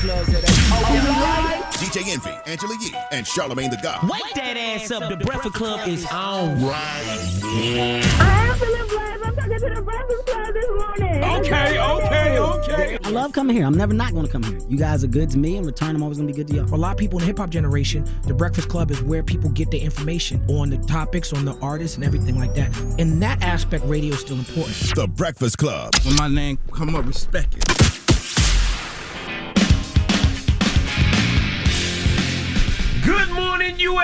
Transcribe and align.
clubs 0.00 0.32
that 0.32 0.42
are 0.42 1.60
DJ 1.76 2.08
Envy, 2.08 2.30
Angela 2.46 2.74
Yee, 2.80 2.94
and 3.12 3.26
Charlamagne 3.26 3.70
the 3.70 3.78
God. 3.82 4.08
Wake 4.08 4.22
that 4.34 4.56
ass 4.56 4.90
up. 4.90 5.10
The 5.10 5.16
Breakfast 5.22 5.54
Club 5.54 5.86
is 5.86 6.06
on 6.10 6.62
right 6.64 7.02
I 7.44 8.48
am 8.48 8.58
feeling 8.58 8.88
blessed. 8.88 9.26
I'm 9.26 9.36
talking 9.36 9.58
to 9.58 9.74
the 9.74 9.82
Breakfast 9.82 10.26
Club 10.26 10.54
this 10.54 10.68
morning. 10.68 11.24
Okay, 11.24 11.78
okay, 11.78 12.38
okay. 12.38 12.98
I 13.04 13.10
love 13.10 13.32
coming 13.32 13.54
here. 13.54 13.66
I'm 13.66 13.76
never 13.76 13.92
not 13.92 14.12
going 14.12 14.24
to 14.24 14.32
come 14.32 14.42
here. 14.42 14.58
You 14.70 14.78
guys 14.78 15.04
are 15.04 15.08
good 15.08 15.28
to 15.30 15.38
me. 15.38 15.56
In 15.56 15.64
return, 15.64 15.94
I'm 15.94 16.02
always 16.02 16.16
going 16.16 16.28
to 16.28 16.32
be 16.32 16.36
good 16.36 16.48
to 16.48 16.54
y'all. 16.54 16.66
For 16.66 16.76
a 16.76 16.78
lot 16.78 16.92
of 16.92 16.98
people 16.98 17.18
in 17.18 17.24
the 17.24 17.26
hip 17.26 17.38
hop 17.38 17.50
generation, 17.50 18.08
the 18.22 18.32
Breakfast 18.32 18.70
Club 18.70 18.90
is 18.90 19.02
where 19.02 19.22
people 19.22 19.50
get 19.50 19.70
their 19.70 19.80
information 19.80 20.42
on 20.48 20.70
the 20.70 20.78
topics, 20.78 21.34
on 21.34 21.44
the 21.44 21.58
artists, 21.60 21.96
and 21.96 22.04
everything 22.06 22.38
like 22.38 22.54
that. 22.54 22.74
In 22.98 23.20
that 23.20 23.42
aspect, 23.42 23.84
radio 23.84 24.14
is 24.14 24.20
still 24.20 24.38
important. 24.38 24.76
The 24.94 25.08
Breakfast 25.08 25.58
Club. 25.58 25.92
When 26.04 26.16
my 26.16 26.28
name 26.28 26.58
come 26.72 26.94
up, 26.94 27.04
respect 27.04 27.56
it. 27.56 27.79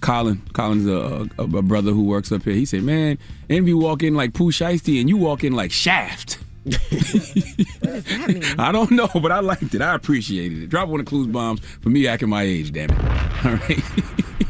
Colin, 0.00 0.42
Colin's 0.52 0.86
a, 0.86 1.28
a, 1.38 1.42
a 1.42 1.62
brother 1.62 1.92
who 1.92 2.04
works 2.04 2.30
up 2.32 2.42
here. 2.44 2.54
He 2.54 2.64
said, 2.66 2.82
"Man, 2.82 3.18
Envy 3.50 3.74
walk 3.74 4.02
in 4.02 4.14
like 4.14 4.32
Pooh 4.34 4.52
Shiesty, 4.52 5.00
and 5.00 5.08
you 5.08 5.16
walk 5.16 5.42
in 5.44 5.52
like 5.52 5.72
Shaft." 5.72 6.38
What 6.64 6.80
does 6.80 8.04
that 8.04 8.28
mean? 8.28 8.42
I 8.58 8.72
don't 8.72 8.90
know, 8.90 9.08
but 9.08 9.32
I 9.32 9.40
liked 9.40 9.74
it. 9.74 9.80
I 9.82 9.94
appreciated 9.94 10.62
it. 10.62 10.66
Drop 10.68 10.88
one 10.88 11.00
of 11.00 11.06
clues 11.06 11.26
bombs 11.26 11.60
for 11.60 11.88
me 11.88 12.06
acting 12.06 12.28
my 12.28 12.42
age, 12.42 12.72
damn 12.72 12.90
it. 12.90 12.98
All 13.44 13.52
right. 13.54 13.82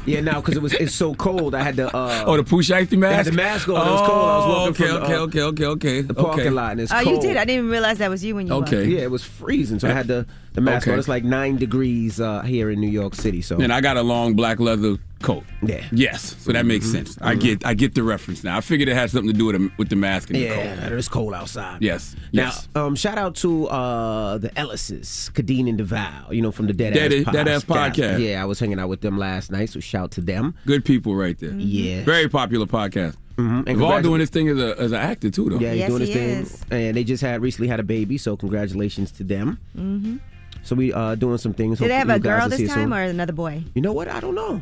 Yeah, 0.05 0.21
now 0.21 0.41
because 0.41 0.57
it 0.57 0.63
was 0.63 0.73
it's 0.73 0.95
so 0.95 1.15
cold, 1.15 1.55
I 1.55 1.63
had 1.63 1.77
to. 1.77 1.95
Uh, 1.95 2.25
oh, 2.27 2.37
the 2.39 2.43
Pooh 2.45 2.63
Shiesty 2.63 2.97
mask? 2.97 3.13
I 3.13 3.17
had 3.17 3.27
the 3.27 3.33
mask 3.33 3.69
on. 3.69 3.87
It 3.87 3.91
was 3.91 4.01
cold. 4.01 4.29
I 4.29 4.37
was 4.37 4.47
walking 4.47 4.69
okay, 4.71 4.87
from 4.87 5.03
okay, 5.03 5.13
the, 5.13 5.19
uh, 5.19 5.23
okay, 5.25 5.43
okay, 5.43 5.65
okay. 5.67 6.01
the 6.01 6.15
parking 6.15 6.41
okay. 6.41 6.51
lot, 6.51 6.73
and 6.73 6.81
it's 6.81 6.93
Oh, 6.93 7.01
cold. 7.03 7.17
you 7.17 7.21
did. 7.21 7.37
I 7.37 7.45
didn't 7.45 7.59
even 7.59 7.71
realize 7.71 7.99
that 7.99 8.09
was 8.11 8.25
you 8.25 8.35
when 8.35 8.47
you 8.47 8.55
Okay. 8.55 8.77
walked. 8.79 8.89
Yeah, 8.89 9.01
it 9.01 9.11
was 9.11 9.23
freezing, 9.23 9.79
so 9.79 9.89
I 9.89 9.93
had 9.93 10.07
the 10.07 10.27
the 10.55 10.63
mask 10.63 10.87
Okay. 10.87 10.95
on. 10.95 10.99
It's 10.99 11.09
like 11.09 11.25
nine 11.25 11.57
degrees 11.57 12.21
uh, 12.21 12.41
here 12.41 12.71
in 12.71 12.81
New 12.81 12.89
York 12.89 13.15
City. 13.15 13.43
So 13.43 13.61
And 13.61 13.71
I 13.73 13.81
got 13.83 13.99
a 13.99 14.03
long 14.03 14.35
black 14.35 14.59
leather 14.61 14.97
coat. 15.23 15.45
Yeah. 15.63 15.85
Yes, 15.91 16.37
so 16.39 16.53
that 16.53 16.65
makes 16.67 16.87
sense. 16.91 17.19
I 17.21 17.35
get, 17.35 17.67
I 17.67 17.75
get 17.75 17.95
the 17.95 18.03
reference 18.03 18.45
now. 18.45 18.57
I 18.57 18.61
figured 18.61 18.89
it 18.89 18.95
had 18.95 19.11
something 19.11 19.33
to 19.33 19.37
do 19.39 19.47
with 19.47 19.57
the, 19.57 19.71
with 19.77 19.89
the 19.89 19.97
mask 19.97 20.31
and 20.31 20.37
the 20.37 20.43
yeah, 20.45 20.89
it's 20.91 21.09
cold 21.09 21.35
outside. 21.35 21.83
Yes, 21.83 22.15
Now, 22.33 22.45
yes. 22.45 22.69
um, 22.75 22.95
shout 22.95 23.19
out 23.19 23.35
to 23.37 23.67
uh, 23.69 24.39
the 24.39 24.51
Ellises, 24.51 25.31
Khadeen 25.33 25.69
and 25.69 25.79
Devale, 25.79 26.33
you 26.33 26.41
know, 26.43 26.53
from 26.53 26.67
the 26.67 26.73
Dead, 26.73 26.95
Dead- 26.95 27.13
Ass, 27.27 27.33
Dead 27.33 27.49
Ass 27.49 27.65
Podcast. 27.65 28.21
Yeah, 28.25 28.41
I 28.43 28.45
was 28.45 28.61
hanging 28.61 28.79
out 28.79 28.89
with 28.89 29.01
them 29.01 29.19
last 29.19 29.51
night, 29.51 29.71
so 29.71 29.81
shout 29.81 30.13
to 30.13 30.21
them. 30.21 30.55
Good 30.67 30.85
people 30.85 31.15
right 31.17 31.39
there. 31.39 31.53
Yeah. 31.53 32.05
Very 32.05 32.29
popular 32.29 32.67
podcast. 32.67 33.17
And 33.39 33.65
They've 33.67 33.81
all 33.81 34.03
doing 34.03 34.19
this 34.19 34.31
thing 34.31 34.49
as 34.49 34.59
a 34.59 34.77
as 34.81 34.91
an 34.91 34.99
actor 34.99 35.31
too, 35.31 35.49
though. 35.49 35.61
Yeah, 35.61 35.71
he's 35.71 35.79
Yes, 35.79 35.89
doing 35.91 36.01
his 36.01 36.09
he 36.09 36.15
thing. 36.15 36.29
is. 36.43 36.65
And 36.73 36.97
they 36.97 37.05
just 37.05 37.23
had 37.23 37.41
recently 37.41 37.69
had 37.69 37.79
a 37.79 37.85
baby, 37.85 38.19
so 38.19 38.37
congratulations 38.37 39.13
to 39.13 39.23
them. 39.23 39.61
Mm-hmm. 39.77 40.17
So 40.65 40.75
we 40.75 40.93
uh 40.93 41.15
doing 41.15 41.39
some 41.39 41.55
things. 41.55 41.79
Did 41.79 41.91
they 41.91 41.95
have 41.95 42.11
a 42.11 42.19
girl 42.19 42.49
this 42.49 42.69
time 42.69 42.91
soon. 42.91 42.93
or 42.93 43.01
another 43.03 43.33
boy? 43.33 43.63
You 43.77 43.83
know 43.83 43.93
what? 43.93 44.09
I 44.09 44.19
don't 44.19 44.35
know. 44.35 44.61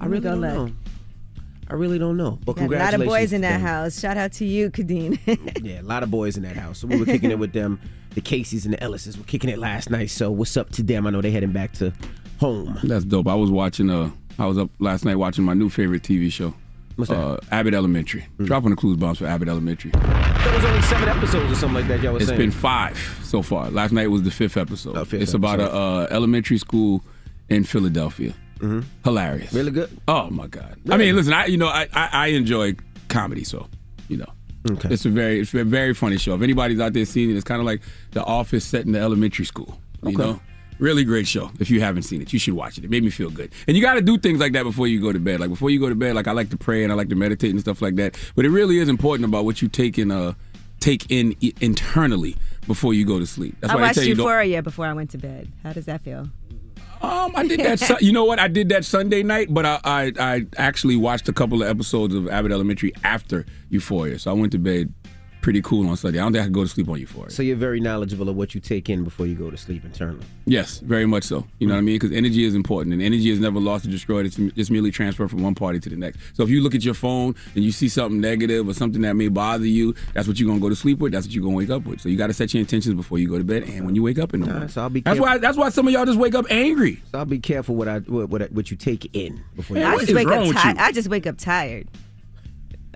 I 0.00 0.06
really 0.06 0.20
don't 0.22 0.40
look. 0.40 0.54
know. 0.68 0.72
I 1.68 1.74
really 1.74 1.98
don't 1.98 2.16
know. 2.16 2.38
But 2.44 2.56
Got 2.56 2.70
a 2.72 2.78
lot 2.78 2.94
of 2.94 3.04
boys 3.04 3.32
in 3.32 3.42
that 3.42 3.52
them. 3.58 3.60
house. 3.60 4.00
Shout 4.00 4.16
out 4.16 4.32
to 4.32 4.44
you, 4.44 4.70
Khadeen. 4.70 5.18
Yeah, 5.62 5.80
a 5.80 5.82
lot 5.82 6.02
of 6.02 6.10
boys 6.10 6.36
in 6.36 6.42
that 6.42 6.56
house. 6.56 6.78
So 6.78 6.88
we 6.88 6.96
were 6.98 7.04
kicking 7.04 7.30
it 7.30 7.38
with 7.38 7.52
them. 7.52 7.80
The 8.14 8.20
Caseys 8.20 8.64
and 8.64 8.74
the 8.74 8.78
Ellises 8.78 9.16
were 9.16 9.22
kicking 9.24 9.50
it 9.50 9.58
last 9.58 9.88
night. 9.88 10.10
So 10.10 10.32
what's 10.32 10.56
up 10.56 10.70
to 10.72 10.82
them? 10.82 11.06
I 11.06 11.10
know 11.10 11.20
they're 11.20 11.30
heading 11.30 11.52
back 11.52 11.72
to 11.74 11.92
home. 12.40 12.76
That's 12.82 13.04
dope. 13.04 13.28
I 13.28 13.34
was 13.36 13.50
watching. 13.52 13.88
Uh, 13.88 14.10
I 14.38 14.46
was 14.46 14.58
up 14.58 14.70
last 14.80 15.04
night 15.04 15.14
watching 15.16 15.44
my 15.44 15.54
new 15.54 15.68
favorite 15.70 16.02
TV 16.02 16.32
show. 16.32 16.54
What's 16.96 17.08
that? 17.10 17.18
Uh, 17.18 17.38
Abbott 17.52 17.72
Elementary. 17.74 18.26
Dropping 18.42 18.70
the 18.70 18.76
clues 18.76 18.96
bombs 18.96 19.18
for 19.18 19.26
Abbott 19.26 19.48
Elementary. 19.48 19.92
There 19.92 20.52
was 20.54 20.64
only 20.64 20.82
seven 20.82 21.08
episodes 21.08 21.52
or 21.52 21.54
something 21.54 21.74
like 21.74 21.88
that. 21.88 22.00
Y'all 22.02 22.14
was 22.14 22.22
It's 22.24 22.30
saying. 22.30 22.40
been 22.40 22.50
five 22.50 22.98
so 23.22 23.42
far. 23.42 23.70
Last 23.70 23.92
night 23.92 24.08
was 24.08 24.22
the 24.24 24.30
fifth 24.32 24.56
episode. 24.56 24.96
Oh, 24.96 25.04
fifth 25.04 25.22
it's 25.22 25.34
about 25.34 25.60
a 25.60 25.70
uh, 25.72 26.06
elementary 26.10 26.58
school 26.58 27.04
in 27.48 27.62
Philadelphia. 27.62 28.34
Hilarious. 29.04 29.48
Mm-hmm. 29.48 29.56
really 29.56 29.70
good. 29.70 29.90
Oh 30.08 30.30
my 30.30 30.46
god. 30.46 30.76
I 30.90 30.96
mean, 30.96 31.16
listen. 31.16 31.32
I 31.32 31.46
you 31.46 31.56
know 31.56 31.68
I, 31.68 31.88
I 31.92 32.08
I 32.12 32.26
enjoy 32.28 32.74
comedy, 33.08 33.44
so 33.44 33.68
you 34.08 34.16
know. 34.18 34.32
Okay. 34.70 34.90
It's 34.92 35.06
a 35.06 35.10
very 35.10 35.40
it's 35.40 35.54
a 35.54 35.64
very 35.64 35.94
funny 35.94 36.18
show. 36.18 36.34
If 36.34 36.42
anybody's 36.42 36.80
out 36.80 36.92
there 36.92 37.04
seeing 37.06 37.30
it, 37.30 37.34
it's 37.36 37.44
kind 37.44 37.60
of 37.60 37.66
like 37.66 37.80
The 38.10 38.22
Office 38.24 38.64
set 38.64 38.84
in 38.84 38.92
the 38.92 39.00
elementary 39.00 39.46
school. 39.46 39.80
You 40.02 40.10
Okay. 40.10 40.22
know, 40.22 40.40
really 40.78 41.02
great 41.04 41.26
show. 41.26 41.50
If 41.58 41.70
you 41.70 41.80
haven't 41.80 42.02
seen 42.02 42.20
it, 42.20 42.32
you 42.32 42.38
should 42.38 42.54
watch 42.54 42.76
it. 42.76 42.84
It 42.84 42.90
made 42.90 43.02
me 43.02 43.08
feel 43.10 43.30
good. 43.30 43.52
And 43.66 43.74
you 43.76 43.82
got 43.82 43.94
to 43.94 44.02
do 44.02 44.18
things 44.18 44.38
like 44.38 44.52
that 44.52 44.64
before 44.64 44.86
you 44.86 45.00
go 45.00 45.12
to 45.12 45.18
bed. 45.18 45.40
Like 45.40 45.48
before 45.50 45.70
you 45.70 45.80
go 45.80 45.88
to 45.88 45.94
bed, 45.94 46.14
like 46.14 46.26
I 46.28 46.32
like 46.32 46.50
to 46.50 46.58
pray 46.58 46.82
and 46.84 46.92
I 46.92 46.96
like 46.96 47.08
to 47.08 47.14
meditate 47.16 47.50
and 47.52 47.60
stuff 47.60 47.80
like 47.80 47.96
that. 47.96 48.18
But 48.34 48.44
it 48.44 48.50
really 48.50 48.78
is 48.78 48.88
important 48.90 49.24
about 49.24 49.46
what 49.46 49.62
you 49.62 49.68
take 49.68 49.98
in 49.98 50.10
uh 50.10 50.34
take 50.78 51.10
in 51.10 51.34
i- 51.42 51.52
internally 51.62 52.36
before 52.66 52.92
you 52.94 53.06
go 53.06 53.18
to 53.18 53.26
sleep. 53.26 53.54
That's 53.60 53.72
I 53.72 53.76
why 53.76 53.80
I 53.80 53.84
watched 53.84 53.94
tell 53.96 54.04
you 54.04 54.10
Euphoria 54.14 54.62
before 54.62 54.84
I 54.86 54.92
went 54.92 55.10
to 55.10 55.18
bed. 55.18 55.50
How 55.62 55.72
does 55.72 55.86
that 55.86 56.02
feel? 56.02 56.28
Um, 57.00 57.32
I 57.34 57.46
did 57.46 57.60
that. 57.60 57.80
Su- 57.80 57.96
you 58.00 58.12
know 58.12 58.24
what? 58.24 58.38
I 58.38 58.48
did 58.48 58.68
that 58.70 58.84
Sunday 58.84 59.22
night, 59.22 59.52
but 59.52 59.64
I, 59.66 59.80
I 59.84 60.12
I 60.18 60.46
actually 60.56 60.96
watched 60.96 61.28
a 61.28 61.32
couple 61.32 61.62
of 61.62 61.68
episodes 61.68 62.14
of 62.14 62.28
Abbott 62.28 62.52
Elementary 62.52 62.92
after 63.04 63.46
Euphoria, 63.70 64.18
so 64.18 64.30
I 64.30 64.34
went 64.34 64.52
to 64.52 64.58
bed 64.58 64.92
pretty 65.40 65.62
cool 65.62 65.88
on 65.88 65.96
Sunday. 65.96 66.18
I 66.18 66.22
don't 66.22 66.32
think 66.32 66.42
I 66.42 66.46
could 66.46 66.54
go 66.54 66.62
to 66.62 66.68
sleep 66.68 66.88
on 66.88 66.98
Euphoria. 66.98 67.30
So 67.30 67.42
you're 67.42 67.56
very 67.56 67.80
knowledgeable 67.80 68.28
of 68.28 68.36
what 68.36 68.54
you 68.54 68.60
take 68.60 68.88
in 68.88 69.04
before 69.04 69.26
you 69.26 69.34
go 69.34 69.50
to 69.50 69.56
sleep 69.56 69.84
internally. 69.84 70.24
Yes, 70.46 70.78
very 70.78 71.06
much 71.06 71.24
so. 71.24 71.46
You 71.58 71.66
know 71.66 71.74
what 71.74 71.78
I 71.78 71.82
mm. 71.82 71.86
mean? 71.86 71.94
Because 71.96 72.12
energy 72.16 72.44
is 72.44 72.54
important, 72.54 72.92
and 72.92 73.02
energy 73.02 73.30
is 73.30 73.40
never 73.40 73.60
lost 73.60 73.86
or 73.86 73.90
destroyed. 73.90 74.26
It's 74.26 74.36
just 74.36 74.70
merely 74.70 74.90
transferred 74.90 75.30
from 75.30 75.42
one 75.42 75.54
party 75.54 75.80
to 75.80 75.88
the 75.88 75.96
next. 75.96 76.20
So 76.34 76.42
if 76.42 76.50
you 76.50 76.62
look 76.62 76.74
at 76.74 76.84
your 76.84 76.94
phone 76.94 77.34
and 77.54 77.64
you 77.64 77.72
see 77.72 77.88
something 77.88 78.20
negative 78.20 78.68
or 78.68 78.74
something 78.74 79.02
that 79.02 79.14
may 79.14 79.28
bother 79.28 79.66
you, 79.66 79.94
that's 80.14 80.28
what 80.28 80.38
you're 80.38 80.48
gonna 80.48 80.60
go 80.60 80.68
to 80.68 80.76
sleep 80.76 80.98
with. 80.98 81.12
That's 81.12 81.26
what 81.26 81.34
you're 81.34 81.44
gonna 81.44 81.56
wake 81.56 81.70
up 81.70 81.84
with. 81.84 82.00
So 82.00 82.08
you 82.08 82.16
got 82.16 82.28
to 82.28 82.34
set 82.34 82.52
your 82.54 82.60
intentions 82.60 82.94
before 82.94 83.18
you 83.18 83.28
go 83.28 83.38
to 83.38 83.44
bed 83.44 83.64
and 83.64 83.86
when 83.86 83.94
you 83.94 84.02
wake 84.02 84.18
up 84.18 84.34
in 84.34 84.40
the 84.40 84.46
morning. 84.46 84.68
so 84.68 84.82
I'll 84.82 84.90
be 84.90 85.00
that's 85.00 85.18
careful. 85.18 85.32
why. 85.32 85.38
That's 85.38 85.56
why 85.56 85.70
some 85.70 85.86
of 85.86 85.92
y'all 85.92 86.06
just 86.06 86.18
wake 86.18 86.34
up 86.34 86.46
angry. 86.50 87.02
So 87.12 87.18
I'll 87.18 87.24
be 87.24 87.38
careful 87.38 87.74
what 87.74 87.88
I 87.88 87.98
what 88.00 88.28
what, 88.28 88.52
what 88.52 88.70
you 88.70 88.76
take 88.76 89.14
in 89.14 89.42
before 89.56 89.78
you. 89.78 89.84
I 89.84 89.98
just 89.98 90.14
wake 90.14 90.28
up 90.28 90.46
with 90.46 90.56
tired. 90.56 90.78
I 90.78 90.92
just 90.92 91.08
wake 91.08 91.26
up 91.26 91.38
tired. 91.38 91.88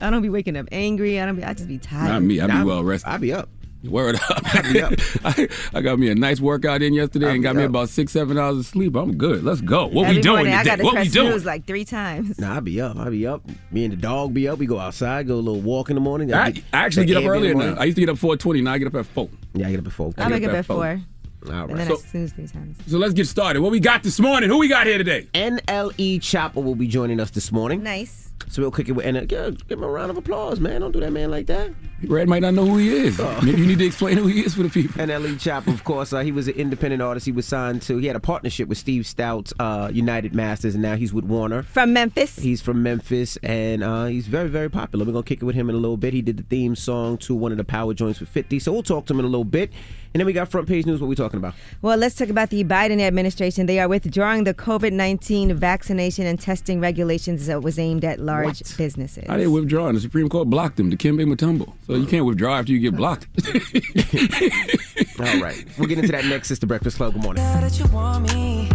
I 0.01 0.11
don't 0.11 0.23
be 0.23 0.29
waking 0.29 0.57
up 0.57 0.67
angry. 0.73 1.21
I 1.21 1.27
don't 1.27 1.37
be. 1.37 1.45
I 1.45 1.55
just 1.55 1.69
be 1.69 1.79
tired. 1.79 2.09
Not 2.09 2.23
me. 2.23 2.41
I 2.41 2.47
be 2.47 2.53
Nah, 2.53 2.65
well 2.65 2.85
rested. 2.85 3.09
I'll 3.09 3.19
be 3.19 3.33
up. 3.33 3.49
Word 3.85 4.15
up. 4.31 4.41
I 4.55 4.73
be 4.73 4.81
up. 4.81 4.93
I, 5.27 5.49
I 5.75 5.81
got 5.83 5.99
me 5.99 6.09
a 6.09 6.15
nice 6.15 6.41
workout 6.41 6.81
in 6.81 6.95
yesterday 6.95 7.27
I'll 7.27 7.33
and 7.33 7.43
be 7.43 7.45
got 7.45 7.55
me 7.57 7.65
about 7.65 7.91
six, 7.91 8.13
seven 8.13 8.39
hours 8.39 8.57
of 8.59 8.65
sleep. 8.65 8.97
I'm 8.97 9.15
good. 9.19 9.45
Let's 9.45 9.61
go. 9.61 9.89
What 9.89 10.05
Every 10.07 10.17
we 10.17 10.23
doing 10.23 10.37
morning, 10.37 10.55
I 10.55 10.65
got 10.65 10.77
to 10.77 10.85
What 10.85 10.95
we 10.95 11.01
press 11.01 11.13
doing? 11.13 11.31
snooze 11.33 11.45
like 11.45 11.67
three 11.67 11.85
times. 11.85 12.39
Nah, 12.39 12.55
I'll 12.55 12.61
be 12.63 12.81
up. 12.81 12.97
I'll 12.97 13.11
be 13.11 13.27
up. 13.27 13.43
Me 13.71 13.85
and 13.85 13.93
the 13.93 13.97
dog 13.99 14.33
be 14.33 14.49
up. 14.49 14.59
We 14.59 14.65
go 14.65 14.79
outside, 14.79 15.27
go 15.27 15.35
a 15.35 15.37
little 15.37 15.61
walk 15.61 15.91
in 15.91 15.97
the 15.97 16.01
morning. 16.01 16.33
I, 16.33 16.53
That- 16.53 16.63
I 16.73 16.79
actually 16.87 17.05
get 17.07 17.19
up 17.19 17.25
Airbnb 17.25 17.29
earlier 17.37 17.55
now. 17.55 17.75
I 17.79 17.85
used 17.85 17.97
to 17.97 18.01
get 18.01 18.09
up 18.09 18.17
4:20. 18.17 18.63
Now 18.63 18.73
I 18.73 18.79
get 18.79 18.87
up 18.89 18.95
at 18.95 19.05
four. 19.05 19.29
Yeah, 19.53 19.69
I 19.69 19.71
get 19.73 19.81
up 19.81 19.87
at 19.87 19.93
four. 19.93 20.15
I 20.17 20.23
get 20.23 20.33
wake 20.33 20.43
up 20.45 20.49
up 20.49 20.55
at 20.55 20.59
at 20.61 20.67
four. 20.67 21.03
four, 21.45 21.55
All 21.55 21.69
and 21.69 21.79
then 21.79 21.87
So- 21.89 21.95
I 21.97 21.99
snooze 21.99 22.33
three 22.33 22.47
times. 22.49 22.79
So 22.87 22.97
let's 22.97 23.13
get 23.13 23.27
started. 23.27 23.61
What 23.61 23.71
we 23.71 23.81
got 23.81 24.03
this 24.03 24.19
morning? 24.19 24.49
Who 24.49 24.57
we 24.57 24.69
got 24.69 24.87
here 24.87 24.97
today? 24.97 25.29
NLE 25.35 26.21
Choppa 26.21 26.55
will 26.65 26.75
be 26.75 26.87
joining 26.87 27.21
us 27.21 27.31
this 27.33 27.53
morning. 27.53 27.83
Nice. 27.83 28.31
So 28.49 28.63
we'll 28.63 28.71
kick 28.71 28.89
it 28.89 28.93
with 28.93 29.07
and 29.07 29.29
give 29.29 29.59
him 29.69 29.83
a 29.83 29.89
round 29.89 30.11
of 30.11 30.17
applause, 30.17 30.61
man. 30.61 30.81
Don't 30.81 30.93
do 30.93 31.01
that 31.01 31.13
man 31.13 31.31
like 31.31 31.47
that. 31.47 31.73
Red 32.07 32.29
might 32.29 32.43
not 32.43 32.55
know 32.55 32.67
who 32.67 32.77
he 32.77 32.91
is. 32.91 33.19
Oh. 33.19 33.41
Maybe 33.43 33.61
you 33.61 33.67
need 33.67 33.79
to 33.79 33.87
explain 33.87 34.17
who 34.17 34.27
he 34.27 34.45
is 34.45 34.55
for 34.55 34.63
the 34.63 34.69
people. 34.69 35.01
NLE 35.03 35.35
Choppa, 35.35 35.73
of 35.73 35.85
course, 35.85 36.13
uh, 36.13 36.21
he 36.21 36.33
was 36.33 36.49
an 36.49 36.55
independent 36.55 37.01
artist. 37.03 37.27
He 37.27 37.33
was 37.33 37.47
signed 37.47 37.83
to. 37.83 37.99
He 37.99 38.07
had 38.07 38.17
a 38.17 38.21
partnership 38.21 38.69
with 38.69 38.79
Steve 38.79 39.07
Stoute's 39.07 39.53
uh, 39.59 39.91
United 39.93 40.35
Masters, 40.35 40.75
and 40.75 40.83
now 40.83 40.97
he's 40.97 41.13
with 41.15 41.25
Warner. 41.25 41.63
From 41.63 41.93
Memphis. 41.93 42.37
He's 42.37 42.61
from 42.61 42.83
Memphis, 42.83 43.39
and 43.43 43.83
uh, 43.83 44.07
he's 44.07 44.27
very, 44.27 44.49
very 44.49 44.69
popular. 44.69 45.05
We're 45.05 45.13
gonna 45.13 45.25
kick 45.25 45.43
it 45.43 45.45
with 45.45 45.55
him 45.55 45.69
in 45.71 45.75
a 45.75 45.79
little 45.79 45.97
bit. 45.97 46.13
He 46.13 46.23
did 46.23 46.37
the 46.37 46.43
theme 46.43 46.77
song 46.77 47.17
to 47.19 47.35
one 47.35 47.53
of 47.53 47.59
the 47.59 47.65
power 47.65 47.95
joints 47.95 48.21
with 48.21 48.29
50, 48.29 48.59
so 48.59 48.73
we'll 48.73 48.83
talk 48.83 49.07
to 49.07 49.15
him 49.15 49.21
in 49.21 49.25
a 49.25 49.29
little 49.29 49.45
bit. 49.45 49.73
And 50.15 50.21
then 50.21 50.27
we 50.27 50.33
got 50.33 50.49
front 50.49 50.69
page 50.69 50.87
news. 50.87 51.01
What 51.01 51.09
we 51.09 51.17
talking 51.17 51.39
about? 51.39 51.55
Well, 51.83 51.97
let's 51.97 52.15
talk 52.15 52.29
about 52.29 52.51
the 52.51 52.63
Biden 52.63 53.01
administration. 53.01 53.67
They 53.67 53.81
are 53.81 53.89
withdrawing 53.89 54.45
the 54.45 54.55
COVID 54.55 54.93
19 54.93 55.55
vaccination 55.57 56.25
and 56.25 56.39
testing 56.39 56.79
regulations 56.79 57.47
that 57.47 57.63
was 57.63 57.81
aimed 57.81 58.05
at 58.05 58.21
large 58.21 58.34
What? 58.43 58.75
businesses. 58.77 59.25
I 59.29 59.37
didn't 59.37 59.53
withdraw, 59.53 59.87
and 59.87 59.97
the 59.97 60.01
Supreme 60.01 60.29
Court 60.29 60.49
blocked 60.49 60.77
them, 60.77 60.91
Dikembe 60.91 61.25
Mutombo. 61.25 61.73
So 61.87 61.95
you 61.95 62.07
can't 62.07 62.27
withdraw 62.27 62.59
after 62.59 62.73
you 62.73 62.81
get 62.81 62.97
blocked. 62.97 63.27
All 65.21 65.41
right, 65.41 65.65
we'll 65.79 65.89
get 65.89 65.99
into 65.99 66.13
that 66.13 66.25
next. 66.25 66.51
It's 66.51 66.61
the 66.61 66.67
Breakfast 66.67 66.97
Club. 66.97 67.13
Good 67.13 67.23
morning. 67.23 67.43
that 67.45 67.79
you 67.79 67.87
want 67.87 68.33
me. 68.33 68.69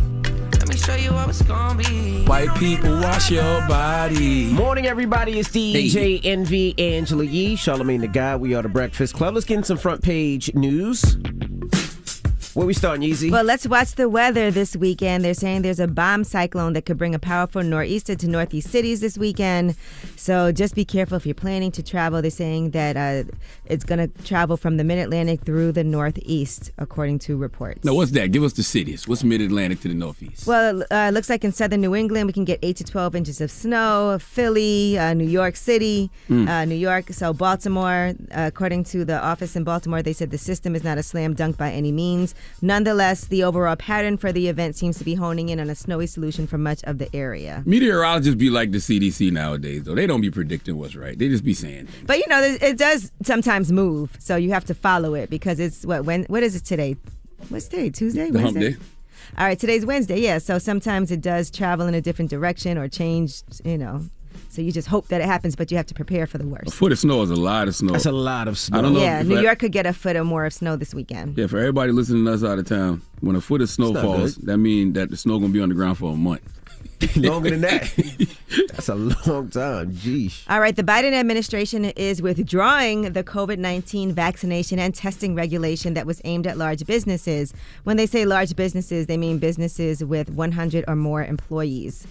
Let 0.54 0.70
me 0.70 0.78
show 0.78 0.96
you 0.96 1.12
how 1.12 1.28
it's 1.30 1.42
gonna 1.42 1.84
be. 1.84 2.26
White 2.26 2.54
people 2.56 2.92
wash 3.02 3.32
your 3.32 3.60
body. 3.68 4.52
Morning, 4.54 4.86
everybody. 4.86 5.40
It's 5.40 5.50
DJ 5.50 6.22
Envy 6.24 6.78
Angela 6.78 7.24
Yee, 7.24 7.56
Charlamagne 7.56 8.02
the 8.02 8.08
Guy. 8.08 8.36
We 8.36 8.54
are 8.54 8.62
the 8.62 8.70
Breakfast 8.70 9.16
Club. 9.16 9.34
Let's 9.34 9.46
get 9.46 9.58
in 9.58 9.64
some 9.64 9.78
front 9.78 10.02
page 10.04 10.54
news. 10.54 11.18
Where 12.60 12.68
we 12.68 12.74
starting, 12.74 13.10
Yeezy? 13.10 13.32
Well, 13.32 13.46
let's 13.46 13.66
watch 13.66 13.96
the 13.96 14.10
weather 14.10 14.52
this 14.52 14.76
weekend. 14.76 15.24
They're 15.24 15.34
saying 15.34 15.62
there's 15.62 15.80
a 15.80 15.88
bomb 15.88 16.26
cyclone 16.26 16.74
that 16.74 16.86
could 16.86 16.98
bring 16.98 17.16
a 17.16 17.20
powerful 17.20 17.64
nor'easter 17.64 18.16
to 18.16 18.28
northeast 18.28 18.70
cities 18.70 19.00
this 19.00 19.18
weekend. 19.18 19.78
So 20.18 20.52
just 20.52 20.76
be 20.76 20.84
careful 20.84 21.16
if 21.16 21.26
you're 21.26 21.36
planning 21.36 21.72
to 21.72 21.82
travel. 21.82 22.22
They're 22.22 22.30
saying 22.30 22.72
that 22.72 22.98
uh, 22.98 23.32
it's 23.64 23.86
going 23.86 24.00
to 24.00 24.24
travel 24.26 24.58
from 24.58 24.76
the 24.76 24.84
mid 24.84 25.00
Atlantic 25.00 25.40
through 25.46 25.72
the 25.72 25.86
northeast, 25.86 26.74
according 26.78 27.20
to 27.20 27.38
reports. 27.38 27.86
Now, 27.86 27.94
what's 27.94 28.12
that? 28.12 28.34
Give 28.34 28.44
us 28.44 28.52
the 28.52 28.64
cities. 28.64 29.08
What's 29.08 29.24
mid 29.24 29.40
Atlantic 29.40 29.80
to 29.84 29.88
the 29.88 29.94
northeast? 29.94 30.46
Well, 30.46 30.82
it 30.82 30.88
uh, 30.92 31.12
looks 31.14 31.30
like 31.30 31.46
in 31.46 31.54
southern 31.54 31.80
New 31.80 31.96
England, 31.96 32.28
we 32.28 32.34
can 32.34 32.44
get 32.44 32.60
8 32.62 32.76
to 32.76 32.84
12 32.84 33.16
inches 33.16 33.40
of 33.40 33.52
snow. 33.52 34.18
Philly, 34.20 35.00
uh, 35.00 35.14
New 35.14 35.30
York 35.30 35.56
City, 35.56 36.12
uh, 36.30 36.66
New 36.66 36.76
York. 36.76 37.14
So, 37.14 37.32
Baltimore, 37.32 38.16
uh, 38.32 38.48
according 38.48 38.84
to 38.86 39.06
the 39.06 39.18
office 39.18 39.56
in 39.56 39.64
Baltimore, 39.64 40.02
they 40.02 40.12
said 40.12 40.32
the 40.32 40.38
system 40.38 40.76
is 40.76 40.84
not 40.84 40.98
a 40.98 41.04
slam 41.04 41.36
dunk 41.36 41.56
by 41.56 41.72
any 41.72 41.94
means. 41.94 42.36
Nonetheless, 42.62 43.26
the 43.26 43.44
overall 43.44 43.76
pattern 43.76 44.18
for 44.18 44.32
the 44.32 44.48
event 44.48 44.76
seems 44.76 44.98
to 44.98 45.04
be 45.04 45.16
honing 45.16 45.50
in 45.50 45.60
on 45.60 45.70
a 45.70 45.76
snowy 45.76 46.08
solution 46.08 46.48
for 46.48 46.58
much 46.58 46.84
of 46.84 46.98
the 46.98 47.14
area. 47.16 47.64
Meteorologists 47.66 48.36
be 48.36 48.50
like 48.50 48.72
the 48.72 48.78
CDC 48.80 49.32
nowadays, 49.32 49.84
though. 49.84 49.96
They 49.96 50.08
don't 50.08 50.22
be 50.22 50.32
predicting 50.32 50.78
what's 50.78 50.96
right. 50.96 51.18
They 51.18 51.30
just 51.30 51.44
be 51.44 51.54
saying 51.54 51.88
things. 51.88 52.06
But 52.06 52.20
you 52.20 52.28
know, 52.28 52.42
it 52.42 52.78
does 52.78 53.12
sometimes 53.24 53.72
move, 53.72 54.16
so 54.20 54.36
you 54.36 54.52
have 54.52 54.66
to 54.66 54.74
follow 54.74 55.14
it 55.14 55.30
because 55.30 55.60
it's 55.60 55.86
what 55.86 56.06
when 56.06 56.24
what 56.26 56.44
is 56.44 56.56
it 56.56 56.66
today? 56.66 56.98
What's 57.50 57.68
today? 57.68 57.90
Tuesday? 57.90 58.30
The 58.30 58.40
Wednesday? 58.40 58.72
day. 58.72 58.78
All 59.38 59.46
right, 59.46 59.60
today's 59.60 59.86
Wednesday. 59.86 60.20
Yeah, 60.20 60.40
so 60.40 60.58
sometimes 60.58 61.12
it 61.12 61.22
does 61.22 61.52
travel 61.52 61.88
in 61.88 61.94
a 61.94 62.02
different 62.02 62.32
direction 62.32 62.78
or 62.78 62.88
change. 62.88 63.42
You 63.64 63.78
know, 63.78 64.02
so 64.60 64.64
you 64.66 64.74
just 64.74 64.90
hope 64.90 65.08
that 65.08 65.22
it 65.22 65.26
happens, 65.26 65.56
but 65.56 65.72
you 65.72 65.78
have 65.78 65.86
to 65.86 65.94
prepare 65.94 66.28
for 66.28 66.38
the 66.38 66.44
A 66.44 66.48
worst. 66.48 66.74
foot 66.74 66.92
of 66.92 67.00
snow 67.00 67.22
is 67.22 67.30
a 67.30 67.36
lot 67.38 67.70
of 67.70 67.76
snow. 67.76 67.94
That's 67.94 68.06
a 68.06 68.12
lot 68.12 68.50
of 68.50 68.58
snow. 68.58 68.78
I 68.78 68.82
don't 68.82 68.94
know. 68.94 69.00
Yeah, 69.00 69.22
if 69.22 69.28
New 69.28 69.38
I- 69.38 69.42
York 69.42 69.60
could 69.60 69.72
get 69.72 69.86
a 69.86 69.94
foot 69.94 70.18
or 70.18 70.26
more 70.26 70.46
of 70.46 70.52
snow 70.52 70.76
this 70.76 70.94
weekend. 70.94 71.38
Yeah, 71.38 71.48
for 71.48 71.60
everybody 71.60 71.94
listening 71.94 72.26
to 72.26 72.34
us 72.34 72.44
out 72.44 72.60
of 72.60 72.66
town, 72.68 73.02
when 73.22 73.38
a 73.38 73.42
foot 73.42 73.62
of 73.62 73.70
snow 73.70 73.94
falls, 73.94 74.36
good. 74.36 74.48
that 74.48 74.58
means 74.58 74.96
that 74.96 75.12
the 75.12 75.16
snow 75.16 75.40
gonna 75.40 75.54
be 75.54 75.62
on 75.62 75.70
the 75.70 75.76
ground 75.76 75.98
for 75.98 76.12
a 76.12 76.16
month. 76.18 76.42
Longer 77.16 77.52
than 77.52 77.62
that. 77.62 77.90
That's 78.74 78.90
a 78.90 78.96
long 78.96 79.50
time. 79.50 79.94
Jeesh. 79.94 80.44
All 80.50 80.60
right, 80.60 80.76
the 80.76 80.84
Biden 80.84 81.14
administration 81.14 81.86
is 81.86 82.22
withdrawing 82.22 83.14
the 83.14 83.24
COVID 83.24 83.60
19 83.60 84.12
vaccination 84.12 84.78
and 84.78 84.94
testing 84.94 85.36
regulation 85.36 85.94
that 85.94 86.06
was 86.06 86.20
aimed 86.26 86.46
at 86.48 86.58
large 86.58 86.86
businesses. 86.86 87.54
When 87.86 87.96
they 87.96 88.06
say 88.06 88.26
large 88.26 88.54
businesses, 88.58 89.06
they 89.08 89.16
mean 89.16 89.38
businesses 89.38 90.04
with 90.04 90.30
100 90.30 90.84
or 90.90 90.98
more 90.98 91.24
employees. 91.24 92.06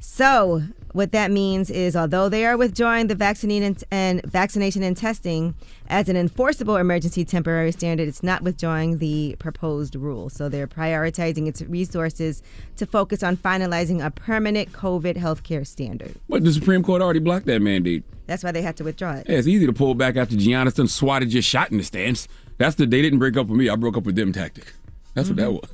So, 0.00 0.62
what 0.92 1.12
that 1.12 1.30
means 1.30 1.70
is, 1.70 1.94
although 1.94 2.28
they 2.28 2.46
are 2.46 2.56
withdrawing 2.56 3.08
the 3.08 3.14
vaccine 3.14 3.62
and, 3.62 3.84
and 3.90 4.24
vaccination 4.24 4.82
and 4.82 4.96
testing 4.96 5.54
as 5.88 6.08
an 6.08 6.16
enforceable 6.16 6.76
emergency 6.76 7.24
temporary 7.24 7.72
standard, 7.72 8.08
it's 8.08 8.22
not 8.22 8.42
withdrawing 8.42 8.98
the 8.98 9.36
proposed 9.38 9.94
rule. 9.94 10.28
So 10.30 10.48
they're 10.48 10.66
prioritizing 10.66 11.46
its 11.46 11.62
resources 11.62 12.42
to 12.76 12.86
focus 12.86 13.22
on 13.22 13.36
finalizing 13.36 14.04
a 14.04 14.10
permanent 14.10 14.72
COVID 14.72 15.16
healthcare 15.16 15.66
standard. 15.66 16.14
But 16.28 16.44
the 16.44 16.52
Supreme 16.52 16.82
Court 16.82 17.02
already 17.02 17.20
blocked 17.20 17.46
that 17.46 17.60
mandate. 17.60 18.04
That's 18.26 18.44
why 18.44 18.52
they 18.52 18.62
had 18.62 18.76
to 18.76 18.84
withdraw 18.84 19.14
it. 19.14 19.26
Yeah, 19.28 19.36
it's 19.36 19.48
easy 19.48 19.66
to 19.66 19.72
pull 19.72 19.94
back 19.94 20.16
after 20.16 20.36
Giannis 20.36 20.74
done 20.74 20.88
swatted 20.88 21.32
your 21.32 21.42
shot 21.42 21.70
in 21.70 21.78
the 21.78 21.84
stands. 21.84 22.28
That's 22.58 22.76
the 22.76 22.86
they 22.86 23.00
didn't 23.02 23.18
break 23.18 23.36
up 23.36 23.46
with 23.46 23.58
me. 23.58 23.68
I 23.68 23.76
broke 23.76 23.96
up 23.96 24.04
with 24.04 24.16
them 24.16 24.32
tactic. 24.32 24.72
That's 25.14 25.28
what 25.28 25.36
that 25.36 25.44
mm-hmm. 25.44 25.54
was. 25.54 25.70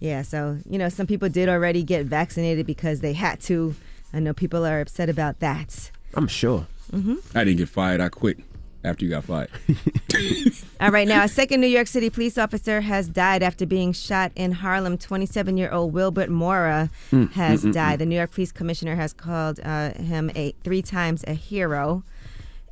Yeah, 0.00 0.22
so 0.22 0.58
you 0.68 0.78
know, 0.78 0.88
some 0.88 1.06
people 1.06 1.28
did 1.28 1.48
already 1.48 1.82
get 1.82 2.06
vaccinated 2.06 2.66
because 2.66 3.00
they 3.00 3.12
had 3.12 3.40
to. 3.42 3.74
I 4.12 4.20
know 4.20 4.32
people 4.32 4.64
are 4.64 4.80
upset 4.80 5.08
about 5.08 5.40
that. 5.40 5.90
I'm 6.14 6.28
sure. 6.28 6.66
Mm-hmm. 6.92 7.16
I 7.36 7.44
didn't 7.44 7.58
get 7.58 7.68
fired. 7.68 8.00
I 8.00 8.08
quit 8.08 8.38
after 8.84 9.04
you 9.04 9.10
got 9.10 9.24
fired. 9.24 9.50
All 10.80 10.90
right, 10.90 11.06
now 11.06 11.24
a 11.24 11.28
second 11.28 11.60
New 11.60 11.66
York 11.66 11.86
City 11.86 12.10
police 12.10 12.38
officer 12.38 12.80
has 12.80 13.08
died 13.08 13.42
after 13.42 13.66
being 13.66 13.92
shot 13.92 14.32
in 14.34 14.52
Harlem. 14.52 14.96
27-year-old 14.96 15.92
Wilbert 15.92 16.30
Mora 16.30 16.90
mm, 17.10 17.30
has 17.32 17.64
mm, 17.64 17.70
mm, 17.70 17.72
died. 17.74 17.98
The 17.98 18.06
New 18.06 18.16
York 18.16 18.32
Police 18.32 18.52
Commissioner 18.52 18.94
has 18.96 19.12
called 19.12 19.60
uh, 19.60 19.92
him 19.94 20.30
a 20.34 20.52
three 20.64 20.82
times 20.82 21.24
a 21.26 21.34
hero. 21.34 22.04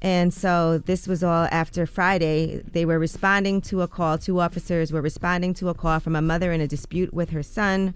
And 0.02 0.32
so 0.32 0.78
this 0.78 1.08
was 1.08 1.24
all 1.24 1.48
after 1.50 1.86
Friday. 1.86 2.62
They 2.70 2.84
were 2.84 2.98
responding 2.98 3.60
to 3.62 3.82
a 3.82 3.88
call. 3.88 4.18
Two 4.18 4.40
officers 4.40 4.92
were 4.92 5.00
responding 5.00 5.54
to 5.54 5.68
a 5.68 5.74
call 5.74 6.00
from 6.00 6.14
a 6.14 6.22
mother 6.22 6.52
in 6.52 6.60
a 6.60 6.68
dispute 6.68 7.12
with 7.14 7.30
her 7.30 7.42
son, 7.42 7.94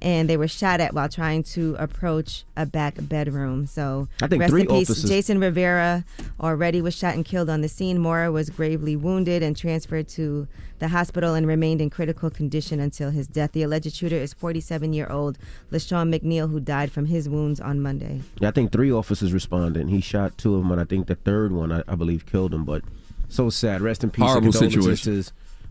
and 0.00 0.28
they 0.30 0.36
were 0.36 0.48
shot 0.48 0.80
at 0.80 0.94
while 0.94 1.08
trying 1.08 1.42
to 1.42 1.74
approach 1.78 2.44
a 2.56 2.64
back 2.66 2.94
bedroom. 3.00 3.66
So 3.66 4.08
I 4.22 4.26
think 4.28 4.40
rest 4.40 4.50
three 4.50 4.62
in 4.62 4.68
peace. 4.68 4.90
officers- 4.90 5.10
Jason 5.10 5.40
Rivera 5.40 6.04
already 6.40 6.80
was 6.80 6.94
shot 6.94 7.14
and 7.14 7.24
killed 7.24 7.50
on 7.50 7.60
the 7.60 7.68
scene. 7.68 7.98
Mora 7.98 8.30
was 8.30 8.50
gravely 8.50 8.96
wounded 8.96 9.42
and 9.42 9.56
transferred 9.56 10.08
to 10.10 10.46
the 10.78 10.88
hospital 10.88 11.34
and 11.34 11.46
remained 11.46 11.80
in 11.80 11.90
critical 11.90 12.30
condition 12.30 12.78
until 12.78 13.10
his 13.10 13.26
death. 13.26 13.50
The 13.52 13.64
alleged 13.64 13.92
shooter 13.94 14.14
is 14.14 14.32
47-year-old 14.34 15.36
LaShawn 15.72 16.14
McNeil, 16.16 16.48
who 16.50 16.60
died 16.60 16.92
from 16.92 17.06
his 17.06 17.28
wounds 17.28 17.58
on 17.60 17.80
Monday. 17.80 18.20
Yeah, 18.38 18.48
I 18.48 18.50
think 18.52 18.70
three 18.70 18.92
officers 18.92 19.32
responded. 19.32 19.88
He 19.88 20.00
shot 20.00 20.38
two 20.38 20.54
of 20.54 20.62
them, 20.62 20.70
and 20.70 20.80
I 20.80 20.84
think 20.84 21.08
the 21.08 21.16
third 21.16 21.50
one, 21.50 21.72
I, 21.72 21.82
I 21.88 21.96
believe, 21.96 22.26
killed 22.26 22.54
him. 22.54 22.64
But 22.64 22.84
so 23.28 23.50
sad. 23.50 23.80
Rest 23.80 24.04
in 24.04 24.10
peace. 24.10 24.24
Horrible 24.24 24.52
situation. 24.52 25.24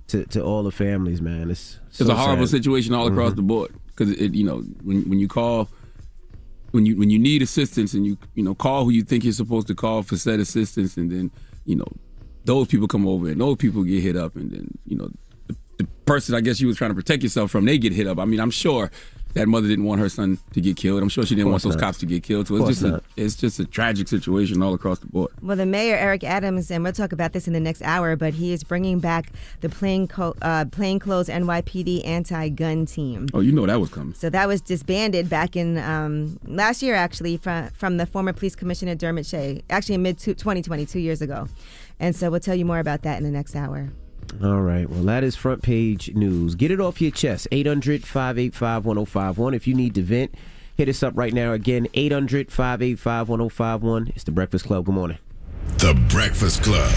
To, 0.10 0.24
to 0.28 0.42
all 0.42 0.64
the 0.64 0.72
families, 0.72 1.22
man. 1.22 1.52
It's 1.52 1.80
It's 1.90 2.02
a 2.02 2.16
horrible 2.16 2.48
sad. 2.48 2.58
situation 2.58 2.94
all 2.94 3.08
across 3.08 3.32
mm-hmm. 3.32 3.36
the 3.36 3.42
board 3.42 3.76
because 3.88 4.12
it, 4.12 4.34
you 4.34 4.46
know, 4.46 4.60
when 4.84 5.02
when 5.10 5.20
you 5.20 5.28
call, 5.28 5.70
when 6.72 6.86
you 6.86 6.96
when 6.98 7.10
you 7.10 7.20
need 7.20 7.42
assistance 7.42 7.94
and 7.94 8.06
you 8.06 8.18
you 8.34 8.44
know 8.44 8.56
call 8.56 8.86
who 8.86 8.92
you 8.92 9.04
think 9.04 9.24
you're 9.24 9.34
supposed 9.34 9.68
to 9.68 9.76
call 9.76 10.04
for 10.04 10.16
said 10.16 10.40
assistance, 10.40 10.96
and 10.96 11.12
then 11.12 11.32
you 11.66 11.76
know 11.76 11.88
those 12.46 12.68
people 12.68 12.88
come 12.88 13.06
over 13.06 13.28
and 13.30 13.42
those 13.42 13.58
people 13.58 13.84
get 13.84 14.02
hit 14.02 14.16
up, 14.16 14.36
and 14.36 14.52
then 14.52 14.78
you 14.86 14.96
know 14.96 15.10
the, 15.48 15.56
the 15.78 15.88
person 16.06 16.36
I 16.36 16.42
guess 16.42 16.62
you 16.62 16.68
was 16.68 16.78
trying 16.78 16.92
to 16.92 16.96
protect 16.96 17.24
yourself 17.24 17.52
from 17.52 17.66
they 17.66 17.78
get 17.78 17.92
hit 17.92 18.08
up. 18.08 18.18
I 18.20 18.26
mean, 18.26 18.40
I'm 18.40 18.52
sure. 18.52 18.90
That 19.34 19.48
mother 19.48 19.68
didn't 19.68 19.86
want 19.86 20.02
her 20.02 20.10
son 20.10 20.40
to 20.54 20.62
get 20.62 20.78
killed. 20.78 21.04
I'm 21.04 21.10
sure 21.10 21.24
she 21.26 21.36
didn't 21.36 21.52
want 21.52 21.62
those 21.64 21.76
not. 21.76 21.82
cops 21.82 21.98
to 22.00 22.06
get 22.08 22.24
killed. 22.24 22.48
So 22.48 22.56
Of 22.56 22.62
it's 22.62 22.66
course 22.66 22.76
just 22.80 22.86
a, 22.86 22.90
not. 22.92 23.04
it's 23.16 23.36
just 23.36 23.60
a 23.60 23.66
tragic 23.66 24.08
situation 24.08 24.64
all 24.64 24.74
across 24.74 25.00
the 25.00 25.08
board. 25.08 25.32
Well, 25.42 25.56
the 25.58 25.66
mayor 25.66 25.96
Eric 25.96 26.24
Adams, 26.24 26.72
and 26.72 26.84
we'll 26.84 26.94
talk 26.94 27.12
about 27.12 27.34
this 27.34 27.46
in 27.48 27.54
the 27.54 27.60
next 27.60 27.82
hour, 27.84 28.16
but 28.16 28.34
he 28.34 28.52
is 28.52 28.64
bringing 28.64 29.00
back 29.00 29.32
the 29.62 29.70
plain 29.70 30.08
co- 30.08 30.36
uh, 30.42 30.66
plainclothes 30.72 31.30
NYPD 31.30 32.06
anti-gun 32.06 32.86
team. 32.88 33.28
Oh, 33.34 33.42
you 33.42 33.52
know 33.52 33.66
that 33.68 33.80
was 33.80 33.90
coming. 33.90 34.14
So 34.16 34.30
that 34.32 34.48
was 34.48 34.62
disbanded 34.62 35.30
back 35.30 35.56
in 35.56 35.78
um, 35.78 36.40
last 36.46 36.82
year, 36.82 36.96
actually, 36.96 37.38
from 37.38 37.70
from 37.70 37.98
the 37.98 38.06
former 38.06 38.34
police 38.34 38.56
commissioner 38.56 38.96
Dermot 38.96 39.26
Shea, 39.26 39.62
actually 39.70 39.96
in 39.96 40.02
mid 40.04 40.18
2020, 40.18 40.86
two 40.88 41.00
years 41.00 41.22
ago. 41.22 41.48
And 42.00 42.16
so 42.16 42.30
we'll 42.32 42.40
tell 42.40 42.56
you 42.56 42.66
more 42.66 42.80
about 42.80 43.04
that 43.04 43.18
in 43.18 43.24
the 43.24 43.32
next 43.32 43.56
hour. 43.56 43.90
All 44.44 44.62
right. 44.62 44.90
Well, 44.90 45.04
that 45.04 45.24
is 45.24 45.36
front 45.36 45.64
page 45.64 46.14
news. 46.14 46.56
Get 46.56 46.72
it 46.72 46.80
off 46.80 47.02
your 47.02 47.12
chest. 47.12 47.48
800 47.52 48.06
585 48.06 48.86
1051. 48.86 49.54
If 49.54 49.68
you 49.68 49.74
need 49.74 49.96
to 49.96 50.02
vent, 50.02 50.36
hit 50.76 50.90
us 50.90 51.02
up 51.02 51.14
right 51.16 51.34
now. 51.34 51.54
Again, 51.54 51.88
800 51.94 52.52
585 52.52 53.30
1051. 53.30 54.12
It's 54.16 54.24
the 54.24 54.32
Breakfast 54.32 54.66
Club. 54.66 54.86
Good 54.86 54.96
morning. 54.96 55.18
The 55.80 55.94
Breakfast 56.10 56.64
Club. 56.64 56.92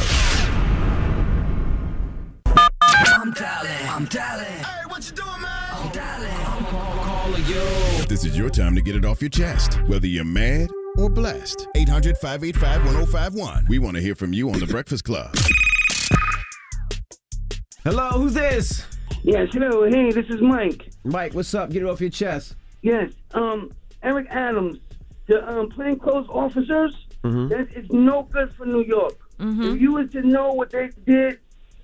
I'm 3.13 3.33
dialing. 3.33 3.89
I'm 3.89 4.05
dialing. 4.07 4.47
Hey, 4.47 4.87
what 4.87 5.09
you 5.09 5.17
doing, 5.17 5.43
man? 5.43 5.69
I'm 5.73 5.93
dialing. 5.93 6.31
I'm 6.31 6.65
calling 6.67 7.45
you. 7.47 8.07
This 8.07 8.25
is 8.25 8.37
your 8.37 8.51
time 8.51 8.75
to 8.75 8.81
get 8.81 8.97
it 8.97 9.05
off 9.05 9.21
your 9.21 9.31
chest, 9.31 9.75
whether 9.87 10.07
you're 10.07 10.25
mad 10.25 10.71
or 10.99 11.09
blessed. 11.11 11.69
800 11.75 12.17
585 12.19 12.85
1051. 12.85 13.67
We 13.69 13.79
want 13.79 13.97
to 13.97 14.03
hear 14.03 14.15
from 14.15 14.33
you 14.33 14.51
on 14.51 14.59
The 14.59 14.67
Breakfast 14.67 15.05
Club. 15.05 15.35
Hello, 17.85 18.11
who's 18.11 18.35
this? 18.35 18.85
Yes, 19.23 19.49
hello. 19.53 19.89
Hey, 19.89 20.13
this 20.13 20.27
is 20.29 20.41
Mike. 20.41 20.91
Mike, 21.05 21.35
what's 21.35 21.55
up? 21.55 21.71
Get 21.71 21.83
it 21.83 21.89
off 21.89 22.01
your 22.01 22.11
chest. 22.11 22.57
Yes, 22.83 23.13
um, 23.33 23.73
Eric 24.03 24.27
Adams, 24.31 24.79
the 25.27 25.47
um, 25.49 25.69
plainclothes 25.71 26.29
officers, 26.29 26.95
Mm-hmm. 27.23 27.49
that 27.49 27.69
is 27.77 27.85
no 27.91 28.23
good 28.23 28.51
for 28.55 28.65
New 28.65 28.83
York. 28.83 29.13
If 29.39 29.79
you 29.79 29.93
was 29.93 30.11
to 30.13 30.23
know 30.23 30.55
what 30.55 30.71
they 30.71 30.89
did 31.05 31.39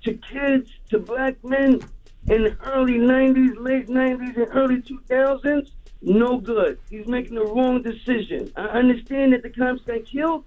to 0.04 0.14
kids, 0.14 0.70
to 0.88 0.98
black 0.98 1.36
men 1.44 1.80
in 2.28 2.44
the 2.44 2.56
early 2.64 2.94
90s, 2.94 3.54
late 3.60 3.86
90s, 3.88 4.34
and 4.36 4.48
early 4.54 4.80
2000s, 4.80 5.70
no 6.00 6.38
good. 6.38 6.78
He's 6.88 7.06
making 7.06 7.34
the 7.34 7.44
wrong 7.44 7.82
decision. 7.82 8.50
I 8.56 8.62
understand 8.62 9.34
that 9.34 9.42
the 9.42 9.50
cops 9.50 9.82
got 9.82 10.06
killed, 10.06 10.44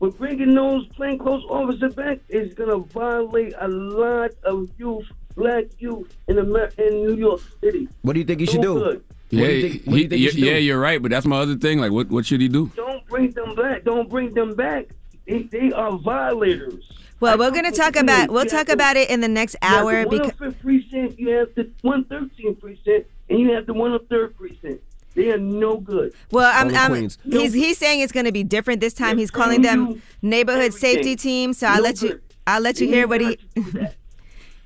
but 0.00 0.16
bringing 0.16 0.54
those 0.54 0.86
plainclothes 0.88 1.44
officers 1.48 1.94
back 1.94 2.18
is 2.28 2.54
going 2.54 2.70
to 2.70 2.78
violate 2.92 3.52
a 3.60 3.68
lot 3.68 4.30
of 4.44 4.68
youth, 4.78 5.06
black 5.36 5.66
youth 5.78 6.12
in, 6.26 6.38
Amer- 6.38 6.72
in 6.78 7.04
New 7.06 7.14
York 7.16 7.42
City. 7.62 7.86
What 8.02 8.14
do 8.14 8.18
you 8.20 8.24
think 8.24 8.40
you 8.40 8.46
should 8.46 8.62
do? 8.62 8.74
good. 8.78 9.04
Yeah, 9.28 9.46
you 9.46 9.68
think, 9.68 9.84
what 9.84 9.92
do 9.94 10.00
you 10.00 10.08
he- 10.08 10.16
you 10.16 10.22
yeah, 10.24 10.30
should 10.30 10.40
do? 10.40 10.46
yeah, 10.46 10.56
you're 10.56 10.80
right, 10.80 11.00
but 11.00 11.10
that's 11.10 11.26
my 11.26 11.38
other 11.38 11.54
thing. 11.54 11.78
Like, 11.78 11.92
what 11.92 12.08
what 12.08 12.26
should 12.26 12.40
he 12.40 12.48
do? 12.48 12.70
Don't 12.74 13.06
bring 13.06 13.30
them 13.30 13.54
back. 13.54 13.84
Don't 13.84 14.08
bring 14.08 14.34
them 14.34 14.54
back. 14.54 14.86
They, 15.26 15.42
they 15.42 15.70
are 15.70 15.96
violators. 15.98 16.90
Well, 17.20 17.36
we're 17.38 17.50
going 17.50 17.66
to 17.66 17.70
talk 17.70 17.96
about 17.96 18.30
we'll 18.30 18.46
talk 18.46 18.70
about 18.70 18.96
it 18.96 19.10
in 19.10 19.20
the 19.20 19.28
next 19.28 19.54
you 19.62 19.68
have 19.68 19.84
hour 19.84 20.04
the 20.04 20.08
because 20.10 20.32
105th 20.32 20.60
precinct, 20.60 21.18
you 21.18 21.28
have 21.28 21.54
the 21.54 21.64
113th 21.84 22.58
precinct, 22.60 23.10
and 23.28 23.38
you 23.38 23.52
have 23.52 23.66
the 23.66 23.74
103rd 23.74 24.34
precinct. 24.34 24.82
They 25.14 25.32
are 25.32 25.38
no 25.38 25.78
good. 25.78 26.12
well, 26.30 26.52
I'm, 26.54 26.74
I'm 26.74 27.08
he's 27.24 27.52
he's 27.52 27.78
saying 27.78 28.00
it's 28.00 28.12
going 28.12 28.26
to 28.26 28.32
be 28.32 28.44
different 28.44 28.80
this 28.80 28.94
time. 28.94 29.16
They're 29.16 29.22
He's 29.22 29.30
calling 29.30 29.62
them 29.62 30.00
neighborhood 30.22 30.66
everything. 30.66 30.78
safety 30.94 31.16
teams. 31.16 31.58
So 31.58 31.66
I'll 31.66 31.78
No 31.78 31.82
let 31.82 32.02
you. 32.02 32.20
I'll 32.46 32.60
let 32.60 32.80
you 32.80 32.86
They 32.86 32.92
hear 32.94 33.08
what 33.08 33.20
he 33.20 33.26
let 33.28 33.38
you 33.56 33.62
do 33.64 33.70
that. 33.72 33.94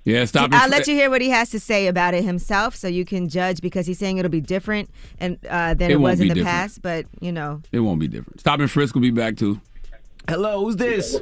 Yeah, 0.05 0.27
stop. 0.27 0.51
I'll 0.53 0.69
let 0.69 0.87
you 0.87 0.95
hear 0.95 1.09
what 1.09 1.23
he 1.23 1.31
has 1.31 1.49
to 1.53 1.59
say 1.59 1.87
about 1.87 2.13
it 2.13 2.25
himself, 2.25 2.77
so 2.77 2.89
you 2.89 3.07
can 3.07 3.27
judge 3.31 3.63
because 3.63 3.87
he's 3.87 3.99
saying 3.99 4.19
it'll 4.19 4.31
be 4.31 4.43
different 4.43 4.91
and 5.19 5.39
uh, 5.49 5.73
than 5.73 5.91
It 5.91 5.95
it, 5.95 5.97
was 5.97 6.21
in 6.21 6.29
the 6.29 6.35
different. 6.35 6.47
past. 6.47 6.83
But 6.83 7.07
you 7.21 7.33
know, 7.33 7.63
It 7.73 7.81
won't 7.81 8.01
be 8.01 8.07
different. 8.09 8.39
Stop 8.41 8.61
and 8.61 8.71
frisk 8.71 8.95
will 8.95 9.01
be 9.01 9.11
back 9.11 9.39
too. 9.39 9.63
Hello, 10.29 10.63
who's 10.63 10.77
this? 10.77 11.19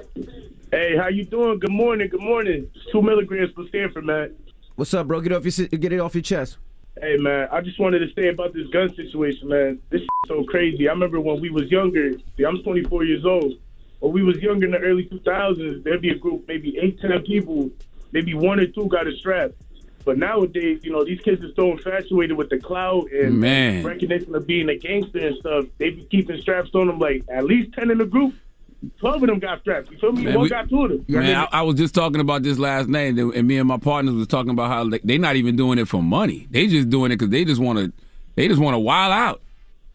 Hey, 0.72 0.96
how 0.96 1.06
you 1.06 1.24
doing? 1.24 1.60
Good 1.60 1.70
morning. 1.70 2.08
Good 2.08 2.22
morning. 2.22 2.68
It's 2.74 2.86
two 2.90 3.02
milligrams 3.02 3.52
for 3.52 3.68
Stanford, 3.68 4.04
man. 4.04 4.34
What's 4.74 4.92
up, 4.94 5.06
bro? 5.06 5.20
Get 5.20 5.32
off 5.32 5.44
your 5.44 5.52
si- 5.52 5.68
get 5.68 5.92
it 5.92 6.00
off 6.00 6.16
your 6.16 6.22
chest. 6.22 6.56
Hey, 7.00 7.16
man. 7.16 7.48
I 7.50 7.60
just 7.62 7.78
wanted 7.80 8.00
to 8.00 8.12
say 8.14 8.28
about 8.28 8.52
this 8.52 8.68
gun 8.68 8.94
situation, 8.94 9.48
man. 9.48 9.80
This 9.88 10.02
is 10.02 10.08
so 10.26 10.44
crazy. 10.44 10.88
I 10.88 10.92
remember 10.92 11.20
when 11.20 11.40
we 11.40 11.50
was 11.50 11.70
younger. 11.70 12.12
See, 12.36 12.44
I'm 12.44 12.62
24 12.62 13.04
years 13.04 13.24
old. 13.24 13.54
When 14.00 14.12
we 14.12 14.22
was 14.22 14.38
younger 14.38 14.66
in 14.66 14.72
the 14.72 14.78
early 14.78 15.06
2000s, 15.06 15.84
there'd 15.84 16.02
be 16.02 16.10
a 16.10 16.16
group, 16.16 16.46
maybe 16.48 16.76
eight, 16.78 17.00
ten 17.00 17.22
people, 17.22 17.70
maybe 18.10 18.34
one 18.34 18.60
or 18.60 18.66
two 18.66 18.86
got 18.88 19.06
a 19.06 19.16
strap. 19.16 19.52
But 20.04 20.18
nowadays, 20.18 20.80
you 20.82 20.90
know, 20.90 21.04
these 21.04 21.20
kids 21.20 21.42
are 21.44 21.54
so 21.54 21.70
infatuated 21.72 22.36
with 22.36 22.50
the 22.50 22.58
clout 22.58 23.10
and 23.12 23.38
Man. 23.38 23.84
recognition 23.84 24.34
of 24.34 24.46
being 24.46 24.68
a 24.68 24.76
gangster 24.76 25.24
and 25.24 25.36
stuff. 25.36 25.66
They 25.78 25.90
be 25.90 26.04
keeping 26.10 26.40
straps 26.40 26.74
on 26.74 26.88
them. 26.88 26.98
Like 26.98 27.24
at 27.28 27.44
least 27.44 27.72
ten 27.72 27.90
in 27.90 27.98
the 27.98 28.06
group. 28.06 28.34
Twelve 28.98 29.22
of 29.22 29.28
them 29.28 29.38
got 29.38 29.60
strapped. 29.60 29.90
You 29.90 29.98
feel 29.98 30.12
me? 30.12 30.24
Man, 30.24 30.34
One 30.34 30.42
we- 30.42 30.48
got 30.48 30.68
two 30.68 30.82
of 30.84 30.90
them. 30.90 31.04
Man, 31.08 31.36
I, 31.36 31.48
I 31.58 31.62
was 31.62 31.76
just 31.76 31.94
talking 31.94 32.20
about 32.20 32.42
this 32.42 32.58
last 32.58 32.88
night, 32.88 33.16
and 33.16 33.18
and 33.34 33.46
me 33.46 33.58
and 33.58 33.68
my 33.68 33.78
partners 33.78 34.14
was 34.14 34.26
talking 34.26 34.50
about 34.50 34.68
how 34.68 34.84
like, 34.84 35.02
they 35.02 35.18
not 35.18 35.36
even 35.36 35.56
doing 35.56 35.78
it 35.78 35.88
for 35.88 36.02
money. 36.02 36.46
They 36.50 36.66
just 36.66 36.90
doing 36.90 37.12
it 37.12 37.16
because 37.16 37.30
they 37.30 37.44
just 37.44 37.60
want 37.60 37.78
to, 37.78 37.92
they 38.34 38.48
just 38.48 38.60
want 38.60 38.74
to 38.74 38.78
wild 38.78 39.12
out. 39.12 39.40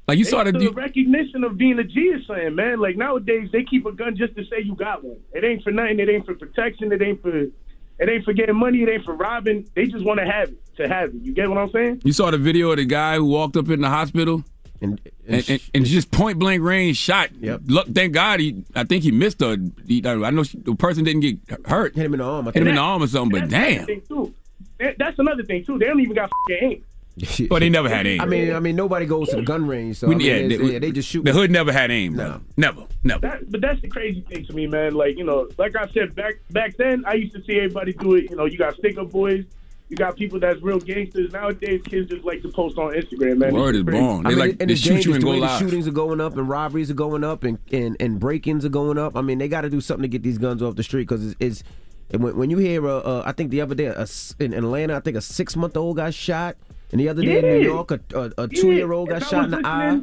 Like 0.08 0.18
you 0.18 0.24
saw 0.24 0.44
the, 0.46 0.52
It's 0.52 0.60
the 0.60 0.72
recognition 0.72 1.44
of 1.44 1.58
being 1.58 1.78
a 1.80 1.84
G 1.84 2.00
is 2.00 2.26
saying, 2.28 2.56
man. 2.56 2.80
Like 2.80 2.96
nowadays, 2.96 3.50
they 3.52 3.64
keep 3.64 3.86
a 3.86 3.92
gun 3.92 4.16
just 4.16 4.36
to 4.38 4.46
say 4.46 4.62
you 4.64 4.74
got 4.74 5.04
one. 5.04 5.18
It 5.34 5.44
ain't 5.44 5.64
for 5.64 5.72
nothing. 5.72 6.00
It 6.00 6.08
ain't 6.10 6.26
for 6.26 6.34
protection. 6.34 6.94
It 6.94 7.02
ain't 7.02 7.22
for, 7.22 7.38
it 7.38 7.52
ain't 8.00 8.24
for 8.24 8.32
getting 8.32 8.56
money. 8.56 8.84
It 8.84 8.90
ain't 8.90 9.04
for 9.04 9.16
robbing. 9.16 9.70
They 9.76 9.86
just 9.86 10.06
want 10.06 10.22
to 10.22 10.26
have 10.26 10.50
it 10.50 10.76
to 10.78 10.88
have 10.88 11.10
it. 11.10 11.16
You 11.22 11.34
get 11.34 11.50
what 11.50 11.58
I'm 11.58 11.70
saying? 11.72 12.02
You 12.06 12.14
saw 12.14 12.32
the 12.32 12.38
video 12.38 12.72
of 12.72 12.78
the 12.78 12.86
guy 12.86 13.16
who 13.18 13.26
walked 13.26 13.58
up 13.58 13.68
in 13.70 13.82
the 13.82 13.90
hospital 13.90 14.46
and 14.82 15.02
and, 15.28 15.50
and, 15.50 15.62
and 15.74 15.86
just 15.86 16.12
point 16.12 16.40
blank 16.40 16.62
range 16.64 16.98
shot. 16.98 17.30
Yep. 17.40 17.62
Look, 17.66 17.88
thank 17.88 18.14
God 18.14 18.40
he. 18.40 18.64
I 18.76 18.84
think 18.84 19.04
he 19.04 19.12
missed 19.12 19.42
a. 19.42 19.60
He, 19.86 20.02
I 20.06 20.30
know 20.32 20.44
she, 20.44 20.58
the 20.58 20.76
person 20.76 21.04
didn't 21.04 21.22
get 21.22 21.38
hurt. 21.68 21.96
Hit 21.96 22.06
him 22.06 22.14
in 22.14 22.20
the 22.20 22.26
arm. 22.26 22.46
Hit 22.46 22.56
him 22.58 22.68
in 22.68 22.76
the 22.76 22.82
arm 22.82 23.04
or 23.04 23.08
something. 23.08 23.40
But 23.42 23.50
damn. 23.50 23.86
thing, 23.86 24.02
too. 24.08 24.34
That's 24.80 25.18
another 25.20 25.44
thing 25.44 25.66
too. 25.66 25.80
They 25.80 25.86
don't 25.86 26.00
even 26.00 26.16
got 26.16 26.30
fucking 26.50 26.58
aim. 26.72 26.84
Well, 27.50 27.60
they 27.60 27.70
never 27.70 27.90
had 27.90 28.06
aim. 28.06 28.22
I 28.22 28.26
mean, 28.26 28.54
I 28.54 28.60
mean, 28.60 28.76
nobody 28.76 29.08
goes 29.08 29.30
to 29.30 29.38
the 29.38 29.42
gun 29.42 29.66
range, 29.66 29.98
so 29.98 30.08
We- 30.08 30.14
I 30.14 30.18
mean, 30.20 30.28
yeah, 30.28 30.34
it's- 30.36 30.60
they- 30.60 30.74
yeah, 30.74 30.78
they 30.80 30.92
just 30.92 31.10
shoot. 31.10 31.26
The 31.26 31.34
hood 31.34 31.50
never 31.50 31.72
had 31.74 31.90
aim. 31.90 32.16
No, 32.16 32.42
never, 32.58 32.84
never. 33.04 33.22
That, 33.22 33.50
but 33.52 33.60
that's 33.60 33.82
the 33.82 33.88
crazy 33.88 34.22
thing 34.22 34.46
to 34.46 34.54
me, 34.54 34.68
man. 34.68 34.94
Like 34.94 35.18
you 35.18 35.24
know, 35.24 35.50
like 35.58 35.76
I 35.76 35.88
said 35.94 36.14
back 36.14 36.36
back 36.52 36.78
then, 36.78 37.04
I 37.08 37.14
used 37.14 37.34
to 37.34 37.44
see 37.44 37.56
everybody 37.58 37.94
do 37.94 38.14
it. 38.14 38.30
You 38.30 38.36
know, 38.36 38.46
you 38.46 38.60
got 38.60 38.76
stick 38.76 39.00
up 39.00 39.10
boys. 39.12 39.46
You 39.90 39.96
got 39.96 40.18
people 40.18 40.40
that's 40.40 40.62
real 40.62 40.80
gangsters. 40.80 41.32
Nowadays, 41.32 41.82
kids 41.86 42.10
just 42.10 42.26
like 42.26 42.42
to 42.42 42.50
post 42.50 42.78
on 42.78 42.94
Instagram, 42.94 43.38
man. 43.38 43.54
Word 43.54 43.70
It's 43.76 43.80
is 43.80 43.84
crazy. 43.86 44.00
born. 44.00 44.24
They 44.24 44.28
I 44.28 44.30
mean, 44.32 44.40
like 44.40 44.58
and 44.60 44.70
they 44.70 44.76
shoot 44.76 45.06
you 45.06 45.14
and 45.14 45.22
the 45.24 45.26
go 45.26 45.32
live. 45.38 45.60
shootings 45.60 45.88
are 45.88 45.92
going 45.92 46.20
up 46.20 46.36
and 46.36 46.50
robberies 46.50 46.92
are 46.92 46.96
going 46.96 47.24
up 47.24 47.44
and 47.46 47.58
and, 47.72 47.96
and 48.00 48.20
break-ins 48.20 48.66
are 48.66 48.70
going 48.70 48.98
up. 48.98 49.16
I 49.16 49.22
mean, 49.22 49.38
they 49.38 49.48
got 49.48 49.62
to 49.62 49.70
do 49.70 49.80
something 49.80 50.02
to 50.02 50.10
get 50.10 50.24
these 50.24 50.38
guns 50.38 50.62
off 50.62 50.76
the 50.76 50.84
street 50.84 51.08
because 51.08 51.26
it's, 51.26 51.36
it's 51.40 51.64
and 52.12 52.24
when, 52.24 52.36
when 52.36 52.50
you 52.50 52.58
hear, 52.58 52.86
uh, 52.88 53.00
uh, 53.00 53.24
I 53.26 53.32
think 53.32 53.52
the 53.52 53.62
other 53.62 53.76
day, 53.76 53.86
a 53.86 54.02
s 54.02 54.36
in 54.40 54.54
Atlanta, 54.54 54.96
I 54.96 55.00
think 55.00 55.18
a 55.18 55.22
six-month-old 55.22 55.98
got 55.98 56.14
shot, 56.14 56.58
and 56.92 57.00
the 57.00 57.10
other 57.10 57.22
day 57.22 57.38
in 57.40 57.46
New 57.46 57.68
York, 57.68 57.92
a, 57.92 58.00
a, 58.14 58.44
a 58.44 58.48
two-year-old 58.48 59.10
got 59.10 59.22
and 59.22 59.26
shot 59.26 59.46
in 59.46 59.52
the 59.52 59.62
eye. 59.66 60.02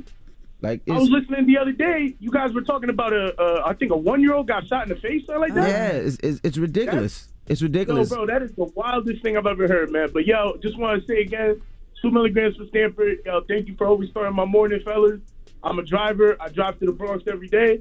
Like, 0.61 0.81
I 0.89 0.99
was 0.99 1.11
listening 1.11 1.47
the 1.47 1.59
other 1.59 1.73
day. 1.73 2.15
You 2.21 2.31
guys 2.31 2.53
were 2.55 2.63
talking 2.63 2.89
about 2.89 3.13
a, 3.13 3.35
uh, 3.39 3.73
think 3.75 3.93
a 3.93 3.97
one-year-old 3.97 4.49
got 4.49 4.67
shot 4.67 4.85
in 4.85 4.95
the 4.95 5.01
face, 5.01 5.27
something 5.27 5.43
like 5.43 5.55
that. 5.55 5.69
yeah, 5.69 5.89
it's, 5.89 6.17
it's, 6.23 6.41
it's 6.43 6.57
ridiculous. 6.57 7.29
It's 7.47 7.63
ridiculous. 7.63 8.09
bro, 8.09 8.27
that 8.27 8.43
is 8.43 8.53
the 8.53 8.65
wildest 8.65 9.23
thing 9.23 9.37
I've 9.37 9.47
ever 9.47 9.69
heard, 9.69 9.91
man. 9.91 10.09
But 10.13 10.27
yo, 10.27 10.57
just 10.63 10.79
want 10.79 11.01
to 11.01 11.07
say 11.07 11.21
again, 11.21 11.61
two 12.01 12.11
milligrams 12.11 12.57
for 12.57 12.67
Stanford. 12.69 13.19
Yo, 13.25 13.43
thank 13.43 13.69
you 13.69 13.77
for 13.77 13.87
always 13.87 14.11
starting 14.11 14.35
my 14.35 14.45
morning, 14.45 14.81
fellas. 14.85 15.21
I'm 15.63 15.79
a 15.79 15.83
driver. 15.83 16.37
I 16.41 16.49
drive 16.49 16.79
to 16.81 16.87
the 16.87 16.93
Bronx 16.93 17.25
every 17.27 17.49
day, 17.49 17.81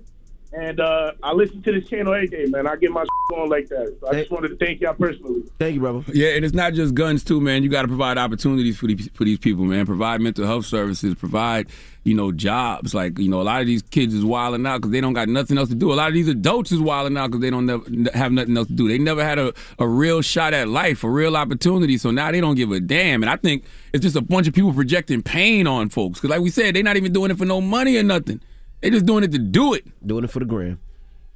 and 0.54 0.80
uh, 0.80 1.12
I 1.24 1.34
listen 1.34 1.62
to 1.64 1.72
this 1.72 1.90
channel 1.90 2.14
every 2.14 2.28
day, 2.28 2.46
man. 2.46 2.68
I 2.68 2.76
get 2.76 2.92
my 2.92 3.06
on 3.34 3.50
like 3.50 3.70
that. 3.70 3.98
So 4.00 4.08
I 4.10 4.14
just 4.14 4.30
wanted 4.30 4.50
to 4.50 4.58
thank 4.58 4.82
y'all 4.82 4.94
personally. 4.94 5.44
Thank 5.58 5.76
you, 5.76 5.80
brother. 5.80 6.04
Yeah, 6.14 6.30
and 6.30 6.46
it's 6.46 6.54
not 6.54 6.74
just 6.74 6.94
guns 6.94 7.24
too, 7.24 7.42
man. 7.42 7.64
You 7.64 7.70
got 7.70 7.84
to 7.84 7.88
provide 7.88 8.18
opportunities 8.18 8.78
for 8.78 8.88
these 8.88 9.10
for 9.14 9.24
these 9.24 9.40
people, 9.40 9.64
man. 9.66 9.86
Provide 9.86 10.22
mental 10.22 10.46
health 10.46 10.66
services. 10.66 11.16
Provide 11.16 11.68
you 12.04 12.14
know 12.14 12.32
jobs. 12.32 12.94
Like 12.94 13.18
you 13.18 13.30
know, 13.30 13.42
a 13.42 13.44
lot 13.44 13.62
of 13.62 13.68
these 13.68 13.82
kids 13.82 14.14
is 14.14 14.24
wilding 14.24 14.66
out 14.68 14.78
because 14.78 14.92
they 14.92 15.02
don't 15.02 15.14
got 15.14 15.28
nothing 15.28 15.58
else 15.58 15.70
to 15.70 15.76
do. 15.76 15.92
A 15.92 15.96
lot 15.96 16.10
of 16.10 16.14
these 16.14 16.28
adults 16.28 16.72
is 16.72 16.80
wilding 16.80 17.18
out 17.18 17.28
because 17.28 17.42
they 17.42 17.50
don't 17.50 17.66
never, 17.66 17.84
have 18.14 18.32
nothing 18.32 18.56
else 18.56 18.68
to 18.68 18.74
do. 18.74 18.88
They 18.88 19.00
never 19.00 19.24
had 19.24 19.40
a, 19.40 19.54
a 19.80 19.88
real 19.88 20.22
shot 20.22 20.54
at 20.54 20.68
life, 20.68 21.04
a 21.04 21.10
real 21.10 21.36
opportunity. 21.36 21.98
So 21.98 22.12
now 22.12 22.32
they 22.32 22.42
don't 22.42 22.56
give 22.56 22.72
a 22.72 22.80
damn. 22.80 23.24
And 23.24 23.30
I 23.30 23.38
think 23.38 23.64
it's 23.94 24.04
just 24.04 24.16
a 24.16 24.22
bunch 24.22 24.48
of 24.48 24.54
people 24.54 24.74
projecting 24.74 25.24
pain 25.24 25.66
on 25.66 25.90
folks. 25.90 26.20
Because 26.20 26.30
like 26.30 26.42
we 26.42 26.50
said, 26.50 26.76
they're 26.76 26.84
not 26.84 26.98
even 26.98 27.14
doing 27.14 27.32
it 27.32 27.38
for 27.38 27.46
no 27.46 27.62
money 27.62 27.98
or 27.98 28.04
nothing. 28.04 28.42
They 28.84 28.90
just 28.90 29.06
doing 29.06 29.24
it 29.24 29.32
to 29.32 29.40
do 29.40 29.74
it. 29.74 29.86
Doing 30.06 30.26
it 30.26 30.30
for 30.30 30.40
the 30.40 30.46
gram. 30.46 30.78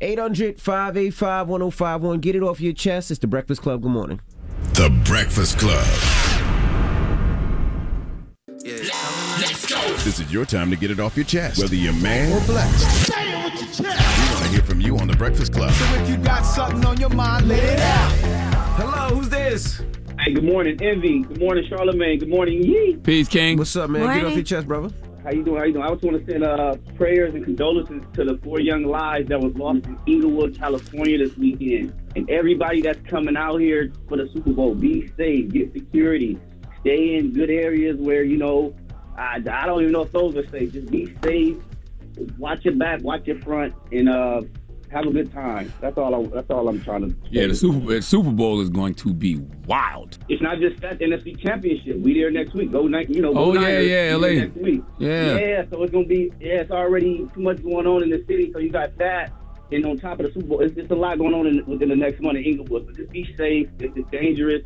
800 0.01 0.59
585 0.59 1.47
1051. 1.47 2.19
Get 2.19 2.35
it 2.35 2.43
off 2.43 2.59
your 2.59 2.73
chest. 2.73 3.09
It's 3.09 3.21
the 3.21 3.27
Breakfast 3.27 3.61
Club. 3.61 3.81
Good 3.81 3.91
morning. 3.91 4.19
The 4.73 4.89
Breakfast 5.05 5.57
Club. 5.57 5.85
This 10.03 10.19
is 10.19 10.31
your 10.31 10.43
time 10.43 10.69
to 10.71 10.75
get 10.75 10.91
it 10.91 10.99
off 10.99 11.15
your 11.15 11.23
chest, 11.23 11.57
whether 11.59 11.73
you're 11.73 11.93
man 11.93 12.33
or 12.33 12.45
black. 12.45 12.69
Say 12.75 13.31
it 13.31 13.45
with 13.45 13.61
your 13.61 13.87
chest. 13.87 14.19
We 14.19 14.33
want 14.33 14.43
to 14.43 14.49
hear 14.49 14.61
from 14.63 14.81
you 14.81 14.97
on 14.97 15.07
the 15.07 15.15
Breakfast 15.15 15.53
Club. 15.53 15.71
So 15.71 15.85
if 16.01 16.09
you 16.09 16.17
got 16.17 16.41
something 16.41 16.83
on 16.83 16.99
your 16.99 17.11
mind, 17.11 17.47
let 17.47 17.63
it 17.63 17.79
out. 17.79 18.11
Hello, 18.75 19.15
who's 19.15 19.29
this? 19.29 19.81
Hey, 20.19 20.33
good 20.33 20.43
morning, 20.43 20.77
Envy. 20.81 21.21
Good 21.21 21.39
morning, 21.39 21.63
Charlamagne. 21.71 22.19
Good 22.19 22.29
morning, 22.29 22.61
Yee. 22.61 22.97
Peace, 23.01 23.29
King. 23.29 23.57
What's 23.57 23.73
up, 23.77 23.89
man? 23.89 24.17
Get 24.17 24.25
off 24.25 24.35
your 24.35 24.43
chest, 24.43 24.67
brother. 24.67 24.89
How 25.27 25.33
you 25.33 25.43
doing? 25.43 25.57
How 25.57 25.65
you 25.65 25.73
doing? 25.73 25.83
I 25.83 25.89
just 25.89 26.03
want 26.05 26.25
to 26.25 26.31
send 26.31 26.45
uh, 26.45 26.75
prayers 26.95 27.35
and 27.35 27.43
condolences 27.43 28.01
to 28.13 28.23
the 28.23 28.37
four 28.45 28.61
young 28.61 28.85
lives 28.85 29.27
that 29.27 29.41
was 29.41 29.53
lost 29.55 29.85
in 29.85 29.99
Inglewood, 30.07 30.57
California 30.57 31.17
this 31.17 31.35
weekend. 31.35 31.93
And 32.15 32.29
everybody 32.29 32.79
that's 32.79 33.05
coming 33.09 33.35
out 33.35 33.59
here 33.59 33.91
for 34.07 34.15
the 34.15 34.29
Super 34.33 34.53
Bowl, 34.53 34.73
be 34.73 35.11
safe, 35.17 35.51
get 35.51 35.73
security, 35.73 36.39
stay 36.79 37.17
in 37.17 37.33
good 37.33 37.49
areas 37.49 37.97
where, 37.97 38.23
you 38.23 38.37
know, 38.37 38.73
I, 39.17 39.43
I 39.51 39.65
don't 39.65 39.81
even 39.81 39.91
know 39.91 40.03
if 40.03 40.13
those 40.13 40.33
are 40.37 40.47
safe. 40.47 40.71
Just 40.71 40.89
be 40.89 41.13
safe, 41.21 41.57
watch 42.37 42.63
your 42.63 42.75
back, 42.75 43.01
watch 43.03 43.27
your 43.27 43.41
front, 43.41 43.73
and 43.91 44.07
uh, 44.07 44.43
have 44.91 45.05
a 45.05 45.11
good 45.11 45.31
time. 45.33 45.71
That's 45.81 45.97
all. 45.97 46.15
I, 46.15 46.27
that's 46.27 46.49
all 46.49 46.67
I'm 46.69 46.81
trying 46.81 47.09
to. 47.09 47.15
Yeah, 47.29 47.47
the 47.47 47.55
Super 47.55 47.79
the 47.95 48.01
Super 48.01 48.31
Bowl 48.31 48.61
is 48.61 48.69
going 48.69 48.93
to 48.95 49.13
be 49.13 49.37
wild. 49.65 50.17
It's 50.29 50.41
not 50.41 50.59
just 50.59 50.79
that 50.81 50.99
NFC 50.99 51.39
Championship. 51.41 51.97
We 51.99 52.13
there 52.13 52.31
next 52.31 52.53
week. 52.53 52.71
Go 52.71 52.87
night, 52.87 53.09
you 53.09 53.21
know. 53.21 53.33
Go 53.33 53.39
Oh, 53.51 53.53
yeah, 53.53 53.59
Niners. 53.61 53.87
yeah, 53.87 54.15
We 54.15 54.21
LA. 54.21 54.41
Next 54.41 54.55
week. 54.57 54.81
Yeah. 54.99 55.37
Yeah. 55.37 55.63
So 55.71 55.83
it's 55.83 55.91
gonna 55.91 56.05
be. 56.05 56.31
Yeah, 56.39 56.61
it's 56.61 56.71
already 56.71 57.27
too 57.33 57.41
much 57.41 57.61
going 57.63 57.85
on 57.87 58.03
in 58.03 58.09
the 58.09 58.23
city. 58.27 58.51
So 58.53 58.59
you 58.59 58.71
got 58.71 58.97
that, 58.97 59.33
and 59.71 59.85
on 59.85 59.97
top 59.97 60.19
of 60.19 60.27
the 60.27 60.31
Super 60.33 60.47
Bowl, 60.47 60.59
it's 60.61 60.75
just 60.75 60.91
a 60.91 60.95
lot 60.95 61.17
going 61.17 61.33
on 61.33 61.47
in, 61.47 61.65
within 61.65 61.89
the 61.89 61.95
next 61.95 62.21
month 62.21 62.37
in 62.37 62.43
Inglewood. 62.43 62.85
So 62.87 62.93
just 62.93 63.11
be 63.11 63.23
safe. 63.37 63.67
It's, 63.79 63.95
it's 63.97 64.09
dangerous. 64.11 64.63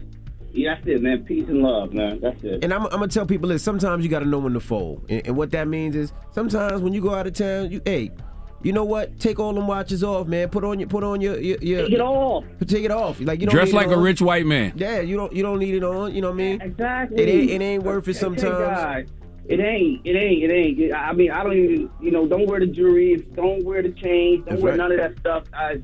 Yeah, 0.54 0.76
that's 0.76 0.86
it, 0.86 1.02
man. 1.02 1.24
Peace 1.24 1.48
and 1.48 1.60
love, 1.64 1.94
man. 1.94 2.20
That's 2.20 2.44
it. 2.44 2.62
And 2.64 2.74
I'm, 2.74 2.84
I'm 2.86 2.90
gonna 2.92 3.08
tell 3.08 3.26
people 3.26 3.48
this. 3.50 3.64
Sometimes 3.64 4.04
you 4.04 4.10
got 4.10 4.20
to 4.20 4.26
know 4.26 4.40
when 4.40 4.52
to 4.54 4.60
fold, 4.60 5.06
and, 5.10 5.26
and 5.26 5.38
what 5.38 5.50
that 5.52 5.68
means 5.70 5.96
is 5.96 6.12
sometimes 6.32 6.82
when 6.82 6.92
you 6.94 7.02
go 7.02 7.14
out 7.16 7.26
of 7.26 7.34
town, 7.34 7.72
you 7.72 7.82
hey, 7.86 8.12
you 8.64 8.74
know 8.74 8.84
what? 8.84 9.20
Take 9.20 9.40
all 9.40 9.54
them 9.54 9.68
watches 9.68 10.04
off, 10.04 10.28
man. 10.28 10.50
Put 10.50 10.64
on 10.64 10.80
your 10.80 10.88
put 10.90 11.04
on 11.04 11.22
your 11.22 11.38
your, 11.40 11.58
your 11.60 11.84
Take 11.86 11.94
it 11.94 12.02
off. 12.02 12.46
Take 12.68 12.84
it 12.84 12.92
off. 12.92 13.20
Like 13.20 13.40
you 13.40 13.48
don't 13.48 13.56
Dress 13.56 13.74
like 13.74 13.88
a 13.88 13.98
rich 13.98 14.22
white 14.22 14.46
man. 14.46 14.74
Yeah, 14.76 15.00
you 15.02 15.18
don't 15.18 15.34
you 15.34 15.44
don't 15.44 15.60
need 15.60 15.76
it 15.76 15.84
on. 15.84 16.14
You 16.14 16.22
know 16.22 16.30
what 16.30 16.36
I 16.36 16.38
mean? 16.38 16.62
Exactly. 16.62 17.22
It 17.24 17.30
ain't 17.30 17.50
it 17.52 17.62
ain't 17.62 17.84
worth 17.84 18.08
it 18.08 18.16
sometimes. 18.16 19.10
It 19.48 19.60
ain't. 19.60 20.02
It 20.06 20.16
ain't. 20.16 20.44
It 20.44 20.52
ain't. 20.52 20.94
I 20.94 21.12
mean, 21.14 21.32
I 21.32 21.44
don't 21.44 21.54
even. 21.58 21.90
You 22.00 22.12
know, 22.12 22.28
don't 22.28 22.48
wear 22.48 22.60
the 22.60 22.68
jewelry. 22.68 23.18
Don't 23.34 23.64
wear 23.66 23.82
the 23.82 23.90
chains. 23.92 24.46
Don't 24.46 24.50
That's 24.50 24.62
wear 24.62 24.72
right. 24.74 24.78
none 24.78 24.92
of 24.92 24.98
that 25.00 25.18
stuff. 25.20 25.44
I 25.54 25.82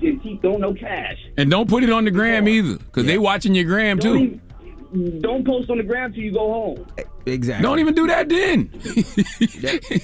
just 0.00 0.22
keep. 0.22 0.42
Don't 0.42 0.60
no 0.60 0.74
cash. 0.74 1.16
And 1.36 1.50
don't 1.50 1.68
put 1.68 1.82
it 1.82 1.90
on 1.90 2.04
the 2.04 2.10
gram 2.10 2.46
either, 2.46 2.76
because 2.76 3.06
they 3.06 3.18
watching 3.18 3.54
your 3.54 3.64
gram 3.64 3.98
Don't 3.98 4.18
too. 4.18 4.40
even- 4.92 5.20
Don't 5.20 5.44
post 5.44 5.68
on 5.70 5.78
the 5.78 5.82
gram 5.84 6.12
till 6.12 6.22
you 6.22 6.32
go 6.32 6.52
home. 6.52 6.86
Exactly. 7.28 7.62
Don't 7.62 7.78
even 7.78 7.94
do 7.94 8.06
that 8.06 8.28
then. 8.28 8.70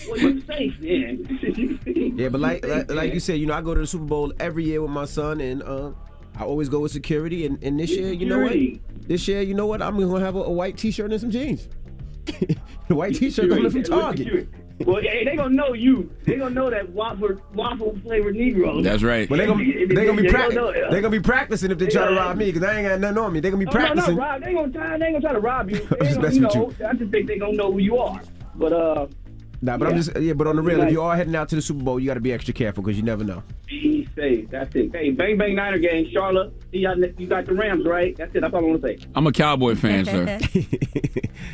Well, 0.09 0.19
you 0.19 0.41
safe, 0.43 0.79
man. 0.81 2.15
Yeah, 2.17 2.29
but 2.29 2.41
like, 2.41 2.67
like 2.67 2.91
like 2.91 3.15
you 3.15 3.21
said, 3.21 3.39
you 3.39 3.47
know, 3.47 3.55
I 3.55 3.61
go 3.61 3.75
to 3.75 3.81
the 3.81 3.87
Super 3.87 4.05
Bowl 4.05 4.33
every 4.39 4.65
year 4.65 4.83
with 4.83 4.91
my 4.91 5.05
son, 5.05 5.41
and 5.41 5.63
uh, 5.63 5.93
I 6.37 6.45
always 6.45 6.69
go 6.69 6.81
with 6.81 6.93
security. 6.93 7.47
And, 7.47 7.63
and 7.63 7.79
this 7.79 7.91
year, 7.91 8.13
you 8.13 8.27
know 8.27 8.41
what? 8.41 8.55
This 9.09 9.27
year, 9.29 9.43
you 9.43 9.55
know 9.55 9.67
what? 9.67 9.83
I'm 9.83 9.99
gonna 9.99 10.25
have 10.25 10.37
a, 10.37 10.43
a 10.43 10.51
white 10.51 10.77
T-shirt 10.77 11.11
and 11.11 11.21
some 11.21 11.31
jeans. 11.31 11.69
the 12.89 12.95
white 12.95 13.15
T-shirt 13.15 13.49
coming 13.49 13.71
from 13.71 13.83
Target. 13.83 14.49
Well, 14.81 15.01
hey, 15.01 15.25
they 15.25 15.37
gonna 15.37 15.55
know 15.55 15.73
you. 15.73 16.11
They 16.25 16.37
gonna 16.37 16.55
know 16.55 16.69
that 16.69 16.89
waffle 16.91 17.41
waffle 17.55 17.97
flavored 18.03 18.35
Negro. 18.35 18.83
That's 18.83 19.05
right. 19.05 19.29
But 19.29 19.39
they 19.39 19.47
gonna 19.47 19.65
they 19.65 20.05
gonna 20.05 20.21
be 20.21 20.23
They 20.27 20.29
practicing. 20.33 20.91
They 20.91 21.01
gonna 21.01 21.11
be 21.11 21.21
practicing 21.21 21.71
if 21.71 21.79
they 21.79 21.87
try 21.87 22.09
to 22.09 22.15
rob 22.15 22.37
me 22.37 22.51
because 22.51 22.69
I 22.69 22.79
ain't 22.79 22.89
got 22.89 22.99
nothing 23.01 23.19
on 23.19 23.33
me. 23.33 23.41
They 23.41 23.51
gonna 23.51 23.65
be 23.65 23.69
Oh, 23.69 23.73
practicing. 23.73 24.17
No, 24.17 24.21
no, 24.23 24.29
Rob, 24.29 24.43
they 24.43 24.53
gonna 24.53 24.73
try. 24.73 24.99
They 24.99 25.07
ain't 25.07 25.15
gonna 25.15 25.21
try 25.21 25.33
to 25.33 25.41
rob 25.41 25.71
you. 25.71 25.77
They 25.91 25.99
just 25.99 26.03
ain't 26.03 26.15
gonna, 26.15 26.23
messing 26.23 26.43
you 26.81 26.87
I 26.87 26.93
just 26.95 27.11
think 27.13 27.29
they 27.29 27.39
gonna 27.39 27.53
know 27.53 27.71
who 27.73 27.79
you 27.79 27.99
are. 27.99 28.21
But 28.57 28.73
uh, 28.73 29.07
Nah, 29.65 29.79
but 29.79 29.89
I'm 29.89 29.97
just 29.97 30.15
yeah. 30.21 30.35
But 30.35 30.47
on 30.47 30.57
the 30.57 30.63
real, 30.63 30.79
Like- 30.79 30.89
if 30.89 30.93
you 30.93 31.01
are 31.01 31.17
heading 31.17 31.35
out 31.35 31.49
to 31.49 31.57
the 31.57 31.63
Super 31.63 31.83
Bowl, 31.83 31.99
you 31.99 32.07
got 32.07 32.15
to 32.15 32.21
be 32.21 32.33
extra 32.35 32.53
careful 32.53 32.83
because 32.83 32.99
you 32.99 33.03
never 33.03 33.25
know. 33.25 33.43
Be 33.67 34.07
safe. 34.15 34.51
That's 34.51 34.75
it. 34.77 34.95
Hey, 34.95 35.11
bang 35.11 35.39
bang 35.39 35.55
Niner 35.55 35.79
game, 35.79 36.07
Charlotte. 36.13 36.53
Y'all. 36.73 36.99
You 37.19 37.27
got 37.27 37.47
the 37.47 37.55
Rams, 37.55 37.87
right? 37.87 38.15
That's 38.15 38.35
it. 38.35 38.41
That's 38.43 38.53
all 38.53 38.61
I 38.61 38.69
want 38.69 38.83
to 38.83 38.89
say. 38.89 38.99
I'm 39.15 39.27
a 39.27 39.33
Cowboy 39.33 39.75
fan, 39.77 40.05
sir. 40.05 40.39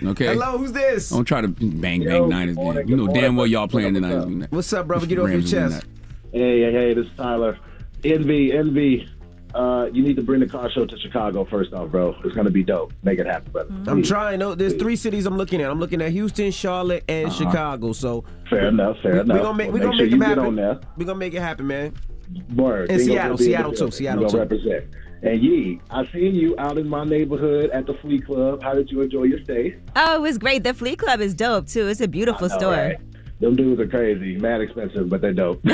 Okay. 0.03 0.27
Hello, 0.27 0.57
who's 0.57 0.73
this? 0.73 1.11
Don't 1.11 1.25
try 1.25 1.41
to 1.43 1.49
bang 1.49 1.79
bang 1.81 2.03
Yo, 2.03 2.27
Niners 2.27 2.57
morning, 2.57 2.83
game. 2.87 2.91
You 2.91 2.97
know 2.97 3.07
good 3.07 3.15
damn 3.15 3.35
morning. 3.35 3.37
well 3.37 3.47
y'all 3.47 3.69
playing 3.69 3.93
the 3.93 4.01
What's 4.01 4.09
Niners. 4.15 4.23
up? 4.25 4.29
game. 4.31 4.47
What's 4.51 4.73
up, 4.73 4.87
brother? 4.87 5.07
Get 5.07 5.19
off 5.19 5.31
your 5.31 5.43
chest. 5.43 5.85
Hey, 6.33 6.61
hey, 6.63 6.73
hey, 6.73 6.95
this 6.95 7.07
is 7.07 7.13
Tyler. 7.17 7.59
Envy, 8.03 8.53
Envy. 8.53 9.09
Uh, 9.55 9.89
you 9.93 10.03
need 10.03 10.17
to 10.17 10.23
bring 10.23 10.41
the 10.41 10.47
car 10.47 10.71
show 10.71 10.87
to 10.87 10.99
Chicago 10.99 11.45
first 11.45 11.73
off, 11.73 11.91
bro. 11.91 12.15
It's 12.25 12.35
gonna 12.35 12.51
be 12.51 12.63
dope. 12.63 12.93
Make 13.03 13.19
it 13.19 13.27
happen, 13.27 13.51
brother. 13.53 13.75
I'm 13.89 14.03
trying. 14.03 14.39
No, 14.39 14.55
there's 14.55 14.75
three 14.75 14.97
cities 14.97 15.27
I'm 15.27 15.37
looking 15.37 15.61
at. 15.61 15.71
I'm 15.71 15.81
looking 15.81 16.01
at 16.03 16.13
Houston, 16.13 16.51
Charlotte, 16.51 17.05
and 17.09 17.27
Uh-huh. 17.29 17.37
Chicago. 17.51 17.93
So 17.93 18.25
Fair 18.49 18.67
enough, 18.69 18.97
fair 19.03 19.15
we, 19.15 19.21
enough. 19.21 19.37
We 19.37 19.43
gonna 19.43 19.57
make, 19.59 19.67
we 19.73 19.81
Make 19.81 19.83
gonna 19.83 19.97
sure 19.97 20.05
make 20.07 20.13
you 20.13 20.19
them 20.19 20.21
get 20.21 20.29
happen. 20.29 20.45
on 20.47 20.57
there. 20.57 20.81
We 20.97 21.05
gonna 21.05 21.19
make 21.19 21.35
it 21.35 21.41
happen, 21.43 21.67
man. 21.67 21.93
Word. 22.55 22.91
And 22.91 23.01
They 23.01 23.07
gonna 23.07 23.13
Seattle, 23.13 23.37
be 23.37 23.45
in 23.45 23.51
the 23.51 23.57
Seattle 23.57 23.73
too. 23.73 23.91
Seattle 23.91 24.31
too. 24.31 24.39
represent. 24.39 24.85
And 25.23 25.43
Yee, 25.43 25.81
I 25.91 26.07
seen 26.13 26.35
you 26.35 26.55
out 26.59 26.79
in 26.79 26.89
my 26.89 27.05
neighborhood 27.05 27.69
at 27.71 27.87
the 27.87 27.93
Flea 27.95 28.21
Club. 28.21 28.63
How 28.63 28.73
did 28.73 28.91
you 28.91 29.03
enjoy 29.03 29.25
your 29.25 29.43
stay? 29.45 29.77
Oh, 29.97 30.15
it 30.17 30.21
was 30.23 30.39
great. 30.39 30.65
The 30.65 30.73
Flea 30.73 30.97
Club 30.97 31.21
is 31.21 31.35
dope 31.35 31.67
too. 31.67 31.89
It's 31.89 32.01
a 32.01 32.09
beautiful 32.09 32.49
know, 32.49 32.57
store. 32.59 32.73
right? 32.73 32.97
Them 33.41 33.57
dudes 33.57 33.81
are 33.81 33.87
crazy, 33.87 34.37
mad 34.37 34.61
expensive, 34.61 35.09
but 35.09 35.23
they're 35.23 35.33
dope. 35.33 35.65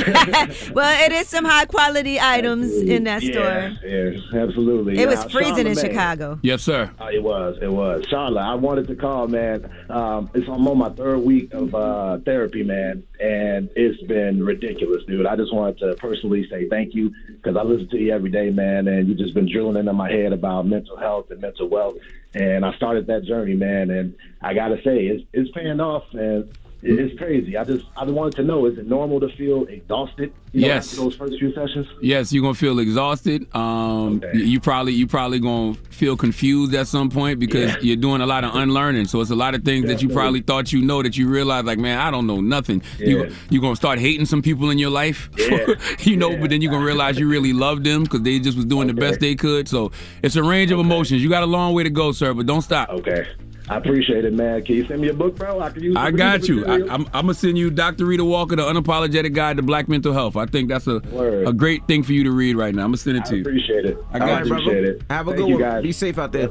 Well, 0.72 1.04
it 1.04 1.12
is 1.12 1.28
some 1.28 1.44
high 1.44 1.64
quality 1.64 2.20
items 2.20 2.72
in 2.72 3.04
that 3.04 3.22
yeah, 3.22 3.32
store. 3.32 3.88
Yes, 3.88 4.20
absolutely. 4.32 4.98
It 4.98 5.08
was 5.08 5.22
Now, 5.24 5.28
freezing 5.28 5.66
in 5.66 5.72
Charlamagne- 5.74 5.80
Chicago. 5.80 6.38
Yes, 6.42 6.62
sir. 6.62 6.90
Uh, 7.00 7.08
it 7.12 7.22
was, 7.22 7.58
it 7.60 7.68
was. 7.72 8.04
Charlotte, 8.08 8.42
I 8.42 8.54
wanted 8.54 8.86
to 8.88 8.94
call, 8.94 9.26
man. 9.26 9.68
Um, 9.90 10.30
it's 10.34 10.48
I'm 10.48 10.66
on 10.68 10.78
my 10.78 10.90
third 10.90 11.18
week 11.18 11.52
of 11.54 11.74
uh, 11.74 12.18
therapy, 12.18 12.62
man, 12.62 13.02
and 13.20 13.68
it's 13.74 14.00
been 14.04 14.44
ridiculous, 14.44 15.02
dude. 15.04 15.26
I 15.26 15.34
just 15.34 15.52
wanted 15.52 15.78
to 15.78 15.94
personally 15.96 16.46
say 16.48 16.68
thank 16.68 16.94
you 16.94 17.12
because 17.28 17.56
I 17.56 17.62
listen 17.62 17.88
to 17.90 17.98
you 17.98 18.12
every 18.12 18.30
day, 18.30 18.50
man, 18.50 18.86
and 18.86 19.08
you've 19.08 19.18
just 19.18 19.34
been 19.34 19.50
drilling 19.50 19.76
into 19.76 19.92
my 19.92 20.10
head 20.10 20.32
about 20.32 20.66
mental 20.66 20.96
health 20.96 21.30
and 21.30 21.40
mental 21.40 21.68
wealth. 21.68 21.96
And 22.34 22.64
I 22.64 22.74
started 22.76 23.06
that 23.08 23.24
journey, 23.24 23.54
man, 23.54 23.90
and 23.90 24.14
I 24.40 24.54
gotta 24.54 24.76
say, 24.84 25.06
it's 25.06 25.24
it's 25.32 25.50
paying 25.50 25.80
off, 25.80 26.04
and 26.12 26.44
it- 26.44 26.56
it's 26.88 27.18
crazy. 27.18 27.56
I 27.56 27.64
just 27.64 27.84
I 27.96 28.04
wanted 28.04 28.34
to 28.36 28.42
know, 28.42 28.66
is 28.66 28.78
it 28.78 28.86
normal 28.86 29.20
to 29.20 29.28
feel 29.36 29.64
exhausted? 29.66 30.32
You 30.52 30.62
know, 30.62 30.66
Yes. 30.68 30.92
After 30.92 31.04
those 31.04 31.16
first 31.16 31.38
few 31.38 31.52
sessions. 31.52 31.86
Yes, 32.00 32.32
you're 32.32 32.42
gonna 32.42 32.54
feel 32.54 32.78
exhausted. 32.78 33.46
Um, 33.54 34.22
you, 34.32 34.40
you 34.44 34.60
probably 34.60 34.92
you 34.94 35.06
probably 35.06 35.38
gonna 35.40 35.74
feel 35.90 36.16
confused 36.16 36.74
at 36.74 36.86
some 36.86 37.10
point 37.10 37.38
because 37.40 37.72
Yeah. 37.72 37.78
you're 37.82 37.96
doing 37.96 38.20
a 38.22 38.26
lot 38.26 38.44
of 38.44 38.54
unlearning. 38.54 39.06
So 39.06 39.20
it's 39.20 39.30
a 39.30 39.34
lot 39.36 39.54
of 39.54 39.64
things 39.64 39.86
that 39.86 40.02
you 40.02 40.08
probably 40.08 40.40
thought 40.40 40.72
you 40.72 40.80
know 40.82 41.02
that 41.02 41.16
you 41.16 41.28
realize 41.28 41.64
like, 41.64 41.78
man, 41.78 41.98
I 41.98 42.10
don't 42.10 42.26
know 42.26 42.40
nothing. 42.40 42.82
You 42.98 43.24
Yeah. 43.24 43.30
you 43.50 43.60
gonna 43.60 43.76
start 43.76 43.98
hating 43.98 44.26
some 44.26 44.40
people 44.42 44.70
in 44.70 44.78
your 44.78 44.90
life, 44.90 45.28
Yeah. 45.38 45.74
you 46.00 46.16
know, 46.16 46.36
but 46.36 46.50
then 46.50 46.62
you're 46.62 46.72
gonna 46.72 46.84
realize 46.86 47.18
you 47.18 47.28
really 47.28 47.52
love 47.52 47.84
them 47.84 48.04
because 48.04 48.22
they 48.22 48.38
just 48.38 48.56
was 48.56 48.64
doing 48.66 48.86
the 48.86 48.94
best 48.94 49.20
they 49.20 49.34
could. 49.34 49.68
So 49.68 49.90
it's 50.22 50.36
a 50.36 50.42
range 50.42 50.70
of 50.70 50.78
emotions. 50.78 51.22
You 51.22 51.28
got 51.28 51.42
a 51.42 51.46
long 51.46 51.74
way 51.74 51.82
to 51.82 51.90
go, 51.90 52.12
sir, 52.12 52.32
but 52.32 52.46
don't 52.46 52.62
stop. 52.62 52.88
Okay. 52.90 53.26
I 53.68 53.76
appreciate 53.78 54.24
it, 54.24 54.32
man. 54.32 54.62
Can 54.64 54.76
you 54.76 54.86
send 54.86 55.00
me 55.00 55.08
a 55.08 55.14
book, 55.14 55.34
bro? 55.36 55.60
I 55.60 55.70
can 55.70 55.82
use. 55.82 55.96
It. 55.96 55.98
I 55.98 56.10
got 56.12 56.46
you. 56.48 56.64
I, 56.64 56.68
material. 56.68 56.92
I'm, 56.92 57.04
I'm 57.06 57.10
gonna 57.12 57.34
send 57.34 57.58
you 57.58 57.70
Dr. 57.70 58.04
Rheeda 58.04 58.24
Walker, 58.26 58.54
the 58.56 58.62
unapologetic 58.62 59.32
guide 59.34 59.56
to 59.56 59.62
Black 59.62 59.88
mental 59.88 60.12
health. 60.12 60.36
I 60.36 60.46
think 60.46 60.68
that's 60.68 60.86
a 60.86 61.00
Word. 61.10 61.48
a 61.48 61.52
great 61.52 61.86
thing 61.88 62.02
for 62.04 62.12
you 62.12 62.22
to 62.24 62.30
read 62.30 62.56
right 62.56 62.74
now. 62.74 62.82
I'm 62.82 62.88
gonna 62.90 62.98
send 62.98 63.16
it 63.18 63.24
to 63.26 63.36
you. 63.36 63.38
I 63.38 63.48
appreciate 63.48 63.84
it. 63.86 63.98
I 64.12 64.18
got 64.20 64.28
I 64.28 64.42
you. 64.44 64.52
appreciate 64.54 64.84
it. 64.84 65.02
Have 65.10 65.26
a 65.28 65.30
Thank 65.32 65.40
good 65.42 65.48
you, 65.48 65.54
one. 65.56 65.62
guys. 65.62 65.82
Be 65.82 65.92
safe 65.92 66.18
out 66.18 66.32
there. 66.32 66.50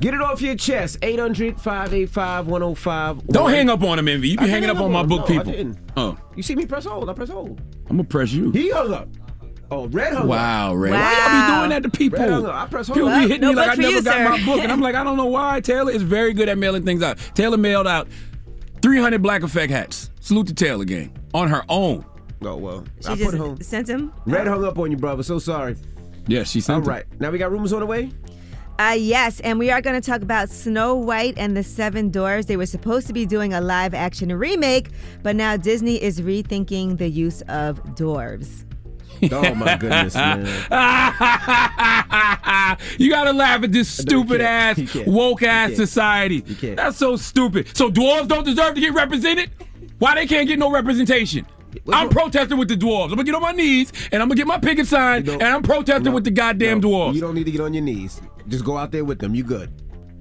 Get 0.00 0.14
it 0.14 0.20
off 0.20 0.40
your 0.42 0.54
chest. 0.56 0.98
800 1.02 1.60
585 1.60 2.46
1051. 2.48 3.26
Don't 3.30 3.50
hang 3.50 3.68
up 3.68 3.82
on 3.82 3.98
him, 3.98 4.08
Envy. 4.08 4.28
You 4.30 4.36
be 4.38 4.44
I 4.44 4.48
hanging 4.48 4.70
up 4.70 4.78
on 4.78 4.90
my 4.92 5.02
book 5.04 5.28
No, 5.28 5.34
I 5.34 5.38
people. 5.38 5.52
didn't. 5.52 5.78
Oh, 5.96 6.16
You 6.36 6.42
see 6.42 6.54
me 6.56 6.66
press 6.66 6.84
hold. 6.86 7.08
I 7.08 7.12
press 7.12 7.28
hold. 7.28 7.60
I'm 7.90 7.96
gonna 7.98 8.04
press 8.04 8.32
you. 8.32 8.50
He 8.52 8.70
hung 8.70 8.92
up. 8.92 9.08
Oh, 9.72 9.86
Red 9.88 10.12
hung 10.12 10.22
up. 10.22 10.28
Wow, 10.28 10.74
Red. 10.74 10.92
Wow. 10.92 10.98
Why 11.00 11.12
y'all 11.12 11.46
be 11.46 11.58
doing 11.58 11.70
that 11.70 11.82
to 11.84 11.88
people? 11.90 12.18
Red 12.18 12.30
hung 12.30 12.46
up. 12.46 12.54
I 12.54 12.66
press 12.66 12.86
hold. 12.88 12.96
People 12.96 13.08
Well, 13.08 13.20
be 13.22 13.26
hitting 13.28 13.40
no 13.40 13.48
me 13.50 13.54
like 13.56 13.70
I 13.70 13.74
never 13.74 13.88
you, 13.96 14.02
got 14.02 14.14
sir. 14.14 14.28
my 14.28 14.44
book, 14.44 14.60
and 14.62 14.70
I'm 14.70 14.80
like, 14.80 14.94
I 14.94 15.02
don't 15.04 15.16
know 15.16 15.26
why. 15.26 15.60
Taylor 15.60 15.90
is 15.92 16.02
very 16.02 16.32
good 16.34 16.48
at 16.48 16.58
mailing 16.58 16.84
things 16.84 17.02
out. 17.02 17.18
Taylor 17.34 17.56
mailed 17.56 17.86
out 17.86 18.08
300 18.82 19.22
Black 19.22 19.42
Effect 19.42 19.70
hats. 19.72 20.10
Salute 20.20 20.48
to 20.48 20.54
Taylor 20.54 20.84
gang 20.84 21.16
on 21.34 21.48
her 21.48 21.64
own. 21.68 22.04
Oh, 22.42 22.56
well. 22.56 22.84
She 23.00 23.08
I 23.08 23.14
just 23.16 23.30
put 23.30 23.38
home. 23.38 23.60
sent 23.62 23.88
him. 23.88 24.12
Red 24.26 24.46
hung 24.46 24.64
up 24.64 24.78
on 24.78 24.90
you, 24.90 24.96
brother. 24.96 25.22
So 25.22 25.38
sorry. 25.38 25.76
Yeah, 26.26 26.42
she 26.44 26.58
All 26.58 26.62
sent 26.62 26.84
it. 26.86 26.88
right. 26.88 27.04
Now 27.20 27.30
we 27.30 27.38
got 27.38 27.50
rumors 27.50 27.72
on 27.72 27.80
the 27.80 27.86
way. 27.86 28.10
Uh, 28.78 28.96
yes, 28.98 29.38
and 29.40 29.58
we 29.58 29.70
are 29.70 29.80
going 29.80 30.00
to 30.00 30.04
talk 30.04 30.22
about 30.22 30.48
Snow 30.48 30.94
White 30.96 31.34
and 31.36 31.56
the 31.56 31.62
Seven 31.62 32.10
Dwarfs. 32.10 32.46
They 32.46 32.56
were 32.56 32.66
supposed 32.66 33.06
to 33.06 33.12
be 33.12 33.26
doing 33.26 33.52
a 33.54 33.60
live 33.60 33.94
action 33.94 34.36
remake, 34.36 34.88
but 35.22 35.36
now 35.36 35.56
Disney 35.56 36.02
is 36.02 36.20
rethinking 36.20 36.98
the 36.98 37.08
use 37.08 37.42
of 37.42 37.80
dwarves. 37.94 38.64
Oh, 39.32 39.54
my 39.54 39.76
goodness, 39.76 40.14
man. 40.14 40.44
you 42.98 43.10
gotta 43.10 43.32
laugh 43.32 43.62
at 43.62 43.72
this 43.72 43.88
stupid 43.88 44.40
can't. 44.40 44.78
ass, 44.78 44.94
woke 45.06 45.42
ass 45.42 45.76
society. 45.76 46.40
That's 46.40 46.98
so 46.98 47.16
stupid. 47.16 47.76
So 47.76 47.90
dwarves 47.90 48.28
don't 48.28 48.44
deserve 48.44 48.74
to 48.74 48.80
get 48.80 48.94
represented? 48.94 49.50
Why 49.98 50.14
they 50.16 50.26
can't 50.26 50.48
get 50.48 50.58
no 50.58 50.70
representation? 50.70 51.46
I'm 51.92 52.08
protesting 52.08 52.58
with 52.58 52.68
the 52.68 52.76
dwarves. 52.76 53.04
I'm 53.04 53.10
gonna 53.10 53.24
get 53.24 53.34
on 53.34 53.42
my 53.42 53.52
knees 53.52 53.92
and 54.10 54.22
I'm 54.22 54.28
gonna 54.28 54.36
get 54.36 54.46
my 54.46 54.58
picket 54.58 54.86
sign 54.86 55.28
and 55.28 55.42
I'm 55.42 55.62
protesting 55.62 56.04
No, 56.04 56.12
with 56.12 56.24
the 56.24 56.30
goddamn 56.30 56.80
no, 56.80 56.88
dwarves. 56.88 57.14
You 57.14 57.20
don't 57.20 57.34
need 57.34 57.44
to 57.44 57.52
get 57.52 57.60
on 57.60 57.72
your 57.72 57.82
knees. 57.82 58.20
Just 58.48 58.64
go 58.64 58.76
out 58.76 58.90
there 58.90 59.04
with 59.04 59.20
them. 59.20 59.34
You 59.34 59.44
good. 59.44 59.72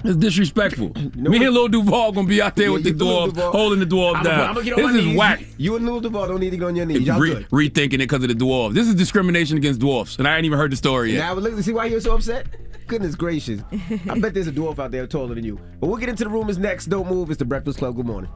It's 0.03 0.15
disrespectful. 0.15 0.91
know 1.15 1.29
Me 1.29 1.37
what- 1.39 1.45
and 1.47 1.53
Lil 1.55 1.67
Duval 1.67 2.11
gonna 2.13 2.27
be 2.27 2.41
out 2.41 2.55
there 2.55 2.67
Yeah, 2.67 2.73
with 2.73 2.83
the 2.83 2.89
you 2.91 2.95
Lil 2.95 3.31
dwarves, 3.31 3.51
holding 3.51 3.79
the 3.79 3.85
dwarves 3.85 4.15
I'm 4.17 4.23
down. 4.23 4.37
gonna- 4.37 4.43
I'm 4.49 4.53
gonna 4.55 4.65
get 4.65 4.73
on 4.73 4.79
this 4.81 4.91
my 4.93 4.99
is 4.99 5.05
knees. 5.05 5.17
whack. 5.17 5.45
You 5.57 5.75
and 5.75 5.85
Lil 5.85 5.99
Duval 6.01 6.27
don't 6.27 6.39
need 6.39 6.49
to 6.51 6.57
get 6.57 6.65
on 6.65 6.75
your 6.75 6.85
knees. 6.85 7.01
Y'all 7.01 7.19
Re- 7.19 7.33
good. 7.33 7.49
rethinking 7.49 7.93
it 7.95 7.97
because 7.99 8.23
of 8.23 8.29
the 8.29 8.35
dwarves. 8.35 8.73
This 8.73 8.87
is 8.87 8.95
discrimination 8.95 9.57
against 9.57 9.79
dwarfs, 9.79 10.17
and 10.17 10.27
I 10.27 10.35
ain't 10.37 10.45
even 10.45 10.57
heard 10.57 10.71
the 10.71 10.75
story 10.77 11.13
yet. 11.13 11.19
Now 11.19 11.33
look, 11.35 11.61
see 11.61 11.73
why 11.73 11.85
you're 11.85 12.01
so 12.01 12.15
upset? 12.15 12.47
Goodness 12.87 13.15
gracious. 13.15 13.61
I 14.09 14.19
bet 14.19 14.33
there's 14.33 14.47
a 14.47 14.51
dwarf 14.51 14.79
out 14.79 14.91
there 14.91 15.05
taller 15.07 15.35
than 15.35 15.43
you. 15.45 15.59
But 15.79 15.87
we'll 15.87 15.97
get 15.97 16.09
into 16.09 16.23
the 16.23 16.29
rumors 16.29 16.57
next. 16.57 16.87
Don't 16.87 17.09
move. 17.09 17.29
It's 17.29 17.39
the 17.39 17.45
Breakfast 17.45 17.77
Club. 17.77 17.95
Good 17.95 18.05
morning. 18.05 18.29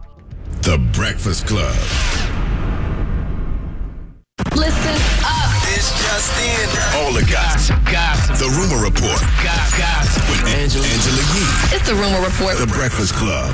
The 0.61 0.77
Breakfast 0.93 1.45
Club. 1.47 1.75
Listen 4.55 5.24
up. 6.15 6.21
It's 6.21 6.27
just 6.27 6.31
in. 6.39 7.03
All 7.03 7.13
the 7.13 7.25
gossip. 7.31 7.75
Gossip. 7.91 8.37
The 8.37 8.49
Rumor 8.55 8.83
Report 8.83 9.19
Gossip. 9.43 10.29
with 10.29 10.45
Angela, 10.55 10.85
Angela 10.87 11.23
Yee. 11.35 11.75
It's 11.75 11.87
the 11.87 11.95
rumor 11.95 12.21
report. 12.21 12.57
The 12.57 12.67
Breakfast 12.67 13.13
Club. 13.15 13.53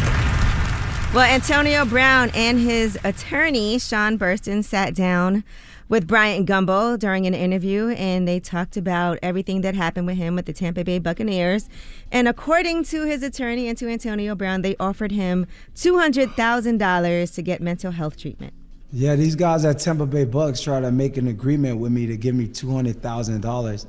Well, 1.13 1.26
Antonio 1.26 1.86
Brown 1.86 2.32
and 2.34 2.60
his 2.60 2.97
attorney, 3.04 3.80
Sean 3.80 4.17
Burstyn, 4.17 4.63
sat 4.63 4.93
down 4.93 5.43
with 5.89 6.08
Bryant 6.08 6.47
Gumbel 6.47 6.97
during 6.97 7.26
an 7.28 7.34
interview 7.34 7.89
and 7.89 8.26
they 8.26 8.39
talked 8.39 8.78
about 8.78 9.19
everything 9.21 9.60
that 9.62 9.76
happened 9.76 10.08
with 10.08 10.15
him 10.15 10.36
with 10.36 10.45
the 10.45 10.54
Tampa 10.54 10.86
Bay 10.86 11.00
Buccaneers. 11.00 11.67
And 12.13 12.30
according 12.30 12.86
to 12.86 13.04
his 13.04 13.24
attorney 13.24 13.67
and 13.67 13.78
to 13.80 13.89
Antonio 13.89 14.36
Brown, 14.36 14.62
they 14.62 14.78
offered 14.80 15.12
him 15.12 15.47
$200,000 15.76 17.36
to 17.36 17.41
get 17.41 17.62
mental 17.62 17.91
health 17.91 18.15
treatment. 18.15 18.54
Yeah, 18.93 19.15
these 19.15 19.36
guys 19.36 19.63
at 19.63 19.80
Tampa 19.80 20.06
Bay 20.06 20.25
Bucks 20.25 20.62
try 20.62 20.82
to 20.82 20.91
make 20.91 21.15
an 21.15 21.30
agreement 21.30 21.80
with 21.80 21.93
me 21.93 22.08
to 22.08 22.17
give 22.17 22.36
me 22.36 22.45
two 22.47 22.73
hundred 22.73 23.01
thousand 23.01 23.39
dollars 23.39 23.88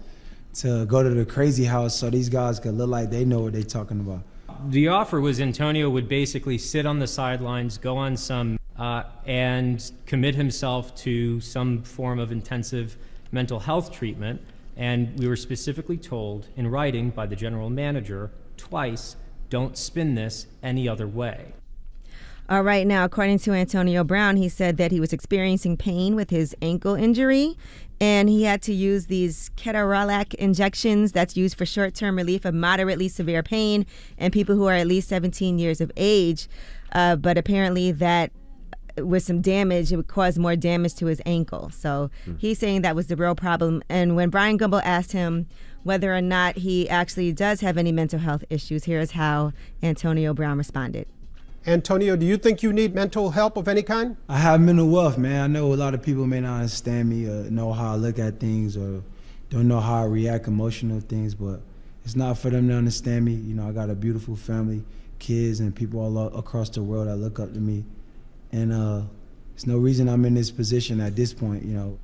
to 0.54 0.86
go 0.86 1.02
to 1.02 1.10
the 1.10 1.24
crazy 1.24 1.64
house, 1.64 1.98
so 1.98 2.08
these 2.08 2.28
guys 2.28 2.60
could 2.60 2.74
look 2.74 2.88
like 2.88 3.10
they 3.10 3.24
know 3.24 3.40
what 3.40 3.52
they're 3.54 3.64
talking 3.64 3.98
about. 3.98 4.22
The 4.70 4.86
offer 4.86 5.20
was 5.20 5.40
Antonio 5.40 5.90
would 5.90 6.08
basically 6.08 6.56
sit 6.56 6.86
on 6.86 7.00
the 7.00 7.08
sidelines, 7.08 7.78
go 7.78 7.96
on 7.96 8.16
some, 8.16 8.60
uh, 8.78 9.02
and 9.26 9.90
commit 10.06 10.36
himself 10.36 10.94
to 10.96 11.40
some 11.40 11.82
form 11.82 12.20
of 12.20 12.30
intensive 12.30 12.96
mental 13.32 13.58
health 13.58 13.90
treatment. 13.90 14.40
And 14.76 15.18
we 15.18 15.26
were 15.26 15.36
specifically 15.36 15.96
told 15.96 16.46
in 16.56 16.68
writing 16.68 17.10
by 17.10 17.26
the 17.26 17.34
general 17.34 17.70
manager 17.70 18.30
twice 18.56 19.16
don't 19.50 19.76
spin 19.76 20.14
this 20.14 20.46
any 20.62 20.88
other 20.88 21.08
way. 21.08 21.54
All 22.48 22.62
right, 22.62 22.86
now, 22.86 23.04
according 23.04 23.38
to 23.40 23.52
Antonio 23.52 24.04
Brown, 24.04 24.36
he 24.36 24.48
said 24.48 24.76
that 24.76 24.90
he 24.90 25.00
was 25.00 25.12
experiencing 25.12 25.76
pain 25.76 26.16
with 26.16 26.30
his 26.30 26.54
ankle 26.60 26.94
injury 26.94 27.56
and 28.02 28.28
he 28.28 28.42
had 28.42 28.60
to 28.62 28.74
use 28.74 29.06
these 29.06 29.50
ketorolac 29.56 30.34
injections 30.34 31.12
that's 31.12 31.36
used 31.36 31.56
for 31.56 31.64
short 31.64 31.94
term 31.94 32.16
relief 32.16 32.44
of 32.44 32.52
moderately 32.52 33.08
severe 33.08 33.44
pain 33.44 33.86
and 34.18 34.32
people 34.32 34.56
who 34.56 34.66
are 34.66 34.74
at 34.74 34.88
least 34.88 35.08
17 35.08 35.60
years 35.60 35.80
of 35.80 35.92
age. 35.96 36.48
Uh, 36.90 37.14
but 37.14 37.38
apparently, 37.38 37.92
that 37.92 38.32
uh, 38.98 39.06
with 39.06 39.22
some 39.22 39.40
damage, 39.40 39.92
it 39.92 39.96
would 39.96 40.08
cause 40.08 40.36
more 40.36 40.56
damage 40.56 40.96
to 40.96 41.06
his 41.06 41.22
ankle. 41.24 41.70
So 41.70 42.10
hmm. 42.24 42.34
he's 42.38 42.58
saying 42.58 42.82
that 42.82 42.96
was 42.96 43.06
the 43.06 43.14
real 43.14 43.36
problem. 43.36 43.84
And 43.88 44.16
when 44.16 44.30
Bryant 44.30 44.60
Gumbel 44.60 44.82
asked 44.84 45.12
him 45.12 45.46
whether 45.84 46.12
or 46.12 46.20
not 46.20 46.56
he 46.56 46.88
actually 46.88 47.32
does 47.32 47.60
have 47.60 47.78
any 47.78 47.92
mental 47.92 48.18
health 48.18 48.42
issues, 48.50 48.82
here's 48.82 49.12
how 49.12 49.52
Antonio 49.80 50.34
Brown 50.34 50.58
responded. 50.58 51.06
Antonio, 51.66 52.16
do 52.16 52.26
you 52.26 52.36
think 52.36 52.62
you 52.62 52.72
need 52.72 52.94
mental 52.94 53.30
help 53.30 53.56
of 53.56 53.68
any 53.68 53.82
kind? 53.82 54.16
I 54.28 54.38
have 54.38 54.60
mental 54.60 54.88
wealth, 54.88 55.16
man. 55.16 55.42
I 55.42 55.46
know 55.46 55.72
a 55.72 55.76
lot 55.76 55.94
of 55.94 56.02
people 56.02 56.26
may 56.26 56.40
not 56.40 56.56
understand 56.56 57.08
me 57.08 57.26
or 57.26 57.48
know 57.50 57.72
how 57.72 57.92
I 57.92 57.96
look 57.96 58.18
at 58.18 58.40
things 58.40 58.76
or 58.76 59.02
don't 59.48 59.68
know 59.68 59.78
how 59.78 60.02
I 60.02 60.06
react 60.06 60.48
emotional 60.48 61.00
things, 61.00 61.34
but 61.34 61.60
it's 62.04 62.16
not 62.16 62.36
for 62.38 62.50
them 62.50 62.68
to 62.68 62.74
understand 62.74 63.24
me. 63.24 63.34
You 63.34 63.54
know, 63.54 63.68
I 63.68 63.72
got 63.72 63.90
a 63.90 63.94
beautiful 63.94 64.34
family, 64.34 64.84
kids, 65.20 65.60
and 65.60 65.74
people 65.74 66.00
all 66.00 66.36
across 66.36 66.68
the 66.70 66.82
world 66.82 67.06
that 67.06 67.16
look 67.16 67.38
up 67.38 67.52
to 67.52 67.60
me. 67.60 67.84
And 68.50 68.72
uh, 68.72 69.02
there's 69.52 69.66
no 69.66 69.78
reason 69.78 70.08
I'm 70.08 70.24
in 70.24 70.34
this 70.34 70.50
position 70.50 71.00
at 71.00 71.14
this 71.14 71.32
point. 71.32 71.64
You 71.64 71.74
know, 71.74 71.98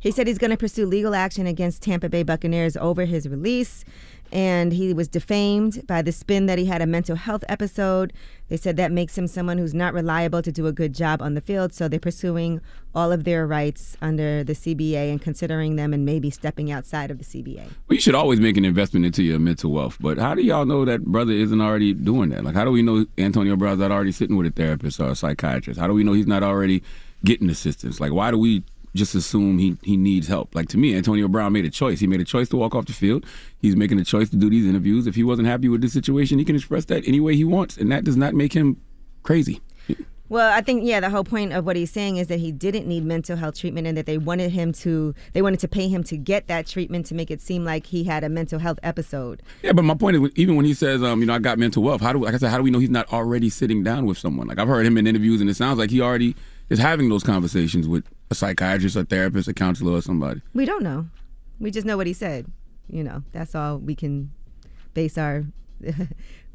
He 0.00 0.10
said 0.10 0.26
he's 0.26 0.38
going 0.38 0.52
to 0.52 0.56
pursue 0.56 0.86
legal 0.86 1.14
action 1.14 1.46
against 1.46 1.82
Tampa 1.82 2.08
Bay 2.08 2.22
Buccaneers 2.22 2.78
over 2.78 3.04
his 3.04 3.28
release. 3.28 3.84
And 4.32 4.72
he 4.72 4.94
was 4.94 5.08
defamed 5.08 5.86
by 5.86 6.00
the 6.00 6.10
spin 6.10 6.46
that 6.46 6.58
he 6.58 6.64
had 6.64 6.80
a 6.80 6.86
mental 6.86 7.16
health 7.16 7.44
episode. 7.50 8.14
They 8.48 8.56
said 8.56 8.78
that 8.78 8.90
makes 8.90 9.16
him 9.16 9.26
someone 9.26 9.58
who's 9.58 9.74
not 9.74 9.92
reliable 9.92 10.40
to 10.40 10.50
do 10.50 10.66
a 10.66 10.72
good 10.72 10.94
job 10.94 11.20
on 11.20 11.34
the 11.34 11.42
field. 11.42 11.74
So 11.74 11.86
they're 11.86 12.00
pursuing 12.00 12.62
all 12.94 13.12
of 13.12 13.24
their 13.24 13.46
rights 13.46 13.96
under 14.00 14.42
the 14.42 14.54
CBA 14.54 15.10
and 15.10 15.20
considering 15.20 15.76
them 15.76 15.92
and 15.92 16.06
maybe 16.06 16.30
stepping 16.30 16.72
outside 16.72 17.10
of 17.10 17.18
the 17.18 17.24
CBA. 17.24 17.64
Well, 17.88 17.94
you 17.94 18.00
should 18.00 18.14
always 18.14 18.40
make 18.40 18.56
an 18.56 18.64
investment 18.64 19.04
into 19.04 19.22
your 19.22 19.38
mental 19.38 19.70
wealth. 19.70 19.98
But 20.00 20.16
how 20.16 20.34
do 20.34 20.42
y'all 20.42 20.64
know 20.64 20.86
that 20.86 21.04
brother 21.04 21.32
isn't 21.32 21.60
already 21.60 21.92
doing 21.92 22.30
that? 22.30 22.42
Like, 22.42 22.54
how 22.54 22.64
do 22.64 22.70
we 22.70 22.80
know 22.80 23.04
Antonio 23.18 23.54
Brown's 23.56 23.80
not 23.80 23.92
already 23.92 24.12
sitting 24.12 24.36
with 24.36 24.46
a 24.46 24.50
therapist 24.50 24.98
or 24.98 25.10
a 25.10 25.14
psychiatrist? 25.14 25.78
How 25.78 25.86
do 25.86 25.92
we 25.92 26.04
know 26.04 26.14
he's 26.14 26.26
not 26.26 26.42
already 26.42 26.82
getting 27.22 27.50
assistance? 27.50 28.00
Like, 28.00 28.12
why 28.12 28.30
do 28.30 28.38
we 28.38 28.64
just 28.94 29.14
assume 29.14 29.58
he, 29.58 29.76
he 29.82 29.96
needs 29.96 30.28
help? 30.28 30.54
Like, 30.54 30.68
to 30.68 30.78
me, 30.78 30.94
Antonio 30.94 31.28
Brown 31.28 31.52
made 31.52 31.64
a 31.64 31.70
choice. 31.70 32.00
He 32.00 32.06
made 32.06 32.20
a 32.20 32.24
choice 32.24 32.48
to 32.50 32.56
walk 32.56 32.74
off 32.74 32.86
the 32.86 32.92
field. 32.92 33.26
He's 33.58 33.76
making 33.76 33.98
a 33.98 34.04
choice 34.04 34.30
to 34.30 34.36
do 34.36 34.50
these 34.50 34.66
interviews. 34.66 35.06
If 35.06 35.14
he 35.14 35.24
wasn't 35.24 35.48
happy 35.48 35.68
with 35.68 35.80
this 35.80 35.92
situation, 35.92 36.38
he 36.38 36.44
can 36.44 36.56
express 36.56 36.84
that 36.86 37.06
any 37.06 37.20
way 37.20 37.36
he 37.36 37.44
wants. 37.44 37.76
And 37.76 37.90
that 37.92 38.04
does 38.04 38.16
not 38.16 38.34
make 38.34 38.52
him 38.52 38.80
crazy. 39.22 39.60
Well, 40.32 40.50
I 40.50 40.62
think 40.62 40.84
yeah, 40.86 40.98
the 40.98 41.10
whole 41.10 41.24
point 41.24 41.52
of 41.52 41.66
what 41.66 41.76
he's 41.76 41.90
saying 41.90 42.16
is 42.16 42.28
that 42.28 42.40
he 42.40 42.52
didn't 42.52 42.86
need 42.86 43.04
mental 43.04 43.36
health 43.36 43.54
treatment 43.54 43.86
and 43.86 43.98
that 43.98 44.06
they 44.06 44.16
wanted 44.16 44.50
him 44.50 44.72
to 44.72 45.14
they 45.34 45.42
wanted 45.42 45.60
to 45.60 45.68
pay 45.68 45.88
him 45.88 46.02
to 46.04 46.16
get 46.16 46.46
that 46.46 46.66
treatment 46.66 47.04
to 47.06 47.14
make 47.14 47.30
it 47.30 47.42
seem 47.42 47.66
like 47.66 47.84
he 47.84 48.02
had 48.02 48.24
a 48.24 48.30
mental 48.30 48.58
health 48.58 48.78
episode. 48.82 49.42
Yeah, 49.60 49.72
but 49.72 49.84
my 49.84 49.92
point 49.92 50.16
is, 50.16 50.30
even 50.36 50.56
when 50.56 50.64
he 50.64 50.72
says, 50.72 51.02
um, 51.02 51.20
you 51.20 51.26
know, 51.26 51.34
I 51.34 51.38
got 51.38 51.58
mental 51.58 51.82
wealth, 51.82 52.00
how 52.00 52.14
do, 52.14 52.20
like 52.20 52.32
I 52.32 52.38
said, 52.38 52.48
how 52.48 52.56
do 52.56 52.62
we 52.62 52.70
know 52.70 52.78
he's 52.78 52.88
not 52.88 53.12
already 53.12 53.50
sitting 53.50 53.84
down 53.84 54.06
with 54.06 54.16
someone? 54.16 54.46
Like 54.46 54.58
I've 54.58 54.68
heard 54.68 54.86
him 54.86 54.96
in 54.96 55.06
interviews, 55.06 55.42
and 55.42 55.50
it 55.50 55.54
sounds 55.54 55.78
like 55.78 55.90
he 55.90 56.00
already 56.00 56.34
is 56.70 56.78
having 56.78 57.10
those 57.10 57.22
conversations 57.22 57.86
with 57.86 58.06
a 58.32 58.34
psychiatrist, 58.34 58.96
a 58.96 59.04
therapist, 59.04 59.46
a 59.48 59.54
counselor, 59.54 59.92
or 59.92 60.02
somebody. 60.02 60.40
We 60.54 60.64
don't 60.64 60.82
know. 60.82 61.06
We 61.60 61.70
just 61.70 61.86
know 61.86 61.96
what 61.96 62.06
he 62.06 62.12
said. 62.12 62.46
You 62.90 63.04
know, 63.04 63.22
that's 63.32 63.54
all 63.54 63.78
we 63.78 63.94
can 63.94 64.32
base 64.94 65.16
our 65.16 65.44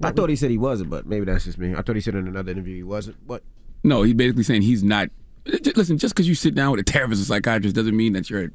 I 0.03 0.11
thought 0.11 0.29
he 0.29 0.35
said 0.35 0.51
he 0.51 0.57
wasn't, 0.57 0.89
but 0.89 1.05
maybe 1.05 1.25
that's 1.25 1.45
just 1.45 1.57
me. 1.57 1.73
I 1.75 1.81
thought 1.81 1.95
he 1.95 2.01
said 2.01 2.15
in 2.15 2.27
another 2.27 2.51
interview 2.51 2.75
he 2.75 2.83
wasn't. 2.83 3.17
What? 3.25 3.43
No, 3.83 4.03
he's 4.03 4.13
basically 4.13 4.43
saying 4.43 4.61
he's 4.61 4.83
not. 4.83 5.09
j- 5.45 5.71
Listen, 5.75 5.97
just 5.97 6.13
because 6.15 6.27
you 6.27 6.35
sit 6.35 6.53
down 6.55 6.71
with 6.71 6.79
a 6.87 6.91
therapist 6.91 7.21
or 7.21 7.25
psychiatrist 7.25 7.75
doesn't 7.75 7.95
mean 7.97 8.13
that 8.13 8.29
you're 8.29 8.51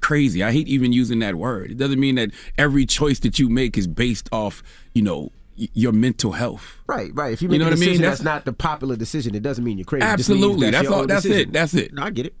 crazy. 0.00 0.42
I 0.44 0.52
hate 0.52 0.68
even 0.68 0.92
using 0.92 1.18
that 1.20 1.36
word. 1.36 1.70
It 1.70 1.78
doesn't 1.78 1.98
mean 1.98 2.14
that 2.16 2.30
every 2.58 2.86
choice 2.86 3.18
that 3.20 3.38
you 3.38 3.48
make 3.48 3.76
is 3.78 3.86
based 3.86 4.28
off, 4.32 4.62
you 4.94 5.02
know, 5.02 5.32
your 5.56 5.92
mental 5.92 6.32
health. 6.32 6.76
Right, 6.86 7.10
right. 7.14 7.32
If 7.32 7.40
you 7.42 7.46
You 7.46 7.52
make 7.52 7.58
know 7.60 7.66
a 7.66 7.70
what 7.70 7.76
I 7.78 7.80
mean? 7.80 7.88
decision 7.88 8.02
That's- 8.02 8.18
that's, 8.18 8.24
not 8.24 8.44
the 8.44 8.52
popular 8.52 8.94
decision, 8.96 9.34
it 9.34 9.42
doesn't 9.42 9.64
mean 9.64 9.78
you're 9.78 9.84
crazy. 9.86 10.06
It 10.06 10.16
just 10.18 10.28
means 10.28 10.42
Absolutely. 10.42 10.70
That's 10.70 10.84
your 10.84 10.94
all. 10.94 11.06
That's 11.06 11.22
decision. 11.22 11.48
it. 11.48 11.52
That's 11.52 11.74
it. 11.74 11.94
No, 11.94 12.02
I 12.02 12.10
get 12.10 12.26
it. 12.26 12.34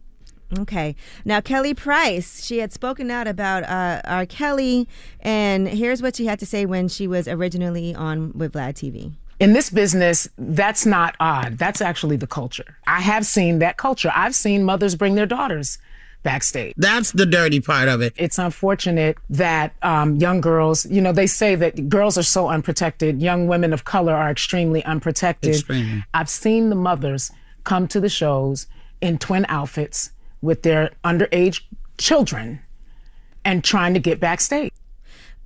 Okay. 0.58 0.94
Now, 1.24 1.40
Kelly 1.40 1.74
Price, 1.74 2.44
she 2.44 2.58
had 2.58 2.72
spoken 2.72 3.10
out 3.10 3.26
about 3.26 3.64
uh, 3.64 4.00
R. 4.04 4.26
Kelly, 4.26 4.88
and 5.20 5.68
here's 5.68 6.02
what 6.02 6.16
she 6.16 6.26
had 6.26 6.38
to 6.38 6.46
say 6.46 6.66
when 6.66 6.88
she 6.88 7.06
was 7.06 7.26
originally 7.26 7.94
on 7.94 8.32
with 8.32 8.52
Vlad 8.52 8.74
TV. 8.74 9.12
In 9.38 9.52
this 9.52 9.68
business, 9.68 10.28
that's 10.38 10.86
not 10.86 11.14
odd. 11.20 11.58
That's 11.58 11.80
actually 11.80 12.16
the 12.16 12.26
culture. 12.26 12.78
I 12.86 13.00
have 13.00 13.26
seen 13.26 13.58
that 13.58 13.76
culture. 13.76 14.10
I've 14.14 14.34
seen 14.34 14.64
mothers 14.64 14.94
bring 14.94 15.14
their 15.14 15.26
daughters 15.26 15.78
backstage. 16.22 16.74
That's 16.76 17.12
the 17.12 17.26
dirty 17.26 17.60
part 17.60 17.88
of 17.88 18.00
it. 18.00 18.14
It's 18.16 18.38
unfortunate 18.38 19.18
that 19.30 19.74
um, 19.82 20.16
young 20.16 20.40
girls, 20.40 20.86
you 20.86 21.00
know, 21.00 21.12
they 21.12 21.26
say 21.26 21.54
that 21.54 21.88
girls 21.88 22.16
are 22.16 22.22
so 22.22 22.48
unprotected. 22.48 23.20
Young 23.20 23.46
women 23.46 23.72
of 23.72 23.84
color 23.84 24.14
are 24.14 24.30
extremely 24.30 24.82
unprotected. 24.84 25.54
Extremely. 25.54 26.04
I've 26.14 26.30
seen 26.30 26.70
the 26.70 26.76
mothers 26.76 27.30
come 27.64 27.86
to 27.88 28.00
the 28.00 28.08
shows 28.08 28.66
in 29.00 29.18
twin 29.18 29.44
outfits 29.48 30.10
with 30.42 30.62
their 30.62 30.90
underage 31.04 31.62
children 31.98 32.60
and 33.44 33.62
trying 33.64 33.94
to 33.94 34.00
get 34.00 34.20
backstage. 34.20 34.72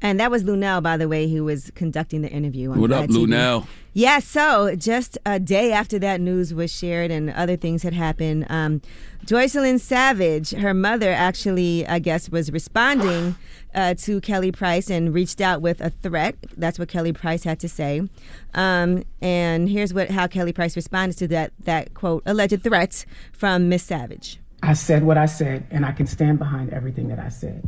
And 0.02 0.18
that 0.18 0.30
was 0.30 0.44
Luenell, 0.44 0.82
by 0.82 0.96
the 0.96 1.08
way, 1.08 1.30
who 1.30 1.44
was 1.44 1.70
conducting 1.74 2.22
the 2.22 2.30
interview. 2.30 2.70
On 2.72 2.80
What 2.80 2.90
Vlad 2.90 3.04
up, 3.04 3.10
TV. 3.10 3.26
Luenell? 3.26 3.66
Yeah, 3.92 4.20
so 4.20 4.74
just 4.76 5.18
a 5.26 5.38
day 5.38 5.72
after 5.72 5.98
that 5.98 6.20
news 6.20 6.54
was 6.54 6.72
shared 6.72 7.10
and 7.10 7.28
other 7.30 7.56
things 7.56 7.82
had 7.82 7.92
happened, 7.92 8.46
um, 8.48 8.80
Joycelyn 9.26 9.78
Savage, 9.78 10.52
her 10.52 10.72
mother, 10.72 11.10
actually, 11.10 11.86
I 11.86 11.98
guess, 11.98 12.30
was 12.30 12.50
responding 12.50 13.34
uh, 13.74 13.94
to 13.94 14.20
Kelly 14.20 14.52
Price 14.52 14.88
and 14.88 15.12
reached 15.12 15.40
out 15.40 15.60
with 15.60 15.80
a 15.80 15.90
threat. 15.90 16.36
That's 16.56 16.78
what 16.78 16.88
Kelly 16.88 17.12
Price 17.12 17.44
had 17.44 17.60
to 17.60 17.68
say. 17.68 18.08
Um, 18.54 19.04
and 19.20 19.68
here's 19.68 19.92
what 19.92 20.10
how 20.10 20.26
Kelly 20.26 20.52
Price 20.52 20.76
responded 20.76 21.18
to 21.18 21.28
that 21.28 21.52
that 21.64 21.92
quote 21.94 22.22
alleged 22.26 22.62
threat 22.62 23.04
from 23.32 23.68
Miss 23.68 23.82
Savage. 23.82 24.40
I 24.62 24.74
said 24.74 25.02
what 25.02 25.16
I 25.16 25.26
said, 25.26 25.66
and 25.70 25.86
I 25.86 25.92
can 25.92 26.06
stand 26.06 26.38
behind 26.38 26.70
everything 26.70 27.08
that 27.08 27.18
I 27.18 27.28
said. 27.28 27.62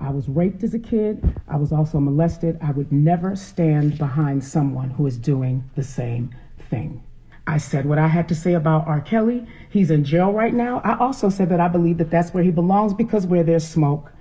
I 0.00 0.10
was 0.10 0.28
raped 0.28 0.62
as 0.62 0.74
a 0.74 0.78
kid. 0.78 1.40
I 1.48 1.56
was 1.56 1.72
also 1.72 1.98
molested. 1.98 2.58
I 2.60 2.72
would 2.72 2.92
never 2.92 3.34
stand 3.34 3.96
behind 3.96 4.44
someone 4.44 4.90
who 4.90 5.06
is 5.06 5.16
doing 5.16 5.64
the 5.74 5.82
same 5.82 6.34
thing. 6.68 7.02
I 7.46 7.58
said 7.58 7.86
what 7.86 7.98
I 7.98 8.08
had 8.08 8.28
to 8.28 8.34
say 8.34 8.54
about 8.54 8.86
R. 8.86 9.00
Kelly. 9.00 9.46
He's 9.70 9.90
in 9.90 10.04
jail 10.04 10.32
right 10.32 10.52
now. 10.52 10.80
I 10.84 10.98
also 10.98 11.30
said 11.30 11.48
that 11.50 11.60
I 11.60 11.68
believe 11.68 11.98
that 11.98 12.10
that's 12.10 12.32
where 12.34 12.44
he 12.44 12.50
belongs 12.50 12.94
because 12.94 13.26
where 13.26 13.42
there's 13.42 13.66
smoke, 13.66 14.12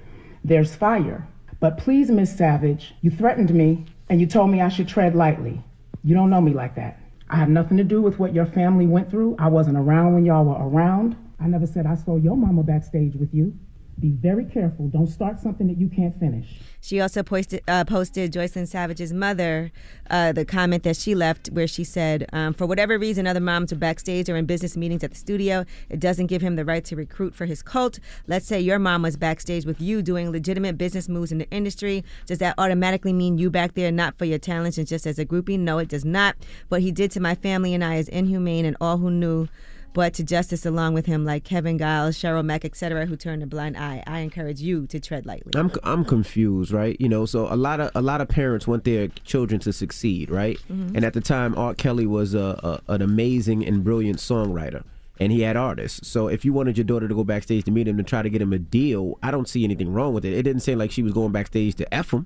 there's 0.43 0.75
fire. 0.75 1.27
But 1.59 1.77
please, 1.77 2.09
Miss 2.09 2.35
Savage, 2.35 2.93
you 3.01 3.11
threatened 3.11 3.53
me 3.53 3.85
and 4.09 4.19
you 4.19 4.27
told 4.27 4.49
me 4.51 4.61
I 4.61 4.69
should 4.69 4.87
tread 4.87 5.15
lightly. 5.15 5.61
You 6.03 6.15
don't 6.15 6.29
know 6.29 6.41
me 6.41 6.53
like 6.53 6.75
that. 6.75 6.99
I 7.29 7.37
have 7.37 7.49
nothing 7.49 7.77
to 7.77 7.83
do 7.83 8.01
with 8.01 8.19
what 8.19 8.33
your 8.33 8.45
family 8.45 8.85
went 8.85 9.09
through. 9.09 9.35
I 9.39 9.47
wasn't 9.47 9.77
around 9.77 10.13
when 10.13 10.25
y'all 10.25 10.45
were 10.45 10.67
around. 10.67 11.15
I 11.43 11.47
never 11.47 11.67
said 11.67 11.85
I 11.85 11.95
saw 11.95 12.15
your 12.15 12.37
mama 12.37 12.63
backstage 12.63 13.15
with 13.15 13.33
you. 13.33 13.53
Be 13.99 14.11
very 14.11 14.45
careful. 14.45 14.87
Don't 14.87 15.07
start 15.07 15.39
something 15.39 15.67
that 15.67 15.77
you 15.77 15.87
can't 15.87 16.17
finish. 16.19 16.47
She 16.81 16.99
also 16.99 17.21
posted, 17.21 17.61
uh, 17.67 17.83
posted 17.85 18.33
Joycelyn 18.33 18.67
Savage's 18.67 19.13
mother 19.13 19.71
uh, 20.09 20.31
the 20.31 20.45
comment 20.45 20.83
that 20.83 20.95
she 20.97 21.13
left 21.13 21.47
where 21.49 21.67
she 21.67 21.83
said, 21.83 22.27
um, 22.33 22.53
For 22.53 22.65
whatever 22.65 22.97
reason, 22.97 23.27
other 23.27 23.39
moms 23.39 23.71
are 23.71 23.75
backstage 23.75 24.29
or 24.29 24.35
in 24.35 24.45
business 24.45 24.75
meetings 24.75 25.03
at 25.03 25.11
the 25.11 25.15
studio. 25.15 25.63
It 25.89 25.99
doesn't 25.99 26.27
give 26.27 26.41
him 26.41 26.55
the 26.55 26.65
right 26.65 26.83
to 26.85 26.95
recruit 26.95 27.35
for 27.35 27.45
his 27.45 27.61
cult. 27.61 27.99
Let's 28.25 28.47
say 28.47 28.59
your 28.59 28.79
mom 28.79 29.03
was 29.03 29.15
backstage 29.15 29.65
with 29.65 29.79
you 29.79 30.01
doing 30.01 30.31
legitimate 30.31 30.77
business 30.77 31.07
moves 31.07 31.31
in 31.31 31.37
the 31.37 31.49
industry. 31.51 32.03
Does 32.25 32.39
that 32.39 32.55
automatically 32.57 33.13
mean 33.13 33.37
you 33.37 33.51
back 33.51 33.75
there 33.75 33.91
not 33.91 34.17
for 34.17 34.25
your 34.25 34.39
talents 34.39 34.77
and 34.77 34.87
just 34.87 35.05
as 35.05 35.19
a 35.19 35.25
groupie? 35.25 35.59
No, 35.59 35.77
it 35.77 35.89
does 35.89 36.05
not. 36.05 36.35
What 36.69 36.81
he 36.81 36.91
did 36.91 37.11
to 37.11 37.19
my 37.19 37.35
family 37.35 37.73
and 37.73 37.83
I 37.83 37.97
is 37.97 38.09
inhumane, 38.09 38.65
and 38.65 38.75
all 38.81 38.97
who 38.97 39.11
knew 39.11 39.49
but 39.93 40.13
to 40.15 40.23
justice 40.23 40.65
along 40.65 40.93
with 40.93 41.05
him, 41.05 41.23
like 41.25 41.43
Kevin 41.43 41.77
Giles, 41.77 42.17
Cheryl 42.17 42.43
Mack, 42.43 42.65
etc., 42.65 43.05
who 43.05 43.15
turned 43.15 43.43
a 43.43 43.47
blind 43.47 43.77
eye. 43.77 44.03
I 44.07 44.19
encourage 44.19 44.59
you 44.59 44.87
to 44.87 44.99
tread 44.99 45.25
lightly. 45.25 45.51
I'm 45.55 45.71
I'm 45.83 46.03
confused, 46.05 46.71
right? 46.71 46.95
You 46.99 47.09
know, 47.09 47.25
so 47.25 47.47
a 47.51 47.55
lot 47.55 47.79
of 47.79 47.91
a 47.95 48.01
lot 48.01 48.21
of 48.21 48.27
parents 48.27 48.67
want 48.67 48.83
their 48.83 49.07
children 49.23 49.59
to 49.61 49.71
succeed, 49.73 50.29
right? 50.29 50.57
Mhm. 50.71 50.95
And 50.95 51.05
at 51.05 51.13
the 51.13 51.21
time, 51.21 51.55
R. 51.57 51.73
Kelly 51.73 52.05
was 52.07 52.33
a, 52.33 52.81
a 52.87 52.93
an 52.93 53.01
amazing 53.01 53.65
and 53.65 53.83
brilliant 53.83 54.17
songwriter, 54.19 54.83
and 55.19 55.31
he 55.31 55.41
had 55.41 55.55
artists. 55.55 56.07
So 56.07 56.27
if 56.27 56.43
you 56.43 56.53
wanted 56.53 56.77
your 56.77 56.85
daughter 56.85 57.07
to 57.07 57.15
go 57.15 57.23
backstage 57.23 57.63
to 57.65 57.71
meet 57.71 57.87
him 57.87 57.97
to 57.97 58.03
try 58.03 58.21
to 58.21 58.29
get 58.29 58.41
him 58.41 58.53
a 58.53 58.59
deal, 58.59 59.17
I 59.21 59.31
don't 59.31 59.47
see 59.47 59.63
anything 59.63 59.91
wrong 59.93 60.13
with 60.13 60.25
it. 60.25 60.33
It 60.33 60.43
didn't 60.43 60.61
seem 60.61 60.77
like 60.77 60.91
she 60.91 61.03
was 61.03 61.13
going 61.13 61.31
backstage 61.31 61.75
to 61.75 61.93
f 61.93 62.11
him. 62.11 62.25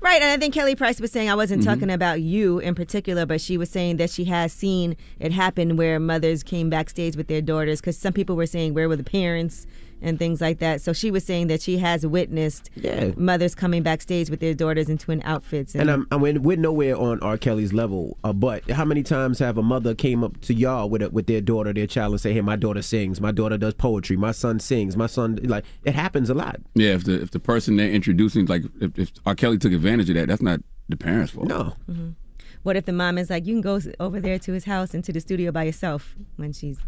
Right, 0.00 0.20
and 0.22 0.30
I 0.30 0.36
think 0.36 0.54
Kelly 0.54 0.74
Price 0.76 1.00
was 1.00 1.10
saying 1.10 1.30
I 1.30 1.34
wasn't 1.34 1.62
Mhm. 1.62 1.66
talking 1.66 1.90
about 1.90 2.20
you 2.20 2.58
in 2.58 2.74
particular, 2.74 3.26
but 3.26 3.40
she 3.40 3.56
was 3.56 3.70
saying 3.70 3.96
that 3.96 4.10
she 4.10 4.24
has 4.24 4.52
seen 4.52 4.96
it 5.18 5.32
happen 5.32 5.76
where 5.76 5.98
mothers 5.98 6.42
came 6.42 6.68
backstage 6.70 7.16
with 7.16 7.26
their 7.28 7.40
daughters 7.42 7.80
because 7.80 7.96
some 7.96 8.12
people 8.12 8.36
were 8.36 8.46
saying 8.46 8.74
where 8.74 8.88
were 8.88 8.96
the 8.96 9.02
parents 9.04 9.66
and 10.02 10.18
things 10.18 10.40
like 10.40 10.58
that. 10.58 10.80
So 10.80 10.92
she 10.92 11.10
was 11.10 11.24
saying 11.24 11.46
that 11.48 11.62
she 11.62 11.78
has 11.78 12.06
witnessed 12.06 12.70
Yeah. 12.74 13.12
mothers 13.16 13.54
coming 13.54 13.82
backstage 13.82 14.28
with 14.30 14.40
their 14.40 14.54
daughters 14.54 14.88
in 14.88 14.98
twin 14.98 15.22
outfits. 15.24 15.74
And 15.74 15.90
I'm, 15.90 16.06
I'm 16.10 16.20
we're 16.20 16.38
we're 16.40 16.56
nowhere 16.56 16.96
on 16.96 17.18
R. 17.20 17.38
Kelly's 17.38 17.72
level. 17.72 18.18
Uh, 18.24 18.32
but 18.32 18.68
how 18.70 18.84
many 18.84 19.02
times 19.02 19.38
have 19.38 19.56
a 19.58 19.62
mother 19.62 19.94
came 19.94 20.22
up 20.22 20.40
to 20.42 20.54
y'all 20.54 20.88
with 20.90 21.02
a, 21.02 21.10
with 21.10 21.26
their 21.26 21.40
daughter, 21.40 21.72
their 21.72 21.86
child, 21.86 22.12
and 22.12 22.20
say, 22.20 22.32
"Hey, 22.32 22.40
my 22.42 22.56
daughter 22.56 22.82
sings. 22.82 23.20
My 23.20 23.32
daughter 23.32 23.56
does 23.58 23.74
poetry. 23.74 24.16
My 24.16 24.32
son 24.32 24.60
sings. 24.60 24.96
My 24.96 25.06
son 25.06 25.38
like 25.44 25.64
it 25.84 25.94
happens 25.94 26.28
a 26.30 26.34
lot." 26.34 26.60
Yeah, 26.74 26.90
if 26.94 27.04
the 27.04 27.22
if 27.22 27.30
the 27.30 27.40
person 27.40 27.76
they're 27.76 27.90
introducing, 27.90 28.46
like 28.46 28.64
if, 28.80 28.98
if 28.98 29.12
R. 29.24 29.34
Kelly 29.34 29.58
took 29.58 29.72
advantage 29.72 30.08
of 30.10 30.16
that, 30.16 30.28
that's 30.28 30.42
not 30.42 30.60
the 30.88 30.96
parents' 30.96 31.32
fault. 31.32 31.48
No. 31.48 31.74
Mhm. 31.90 32.14
What 32.62 32.76
if 32.76 32.84
the 32.84 32.92
mom 32.92 33.16
is 33.16 33.30
like, 33.30 33.46
you 33.46 33.54
can 33.54 33.60
go 33.60 33.80
over 34.00 34.20
there 34.20 34.38
to 34.40 34.52
his 34.52 34.64
house 34.64 34.92
into 34.92 35.12
the 35.12 35.20
studio 35.20 35.52
by 35.52 35.62
yourself 35.64 36.16
when 36.36 36.52
she's 36.52 36.78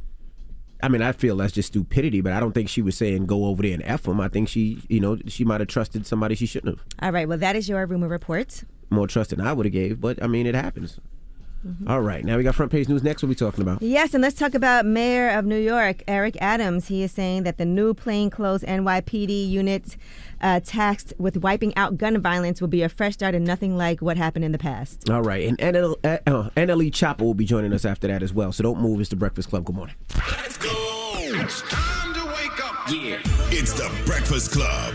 I 0.83 0.89
mean, 0.89 1.03
I 1.03 1.13
feel 1.13 1.37
that's 1.37 1.53
just 1.53 1.69
stupidity, 1.69 2.21
but 2.21 2.33
I 2.33 2.41
don't 2.41 2.53
think 2.53 2.69
she 2.69 2.83
was 2.83 2.97
saying 2.97 3.27
go 3.27 3.47
over 3.47 3.63
there 3.63 3.75
and 3.75 3.83
f 3.83 4.07
him. 4.07 4.21
I 4.21 4.29
think 4.29 4.49
she, 4.49 4.81
you 4.89 5.01
know, 5.01 5.19
she 5.27 5.45
might 5.45 5.61
have 5.61 5.69
trusted 5.69 6.07
somebody 6.07 6.35
she 6.35 6.47
shouldn't 6.47 6.79
have. 6.79 6.87
All 7.03 7.13
right, 7.13 7.29
well, 7.29 7.39
that 7.39 7.57
is 7.57 7.69
your 7.69 7.85
rumor 7.87 8.09
report. 8.09 8.63
More 8.91 9.07
trust 9.09 9.31
than 9.31 9.41
I 9.41 9.53
would 9.53 9.67
have 9.67 9.73
gave, 9.73 10.01
but 10.01 10.23
I 10.23 10.29
mean, 10.29 10.47
it 10.47 10.55
happens. 10.55 11.01
Mm-hmm. 11.67 11.91
All 11.91 12.01
right, 12.01 12.25
now 12.25 12.37
we 12.37 12.45
got 12.45 12.55
front 12.55 12.71
page 12.71 12.89
news 12.89 13.03
next. 13.03 13.23
What 13.23 13.27
are 13.27 13.31
we 13.31 13.35
talking 13.35 13.63
about? 13.63 13.83
Yes, 13.83 14.15
and 14.15 14.23
let's 14.23 14.39
talk 14.39 14.55
about 14.55 14.87
Mayor 14.87 15.31
of 15.31 15.45
New 15.45 15.59
York, 15.59 16.05
Eric 16.07 16.37
Adams. 16.41 16.87
He 16.87 17.03
is 17.03 17.11
saying 17.11 17.43
that 17.43 17.59
the 17.59 17.65
new 17.65 17.95
plainclothes 17.95 18.63
NYPD 18.63 19.51
unit 19.51 19.97
uh, 20.41 20.61
tasked 20.65 21.13
with 21.19 21.39
wiping 21.39 21.75
out 21.77 21.99
gun 21.99 22.21
violence 22.21 22.61
will 22.61 22.69
be 22.69 22.83
a 22.83 22.89
fresh 22.89 23.15
start 23.15 23.35
and 23.35 23.45
nothing 23.45 23.77
like 23.77 24.01
what 24.01 24.17
happened 24.17 24.45
in 24.45 24.53
the 24.53 24.59
past. 24.59 25.09
All 25.11 25.23
right, 25.23 25.49
and 25.49 25.59
NL, 25.59 25.97
uh, 26.05 26.51
NLE 26.57 26.91
Choppa 26.91 27.21
will 27.21 27.35
be 27.35 27.45
joining 27.45 27.73
us 27.73 27.85
after 27.85 28.09
that 28.09 28.23
as 28.23 28.33
well. 28.33 28.53
So 28.53 28.63
don't 28.63 28.81
move. 28.81 29.01
It's 29.01 29.11
the 29.11 29.17
Breakfast 29.17 29.51
Club. 29.51 29.65
Good 29.65 29.77
morning. 29.77 29.97
Let's 30.17 30.57
go. 30.57 30.69
It's 31.21 31.63
time 31.63 32.15
to 32.15 32.27
wake 32.27 32.65
up. 32.65 32.89
Yeah. 32.91 33.21
It's 33.51 33.73
the 33.73 33.91
Breakfast 34.05 34.53
Club. 34.53 34.95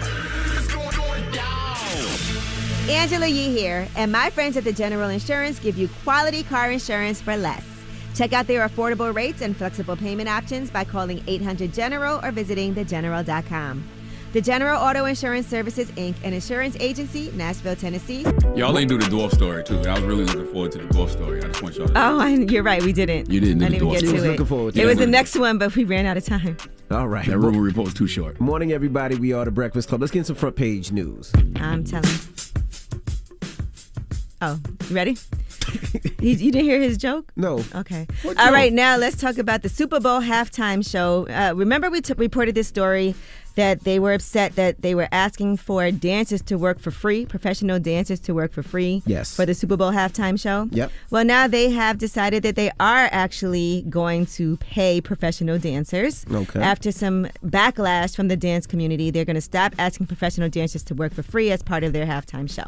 Angela 2.89 3.27
Yee 3.27 3.49
here, 3.49 3.87
and 3.95 4.11
my 4.11 4.29
friends 4.29 4.57
at 4.57 4.65
the 4.65 4.73
General 4.73 5.09
Insurance 5.09 5.57
give 5.57 5.77
you 5.77 5.87
quality 6.03 6.43
car 6.43 6.69
insurance 6.69 7.21
for 7.21 7.37
less. 7.37 7.63
Check 8.13 8.33
out 8.33 8.45
their 8.45 8.67
affordable 8.67 9.15
rates 9.15 9.41
and 9.41 9.55
flexible 9.55 9.95
payment 9.95 10.27
options 10.27 10.69
by 10.69 10.83
calling 10.83 11.23
800 11.25 11.73
General 11.73 12.19
or 12.23 12.31
visiting 12.31 12.75
thegeneral.com. 12.75 13.87
The 14.33 14.41
General 14.41 14.81
Auto 14.81 15.05
Insurance 15.05 15.45
Services, 15.45 15.91
Inc., 15.91 16.15
an 16.23 16.33
insurance 16.33 16.75
agency, 16.79 17.31
Nashville, 17.35 17.75
Tennessee. 17.75 18.25
Y'all 18.55 18.75
ain't 18.79 18.89
do 18.89 18.97
the 18.97 19.05
dwarf 19.05 19.31
story 19.31 19.63
too. 19.63 19.77
I 19.81 19.93
was 19.93 20.01
really 20.01 20.25
looking 20.25 20.51
forward 20.51 20.71
to 20.71 20.79
the 20.79 20.85
dwarf 20.85 21.11
story. 21.11 21.37
I 21.43 21.47
just 21.49 21.61
want 21.61 21.75
y'all. 21.75 21.87
to 21.87 21.93
Oh, 21.95 22.19
I, 22.19 22.29
you're 22.29 22.63
right. 22.63 22.81
We 22.81 22.93
didn't. 22.93 23.29
You 23.29 23.39
didn't 23.39 23.59
do 23.59 23.65
I 23.65 23.69
the 23.69 23.75
didn't 23.75 23.87
dwarf 23.87 23.91
get 23.91 23.99
story. 24.07 24.17
to 24.17 24.25
it. 24.25 24.31
Looking 24.31 24.45
forward 24.47 24.73
to 24.73 24.79
it 24.79 24.83
that. 24.83 24.89
was 24.89 24.97
the 24.97 25.05
next 25.05 25.37
one, 25.37 25.59
but 25.59 25.75
we 25.75 25.83
ran 25.83 26.07
out 26.07 26.17
of 26.17 26.25
time. 26.25 26.57
All 26.89 27.07
right. 27.07 27.27
That 27.27 27.37
rumor 27.37 27.61
report 27.61 27.85
was 27.85 27.93
too 27.93 28.07
short. 28.07 28.39
Morning, 28.41 28.71
everybody. 28.71 29.13
We 29.15 29.33
are 29.33 29.45
the 29.45 29.51
Breakfast 29.51 29.87
Club. 29.89 30.01
Let's 30.01 30.11
get 30.11 30.25
some 30.25 30.35
front 30.35 30.55
page 30.55 30.91
news. 30.91 31.31
I'm 31.57 31.83
telling. 31.83 32.09
Oh, 34.41 34.59
you 34.89 34.95
ready? 34.95 35.15
you, 36.19 36.31
you 36.31 36.51
didn't 36.51 36.65
hear 36.65 36.81
his 36.81 36.97
joke? 36.97 37.31
No. 37.35 37.63
Okay. 37.75 38.07
What 38.23 38.37
All 38.39 38.45
joke? 38.47 38.53
right, 38.53 38.73
now 38.73 38.97
let's 38.97 39.15
talk 39.15 39.37
about 39.37 39.61
the 39.61 39.69
Super 39.69 39.99
Bowl 40.01 40.19
halftime 40.21 40.85
show. 40.87 41.27
Uh, 41.29 41.53
remember, 41.55 41.89
we 41.89 42.01
t- 42.01 42.13
reported 42.17 42.53
this 42.55 42.67
story 42.67 43.15
that 43.55 43.83
they 43.83 43.99
were 43.99 44.13
upset 44.13 44.55
that 44.55 44.81
they 44.81 44.95
were 44.95 45.07
asking 45.11 45.57
for 45.57 45.91
dancers 45.91 46.41
to 46.43 46.57
work 46.57 46.79
for 46.79 46.91
free, 46.91 47.25
professional 47.25 47.79
dancers 47.79 48.19
to 48.21 48.33
work 48.33 48.51
for 48.51 48.63
free 48.63 49.01
Yes. 49.05 49.35
for 49.35 49.45
the 49.45 49.53
Super 49.53 49.77
Bowl 49.77 49.91
halftime 49.91 50.39
show. 50.39 50.67
Yep. 50.71 50.91
Well, 51.11 51.23
now 51.25 51.47
they 51.47 51.69
have 51.69 51.97
decided 51.97 52.43
that 52.43 52.55
they 52.55 52.71
are 52.79 53.07
actually 53.11 53.85
going 53.89 54.25
to 54.37 54.57
pay 54.57 55.01
professional 55.01 55.59
dancers. 55.59 56.25
Okay. 56.31 56.59
After 56.61 56.91
some 56.91 57.27
backlash 57.45 58.15
from 58.15 58.27
the 58.27 58.37
dance 58.37 58.65
community, 58.65 59.11
they're 59.11 59.25
going 59.25 59.35
to 59.35 59.41
stop 59.41 59.73
asking 59.77 60.07
professional 60.07 60.49
dancers 60.49 60.83
to 60.83 60.95
work 60.95 61.13
for 61.13 61.23
free 61.23 61.51
as 61.51 61.61
part 61.61 61.83
of 61.83 61.93
their 61.93 62.05
halftime 62.05 62.49
show. 62.49 62.65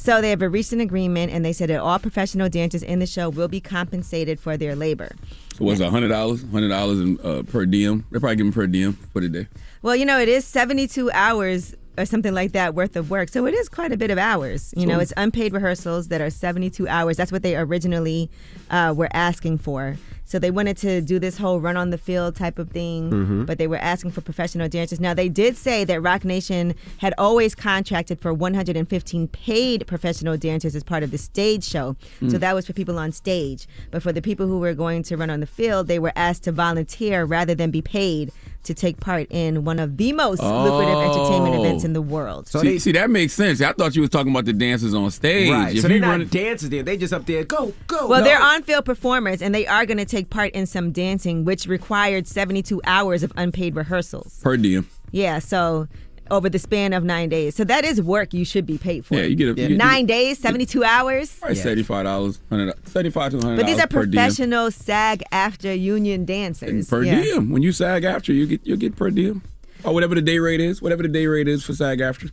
So 0.00 0.22
they 0.22 0.30
have 0.30 0.40
reached 0.40 0.72
an 0.72 0.80
agreement, 0.80 1.30
and 1.30 1.44
they 1.44 1.52
said 1.52 1.68
that 1.68 1.78
all 1.78 1.98
professional 1.98 2.48
dancers 2.48 2.82
in 2.82 3.00
the 3.00 3.06
show 3.06 3.28
will 3.28 3.48
be 3.48 3.60
compensated 3.60 4.40
for 4.40 4.56
their 4.56 4.74
labor. 4.74 5.14
So 5.56 5.66
what's 5.66 5.78
a 5.80 5.90
hundred 5.90 6.08
dollars? 6.08 6.42
Hundred 6.50 6.70
dollars 6.70 7.20
uh, 7.22 7.42
per 7.42 7.66
diem. 7.66 8.06
They're 8.10 8.18
probably 8.18 8.36
them 8.36 8.50
per 8.50 8.66
diem 8.66 8.94
for 8.94 9.20
the 9.20 9.28
day. 9.28 9.46
Well, 9.82 9.94
you 9.94 10.06
know, 10.06 10.18
it 10.18 10.30
is 10.30 10.46
72 10.46 11.10
hours 11.12 11.74
or 11.98 12.06
something 12.06 12.32
like 12.32 12.52
that 12.52 12.74
worth 12.74 12.96
of 12.96 13.10
work. 13.10 13.28
So 13.28 13.44
it 13.44 13.52
is 13.52 13.68
quite 13.68 13.92
a 13.92 13.98
bit 13.98 14.10
of 14.10 14.16
hours. 14.16 14.72
You 14.74 14.86
know, 14.86 15.00
it's 15.00 15.12
unpaid 15.18 15.52
rehearsals 15.52 16.08
that 16.08 16.22
are 16.22 16.30
72 16.30 16.88
hours. 16.88 17.18
That's 17.18 17.30
what 17.30 17.42
they 17.42 17.54
originally 17.54 18.30
uh, 18.70 18.94
were 18.96 19.10
asking 19.12 19.58
for. 19.58 19.96
So 20.30 20.38
they 20.38 20.52
wanted 20.52 20.76
to 20.76 21.00
do 21.00 21.18
this 21.18 21.36
whole 21.38 21.58
run 21.58 21.76
on 21.76 21.90
the 21.90 21.98
field 21.98 22.36
type 22.36 22.60
of 22.60 22.70
thing, 22.70 23.10
Mhm. 23.10 23.46
but 23.46 23.58
they 23.58 23.66
were 23.66 23.78
asking 23.78 24.12
for 24.12 24.20
professional 24.20 24.68
dancers. 24.68 25.00
Now, 25.00 25.12
they 25.12 25.28
did 25.28 25.56
say 25.56 25.82
that 25.86 26.00
Roc 26.00 26.24
Nation 26.24 26.76
had 26.98 27.12
always 27.18 27.56
contracted 27.56 28.20
for 28.20 28.32
115 28.32 29.26
paid 29.26 29.88
professional 29.88 30.36
dancers 30.36 30.76
as 30.76 30.84
part 30.84 31.02
of 31.02 31.10
the 31.10 31.18
stage 31.18 31.64
show. 31.64 31.96
So 32.20 32.26
Mm. 32.36 32.40
that 32.40 32.54
was 32.54 32.64
for 32.64 32.72
people 32.72 32.96
on 32.96 33.10
stage. 33.10 33.66
But 33.90 34.04
for 34.04 34.12
the 34.12 34.22
people 34.22 34.46
who 34.46 34.60
were 34.60 34.72
going 34.72 35.02
to 35.02 35.16
run 35.16 35.30
on 35.30 35.40
the 35.40 35.46
field, 35.46 35.88
they 35.88 35.98
were 35.98 36.12
asked 36.14 36.44
to 36.44 36.52
volunteer 36.52 37.24
rather 37.24 37.56
than 37.56 37.72
be 37.72 37.82
paid 37.82 38.30
to 38.64 38.74
take 38.74 39.00
part 39.00 39.26
in 39.30 39.64
one 39.64 39.78
of 39.78 39.96
the 39.96 40.12
most 40.12 40.42
lucrative 40.42 40.94
oh. 40.94 41.00
entertainment 41.22 41.54
Oh. 41.56 41.64
events 41.64 41.84
in 41.84 41.92
the 41.94 42.02
world. 42.02 42.46
see, 42.46 42.78
see, 42.78 42.92
that 42.92 43.08
makes 43.10 43.32
sense. 43.32 43.60
I 43.62 43.72
thought 43.72 43.94
you 43.96 44.02
was 44.02 44.10
talking 44.10 44.30
about 44.32 44.44
the 44.44 44.52
dancers 44.52 44.92
on 44.94 45.10
stage. 45.10 45.50
Right. 45.50 45.74
If 45.74 45.82
so 45.82 45.88
they're 45.88 45.96
you 45.96 46.00
not 46.02 46.10
run- 46.18 46.28
dancers 46.28 46.68
there. 46.68 46.82
They 46.82 46.96
just 46.96 47.12
up 47.12 47.24
there. 47.26 47.44
Go, 47.44 47.72
go. 47.86 48.06
Well, 48.06 48.20
No. 48.20 48.24
they're 48.24 48.40
on 48.42 48.62
field 48.62 48.84
performers 48.84 49.40
and 49.42 49.54
they 49.54 49.66
are 49.66 49.86
going 49.86 49.98
to 49.98 50.04
take 50.04 50.28
part 50.30 50.52
in 50.52 50.66
some 50.66 50.92
dancing, 50.92 51.44
which 51.44 51.66
required 51.66 52.26
72 52.28 52.80
hours 52.84 53.22
of 53.22 53.32
unpaid 53.36 53.74
rehearsals. 53.76 54.38
per 54.42 54.56
diem. 54.56 54.86
Yeah, 55.12 55.38
so 55.40 55.88
over 56.30 56.48
the 56.48 56.58
span 56.58 56.92
of 56.92 57.04
nine 57.04 57.28
days. 57.28 57.54
So 57.54 57.64
that 57.64 57.84
is 57.84 58.00
work 58.00 58.32
you 58.32 58.44
should 58.44 58.66
be 58.66 58.78
paid 58.78 59.04
for. 59.04 59.14
Yeah, 59.16 59.22
you 59.24 59.34
get 59.36 59.48
a- 59.58 59.60
you 59.60 59.68
get- 59.68 59.76
nine 59.78 60.06
days, 60.06 60.38
72 60.38 60.84
hours. 60.84 61.36
Probably 61.38 61.56
seventy-five 61.56 62.04
dollars, 62.04 62.38
hundred, 62.48 62.74
seventy-five 62.88 63.32
to 63.32 63.38
hundred. 63.40 63.56
But 63.56 63.66
these 63.66 63.78
are 63.78 63.86
per 63.86 64.06
diem. 64.06 64.12
professional 64.12 64.70
SAG 64.70 65.22
after 65.32 65.74
union 65.74 66.24
dancers. 66.24 66.68
And 66.70 66.88
per 66.88 67.02
Yeah. 67.02 67.20
diem. 67.22 67.50
When 67.50 67.62
you 67.62 67.72
SAG-AFTRA, 67.72 68.34
you 68.34 68.46
get 68.46 68.60
you 68.64 68.76
get 68.76 68.96
per 68.96 69.10
diem, 69.10 69.42
or 69.84 69.92
whatever 69.94 70.14
the 70.14 70.22
day 70.22 70.38
rate 70.38 70.60
is. 70.60 70.80
Whatever 70.80 71.02
the 71.02 71.08
day 71.08 71.26
rate 71.26 71.48
is 71.48 71.62
for 71.62 71.72
SAG-AFTRA. 71.74 72.30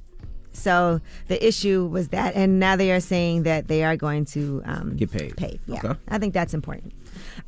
So 0.54 1.02
the 1.28 1.46
issue 1.48 1.86
was 1.86 2.08
that, 2.10 2.36
and 2.36 2.60
now 2.60 2.76
they 2.76 2.92
are 2.92 3.00
saying 3.00 3.44
that 3.44 3.68
they 3.68 3.84
are 3.84 3.96
going 3.96 4.26
to 4.26 4.62
um, 4.66 4.96
get 4.96 5.12
paid. 5.12 5.38
Paid, 5.38 5.60
yeah. 5.68 5.80
Okay. 5.84 6.00
I 6.08 6.18
think 6.18 6.34
that's 6.34 6.54
important. 6.56 6.94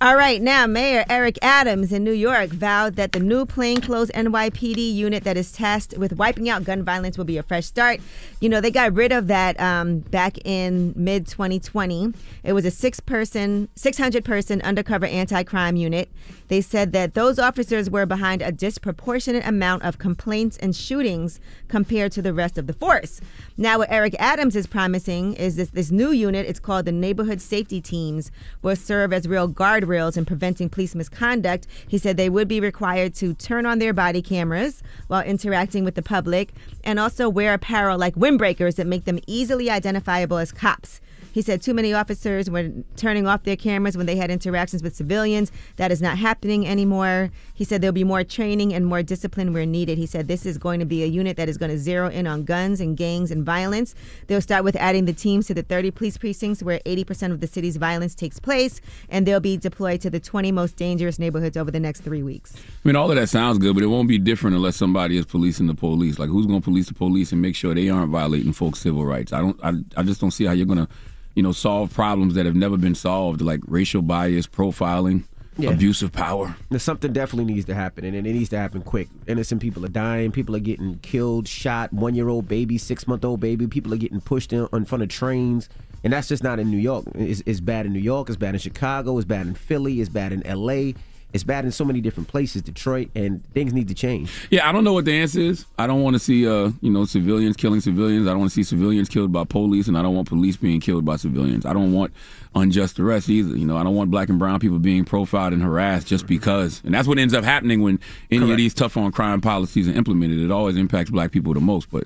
All 0.02 0.15
right, 0.15 0.41
now 0.41 0.65
Mayor 0.65 1.04
Eric 1.10 1.39
Adams 1.41 1.91
in 1.91 2.04
New 2.04 2.13
York 2.13 2.52
vowed 2.52 2.95
that 2.95 3.12
the 3.12 3.19
new 3.19 3.45
plainclothes 3.45 4.10
NYPD 4.12 4.93
unit 4.93 5.23
that 5.23 5.36
is 5.36 5.52
tasked 5.52 5.97
with 5.97 6.13
wiping 6.13 6.47
out 6.47 6.63
gun 6.63 6.84
violence 6.84 7.17
will 7.17 7.25
be 7.25 7.38
a 7.38 7.43
fresh 7.43 7.65
start. 7.65 7.99
You 8.39 8.49
know, 8.49 8.62
they 8.62 8.71
got 8.71 8.93
rid 8.93 9.12
of 9.12 9.28
that 9.28 9.60
um, 9.60 9.99
back 9.99 10.38
in 10.45 10.93
mid 10.95 11.28
2020. 11.28 12.13
It 12.43 12.54
was 12.54 12.65
a 12.65 12.71
six 12.71 12.99
person, 12.99 13.67
600 13.75 14.23
person 14.23 14.62
undercover 14.62 15.06
anti 15.06 15.43
crime 15.43 15.75
unit. 15.75 16.10
They 16.49 16.62
said 16.62 16.91
that 16.93 17.13
those 17.13 17.39
officers 17.39 17.89
were 17.89 18.05
behind 18.05 18.41
a 18.41 18.51
disproportionate 18.51 19.47
amount 19.47 19.83
of 19.83 19.97
complaints 19.99 20.57
and 20.57 20.75
shootings 20.75 21.39
compared 21.67 22.12
to 22.13 22.21
the 22.21 22.33
rest 22.33 22.57
of 22.57 22.67
the 22.67 22.73
force. 22.73 23.21
Now, 23.55 23.77
what 23.77 23.91
Eric 23.91 24.15
Adams 24.19 24.55
is 24.55 24.67
promising 24.67 25.33
is 25.33 25.55
this 25.55 25.69
this 25.69 25.91
new 25.91 26.12
unit. 26.12 26.47
It's 26.47 26.59
called 26.59 26.85
the 26.85 26.91
Neighborhood 26.91 27.39
Safety 27.39 27.79
Teams. 27.79 28.31
Will 28.62 28.75
serve 28.75 29.13
as 29.13 29.27
real 29.27 29.47
guardrails 29.47 30.17
in 30.17 30.25
preventing 30.25 30.69
police 30.69 30.95
misconduct. 30.95 31.67
He 31.88 31.97
said 31.97 32.17
they 32.17 32.29
would 32.29 32.47
be 32.47 32.59
required 32.59 33.13
to 33.15 33.33
turn 33.35 33.65
on 33.65 33.79
their 33.79 33.93
body 33.93 34.21
cameras 34.21 34.81
while 35.07 35.23
interacting 35.23 35.85
with 35.85 35.95
the 35.95 36.01
public, 36.01 36.51
and 36.83 36.99
also 36.99 37.29
wear 37.29 37.53
apparel 37.53 37.97
like 37.97 38.15
windbreakers 38.15 38.75
that 38.75 38.88
make 38.88 39.05
them 39.05 39.19
easily 39.27 39.69
identifiable 39.69 40.38
as 40.38 40.51
cops. 40.51 40.99
He 41.31 41.41
said 41.41 41.61
too 41.61 41.73
many 41.73 41.93
officers 41.93 42.49
were 42.49 42.69
turning 42.95 43.27
off 43.27 43.43
their 43.43 43.55
cameras 43.55 43.95
when 43.95 44.05
they 44.05 44.15
had 44.15 44.31
interactions 44.31 44.83
with 44.83 44.95
civilians. 44.95 45.51
That 45.77 45.91
is 45.91 46.01
not 46.01 46.17
happening 46.17 46.67
anymore. 46.67 47.31
He 47.53 47.63
said 47.63 47.81
there'll 47.81 47.93
be 47.93 48.03
more 48.03 48.23
training 48.23 48.73
and 48.73 48.85
more 48.85 49.03
discipline 49.03 49.53
where 49.53 49.65
needed. 49.65 49.97
He 49.97 50.05
said 50.05 50.27
this 50.27 50.45
is 50.45 50.57
going 50.57 50.79
to 50.79 50.85
be 50.85 51.03
a 51.03 51.07
unit 51.07 51.37
that 51.37 51.49
is 51.49 51.57
going 51.57 51.71
to 51.71 51.77
zero 51.77 52.09
in 52.09 52.27
on 52.27 52.43
guns 52.43 52.79
and 52.79 52.97
gangs 52.97 53.31
and 53.31 53.45
violence. 53.45 53.95
They'll 54.27 54.41
start 54.41 54.63
with 54.63 54.75
adding 54.75 55.05
the 55.05 55.13
teams 55.13 55.47
to 55.47 55.53
the 55.53 55.63
30 55.63 55.91
police 55.91 56.17
precincts 56.17 56.63
where 56.63 56.79
80% 56.85 57.31
of 57.31 57.39
the 57.39 57.47
city's 57.47 57.77
violence 57.77 58.15
takes 58.15 58.39
place, 58.39 58.81
and 59.09 59.25
they'll 59.25 59.39
be 59.39 59.57
deployed 59.57 60.01
to 60.01 60.09
the 60.09 60.19
20 60.19 60.51
most 60.51 60.75
dangerous 60.75 61.19
neighborhoods 61.19 61.57
over 61.57 61.71
the 61.71 61.79
next 61.79 62.01
three 62.01 62.23
weeks. 62.23 62.53
I 62.55 62.87
mean, 62.87 62.95
all 62.95 63.09
of 63.09 63.15
that 63.15 63.27
sounds 63.27 63.57
good, 63.57 63.73
but 63.73 63.83
it 63.83 63.87
won't 63.87 64.07
be 64.07 64.17
different 64.17 64.55
unless 64.55 64.75
somebody 64.75 65.17
is 65.17 65.25
policing 65.25 65.67
the 65.67 65.75
police. 65.75 66.19
Like, 66.19 66.29
who's 66.29 66.45
going 66.45 66.61
to 66.61 66.65
police 66.65 66.87
the 66.87 66.93
police 66.93 67.31
and 67.31 67.41
make 67.41 67.55
sure 67.55 67.73
they 67.73 67.89
aren't 67.89 68.11
violating 68.11 68.53
folks' 68.53 68.79
civil 68.79 69.05
rights? 69.05 69.33
I 69.33 69.39
don't. 69.39 69.59
I, 69.63 69.73
I 69.97 70.03
just 70.03 70.21
don't 70.21 70.31
see 70.31 70.45
how 70.45 70.53
you're 70.53 70.65
going 70.65 70.85
to, 70.85 70.87
you 71.35 71.43
know, 71.43 71.51
solve 71.51 71.93
problems 71.93 72.33
that 72.35 72.45
have 72.45 72.55
never 72.55 72.77
been 72.77 72.95
solved, 72.95 73.41
like 73.41 73.61
racial 73.67 74.01
bias, 74.01 74.47
profiling, 74.47 75.23
Yeah. 75.57 75.71
abuse 75.71 76.01
of 76.01 76.11
power. 76.11 76.55
There's 76.69 76.83
something 76.83 77.11
definitely 77.13 77.53
needs 77.53 77.65
to 77.65 77.75
happen, 77.75 78.05
and 78.05 78.15
it 78.15 78.21
needs 78.23 78.49
to 78.49 78.57
happen 78.57 78.81
quick. 78.81 79.09
Innocent 79.27 79.61
people 79.61 79.83
are 79.85 79.89
dying. 79.89 80.31
People 80.31 80.55
are 80.55 80.59
getting 80.59 80.99
killed, 81.01 81.47
shot. 81.47 81.91
One 81.93 82.15
year 82.15 82.29
old 82.29 82.47
baby, 82.47 82.77
six 82.77 83.07
month 83.07 83.25
old 83.25 83.39
baby. 83.41 83.67
People 83.67 83.93
are 83.93 83.97
getting 83.97 84.21
pushed 84.21 84.53
in, 84.53 84.67
in 84.73 84.85
front 84.85 85.03
of 85.03 85.09
trains, 85.09 85.67
and 86.03 86.13
that's 86.13 86.29
just 86.29 86.43
not 86.43 86.59
in 86.59 86.69
New 86.71 86.77
York. 86.77 87.05
It's, 87.15 87.43
it's 87.45 87.59
bad 87.59 87.85
in 87.85 87.91
New 87.93 87.99
York. 87.99 88.29
It's 88.29 88.37
bad 88.37 88.55
in 88.55 88.59
Chicago. 88.59 89.17
It's 89.17 89.25
bad 89.25 89.47
in 89.47 89.53
Philly. 89.53 89.99
It's 89.99 90.09
bad 90.09 90.31
in 90.31 90.45
L.A. 90.45 90.95
It's 91.31 91.43
bad 91.43 91.63
in 91.63 91.71
so 91.71 91.85
many 91.85 92.01
different 92.01 92.27
places, 92.27 92.63
Detroit, 92.63 93.09
and 93.13 93.45
things 93.53 93.71
need 93.71 93.87
to 93.89 93.93
change. 93.93 94.31
Yeah, 94.49 94.67
I 94.67 94.71
don't 94.71 94.83
know 94.83 94.93
what 94.93 95.05
the 95.05 95.13
answer 95.13 95.39
is. 95.39 95.65
I 95.77 95.85
don't 95.85 96.01
want 96.01 96.15
to 96.15 96.19
see, 96.19 96.47
uh, 96.47 96.71
you 96.81 96.89
know, 96.89 97.05
civilians 97.05 97.55
killing 97.55 97.81
civilians. 97.81 98.27
I 98.27 98.31
don't 98.31 98.39
want 98.39 98.51
to 98.51 98.55
see 98.55 98.63
civilians 98.63 99.09
killed 99.09 99.31
by 99.31 99.43
police, 99.43 99.87
and 99.87 99.97
I 99.97 100.01
don't 100.01 100.15
want 100.15 100.27
police 100.27 100.57
being 100.57 100.79
killed 100.79 101.05
by 101.05 101.17
civilians. 101.17 101.65
I 101.65 101.73
don't 101.73 101.93
want 101.93 102.11
unjust 102.55 102.99
arrests 102.99 103.29
either. 103.29 103.55
You 103.55 103.65
know, 103.65 103.77
I 103.77 103.83
don't 103.83 103.95
want 103.95 104.09
black 104.09 104.29
and 104.29 104.39
brown 104.39 104.59
people 104.59 104.79
being 104.79 105.05
profiled 105.05 105.53
and 105.53 105.61
harassed 105.61 106.07
just 106.07 106.25
because. 106.25 106.81
And 106.83 106.93
that's 106.93 107.07
what 107.07 107.19
ends 107.19 107.35
up 107.35 107.43
happening 107.43 107.83
when 107.83 107.99
any 108.31 108.49
of 108.49 108.57
these 108.57 108.73
tough 108.73 108.97
on 108.97 109.11
crime 109.11 109.39
policies 109.39 109.87
are 109.87 109.93
implemented. 109.93 110.39
It 110.39 110.49
always 110.49 110.77
impacts 110.77 111.11
black 111.11 111.31
people 111.31 111.53
the 111.53 111.59
most. 111.59 111.91
But 111.91 112.05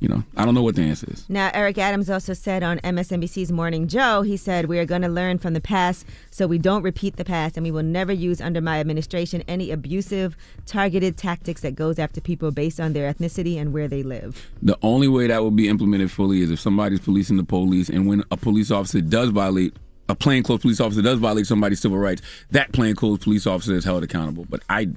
you 0.00 0.08
know, 0.08 0.24
I 0.36 0.46
don't 0.46 0.54
know 0.54 0.62
what 0.62 0.76
the 0.76 0.82
answer 0.82 1.08
is. 1.10 1.28
Now, 1.28 1.50
Eric 1.52 1.76
Adams 1.76 2.08
also 2.08 2.32
said 2.32 2.62
on 2.62 2.78
MSNBC's 2.78 3.52
Morning 3.52 3.86
Joe, 3.86 4.22
he 4.22 4.38
said, 4.38 4.66
We 4.66 4.78
are 4.78 4.86
going 4.86 5.02
to 5.02 5.08
learn 5.08 5.38
from 5.38 5.52
the 5.52 5.60
past 5.60 6.06
so 6.30 6.46
we 6.46 6.58
don't 6.58 6.82
repeat 6.82 7.16
the 7.16 7.24
past, 7.24 7.58
and 7.58 7.64
we 7.64 7.70
will 7.70 7.82
never 7.82 8.12
use 8.12 8.40
under 8.40 8.61
my 8.62 8.80
administration 8.80 9.42
any 9.48 9.70
abusive, 9.70 10.36
targeted 10.66 11.16
tactics 11.16 11.60
that 11.62 11.74
goes 11.74 11.98
after 11.98 12.20
people 12.20 12.50
based 12.50 12.80
on 12.80 12.92
their 12.92 13.12
ethnicity 13.12 13.60
and 13.60 13.72
where 13.72 13.88
they 13.88 14.02
live. 14.02 14.50
The 14.62 14.78
only 14.82 15.08
way 15.08 15.26
that 15.26 15.42
will 15.42 15.50
be 15.50 15.68
implemented 15.68 16.10
fully 16.10 16.42
is 16.42 16.50
if 16.50 16.60
somebody's 16.60 17.00
policing 17.00 17.36
the 17.36 17.44
police, 17.44 17.88
and 17.88 18.06
when 18.06 18.22
a 18.30 18.36
police 18.36 18.70
officer 18.70 19.00
does 19.00 19.30
violate, 19.30 19.76
a 20.08 20.14
plainclothes 20.14 20.62
police 20.62 20.80
officer 20.80 21.02
does 21.02 21.18
violate 21.18 21.46
somebody's 21.46 21.80
civil 21.80 21.98
rights, 21.98 22.22
that 22.50 22.72
plainclothes 22.72 23.18
police 23.18 23.46
officer 23.46 23.74
is 23.74 23.84
held 23.84 24.02
accountable. 24.02 24.46
But 24.48 24.62
I, 24.68 24.88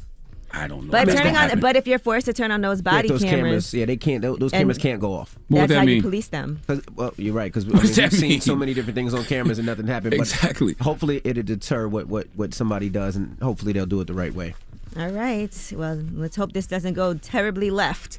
I 0.55 0.67
don't 0.67 0.85
know. 0.85 0.91
But 0.91 1.05
That's 1.07 1.17
turning 1.19 1.35
on, 1.35 1.41
happen. 1.43 1.59
but 1.59 1.75
if 1.75 1.85
you're 1.87 1.99
forced 1.99 2.25
to 2.27 2.33
turn 2.33 2.51
on 2.51 2.61
those 2.61 2.81
body 2.81 3.07
yeah, 3.07 3.13
those 3.13 3.23
cameras, 3.23 3.73
yeah, 3.73 3.85
they 3.85 3.97
can't. 3.97 4.21
Those, 4.21 4.37
those 4.39 4.51
cameras 4.51 4.77
can't 4.77 4.99
go 4.99 5.13
off. 5.13 5.37
that's 5.49 5.73
how 5.73 5.81
you 5.81 6.01
police 6.01 6.27
them. 6.29 6.61
'Cause- 6.67 6.81
Well, 6.95 7.13
you're 7.17 7.33
right 7.33 7.51
because 7.51 7.65
What 7.65 7.81
does 7.81 7.89
we've 7.89 7.95
that 7.97 8.13
seen 8.13 8.41
so 8.41 8.55
many 8.55 8.73
different 8.73 8.95
things 8.95 9.13
on 9.13 9.23
cameras 9.25 9.57
and 9.59 9.65
nothing 9.65 9.87
happened. 9.87 10.11
But 10.11 10.19
Exactly. 10.19 10.75
Hopefully, 10.81 11.21
it'll 11.23 11.43
deter 11.43 11.87
what, 11.87 12.07
what 12.07 12.27
what 12.35 12.53
somebody 12.53 12.89
does, 12.89 13.15
and 13.15 13.37
hopefully 13.41 13.73
they'll 13.73 13.85
do 13.85 13.99
it 14.01 14.07
the 14.07 14.13
right 14.13 14.33
way. 14.33 14.55
All 14.97 15.09
right. 15.09 15.73
Well, 15.75 16.01
let's 16.13 16.35
hope 16.37 16.53
this 16.53 16.67
doesn't 16.67 16.93
go 16.93 17.15
terribly 17.15 17.69
left 17.69 18.17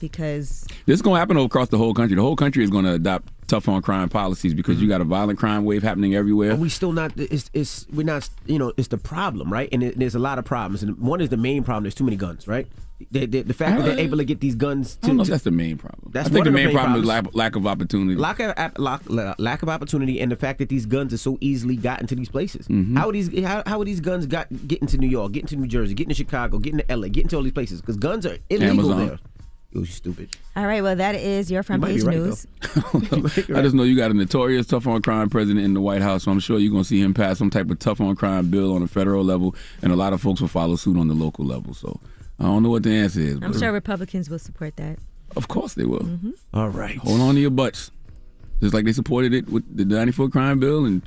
because 0.00 0.66
This 0.86 0.94
is 0.94 1.02
going 1.02 1.14
to 1.16 1.18
happen 1.18 1.36
across 1.36 1.68
the 1.68 1.78
whole 1.78 1.94
country. 1.94 2.16
The 2.16 2.22
whole 2.22 2.36
country 2.36 2.64
is 2.64 2.70
going 2.70 2.84
to 2.84 2.92
adopt 2.94 3.28
tough 3.46 3.68
on 3.68 3.82
crime 3.82 4.08
policies 4.08 4.54
because 4.54 4.80
you 4.80 4.88
got 4.88 5.00
a 5.00 5.04
violent 5.04 5.38
crime 5.38 5.64
wave 5.64 5.82
happening 5.82 6.14
everywhere. 6.14 6.52
And 6.52 6.60
we 6.60 6.68
still 6.68 6.92
not. 6.92 7.12
It's, 7.16 7.50
it's 7.52 7.86
we're 7.92 8.04
not. 8.04 8.28
You 8.46 8.58
know, 8.58 8.72
it's 8.76 8.88
the 8.88 8.98
problem, 8.98 9.52
right? 9.52 9.68
And 9.72 9.82
it, 9.82 9.98
there's 9.98 10.14
a 10.14 10.18
lot 10.18 10.38
of 10.38 10.44
problems. 10.44 10.82
And 10.82 10.98
one 10.98 11.20
is 11.20 11.28
the 11.28 11.36
main 11.36 11.62
problem. 11.64 11.84
There's 11.84 11.94
too 11.94 12.04
many 12.04 12.16
guns, 12.16 12.46
right? 12.48 12.66
The, 13.10 13.26
the, 13.26 13.42
the 13.42 13.54
fact 13.54 13.76
that 13.78 13.84
they're 13.86 13.98
able 13.98 14.18
to 14.18 14.24
get 14.24 14.40
these 14.40 14.54
guns. 14.54 14.96
I 14.96 15.00
To, 15.02 15.06
don't 15.08 15.16
know 15.18 15.24
to- 15.24 15.30
that's 15.32 15.42
the 15.42 15.50
main 15.50 15.76
problem. 15.76 16.12
That's 16.12 16.28
I 16.28 16.32
think 16.32 16.44
the 16.44 16.52
main, 16.52 16.66
main 16.66 16.74
problem 16.74 17.02
problems. 17.02 17.04
is 17.04 17.08
lack, 17.08 17.34
lack 17.34 17.56
of 17.56 17.66
opportunity. 17.66 18.14
Lack 18.18 18.38
of 18.40 18.78
lack, 18.78 19.02
lack 19.38 19.62
of 19.62 19.68
opportunity 19.68 20.20
and 20.20 20.30
the 20.30 20.36
fact 20.36 20.60
that 20.60 20.68
these 20.68 20.86
guns 20.86 21.12
are 21.12 21.18
so 21.18 21.36
easily 21.40 21.76
gotten 21.76 22.06
to 22.06 22.14
these 22.14 22.28
places. 22.28 22.68
Mhm. 22.68 22.96
How 22.96 23.08
are 23.08 23.12
these 23.12 23.36
how, 23.44 23.62
how 23.66 23.80
are 23.80 23.84
these 23.84 24.00
guns 24.00 24.26
got 24.26 24.46
getting 24.68 24.86
to 24.88 24.96
New 24.96 25.08
York, 25.08 25.32
getting 25.32 25.48
to 25.48 25.56
New 25.56 25.66
Jersey, 25.66 25.92
getting 25.94 26.10
to 26.10 26.14
Chicago, 26.14 26.58
getting 26.58 26.78
to 26.78 26.96
LA, 26.96 27.08
getting 27.08 27.28
to 27.30 27.36
all 27.36 27.42
these 27.42 27.52
places? 27.52 27.80
Because 27.80 27.96
guns 27.96 28.24
are 28.26 28.38
illegal 28.48 28.92
Amazon. 28.92 29.06
there. 29.08 29.18
It 29.74 29.78
was 29.78 29.90
stupid. 29.90 30.28
all 30.54 30.66
right. 30.66 30.82
Well, 30.82 30.94
that 30.94 31.16
is 31.16 31.50
your 31.50 31.64
front 31.64 31.82
might 31.82 31.88
be 31.88 31.94
page 31.94 32.04
right, 32.04 32.16
news. 32.16 32.46
I 33.50 33.62
just 33.62 33.74
know 33.74 33.82
you 33.82 33.96
got 33.96 34.12
a 34.12 34.14
notorious 34.14 34.66
tough 34.66 34.86
on 34.86 35.02
crime 35.02 35.28
president 35.28 35.64
in 35.64 35.74
the 35.74 35.80
White 35.80 36.00
House, 36.00 36.24
so 36.24 36.30
I'm 36.30 36.38
sure 36.38 36.58
you're 36.60 36.70
going 36.70 36.84
to 36.84 36.88
see 36.88 37.00
him 37.00 37.12
pass 37.12 37.38
some 37.38 37.50
type 37.50 37.68
of 37.70 37.78
tough 37.80 38.00
on 38.00 38.14
crime 38.14 38.50
bill 38.50 38.74
on 38.74 38.82
a 38.82 38.86
federal 38.86 39.24
level, 39.24 39.56
and 39.82 39.92
a 39.92 39.96
lot 39.96 40.12
of 40.12 40.20
folks 40.20 40.40
will 40.40 40.48
follow 40.48 40.76
suit 40.76 40.96
on 40.96 41.08
the 41.08 41.14
local 41.14 41.44
level. 41.44 41.74
So 41.74 41.98
I 42.38 42.44
don't 42.44 42.62
know 42.62 42.70
what 42.70 42.84
the 42.84 42.92
answer 42.92 43.20
is. 43.20 43.34
I'm 43.42 43.50
but 43.52 43.58
sure 43.58 43.72
Republicans 43.72 44.30
will 44.30 44.38
support 44.38 44.76
that. 44.76 44.98
Of 45.34 45.48
course 45.48 45.74
they 45.74 45.84
will. 45.84 46.00
Mm-hmm. 46.00 46.30
All 46.52 46.68
right. 46.68 46.96
Hold 46.98 47.20
on 47.20 47.34
to 47.34 47.40
your 47.40 47.50
butts. 47.50 47.90
Just 48.60 48.74
like 48.74 48.84
they 48.84 48.92
supported 48.92 49.34
it 49.34 49.48
with 49.48 49.76
the 49.76 49.84
94 49.84 50.28
crime 50.28 50.60
bill 50.60 50.84
and 50.84 51.02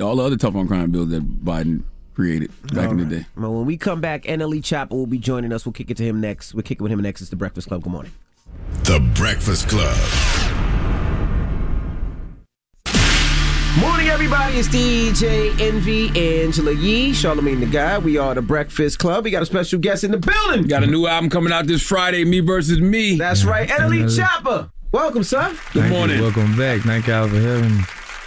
all 0.00 0.16
the 0.16 0.24
other 0.24 0.36
tough 0.36 0.56
on 0.56 0.66
crime 0.66 0.90
bills 0.90 1.10
that 1.10 1.44
Biden 1.44 1.84
created 2.14 2.50
back 2.74 2.90
in 2.90 2.98
the 2.98 3.04
day. 3.04 3.26
Well, 3.36 3.54
when 3.54 3.66
we 3.66 3.76
come 3.76 4.00
back, 4.00 4.24
NLE 4.24 4.62
Choppa 4.62 4.90
will 4.90 5.06
be 5.06 5.18
joining 5.18 5.52
us. 5.52 5.64
We'll 5.64 5.72
kick 5.72 5.90
it 5.90 5.96
to 5.98 6.04
him 6.04 6.20
next. 6.20 6.54
We'll 6.54 6.62
kick 6.62 6.80
it 6.80 6.82
with 6.82 6.92
him 6.92 7.00
next. 7.00 7.20
It's 7.20 7.30
the 7.30 7.36
Breakfast 7.36 7.68
Club. 7.68 7.82
Good 7.82 7.92
morning. 7.92 8.12
The 8.84 9.00
Breakfast 9.14 9.68
Club. 9.68 9.96
Morning, 13.80 14.08
everybody. 14.08 14.58
It's 14.58 14.68
DJ 14.68 15.58
Envy, 15.58 16.08
Angela 16.08 16.72
Yee, 16.72 17.12
Charlamagne 17.12 17.60
the 17.60 17.66
Guy. 17.66 17.98
We 17.98 18.18
are 18.18 18.34
the 18.34 18.42
Breakfast 18.42 18.98
Club. 18.98 19.24
We 19.24 19.30
got 19.30 19.42
a 19.42 19.46
special 19.46 19.78
guest 19.78 20.04
in 20.04 20.10
the 20.10 20.18
building. 20.18 20.66
Got 20.66 20.82
a 20.82 20.86
new 20.86 21.06
album 21.06 21.30
coming 21.30 21.52
out 21.52 21.66
this 21.66 21.82
Friday, 21.82 22.24
Me 22.26 22.40
versus 22.40 22.80
Me. 22.80 23.16
That's 23.16 23.44
right, 23.44 23.68
NLE 23.68 24.04
Choppa. 24.04 24.70
Welcome, 24.92 25.24
sir. 25.24 25.56
Good 25.72 25.88
morning. 25.88 26.20
Welcome 26.20 26.54
back. 26.54 26.82
Thank 26.82 27.06
y'all 27.06 27.26
for 27.28 27.40
having 27.40 27.78
me. 27.78 27.82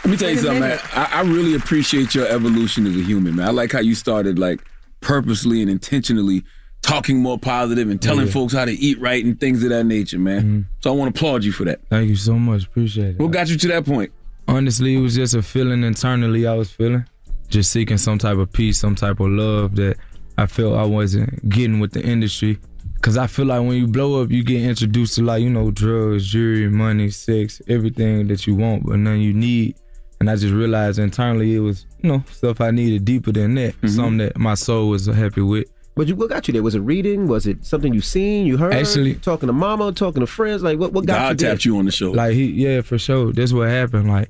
Let 0.05 0.11
me 0.11 0.17
tell 0.17 0.29
you 0.29 0.37
something, 0.37 0.59
man. 0.59 0.79
I, 0.93 1.09
I 1.13 1.21
really 1.21 1.55
appreciate 1.55 2.13
your 2.13 2.27
evolution 2.27 2.85
as 2.85 2.95
a 2.95 3.01
human, 3.01 3.35
man. 3.37 3.47
I 3.47 3.49
like 3.49 3.71
how 3.71 3.79
you 3.79 3.95
started 3.95 4.37
like 4.37 4.63
purposely 5.01 5.61
and 5.63 5.69
intentionally 5.71 6.43
talking 6.83 7.17
more 7.17 7.39
positive 7.39 7.89
and 7.89 7.99
telling 7.99 8.27
Yeah. 8.27 8.31
folks 8.33 8.53
how 8.53 8.65
to 8.65 8.71
eat 8.71 8.99
right 8.99 9.25
and 9.25 9.39
things 9.39 9.63
of 9.63 9.69
that 9.69 9.83
nature, 9.85 10.19
man. 10.19 10.41
Mm-hmm. 10.41 10.61
So 10.81 10.93
I 10.93 10.95
want 10.95 11.13
to 11.15 11.19
applaud 11.19 11.43
you 11.43 11.51
for 11.51 11.63
that. 11.65 11.79
Thank 11.89 12.09
you 12.09 12.15
so 12.15 12.37
much. 12.37 12.65
Appreciate 12.67 13.15
it. 13.15 13.19
What 13.19 13.31
got 13.31 13.49
you 13.49 13.57
to 13.57 13.67
that 13.69 13.83
point? 13.83 14.11
Honestly, 14.47 14.95
it 14.95 14.99
was 14.99 15.15
just 15.15 15.33
a 15.33 15.41
feeling 15.41 15.83
internally 15.83 16.45
I 16.45 16.53
was 16.53 16.69
feeling. 16.69 17.03
Just 17.47 17.71
seeking 17.71 17.97
some 17.97 18.19
type 18.19 18.37
of 18.37 18.53
peace, 18.53 18.77
some 18.77 18.93
type 18.93 19.19
of 19.19 19.29
love 19.29 19.75
that 19.77 19.97
I 20.37 20.45
felt 20.45 20.75
I 20.77 20.85
wasn't 20.85 21.49
getting 21.49 21.79
with 21.79 21.93
the 21.93 22.03
industry. 22.03 22.59
Cause 23.01 23.17
I 23.17 23.25
feel 23.25 23.45
like 23.45 23.61
when 23.61 23.77
you 23.77 23.87
blow 23.87 24.21
up, 24.21 24.29
you 24.31 24.43
get 24.43 24.61
introduced 24.61 25.15
to 25.15 25.23
like, 25.23 25.41
you 25.41 25.49
know, 25.49 25.71
drugs, 25.71 26.27
jewelry, 26.27 26.69
money, 26.69 27.09
sex, 27.09 27.59
everything 27.67 28.27
that 28.27 28.45
you 28.45 28.53
want, 28.53 28.85
but 28.85 28.97
none 28.97 29.19
you 29.19 29.33
need. 29.33 29.75
And 30.19 30.29
I 30.29 30.35
just 30.35 30.53
realized 30.53 30.97
internally 30.97 31.55
it 31.55 31.59
was, 31.59 31.85
you 32.01 32.09
know, 32.09 32.23
stuff 32.31 32.61
I 32.61 32.71
needed 32.71 33.05
deeper 33.05 33.31
than 33.31 33.55
that. 33.55 33.73
Mm-hmm. 33.75 33.87
Something 33.87 34.17
that 34.17 34.37
my 34.37 34.53
soul 34.53 34.89
was 34.89 35.05
happy 35.07 35.41
with. 35.41 35.67
But 35.95 36.07
you, 36.07 36.15
what 36.15 36.29
got 36.29 36.47
you 36.47 36.51
there? 36.51 36.63
Was 36.63 36.75
it 36.75 36.81
reading? 36.81 37.27
Was 37.27 37.47
it 37.47 37.65
something 37.65 37.93
you 37.93 38.01
seen? 38.01 38.45
You 38.45 38.57
heard? 38.57 38.73
Actually- 38.73 39.15
talking 39.15 39.47
to 39.47 39.53
mama, 39.53 39.91
talking 39.93 40.19
to 40.19 40.27
friends. 40.27 40.61
Like 40.61 40.77
what? 40.77 40.91
What 40.91 41.05
got 41.05 41.31
you 41.31 41.47
there? 41.47 41.57
you 41.59 41.77
on 41.77 41.85
the 41.85 41.91
show. 41.91 42.11
Like 42.11 42.33
he, 42.33 42.45
yeah, 42.45 42.81
for 42.81 42.97
sure. 42.97 43.31
That's 43.31 43.53
what 43.53 43.69
happened. 43.69 44.09
Like 44.09 44.29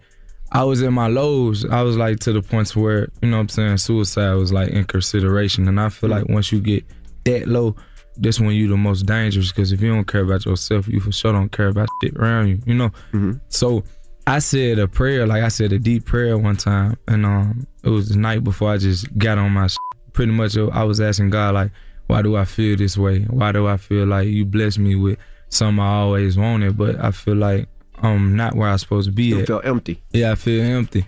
I 0.51 0.63
was 0.63 0.81
in 0.81 0.93
my 0.93 1.07
lows. 1.07 1.65
I 1.65 1.81
was 1.81 1.97
like 1.97 2.19
to 2.21 2.33
the 2.33 2.41
points 2.41 2.75
where 2.75 3.09
you 3.21 3.29
know 3.29 3.37
what 3.37 3.41
I'm 3.41 3.49
saying 3.49 3.77
suicide 3.77 4.35
was 4.35 4.53
like 4.53 4.69
in 4.69 4.85
consideration, 4.85 5.67
and 5.67 5.81
I 5.81 5.89
feel 5.89 6.09
like 6.09 6.29
once 6.29 6.51
you 6.51 6.61
get 6.61 6.85
that 7.25 7.47
low, 7.47 7.75
that's 8.17 8.39
when 8.39 8.51
you 8.51 8.67
the 8.67 8.77
most 8.77 9.07
dangerous. 9.07 9.51
Because 9.51 9.71
if 9.71 9.81
you 9.81 9.91
don't 9.91 10.05
care 10.05 10.21
about 10.21 10.45
yourself, 10.45 10.87
you 10.87 10.99
for 10.99 11.11
sure 11.11 11.33
don't 11.33 11.51
care 11.51 11.69
about 11.69 11.89
shit 12.01 12.15
around 12.15 12.47
you. 12.47 12.59
You 12.65 12.75
know. 12.75 12.89
Mm-hmm. 13.11 13.33
So 13.49 13.83
I 14.27 14.39
said 14.39 14.79
a 14.79 14.87
prayer, 14.87 15.27
like 15.27 15.43
I 15.43 15.49
said 15.49 15.71
a 15.71 15.79
deep 15.79 16.05
prayer 16.05 16.37
one 16.37 16.55
time, 16.57 16.97
and 17.07 17.25
um, 17.25 17.67
it 17.83 17.89
was 17.89 18.09
the 18.09 18.17
night 18.17 18.43
before 18.43 18.71
I 18.71 18.77
just 18.77 19.15
got 19.17 19.37
on 19.37 19.51
my. 19.51 19.67
Shit. 19.67 19.77
Pretty 20.13 20.31
much, 20.31 20.57
I 20.57 20.83
was 20.85 21.01
asking 21.01 21.29
God 21.31 21.55
like, 21.55 21.71
why 22.07 22.21
do 22.21 22.37
I 22.37 22.45
feel 22.45 22.77
this 22.77 22.97
way? 22.97 23.23
Why 23.23 23.51
do 23.51 23.67
I 23.67 23.75
feel 23.75 24.05
like 24.05 24.27
you 24.29 24.45
blessed 24.45 24.79
me 24.79 24.95
with 24.95 25.19
something 25.49 25.79
I 25.83 25.97
always 25.97 26.37
wanted, 26.37 26.77
but 26.77 26.97
I 27.03 27.11
feel 27.11 27.35
like 27.35 27.67
I'm 27.97 28.35
not 28.35 28.55
where 28.55 28.69
I'm 28.69 28.77
supposed 28.77 29.07
to 29.09 29.11
be 29.11 29.25
You 29.25 29.41
at. 29.41 29.47
felt 29.47 29.65
empty. 29.65 30.01
Yeah, 30.11 30.31
I 30.31 30.35
feel 30.35 30.63
empty. 30.63 31.05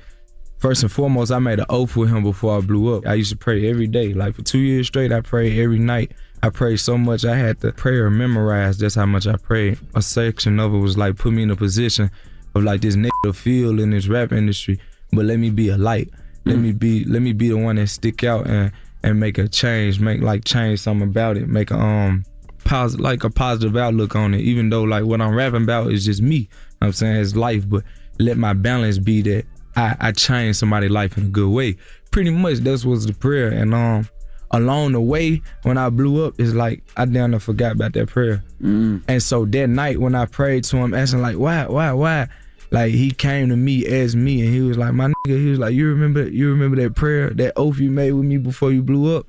First 0.59 0.83
and 0.83 0.91
foremost, 0.91 1.31
I 1.31 1.39
made 1.39 1.59
an 1.59 1.65
oath 1.69 1.95
with 1.95 2.09
him 2.09 2.23
before 2.23 2.57
I 2.57 2.61
blew 2.61 2.97
up. 2.97 3.07
I 3.07 3.13
used 3.13 3.31
to 3.31 3.37
pray 3.37 3.69
every 3.69 3.87
day. 3.87 4.13
Like 4.13 4.35
for 4.35 4.41
two 4.41 4.57
years 4.59 4.87
straight, 4.87 5.11
I 5.13 5.21
prayed 5.21 5.57
every 5.57 5.79
night. 5.79 6.11
I 6.43 6.49
prayed 6.49 6.77
so 6.81 6.97
much 6.97 7.23
I 7.25 7.35
had 7.37 7.59
the 7.61 7.71
prayer 7.71 8.09
memorized. 8.09 8.81
That's 8.81 8.95
how 8.95 9.05
much 9.05 9.25
I 9.25 9.37
prayed. 9.37 9.79
A 9.95 10.01
section 10.01 10.59
of 10.59 10.73
it 10.73 10.79
was 10.79 10.97
like 10.97 11.15
put 11.15 11.31
me 11.31 11.43
in 11.43 11.51
a 11.51 11.55
position 11.55 12.11
of 12.57 12.63
like 12.63 12.81
this 12.81 12.95
nigga 12.95 13.09
to 13.23 13.33
feel 13.33 13.79
in 13.79 13.91
this 13.91 14.07
rap 14.07 14.31
industry, 14.31 14.79
but 15.11 15.25
let 15.25 15.39
me 15.39 15.49
be 15.49 15.69
a 15.69 15.77
light. 15.77 16.09
Let 16.45 16.59
me 16.59 16.71
be 16.71 17.03
let 17.05 17.21
me 17.21 17.33
be 17.33 17.49
the 17.49 17.57
one 17.57 17.75
that 17.75 17.87
stick 17.87 18.23
out 18.23 18.47
and 18.47 18.71
and 19.03 19.19
make 19.19 19.37
a 19.37 19.47
change, 19.47 19.99
make 19.99 20.21
like 20.21 20.45
change 20.45 20.79
something 20.79 21.07
about 21.07 21.37
it, 21.37 21.47
make 21.47 21.71
a 21.71 21.77
um 21.77 22.23
positive 22.63 23.03
like 23.03 23.23
a 23.23 23.29
positive 23.29 23.75
outlook 23.77 24.15
on 24.15 24.33
it. 24.33 24.41
Even 24.41 24.69
though 24.69 24.83
like 24.83 25.03
what 25.03 25.21
I'm 25.21 25.35
rapping 25.35 25.63
about 25.63 25.91
is 25.91 26.05
just 26.05 26.21
me. 26.21 26.35
You 26.35 26.41
know 26.41 26.47
what 26.79 26.87
I'm 26.87 26.93
saying 26.93 27.15
it's 27.17 27.35
life, 27.35 27.67
but 27.69 27.83
let 28.19 28.37
my 28.37 28.53
balance 28.53 28.97
be 28.97 29.21
that 29.23 29.45
I, 29.75 29.95
I 29.99 30.11
change 30.11 30.55
somebody's 30.55 30.89
life 30.91 31.17
in 31.17 31.25
a 31.25 31.29
good 31.29 31.49
way. 31.49 31.77
Pretty 32.11 32.31
much 32.31 32.59
that's 32.59 32.85
was 32.85 33.05
the 33.05 33.13
prayer. 33.13 33.49
And 33.49 33.73
um 33.73 34.07
along 34.51 34.93
the 34.93 35.01
way 35.01 35.41
when 35.63 35.77
I 35.77 35.89
blew 35.89 36.25
up, 36.25 36.35
it's 36.37 36.53
like 36.53 36.81
I 36.95 37.03
down 37.05 37.31
there 37.31 37.39
forgot 37.41 37.73
about 37.73 37.93
that 37.93 38.07
prayer. 38.07 38.43
And 39.07 39.21
so 39.21 39.45
that 39.45 39.67
night 39.67 39.99
when 39.99 40.15
I 40.15 40.25
prayed 40.25 40.63
to 40.65 40.77
him, 40.77 40.93
asking 40.93 41.21
like, 41.21 41.37
why, 41.37 41.65
why, 41.67 41.91
why? 41.91 42.27
Like 42.71 42.93
he 42.93 43.11
came 43.11 43.49
to 43.49 43.55
me 43.55 43.85
as 43.85 44.15
me 44.15 44.41
and 44.41 44.53
he 44.53 44.61
was 44.61 44.77
like, 44.77 44.93
my 44.93 45.07
nigga, 45.07 45.39
he 45.39 45.49
was 45.49 45.59
like, 45.59 45.73
You 45.73 45.87
remember 45.89 46.27
you 46.27 46.49
remember 46.49 46.81
that 46.81 46.95
prayer, 46.95 47.29
that 47.31 47.53
oath 47.55 47.77
you 47.79 47.89
made 47.89 48.11
with 48.11 48.25
me 48.25 48.37
before 48.37 48.71
you 48.71 48.81
blew 48.83 49.17
up? 49.17 49.27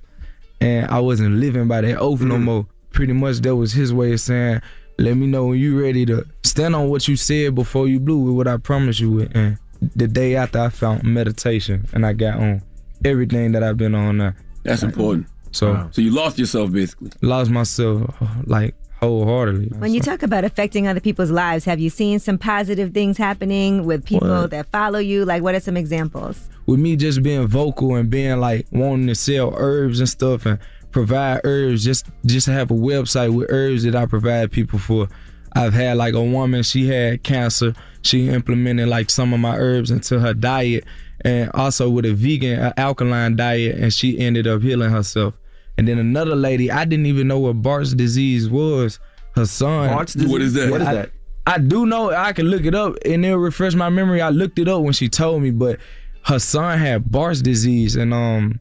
And 0.60 0.86
I 0.86 0.98
wasn't 1.00 1.36
living 1.36 1.68
by 1.68 1.82
that 1.82 1.98
oath 1.98 2.20
no 2.20 2.34
mm-hmm. 2.34 2.44
more. 2.44 2.66
Pretty 2.90 3.12
much 3.12 3.38
that 3.40 3.54
was 3.54 3.72
his 3.72 3.92
way 3.92 4.12
of 4.12 4.20
saying, 4.20 4.60
Let 4.98 5.16
me 5.16 5.26
know 5.26 5.46
when 5.46 5.58
you 5.58 5.80
ready 5.80 6.04
to 6.06 6.26
stand 6.42 6.74
on 6.74 6.88
what 6.88 7.06
you 7.06 7.16
said 7.16 7.54
before 7.54 7.86
you 7.86 8.00
blew 8.00 8.18
with 8.18 8.34
what 8.34 8.48
I 8.48 8.56
promised 8.56 8.98
you 9.00 9.10
with. 9.10 9.36
And 9.36 9.58
the 9.94 10.08
day 10.08 10.34
after 10.34 10.58
I 10.58 10.68
found 10.70 11.04
meditation 11.04 11.86
and 11.92 12.04
I 12.04 12.14
got 12.14 12.38
on 12.38 12.62
everything 13.04 13.52
that 13.52 13.62
I've 13.62 13.76
been 13.76 13.94
on 13.94 14.18
now. 14.18 14.34
That's 14.64 14.82
important. 14.82 15.28
So 15.52 15.88
So 15.92 16.02
you 16.02 16.10
lost 16.10 16.38
yourself 16.38 16.72
basically. 16.72 17.10
lost 17.22 17.50
myself 17.50 18.14
like 18.44 18.74
wholeheartedly. 19.00 19.68
When 19.78 19.92
you 19.94 20.00
talk 20.00 20.22
about 20.22 20.44
affecting 20.44 20.86
other 20.88 21.00
people's 21.00 21.30
lives, 21.30 21.64
have 21.64 21.78
you 21.80 21.90
seen 21.90 22.18
some 22.18 22.38
positive 22.38 22.92
things 22.92 23.16
happening 23.18 23.84
with 23.84 24.04
people 24.04 24.28
What? 24.28 24.50
that 24.50 24.66
follow 24.66 24.98
you? 24.98 25.24
Like, 25.24 25.42
what 25.42 25.54
are 25.54 25.60
some 25.60 25.76
examples? 25.76 26.48
with 26.66 26.78
me 26.78 26.96
just 26.96 27.22
being 27.22 27.46
vocal 27.46 27.94
and 27.94 28.10
being 28.10 28.38
like 28.40 28.66
wanting 28.72 29.06
to 29.06 29.14
sell 29.14 29.54
herbs 29.56 30.00
and 30.00 30.08
stuff 30.08 30.44
and 30.44 30.58
provide 30.90 31.40
herbs 31.44 31.82
just 31.82 32.04
just 32.26 32.46
have 32.46 32.70
a 32.70 32.74
website 32.74 33.34
with 33.34 33.46
herbs 33.50 33.84
that 33.84 33.94
I 33.94 34.04
provide 34.04 34.52
people 34.52 34.78
for. 34.78 35.08
I've 35.54 35.72
had 35.72 35.96
like 35.96 36.12
a 36.12 36.22
woman, 36.22 36.62
she 36.62 36.86
had 36.86 37.22
cancer. 37.22 37.72
She 38.02 38.28
implemented 38.28 38.86
like 38.88 39.08
some 39.08 39.32
of 39.32 39.40
my 39.40 39.56
herbs 39.56 39.90
into 39.90 40.20
her 40.20 40.34
diet 40.34 40.84
and 41.24 41.50
also 41.54 41.88
with 41.88 42.04
a 42.04 42.12
vegan 42.12 42.60
uh, 42.60 42.72
alkaline 42.76 43.34
diet 43.36 43.76
and 43.78 43.90
she 43.90 44.18
ended 44.18 44.46
up 44.46 44.60
healing 44.60 44.90
herself. 44.90 45.32
And 45.78 45.86
then 45.88 45.98
another 45.98 46.34
lady, 46.36 46.70
I 46.70 46.84
didn't 46.84 47.06
even 47.06 47.28
know 47.28 47.38
what 47.38 47.62
Bart's 47.62 47.94
disease 47.94 48.48
was. 48.50 48.98
Her 49.36 49.46
son. 49.46 49.88
Bart's 49.88 50.12
disease? 50.12 50.30
What 50.30 50.42
is 50.42 50.52
that? 50.54 50.70
What 50.70 50.80
is 50.82 50.88
I- 50.88 50.94
that? 50.94 51.10
I 51.46 51.56
do 51.56 51.86
know 51.86 52.10
I 52.10 52.34
can 52.34 52.46
look 52.48 52.66
it 52.66 52.74
up 52.74 52.96
and 53.06 53.24
it'll 53.24 53.38
refresh 53.38 53.74
my 53.74 53.88
memory. 53.88 54.20
I 54.20 54.28
looked 54.28 54.58
it 54.58 54.68
up 54.68 54.82
when 54.82 54.92
she 54.92 55.08
told 55.08 55.40
me, 55.42 55.50
but 55.50 55.78
her 56.24 56.38
son 56.38 56.78
had 56.78 57.10
Bart's 57.10 57.40
disease 57.40 57.96
and 57.96 58.12
um 58.12 58.60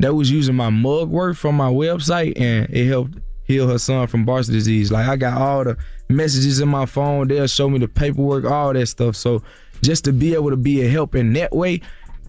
that 0.00 0.14
was 0.14 0.30
using 0.30 0.54
my 0.54 0.68
mugwort 0.68 1.38
from 1.38 1.54
my 1.54 1.70
website 1.70 2.38
and 2.38 2.68
it 2.68 2.86
helped 2.88 3.14
heal 3.44 3.68
her 3.68 3.78
son 3.78 4.06
from 4.06 4.26
Bart's 4.26 4.48
disease. 4.48 4.92
Like 4.92 5.08
I 5.08 5.16
got 5.16 5.40
all 5.40 5.64
the 5.64 5.78
messages 6.10 6.60
in 6.60 6.68
my 6.68 6.84
phone, 6.84 7.28
they'll 7.28 7.46
show 7.46 7.70
me 7.70 7.78
the 7.78 7.88
paperwork, 7.88 8.44
all 8.44 8.74
that 8.74 8.86
stuff. 8.86 9.16
So 9.16 9.42
just 9.82 10.04
to 10.04 10.12
be 10.12 10.34
able 10.34 10.50
to 10.50 10.56
be 10.58 10.82
a 10.82 10.90
help 10.90 11.14
in 11.14 11.32
that 11.34 11.56
way 11.56 11.80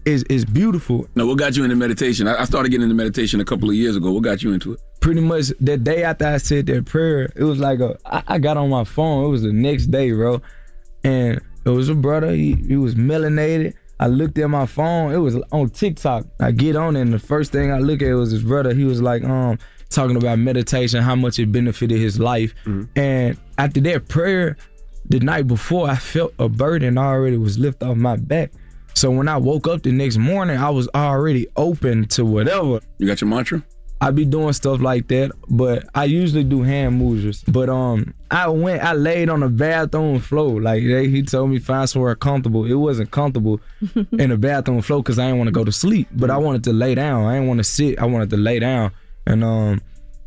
is 0.04 0.22
is 0.24 0.44
beautiful. 0.44 1.06
Now, 1.14 1.26
what 1.26 1.38
got 1.38 1.56
you 1.56 1.64
into 1.64 1.76
meditation? 1.76 2.26
I, 2.26 2.42
I 2.42 2.44
started 2.44 2.70
getting 2.70 2.84
into 2.84 2.94
meditation 2.94 3.40
a 3.40 3.44
couple 3.44 3.68
of 3.68 3.74
years 3.76 3.96
ago. 3.96 4.12
What 4.12 4.22
got 4.22 4.42
you 4.42 4.52
into 4.52 4.72
it? 4.72 4.80
pretty 5.00 5.20
much 5.20 5.48
that 5.60 5.82
day 5.82 6.04
after 6.04 6.26
I 6.26 6.36
said 6.38 6.66
that 6.66 6.86
prayer, 6.86 7.30
it 7.34 7.42
was 7.42 7.58
like 7.58 7.80
a 7.80 7.98
I, 8.06 8.22
I 8.28 8.38
got 8.38 8.56
on 8.56 8.70
my 8.70 8.84
phone. 8.84 9.24
It 9.24 9.28
was 9.28 9.42
the 9.42 9.52
next 9.52 9.88
day, 9.88 10.12
bro, 10.12 10.40
and 11.04 11.40
it 11.64 11.70
was 11.70 11.88
a 11.88 11.94
brother. 11.94 12.32
He, 12.32 12.54
he 12.54 12.76
was 12.76 12.94
melanated. 12.94 13.74
I 14.00 14.06
looked 14.06 14.38
at 14.38 14.48
my 14.48 14.66
phone. 14.66 15.12
It 15.12 15.18
was 15.18 15.36
on 15.52 15.70
TikTok. 15.70 16.26
I 16.40 16.50
get 16.50 16.74
on 16.76 16.96
and 16.96 17.12
the 17.12 17.18
first 17.18 17.52
thing 17.52 17.70
I 17.70 17.78
look 17.78 18.02
at 18.02 18.12
was 18.14 18.30
his 18.32 18.42
brother. 18.42 18.74
He 18.74 18.84
was 18.84 19.00
like, 19.00 19.22
um, 19.22 19.58
talking 19.90 20.16
about 20.16 20.38
meditation, 20.38 21.02
how 21.02 21.14
much 21.14 21.38
it 21.38 21.52
benefited 21.52 21.98
his 21.98 22.18
life. 22.18 22.54
And 22.96 23.36
after 23.58 23.80
that 23.82 24.08
prayer, 24.08 24.56
the 25.08 25.20
night 25.20 25.46
before, 25.46 25.88
I 25.88 25.96
felt 25.96 26.32
a 26.38 26.48
burden 26.48 26.98
already 26.98 27.36
was 27.36 27.58
lifted 27.58 27.86
off 27.86 27.96
my 27.96 28.16
back. 28.16 28.50
So 28.94 29.10
when 29.10 29.28
I 29.28 29.36
woke 29.36 29.68
up 29.68 29.82
the 29.82 29.92
next 29.92 30.18
morning, 30.18 30.56
I 30.56 30.70
was 30.70 30.88
already 30.94 31.46
open 31.56 32.06
to 32.08 32.24
whatever. 32.24 32.80
You 32.98 33.06
got 33.06 33.20
your 33.20 33.28
mantra? 33.28 33.62
I 34.00 34.10
be 34.10 34.24
doing 34.24 34.52
stuff 34.52 34.80
like 34.80 35.06
that, 35.08 35.30
but 35.48 35.84
I 35.94 36.04
usually 36.06 36.42
do 36.42 36.62
hand 36.62 36.96
movers. 36.96 37.44
But 37.44 37.68
um, 37.68 38.14
I 38.32 38.48
went, 38.48 38.82
I 38.82 38.94
laid 38.94 39.28
on 39.28 39.40
the 39.40 39.48
bathroom 39.48 40.18
floor. 40.18 40.60
Like 40.60 40.82
they, 40.82 41.08
he 41.08 41.22
told 41.22 41.50
me 41.50 41.60
find 41.60 41.88
somewhere 41.88 42.16
comfortable. 42.16 42.64
It 42.64 42.74
wasn't 42.74 43.12
comfortable 43.12 43.60
in 44.18 44.30
the 44.30 44.36
bathroom 44.36 44.82
floor 44.82 45.04
because 45.04 45.20
I 45.20 45.26
didn't 45.26 45.38
want 45.38 45.48
to 45.48 45.52
go 45.52 45.64
to 45.64 45.70
sleep. 45.70 46.08
But 46.10 46.30
I 46.30 46.36
wanted 46.36 46.64
to 46.64 46.72
lay 46.72 46.96
down. 46.96 47.26
I 47.26 47.34
didn't 47.34 47.46
want 47.46 47.58
to 47.58 47.64
sit. 47.64 48.00
I 48.00 48.06
wanted 48.06 48.30
to 48.30 48.36
lay 48.36 48.58
down. 48.58 48.90
And 49.24 49.44
um, 49.44 49.80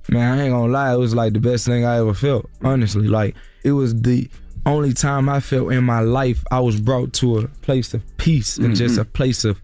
man, 0.07 0.39
I 0.39 0.43
ain't 0.43 0.53
gonna 0.53 0.71
lie, 0.71 0.93
it 0.93 0.97
was 0.97 1.13
like 1.13 1.33
the 1.33 1.41
best 1.41 1.65
thing 1.65 1.83
I 1.83 1.97
ever 1.97 2.13
felt. 2.13 2.49
Honestly, 2.63 3.09
like 3.09 3.35
it 3.65 3.73
was 3.73 3.93
the 3.93 4.29
only 4.65 4.93
time 4.93 5.29
I 5.29 5.39
felt 5.39 5.71
in 5.71 5.83
my 5.83 5.99
life 5.99 6.43
I 6.51 6.59
was 6.59 6.79
brought 6.79 7.13
to 7.13 7.39
a 7.39 7.47
place 7.47 7.93
of 7.93 8.01
peace 8.17 8.57
and 8.57 8.75
just 8.75 8.95
Mhm. 8.95 9.01
a 9.01 9.05
place 9.05 9.43
of 9.45 9.61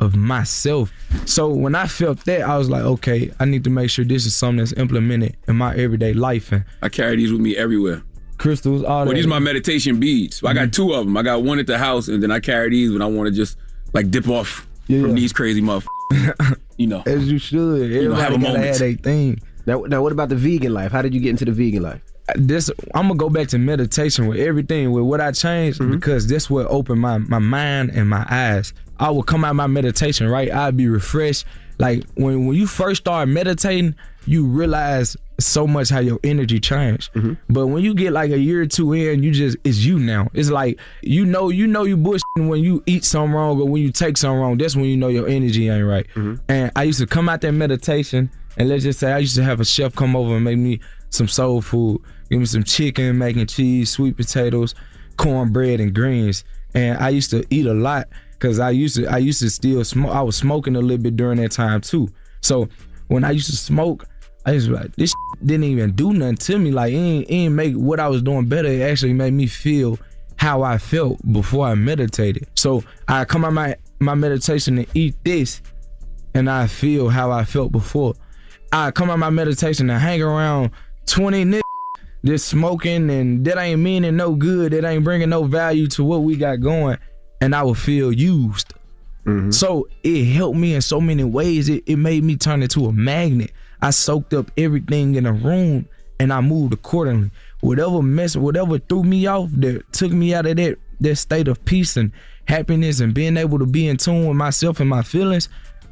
of 0.00 0.16
myself. 0.16 0.92
So 1.24 1.48
when 1.48 1.76
I 1.76 1.86
felt 1.86 2.24
that, 2.24 2.40
I 2.42 2.58
was 2.58 2.68
like, 2.68 2.82
okay, 2.82 3.30
I 3.38 3.44
need 3.44 3.62
to 3.62 3.70
make 3.70 3.90
sure 3.90 4.04
this 4.04 4.26
is 4.26 4.34
something 4.34 4.56
that's 4.58 4.72
implemented 4.72 5.36
in 5.46 5.54
my 5.54 5.72
everyday 5.76 6.12
life. 6.12 6.50
And 6.50 6.64
I 6.82 6.88
carry 6.88 7.14
these 7.16 7.30
with 7.30 7.40
me 7.40 7.56
everywhere. 7.56 8.02
crystals, 8.36 8.82
all 8.82 9.04
Well, 9.04 9.14
these 9.14 9.24
are 9.26 9.28
my 9.28 9.38
meditation 9.38 10.00
beads. 10.00 10.38
So 10.38 10.48
I 10.48 10.52
got 10.52 10.72
two 10.72 10.92
of 10.92 11.06
them. 11.06 11.16
I 11.16 11.22
got 11.22 11.44
one 11.44 11.60
at 11.60 11.68
the 11.68 11.78
house, 11.78 12.08
and 12.08 12.20
then 12.20 12.32
I 12.32 12.40
carry 12.40 12.70
these 12.70 12.90
when 12.92 13.02
I 13.02 13.06
want 13.06 13.28
to 13.28 13.32
just 13.32 13.56
like 13.92 14.10
dip 14.10 14.28
off 14.28 14.66
from 14.88 15.14
these 15.14 15.32
crazy 15.32 15.62
motherfuckers. 15.62 16.56
you 16.76 16.88
know, 16.88 17.04
as 17.06 17.30
you 17.30 17.38
should. 17.38 17.90
You 17.92 18.08
know, 18.08 18.14
have 18.16 18.32
a 18.32 18.34
Everybody 18.34 18.36
gotta 18.36 18.38
moment. 18.38 18.64
have 18.66 18.78
their 18.80 18.92
thing. 18.94 19.40
Now, 19.66 19.82
now, 19.86 20.02
what 20.02 20.10
about 20.10 20.28
the 20.28 20.36
vegan 20.36 20.74
life? 20.74 20.90
How 20.90 21.02
did 21.02 21.14
you 21.14 21.20
get 21.20 21.30
into 21.30 21.44
the 21.44 21.52
vegan 21.52 21.84
life? 21.84 22.02
This 22.36 22.70
I'm 22.94 23.08
gonna 23.08 23.16
go 23.16 23.28
back 23.28 23.48
to 23.48 23.58
meditation 23.58 24.26
with 24.26 24.38
everything 24.38 24.92
with 24.92 25.04
what 25.04 25.20
I 25.20 25.32
changed 25.32 25.80
Mm-hmm. 25.80 25.92
because 25.92 26.26
this 26.26 26.48
what 26.48 26.66
opened 26.68 27.00
my 27.00 27.18
my 27.18 27.38
mind 27.38 27.90
and 27.90 28.08
my 28.08 28.26
eyes. 28.30 28.72
I 28.98 29.10
would 29.10 29.26
come 29.26 29.44
out 29.44 29.50
of 29.50 29.56
my 29.56 29.66
meditation 29.66 30.28
right. 30.28 30.50
I'd 30.50 30.76
be 30.76 30.88
refreshed. 30.88 31.44
Like 31.78 32.04
when 32.14 32.46
when 32.46 32.56
you 32.56 32.66
first 32.66 33.02
start 33.02 33.28
meditating, 33.28 33.94
you 34.26 34.46
realize 34.46 35.16
so 35.40 35.66
much 35.66 35.88
how 35.90 35.98
your 35.98 36.20
energy 36.22 36.60
changed. 36.60 37.12
Mm-hmm. 37.12 37.32
But 37.50 37.66
when 37.66 37.82
you 37.82 37.92
get 37.92 38.12
like 38.12 38.30
a 38.30 38.38
year 38.38 38.62
or 38.62 38.66
two 38.66 38.92
in, 38.94 39.22
you 39.22 39.32
just 39.32 39.58
it's 39.64 39.84
you 39.84 39.98
now. 39.98 40.28
It's 40.32 40.48
like 40.50 40.78
you 41.02 41.26
know 41.26 41.50
you 41.50 41.66
know 41.66 41.84
you 41.84 41.96
bullshitting 41.96 42.48
when 42.48 42.62
you 42.64 42.82
eat 42.86 43.04
something 43.04 43.34
wrong 43.34 43.60
or 43.60 43.68
when 43.68 43.82
you 43.82 43.90
take 43.90 44.16
something 44.16 44.40
wrong. 44.40 44.56
That's 44.56 44.76
when 44.76 44.86
you 44.86 44.96
know 44.96 45.08
your 45.08 45.28
energy 45.28 45.68
ain't 45.68 45.86
right. 45.86 46.06
And 46.48 46.70
I 46.76 46.84
used 46.84 47.00
to 47.00 47.06
come 47.06 47.28
out 47.28 47.42
that 47.42 47.52
meditation 47.52 48.30
and 48.56 48.68
let's 48.68 48.84
just 48.84 49.00
say 49.00 49.12
I 49.12 49.18
used 49.18 49.34
to 49.34 49.42
have 49.44 49.60
a 49.60 49.64
chef 49.64 49.94
come 49.94 50.14
over 50.16 50.36
and 50.36 50.44
make 50.44 50.56
me 50.58 50.78
some 51.10 51.28
soul 51.28 51.60
food, 51.60 52.00
give 52.30 52.40
me 52.40 52.46
some 52.46 52.64
chicken, 52.64 53.18
mac 53.18 53.36
and 53.36 53.48
cheese, 53.48 53.90
sweet 53.90 54.16
potatoes, 54.16 54.74
cornbread, 55.16 55.80
and 55.80 55.94
greens. 55.94 56.44
And 56.74 56.98
I 56.98 57.10
used 57.10 57.30
to 57.30 57.44
eat 57.50 57.66
a 57.66 57.74
lot 57.74 58.08
because 58.32 58.58
I 58.58 58.70
used 58.70 58.96
to 58.96 59.06
I 59.06 59.18
used 59.18 59.40
to 59.40 59.50
still 59.50 59.84
smoke. 59.84 60.14
I 60.14 60.22
was 60.22 60.36
smoking 60.36 60.76
a 60.76 60.80
little 60.80 61.02
bit 61.02 61.16
during 61.16 61.40
that 61.40 61.52
time 61.52 61.80
too. 61.80 62.08
So 62.40 62.68
when 63.08 63.24
I 63.24 63.30
used 63.30 63.50
to 63.50 63.56
smoke, 63.56 64.06
I 64.46 64.58
to 64.58 64.70
like 64.70 64.94
this 64.96 65.14
didn't 65.44 65.64
even 65.64 65.92
do 65.92 66.12
nothing 66.12 66.36
to 66.36 66.58
me. 66.58 66.70
Like 66.70 66.92
it 66.92 66.96
ain't, 66.96 67.28
it 67.28 67.32
ain't 67.32 67.54
make 67.54 67.74
what 67.74 68.00
I 68.00 68.08
was 68.08 68.22
doing 68.22 68.46
better. 68.46 68.68
It 68.68 68.82
actually 68.82 69.12
made 69.12 69.32
me 69.32 69.46
feel 69.46 69.98
how 70.36 70.62
I 70.62 70.78
felt 70.78 71.20
before 71.32 71.66
I 71.66 71.74
meditated. 71.74 72.48
So 72.54 72.82
I 73.08 73.24
come 73.24 73.44
out 73.44 73.52
my 73.52 73.76
my 73.98 74.14
meditation 74.14 74.78
and 74.78 74.86
eat 74.94 75.16
this, 75.24 75.62
and 76.34 76.50
I 76.50 76.66
feel 76.66 77.08
how 77.08 77.30
I 77.30 77.44
felt 77.44 77.72
before. 77.72 78.14
I 78.72 78.90
come 78.90 79.08
out 79.10 79.18
my 79.18 79.30
meditation 79.30 79.88
and 79.88 80.00
hang 80.00 80.20
around 80.20 80.72
20 81.06 81.44
niggas 81.44 81.60
just 82.24 82.48
smoking 82.48 83.10
and 83.10 83.44
that 83.44 83.58
ain't 83.58 83.80
meaning 83.80 84.16
no 84.16 84.34
good. 84.34 84.72
That 84.72 84.84
ain't 84.84 85.04
bringing 85.04 85.30
no 85.30 85.44
value 85.44 85.86
to 85.88 86.04
what 86.04 86.22
we 86.22 86.36
got 86.36 86.56
going. 86.60 86.98
And 87.40 87.54
I 87.54 87.62
would 87.62 87.78
feel 87.78 88.12
used. 88.12 88.72
Mm-hmm. 89.26 89.50
So 89.50 89.88
it 90.02 90.24
helped 90.24 90.56
me 90.56 90.74
in 90.74 90.82
so 90.82 91.00
many 91.00 91.24
ways. 91.24 91.68
It, 91.68 91.84
it 91.86 91.96
made 91.96 92.24
me 92.24 92.36
turn 92.36 92.62
into 92.62 92.86
a 92.86 92.92
magnet. 92.92 93.52
I 93.82 93.90
soaked 93.90 94.32
up 94.32 94.50
everything 94.56 95.14
in 95.14 95.24
the 95.24 95.32
room 95.32 95.88
and 96.18 96.32
I 96.32 96.40
moved 96.40 96.72
accordingly. 96.72 97.30
Whatever 97.60 98.02
mess, 98.02 98.36
whatever 98.36 98.78
threw 98.78 99.02
me 99.02 99.26
off 99.26 99.50
that 99.52 99.92
took 99.92 100.12
me 100.12 100.34
out 100.34 100.46
of 100.46 100.56
that 100.56 100.78
that 101.00 101.16
state 101.16 101.48
of 101.48 101.62
peace 101.64 101.96
and 101.96 102.12
happiness 102.46 103.00
and 103.00 103.12
being 103.12 103.36
able 103.36 103.58
to 103.58 103.66
be 103.66 103.88
in 103.88 103.96
tune 103.96 104.26
with 104.26 104.36
myself 104.36 104.80
and 104.80 104.88
my 104.88 105.02
feelings, 105.02 105.48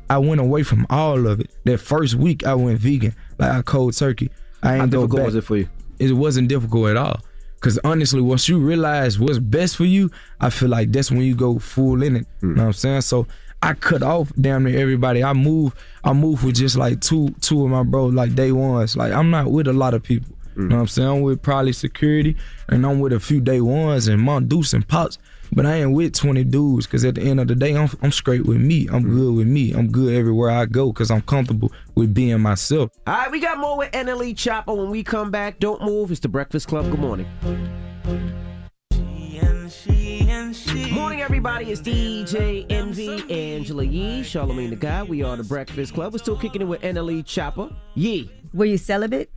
I 0.09 0.19
went 0.19 0.41
away 0.41 0.63
from 0.63 0.87
all 0.91 1.27
of 1.27 1.41
it. 1.41 1.51
That 1.65 1.79
first 1.79 2.15
week 2.15 2.47
I 2.47 2.55
went 2.55 2.79
vegan, 2.79 3.15
like 3.39 3.51
I 3.51 3.63
cold 3.63 3.97
turkey. 3.97 4.31
I 4.63 4.75
ain't 4.75 4.81
How 4.81 4.87
difficult 4.87 5.17
back. 5.17 5.27
was 5.27 5.35
it 5.35 5.45
for 5.45 5.57
you? 5.57 5.69
It 6.03 6.13
wasn't 6.13 6.49
difficult 6.49 6.91
at 6.91 6.97
all. 6.97 7.21
Cause 7.61 7.79
honestly, 7.85 8.21
once 8.21 8.49
you 8.49 8.59
realize 8.59 9.21
what's 9.21 9.39
best 9.39 9.77
for 9.77 9.85
you, 9.85 10.11
I 10.41 10.51
feel 10.51 10.69
like 10.69 10.91
that's 10.91 11.13
when 11.13 11.21
you 11.21 11.37
go 11.37 11.61
full 11.61 12.03
in 12.03 12.17
it. 12.17 12.27
You 12.41 12.49
hmm. 12.49 12.55
know 12.57 12.63
what 12.63 12.67
I'm 12.69 12.73
saying? 12.73 13.01
So 13.03 13.29
I 13.63 13.75
cut 13.75 14.03
off 14.03 14.33
damn 14.41 14.65
near 14.65 14.77
everybody. 14.81 15.23
I 15.23 15.33
move, 15.33 15.73
I 16.03 16.13
move 16.13 16.43
with 16.43 16.57
just 16.57 16.77
like 16.77 17.01
two 17.01 17.29
two 17.41 17.63
of 17.65 17.71
my 17.71 17.85
bro, 17.85 18.07
like 18.07 18.35
day 18.35 18.51
ones. 18.51 18.97
Like 18.97 19.13
I'm 19.13 19.31
not 19.31 19.53
with 19.53 19.69
a 19.69 19.73
lot 19.73 19.95
of 19.95 20.03
people. 20.03 20.35
You 20.57 20.63
hmm. 20.63 20.69
know 20.71 20.77
what 20.77 20.83
I'm 20.83 20.89
saying? 20.89 21.09
I'm 21.09 21.21
with 21.23 21.41
probably 21.41 21.73
security 21.73 22.37
and 22.69 22.85
I'm 22.85 22.99
with 22.99 23.13
a 23.13 23.21
few 23.21 23.41
day 23.41 23.61
ones 23.61 24.09
and 24.09 24.21
Mont 24.21 24.49
Deuce 24.49 24.73
and 24.73 24.87
Pops. 24.87 25.19
But 25.55 25.67
I 25.67 25.83
ain't 25.83 25.93
with 25.93 26.15
20 26.15 26.45
dudes 26.45 26.87
because 26.87 27.05
at 27.05 27.17
the 27.17 27.21
end 27.21 27.39
of 27.39 27.47
the 27.47 27.55
day, 27.55 27.77
I'm, 27.77 27.91
I'm 28.01 28.11
straight 28.11 28.47
with 28.47 28.59
me. 28.59 28.89
I'm 28.91 29.05
mm. 29.05 29.15
good 29.15 29.35
with 29.35 29.47
me. 29.47 29.73
I'm 29.73 29.91
good 29.91 30.15
everywhere 30.15 30.51
I 30.51 30.65
go 30.65 30.93
because 30.93 31.11
I'm 31.11 31.21
comfortable 31.21 31.71
with 31.95 32.15
being 32.15 32.41
myself. 32.41 32.91
All 33.07 33.15
right, 33.15 33.31
we 33.31 33.39
got 33.39 33.59
more 33.59 33.77
with 33.77 33.91
NLE 33.93 34.35
Choppa 34.35 34.75
when 34.75 34.89
we 34.89 35.03
come 35.03 35.31
back. 35.31 35.59
Don't 35.59 35.83
move. 35.83 36.11
It's 36.11 36.21
the 36.21 36.29
Breakfast 36.29 36.69
Club. 36.69 36.91
Good 36.91 37.01
morning. 37.01 37.27
Morning, 40.91 41.21
everybody. 41.21 41.71
It's 41.71 41.83
DJ 41.83 42.65
Envy, 42.71 43.31
Angela 43.31 43.85
Yee, 43.85 44.23
Charlamagne 44.23 44.71
the 44.71 44.77
Guy. 44.77 45.03
We 45.03 45.23
are 45.23 45.37
the 45.37 45.45
Breakfast 45.45 45.93
Club. 45.93 46.15
We're 46.15 46.19
still 46.19 46.37
kicking 46.37 46.63
it 46.63 46.67
with 46.67 46.81
NLE 46.81 47.25
Choppa. 47.25 47.75
Yee. 47.95 48.31
Were 48.55 48.65
you 48.65 48.79
celibate? 48.79 49.31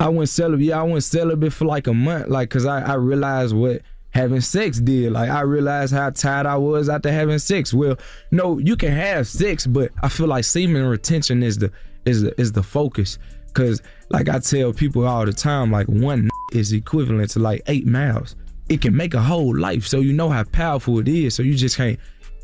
I 0.00 0.08
went 0.08 0.28
celibate. 0.28 0.66
Yeah, 0.66 0.80
I 0.80 0.82
went 0.82 1.04
celibate 1.04 1.52
for 1.52 1.64
like 1.64 1.86
a 1.86 1.94
month, 1.94 2.28
like, 2.28 2.50
cause 2.50 2.66
I, 2.66 2.80
I 2.80 2.94
realized 2.94 3.54
what 3.54 3.82
having 4.12 4.40
sex 4.40 4.78
did. 4.78 5.12
Like, 5.12 5.30
I 5.30 5.40
realized 5.40 5.92
how 5.92 6.10
tired 6.10 6.46
I 6.46 6.56
was 6.56 6.88
after 6.88 7.10
having 7.10 7.38
sex. 7.38 7.74
Well, 7.74 7.98
no, 8.30 8.58
you 8.58 8.76
can 8.76 8.92
have 8.92 9.26
sex, 9.26 9.66
but 9.66 9.90
I 10.02 10.08
feel 10.08 10.28
like 10.28 10.44
semen 10.44 10.86
retention 10.86 11.42
is 11.42 11.58
the 11.58 11.72
is 12.04 12.22
the 12.22 12.40
is 12.40 12.52
the 12.52 12.62
focus. 12.62 13.18
Cause 13.54 13.82
like 14.08 14.28
I 14.28 14.38
tell 14.38 14.72
people 14.72 15.06
all 15.06 15.26
the 15.26 15.32
time, 15.32 15.70
like 15.70 15.86
one 15.88 16.30
is 16.52 16.72
equivalent 16.72 17.30
to 17.30 17.38
like 17.38 17.62
eight 17.66 17.86
miles. 17.86 18.36
It 18.68 18.80
can 18.80 18.96
make 18.96 19.14
a 19.14 19.20
whole 19.20 19.56
life, 19.56 19.86
so 19.86 20.00
you 20.00 20.12
know 20.12 20.30
how 20.30 20.44
powerful 20.44 20.98
it 21.00 21.08
is. 21.08 21.34
So 21.34 21.42
you 21.42 21.54
just 21.54 21.76
can't 21.76 21.98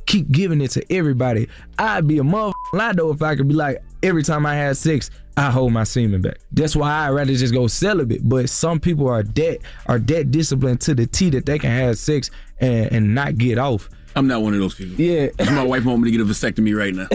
keep 0.07 0.31
giving 0.31 0.61
it 0.61 0.71
to 0.73 0.93
everybody. 0.93 1.49
I'd 1.79 2.07
be 2.07 2.19
a 2.19 2.23
motherfucking 2.23 2.53
lie 2.73 2.93
though 2.93 3.13
if 3.13 3.23
I 3.23 3.37
could 3.37 3.49
be 3.49 3.55
like, 3.55 3.83
every 4.03 4.23
time 4.23 4.47
I 4.47 4.55
had 4.55 4.77
sex, 4.77 5.11
I 5.39 5.51
hold 5.51 5.73
my 5.73 5.85
semen 5.85 6.21
back. 6.21 6.39
That's 6.53 6.75
why 6.75 6.91
I'd 7.07 7.11
rather 7.11 7.35
just 7.35 7.55
go 7.55 7.67
celibate. 7.69 8.29
But 8.29 8.51
some 8.51 8.81
people 8.81 9.09
are 9.09 9.23
that 9.23 9.59
are 9.87 9.99
that 9.99 10.31
disciplined 10.31 10.81
to 10.83 10.95
the 10.95 11.07
T 11.07 11.31
that 11.31 11.47
they 11.47 11.59
can 11.59 11.71
have 11.71 11.97
sex 11.99 12.31
and, 12.61 12.93
and 12.93 13.15
not 13.15 13.39
get 13.39 13.57
off. 13.59 13.89
I'm 14.17 14.27
not 14.27 14.43
one 14.43 14.53
of 14.55 14.59
those 14.59 14.75
people. 14.75 15.01
Yeah. 15.01 15.29
my 15.53 15.63
wife 15.63 15.85
want 15.85 16.01
me 16.03 16.11
to 16.11 16.17
get 16.17 16.27
a 16.27 16.29
vasectomy 16.29 16.77
right 16.77 16.93
now. 16.93 17.07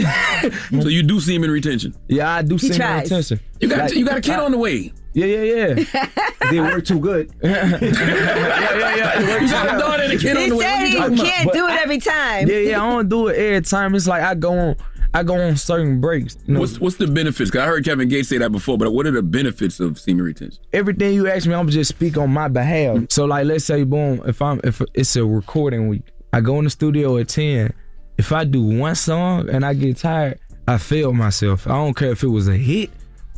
so 0.81 0.87
you 0.87 1.03
do 1.03 1.19
semen 1.19 1.51
retention. 1.51 1.93
Yeah, 2.07 2.31
I 2.31 2.41
do 2.43 2.55
He 2.55 2.59
semen 2.71 2.77
tries. 2.77 3.03
retention. 3.03 3.39
You 3.59 3.67
got 3.67 3.79
Like, 3.79 3.95
you 3.95 4.05
got 4.05 4.17
a 4.19 4.21
kid 4.21 4.35
I- 4.35 4.45
on 4.45 4.51
the 4.51 4.57
way. 4.57 4.93
Yeah, 5.15 5.25
yeah, 5.27 5.75
yeah. 5.83 6.07
Didn't 6.49 6.65
work 6.65 6.85
too 6.85 6.99
good. 6.99 7.31
yeah, 7.43 7.77
yeah, 7.79 8.95
yeah. 8.95 9.39
You 9.41 9.47
got 9.49 9.75
a 9.75 9.77
daughter 9.77 10.03
and 10.03 10.13
a 10.13 10.17
kid 10.17 10.37
He 10.37 10.43
on 10.43 10.49
the 10.49 10.55
way. 10.55 10.65
said 10.65 10.85
he 10.87 10.93
can't 11.21 11.45
But 11.45 11.53
do 11.53 11.67
it 11.67 11.71
every 11.81 11.97
time. 11.99 12.47
Yeah, 12.47 12.55
yeah, 12.57 12.83
I 12.83 12.89
don't 12.89 13.09
do 13.09 13.27
it 13.27 13.37
every 13.37 13.61
time. 13.61 13.93
It's 13.95 14.07
like 14.07 14.23
I 14.23 14.33
go 14.35 14.57
on 14.57 14.75
I 15.13 15.23
go 15.23 15.39
on 15.39 15.55
certain 15.57 16.01
breaks. 16.01 16.37
You 16.47 16.55
know, 16.55 16.59
What's 16.59 16.79
what's 16.79 16.95
the 16.97 17.07
benefits? 17.07 17.51
Cause 17.51 17.61
I 17.61 17.65
heard 17.65 17.85
Kevin 17.85 18.09
Gates 18.09 18.29
say 18.29 18.37
that 18.39 18.51
before, 18.51 18.77
but 18.77 18.91
what 18.93 19.05
are 19.05 19.11
the 19.11 19.21
benefits 19.21 19.79
of 19.79 19.99
semen 19.99 20.23
retention? 20.25 20.61
everything 20.73 21.13
you 21.13 21.27
ask 21.29 21.45
me, 21.47 21.53
I'm 21.53 21.69
just 21.69 21.89
speak 21.89 22.17
on 22.17 22.31
my 22.31 22.47
behalf. 22.47 23.05
So 23.09 23.25
like, 23.25 23.45
let's 23.45 23.65
say, 23.65 23.83
boom, 23.83 24.21
if 24.25 24.41
I'm 24.41 24.59
if 24.63 24.81
it's 24.93 25.15
a 25.15 25.23
recording 25.25 25.87
week, 25.87 26.03
I 26.31 26.41
go 26.41 26.57
in 26.57 26.63
the 26.63 26.69
studio 26.69 27.17
at 27.17 27.27
ten. 27.29 27.73
If 28.17 28.31
I 28.31 28.43
do 28.43 28.61
one 28.63 28.95
song 28.95 29.49
and 29.49 29.65
I 29.65 29.73
get 29.73 29.97
tired, 29.97 30.39
I 30.67 30.77
fail 30.77 31.13
myself. 31.13 31.67
I 31.67 31.71
don't 31.71 31.95
care 31.95 32.11
if 32.11 32.23
it 32.23 32.27
was 32.27 32.47
a 32.47 32.55
hit. 32.55 32.89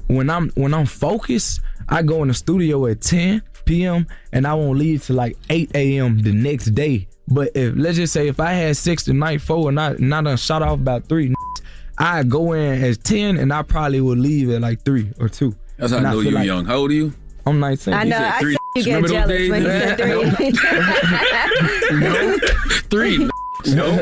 When 0.08 0.30
I'm 0.30 0.50
when 0.52 0.74
I'm 0.74 0.86
focused, 0.86 1.62
I 1.90 2.04
go 2.04 2.22
in 2.22 2.28
the 2.30 2.34
studio 2.34 2.86
at 2.88 3.02
10 3.02 3.42
p.m. 3.66 4.06
and 4.32 4.46
I 4.46 4.54
won't 4.54 4.78
leave 4.78 5.04
till 5.04 5.16
like 5.16 5.36
8 5.50 5.72
a.m. 5.76 6.20
the 6.20 6.32
next 6.32 6.68
day. 6.68 7.08
But 7.28 7.52
if 7.56 7.74
let's 7.76 7.98
just 7.98 8.14
say 8.14 8.28
if 8.28 8.40
I 8.40 8.52
had 8.54 8.78
six 8.78 9.04
the 9.04 9.14
night 9.14 9.42
four 9.42 9.70
and 9.70 9.80
I 9.80 9.92
and 9.92 10.14
I 10.14 10.22
done 10.22 10.38
shot 10.38 10.62
off 10.62 10.80
about 10.80 11.08
three, 11.10 11.34
I 11.98 12.24
go 12.24 12.52
in 12.54 12.84
as 12.84 12.98
10 13.00 13.38
and 13.38 13.52
I 13.54 13.62
probably 13.64 14.00
would 14.02 14.20
leave 14.20 14.50
at 14.52 14.62
like 14.62 14.84
three 14.86 15.10
or 15.20 15.28
two. 15.30 15.56
That's 15.78 15.92
how 15.92 15.98
And 16.00 16.08
I 16.08 16.12
know 16.12 16.22
feel 16.22 16.32
you're 16.32 16.40
like- 16.40 16.46
young. 16.46 16.66
How 16.66 16.76
old 16.76 16.92
are 16.92 16.94
you? 16.94 17.14
I'm 17.48 17.60
19. 17.60 17.94
I 17.94 18.04
know. 18.04 18.18
said 18.18 18.24
I 18.26 18.40
three. 18.40 18.54
saw 18.54 18.60
you 18.76 18.84
get 18.84 18.96
Remember 19.04 19.08
those 19.08 19.18
jealous 19.18 19.50
when 19.50 19.62
he 19.62 19.68
days? 19.68 20.60
said 20.60 20.76
three. 22.90 23.20
Three. 23.26 23.30
No. 23.68 23.98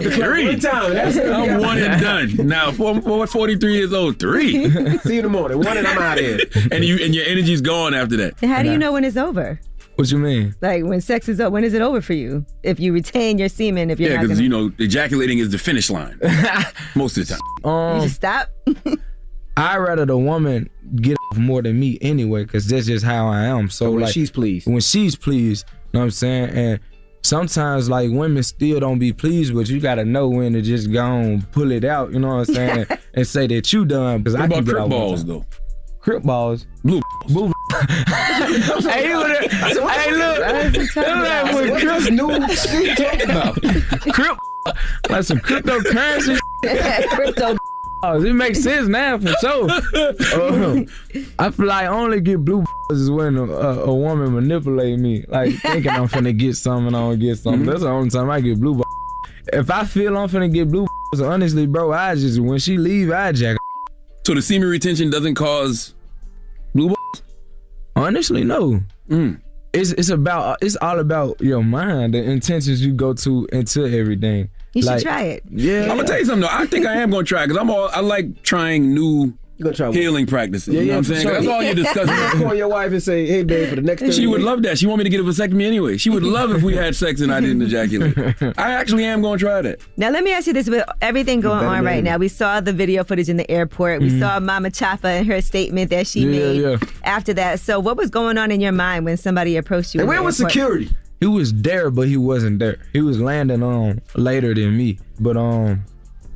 Three. 0.00 0.46
One 0.48 0.60
time. 0.60 0.92
That's. 0.94 1.16
I'm 1.18 1.60
one 1.60 1.78
and 1.78 2.00
done. 2.00 2.46
Now, 2.46 2.70
four, 2.72 3.00
four, 3.02 3.26
43 3.26 3.74
years 3.74 3.92
old, 3.92 4.18
three. 4.20 4.70
See 5.00 5.14
you 5.14 5.18
in 5.20 5.24
the 5.24 5.28
morning. 5.28 5.58
One 5.58 5.76
and 5.78 5.86
I'm 5.86 5.98
out 5.98 6.18
of 6.18 6.24
here. 6.24 6.38
and 6.70 6.84
you 6.84 6.98
and 7.02 7.14
your 7.14 7.24
energy's 7.26 7.60
gone 7.62 7.94
after 7.94 8.16
that. 8.18 8.38
How 8.40 8.62
do 8.62 8.70
you 8.70 8.78
know 8.78 8.92
when 8.92 9.04
it's 9.04 9.16
over? 9.16 9.58
What 9.98 10.12
you 10.12 10.18
mean? 10.18 10.54
Like 10.60 10.84
when 10.84 11.00
sex 11.00 11.28
is 11.28 11.40
up, 11.40 11.52
when 11.52 11.64
is 11.64 11.74
it 11.74 11.82
over 11.82 12.00
for 12.00 12.12
you? 12.12 12.46
If 12.62 12.78
you 12.78 12.92
retain 12.92 13.36
your 13.36 13.48
semen, 13.48 13.90
if 13.90 13.98
you're 13.98 14.10
Yeah, 14.12 14.18
because 14.22 14.38
gonna, 14.38 14.42
you 14.44 14.48
know 14.48 14.70
ejaculating 14.78 15.38
is 15.40 15.50
the 15.50 15.58
finish 15.58 15.90
line 15.90 16.20
most 16.94 17.18
of 17.18 17.26
the 17.26 17.34
time. 17.34 17.40
you 17.64 17.68
Um, 17.70 18.02
just 18.02 18.14
stop. 18.14 18.48
I 19.56 19.76
rather 19.78 20.06
the 20.06 20.16
woman 20.16 20.70
get 21.00 21.16
off 21.32 21.38
more 21.38 21.62
than 21.62 21.80
me 21.80 21.98
anyway, 22.00 22.44
because 22.44 22.68
that's 22.68 22.86
just 22.86 23.04
how 23.04 23.26
I 23.26 23.40
am. 23.46 23.68
So, 23.70 23.86
So 23.86 23.90
when 23.90 24.02
like, 24.02 24.12
she's 24.14 24.30
pleased. 24.30 24.68
when 24.68 24.80
she's 24.80 25.16
pleased, 25.16 25.66
you 25.68 25.74
know 25.94 25.98
what 26.00 26.04
I'm 26.04 26.10
saying? 26.12 26.50
And 26.50 26.80
sometimes 27.24 27.88
like 27.90 28.08
women 28.12 28.44
still 28.44 28.78
don't 28.78 29.00
be 29.00 29.12
pleased, 29.12 29.52
but 29.52 29.68
you 29.68 29.80
gotta 29.80 30.04
know 30.04 30.28
when 30.28 30.52
to 30.52 30.62
just 30.62 30.92
go 30.92 31.04
and 31.06 31.50
pull 31.50 31.72
it 31.72 31.82
out, 31.84 32.12
you 32.12 32.20
know 32.20 32.36
what 32.36 32.48
I'm 32.48 32.54
saying? 32.54 32.86
and 33.14 33.26
say 33.26 33.48
that 33.48 33.72
you 33.72 33.84
done 33.84 34.18
because 34.22 34.34
What 34.34 34.42
I 34.42 34.44
about 34.44 34.54
can 34.58 34.64
get 34.64 34.74
crip 34.76 34.88
balls 34.90 35.24
though? 35.24 35.44
Crip 36.08 36.22
balls. 36.22 36.66
Blue. 36.84 37.02
Blue. 37.26 37.52
hey, 37.70 39.08
you 39.10 39.18
would 39.18 39.30
hey, 39.30 40.10
look. 40.10 40.38
Look 40.38 40.96
at 40.96 41.52
what 41.52 41.70
What 41.70 41.80
Crip 41.82 42.10
new 42.10 42.48
shit 42.56 42.82
you 42.82 42.94
talking 42.94 43.30
about? 43.30 43.60
Crip. 44.14 44.38
Like 45.10 45.24
some 45.24 45.38
cryptocurrency. 45.40 46.38
Crypto. 47.10 47.58
Oh, 48.04 48.24
it 48.24 48.32
makes 48.32 48.62
sense 48.62 48.88
now 48.88 49.18
for 49.18 49.34
sure. 49.42 49.70
Um, 49.70 50.86
I 51.38 51.50
feel 51.50 51.66
like 51.66 51.84
I 51.84 51.88
only 51.88 52.22
get 52.22 52.42
blue 52.42 52.62
balls 52.62 53.00
is 53.02 53.10
when 53.10 53.36
a, 53.36 53.44
a, 53.44 53.84
a 53.84 53.94
woman 53.94 54.32
manipulate 54.32 54.98
me, 54.98 55.26
like 55.28 55.52
thinking 55.60 55.90
I'm 55.90 56.08
finna 56.08 56.34
get 56.34 56.56
something, 56.56 56.94
I 56.94 57.00
don't 57.00 57.18
get 57.18 57.36
something. 57.36 57.66
That's 57.66 57.82
the 57.82 57.90
only 57.90 58.08
time 58.08 58.30
I 58.30 58.40
get 58.40 58.58
blue 58.58 58.76
balls. 58.76 58.86
If 59.52 59.70
I 59.70 59.84
feel 59.84 60.16
I'm 60.16 60.30
finna 60.30 60.50
get 60.50 60.70
blue 60.70 60.86
balls, 61.12 61.20
honestly, 61.20 61.66
bro, 61.66 61.92
I 61.92 62.14
just 62.14 62.40
when 62.40 62.60
she 62.60 62.78
leave, 62.78 63.10
I 63.10 63.32
jack. 63.32 63.58
So 64.26 64.32
the 64.32 64.40
semen 64.40 64.68
retention 64.68 65.10
doesn't 65.10 65.34
cause 65.34 65.58
blue 65.58 65.78
balls? 65.78 65.97
Honestly, 68.08 68.42
no. 68.42 68.82
Mm. 69.10 69.38
It's 69.74 69.92
it's 69.92 70.08
about 70.08 70.62
it's 70.62 70.76
all 70.76 70.98
about 70.98 71.38
your 71.42 71.62
mind, 71.62 72.14
the 72.14 72.22
intentions 72.22 72.82
you 72.82 72.94
go 72.94 73.12
to 73.12 73.46
into 73.52 73.84
everything. 73.84 74.48
You 74.72 74.82
should 74.82 75.02
try 75.02 75.24
it. 75.24 75.42
Yeah, 75.50 75.82
I'm 75.82 75.88
gonna 75.88 76.04
tell 76.04 76.18
you 76.18 76.24
something 76.24 76.40
though. 76.40 76.48
I 76.50 76.64
think 76.64 76.86
I 76.86 76.94
am 76.94 77.10
gonna 77.10 77.24
try 77.24 77.44
because 77.44 77.58
I'm 77.58 77.68
all 77.68 77.90
I 77.92 78.00
like 78.00 78.42
trying 78.42 78.94
new 78.94 79.34
You 79.58 79.64
gonna 79.64 79.76
try 79.76 79.88
what? 79.88 79.96
healing 79.96 80.24
practices. 80.26 80.72
Yeah, 80.72 80.80
you 80.82 80.86
know 80.86 80.92
yeah, 80.92 80.92
what 80.92 80.98
I'm 80.98 81.04
saying? 81.04 81.22
sure. 81.22 81.32
That's 81.32 81.46
all 81.48 81.62
you're 81.64 81.74
discussing. 81.74 82.40
Call 82.42 82.54
your 82.54 82.68
wife 82.68 82.92
and 82.92 83.02
say, 83.02 83.26
"Hey, 83.26 83.42
babe, 83.42 83.68
for 83.70 83.74
the 83.76 83.82
next." 83.82 84.14
She 84.14 84.28
would 84.28 84.36
days- 84.38 84.44
love 84.46 84.62
that. 84.62 84.78
She 84.78 84.86
want 84.86 84.98
me 84.98 85.04
to 85.04 85.10
get 85.10 85.18
a 85.18 85.24
vasectomy 85.24 85.64
anyway. 85.66 85.96
She 85.96 86.10
would 86.10 86.22
love 86.22 86.52
if 86.52 86.62
we 86.62 86.76
had 86.76 86.94
sex 86.94 87.20
and 87.20 87.32
I 87.34 87.40
didn't 87.40 87.62
ejaculate. 87.62 88.16
I 88.56 88.72
actually 88.74 89.04
am 89.04 89.20
going 89.20 89.38
to 89.40 89.44
try 89.44 89.60
that. 89.62 89.80
Now 89.96 90.10
let 90.10 90.22
me 90.22 90.32
ask 90.32 90.46
you 90.46 90.52
this: 90.52 90.68
with 90.70 90.84
everything 91.00 91.40
going 91.40 91.64
on 91.64 91.84
right 91.84 92.04
now, 92.04 92.18
we 92.18 92.28
saw 92.28 92.60
the 92.60 92.72
video 92.72 93.02
footage 93.02 93.28
in 93.28 93.36
the 93.36 93.50
airport. 93.50 94.00
We 94.00 94.20
saw 94.20 94.38
Mama 94.38 94.70
Choppa 94.70 95.06
and 95.06 95.26
her 95.26 95.40
statement 95.42 95.90
that 95.90 96.06
she 96.06 96.22
Mm-hmm. 96.24 96.32
Yeah, 96.34 96.40
made 96.40 96.60
yeah. 96.82 96.88
after 97.04 97.32
that. 97.34 97.58
So, 97.58 97.80
what 97.80 97.96
was 97.96 98.10
going 98.10 98.38
on 98.38 98.52
in 98.52 98.60
your 98.60 98.70
mind 98.72 99.04
when 99.06 99.16
somebody 99.16 99.56
approached 99.56 99.92
you? 99.94 100.00
And 100.00 100.08
where 100.08 100.22
was 100.22 100.40
airport? 100.40 100.52
security? 100.52 100.90
He 101.20 101.26
was 101.26 101.52
there, 101.52 101.90
but 101.90 102.06
he 102.06 102.16
wasn't 102.16 102.60
there. 102.60 102.78
He 102.92 103.00
was 103.00 103.20
landing 103.20 103.60
on 103.64 104.02
later 104.14 104.54
than 104.54 104.76
me. 104.76 104.98
But 105.18 105.36
um, 105.36 105.84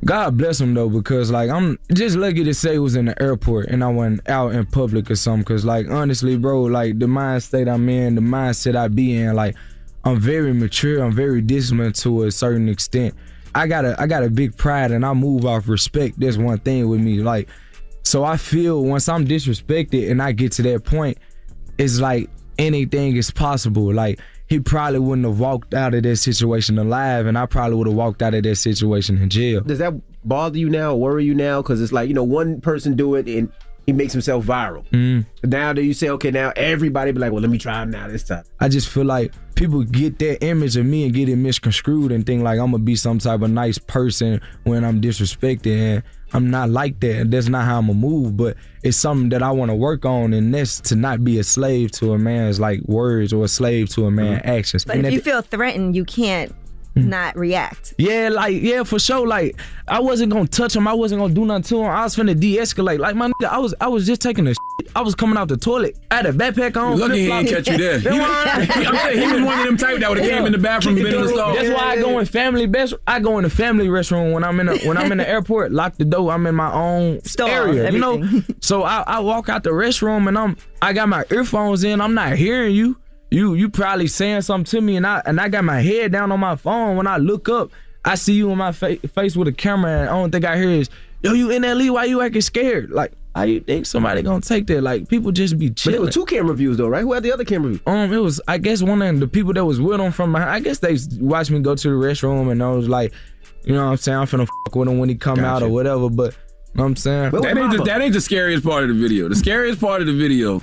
God 0.05 0.37
bless 0.37 0.59
him 0.59 0.73
though, 0.73 0.89
because 0.89 1.31
like 1.31 1.49
I'm 1.49 1.79
just 1.93 2.17
lucky 2.17 2.43
to 2.43 2.53
say 2.53 2.75
it 2.75 2.79
was 2.79 2.95
in 2.95 3.05
the 3.05 3.21
airport 3.21 3.67
and 3.67 3.83
I 3.83 3.87
wasn't 3.87 4.27
out 4.29 4.53
in 4.53 4.65
public 4.65 5.09
or 5.09 5.15
something. 5.15 5.45
Cause 5.45 5.63
like 5.63 5.89
honestly, 5.89 6.37
bro, 6.37 6.63
like 6.63 6.99
the 6.99 7.07
mind 7.07 7.43
state 7.43 7.67
I'm 7.67 7.87
in, 7.87 8.15
the 8.15 8.21
mindset 8.21 8.75
I 8.75 8.87
be 8.87 9.15
in, 9.15 9.35
like 9.35 9.55
I'm 10.03 10.19
very 10.19 10.53
mature. 10.53 11.03
I'm 11.03 11.13
very 11.13 11.41
disciplined 11.41 11.95
to 11.95 12.23
a 12.23 12.31
certain 12.31 12.67
extent. 12.67 13.13
I 13.55 13.67
got 13.67 13.85
a 13.85 13.99
I 14.01 14.07
got 14.07 14.23
a 14.23 14.29
big 14.29 14.57
pride 14.57 14.91
and 14.91 15.05
I 15.05 15.13
move 15.13 15.45
off 15.45 15.69
respect. 15.69 16.19
That's 16.19 16.37
one 16.37 16.59
thing 16.59 16.87
with 16.89 16.99
me. 16.99 17.21
Like, 17.21 17.47
so 18.03 18.23
I 18.23 18.37
feel 18.37 18.83
once 18.83 19.07
I'm 19.07 19.25
disrespected 19.25 20.11
and 20.11 20.21
I 20.21 20.33
get 20.33 20.51
to 20.53 20.63
that 20.63 20.83
point, 20.83 21.17
it's 21.77 21.99
like 21.99 22.29
anything 22.57 23.15
is 23.15 23.31
possible. 23.31 23.93
Like 23.93 24.19
he 24.53 24.59
probably 24.59 24.99
wouldn't 24.99 25.25
have 25.25 25.39
walked 25.39 25.73
out 25.73 25.95
of 25.95 26.03
that 26.03 26.17
situation 26.17 26.77
alive, 26.77 27.25
and 27.25 27.39
I 27.39 27.47
probably 27.47 27.75
would 27.75 27.87
have 27.87 27.95
walked 27.95 28.21
out 28.21 28.35
of 28.35 28.43
that 28.43 28.55
situation 28.57 29.17
in 29.19 29.27
jail. 29.27 29.61
Does 29.61 29.79
that 29.79 29.95
bother 30.23 30.59
you 30.59 30.69
now, 30.69 30.93
or 30.93 30.99
worry 30.99 31.25
you 31.25 31.33
now? 31.33 31.63
Because 31.63 31.81
it's 31.81 31.91
like 31.91 32.07
you 32.07 32.13
know, 32.13 32.23
one 32.23 32.61
person 32.61 32.95
do 32.95 33.15
it 33.15 33.27
and 33.27 33.51
he 33.87 33.93
makes 33.93 34.13
himself 34.13 34.45
viral. 34.45 34.87
Mm. 34.91 35.25
Now 35.43 35.73
that 35.73 35.83
you 35.83 35.93
say, 35.93 36.09
okay, 36.09 36.29
now 36.29 36.53
everybody 36.55 37.11
be 37.11 37.19
like, 37.19 37.31
well, 37.31 37.41
let 37.41 37.49
me 37.49 37.57
try 37.57 37.81
him 37.81 37.89
now 37.89 38.07
this 38.07 38.23
time. 38.23 38.43
I 38.59 38.69
just 38.69 38.87
feel 38.87 39.05
like 39.05 39.33
people 39.55 39.83
get 39.83 40.19
that 40.19 40.43
image 40.43 40.77
of 40.77 40.85
me 40.85 41.03
and 41.03 41.13
get 41.13 41.29
it 41.29 41.35
misconstrued 41.35 42.11
and 42.11 42.23
think 42.23 42.43
like 42.43 42.59
I'm 42.59 42.71
gonna 42.71 42.83
be 42.83 42.95
some 42.95 43.17
type 43.17 43.41
of 43.41 43.49
nice 43.49 43.79
person 43.79 44.39
when 44.65 44.85
I'm 44.85 45.01
disrespected, 45.01 45.95
and 45.95 46.03
I'm 46.33 46.49
not 46.49 46.69
like 46.69 46.99
that. 47.01 47.29
That's 47.31 47.47
not 47.47 47.65
how 47.65 47.77
I'm 47.79 47.87
gonna 47.87 47.99
move. 47.99 48.35
But 48.35 48.57
it's 48.81 48.97
something 48.97 49.29
that 49.29 49.43
I 49.43 49.51
want 49.51 49.69
to 49.69 49.75
work 49.75 50.05
on, 50.05 50.33
and 50.33 50.53
this 50.53 50.79
to 50.81 50.95
not 50.95 51.23
be 51.23 51.39
a 51.39 51.43
slave 51.43 51.91
to 51.93 52.13
a 52.13 52.17
man's 52.17 52.59
like 52.59 52.81
words 52.85 53.33
or 53.33 53.45
a 53.45 53.47
slave 53.47 53.89
to 53.89 54.05
a 54.05 54.11
man's 54.11 54.41
mm-hmm. 54.41 54.49
actions. 54.49 54.85
But 54.85 54.97
And 54.97 55.05
if 55.05 55.13
you 55.13 55.19
the- 55.19 55.25
feel 55.25 55.41
threatened, 55.41 55.95
you 55.95 56.05
can't 56.05 56.53
Hmm. 56.95 57.09
not 57.09 57.35
react. 57.35 57.93
Yeah, 57.97 58.29
like 58.29 58.61
yeah, 58.61 58.83
for 58.83 58.99
sure. 58.99 59.27
Like 59.27 59.55
I 59.87 59.99
wasn't 59.99 60.31
gonna 60.31 60.47
touch 60.47 60.75
him. 60.75 60.87
I 60.87 60.93
wasn't 60.93 61.21
gonna 61.21 61.33
do 61.33 61.45
nothing 61.45 61.63
to 61.63 61.79
him. 61.83 61.89
I 61.89 62.03
was 62.03 62.15
finna 62.15 62.39
de-escalate. 62.39 62.99
Like 62.99 63.15
my 63.15 63.29
nigga, 63.29 63.49
I 63.49 63.57
was 63.57 63.73
I 63.81 63.87
was 63.87 64.05
just 64.05 64.21
taking 64.21 64.45
a 64.45 64.51
shit. 64.51 64.57
I 64.95 65.01
was 65.01 65.15
coming 65.15 65.37
out 65.37 65.47
the 65.47 65.57
toilet. 65.57 65.97
I 66.11 66.17
had 66.17 66.25
a 66.27 66.33
backpack 66.33 66.77
on. 66.77 66.99
Lucky 66.99 67.21
he 67.21 67.27
flip-flop. 67.27 67.39
ain't 67.39 67.65
catch 67.65 67.67
you 67.67 67.77
there. 67.77 67.99
He, 68.13 68.19
I'm 68.19 68.95
saying 68.95 69.17
he 69.17 69.33
was 69.33 69.41
one 69.43 69.59
of 69.59 69.65
them 69.65 69.77
type 69.77 69.99
that 69.99 70.09
would 70.09 70.19
have 70.19 70.29
came 70.29 70.45
in 70.45 70.51
the 70.51 70.57
bathroom 70.57 70.95
and 70.97 71.03
been 71.05 71.15
in 71.15 71.21
the 71.21 71.29
stall. 71.29 71.55
That's 71.55 71.69
why 71.69 71.91
I 71.91 71.95
go 71.97 72.19
in 72.19 72.25
family 72.25 72.67
best. 72.67 72.93
I 73.07 73.19
go 73.19 73.37
in 73.37 73.43
the 73.43 73.49
family 73.49 73.87
restroom 73.87 74.31
when 74.33 74.43
I'm 74.43 74.59
in 74.59 74.69
a, 74.69 74.77
when 74.79 74.97
I'm 74.97 75.11
in 75.11 75.17
the 75.17 75.27
airport. 75.27 75.71
Lock 75.71 75.97
the 75.97 76.05
door. 76.05 76.31
I'm 76.31 76.45
in 76.45 76.55
my 76.55 76.71
own 76.71 77.23
Stall, 77.23 77.47
area. 77.47 77.89
You 77.91 77.99
know. 77.99 78.23
So 78.61 78.83
I, 78.83 79.03
I 79.05 79.19
walk 79.19 79.49
out 79.49 79.63
the 79.63 79.71
restroom 79.71 80.27
and 80.27 80.37
I'm 80.37 80.57
I 80.81 80.93
got 80.93 81.09
my 81.09 81.25
earphones 81.29 81.83
in. 81.83 81.99
I'm 82.01 82.13
not 82.13 82.33
hearing 82.33 82.73
you. 82.75 82.97
You 83.33 83.55
you 83.55 83.67
probably 83.67 84.05
saying 84.05 84.43
something 84.43 84.65
to 84.65 84.79
me 84.79 84.95
and 84.95 85.07
I 85.07 85.23
and 85.25 85.41
I 85.41 85.49
got 85.49 85.63
my 85.63 85.81
head 85.81 86.11
down 86.11 86.31
on 86.31 86.39
my 86.39 86.55
phone. 86.55 86.97
When 86.97 87.07
I 87.07 87.17
look 87.17 87.49
up, 87.49 87.71
I 88.05 88.13
see 88.13 88.33
you 88.33 88.51
in 88.51 88.59
my 88.59 88.71
fa- 88.71 88.97
face 89.07 89.35
with 89.35 89.47
a 89.47 89.51
camera 89.51 90.01
and 90.01 90.09
I 90.09 90.13
don't 90.13 90.29
think 90.29 90.45
I 90.45 90.55
hear 90.55 90.69
is 90.69 90.91
yo 91.23 91.33
you 91.33 91.49
in 91.49 91.63
that 91.63 91.75
lead? 91.75 91.89
Why 91.89 92.05
you 92.05 92.21
acting 92.21 92.41
scared? 92.41 92.91
Like 92.91 93.11
how 93.33 93.41
you 93.41 93.59
think 93.59 93.87
somebody 93.87 94.21
gonna 94.21 94.39
take 94.39 94.67
that? 94.67 94.83
Like 94.83 95.09
people 95.09 95.31
just 95.31 95.57
be 95.57 95.71
chilling. 95.71 95.73
But 95.73 95.79
chilling. 95.79 95.93
there 95.93 96.01
were 96.05 96.11
two 96.11 96.25
camera 96.25 96.55
views 96.55 96.77
though, 96.77 96.87
right? 96.87 97.01
Who 97.01 97.13
had 97.13 97.23
the 97.23 97.33
other 97.33 97.43
camera 97.43 97.71
view? 97.71 97.79
Um, 97.87 98.13
it 98.13 98.19
was 98.19 98.39
I 98.47 98.59
guess 98.59 98.83
one 98.83 99.01
of 99.01 99.19
the 99.19 99.27
people 99.27 99.53
that 99.53 99.65
was 99.65 99.81
with 99.81 99.99
him 99.99 100.11
from 100.11 100.31
behind. 100.31 100.51
I 100.51 100.59
guess 100.59 100.77
they 100.77 100.95
watched 101.19 101.49
me 101.49 101.59
go 101.59 101.73
to 101.73 101.89
the 101.89 101.95
restroom 101.95 102.51
and 102.51 102.61
I 102.61 102.69
was 102.69 102.87
like, 102.87 103.13
you 103.65 103.73
know 103.73 103.83
what 103.83 103.91
I'm 103.93 103.97
saying, 103.97 104.19
I'm 104.19 104.27
finna 104.27 104.47
fuck 104.65 104.75
with 104.75 104.87
him 104.87 104.99
when 104.99 105.09
he 105.09 105.15
come 105.15 105.39
out 105.39 105.63
or 105.63 105.69
whatever. 105.69 106.07
But 106.07 106.33
you 106.33 106.77
know 106.77 106.83
what 106.83 106.89
I'm 106.89 106.95
saying, 106.97 107.31
That 107.31 107.57
ain't, 107.57 107.77
the, 107.77 107.83
that 107.83 107.99
ain't 107.99 108.13
the 108.13 108.21
scariest 108.21 108.63
part 108.63 108.83
of 108.83 108.89
the 108.89 108.95
video. 108.95 109.27
The 109.27 109.35
scariest 109.35 109.81
part 109.81 110.01
of 110.01 110.07
the 110.07 110.13
video 110.13 110.61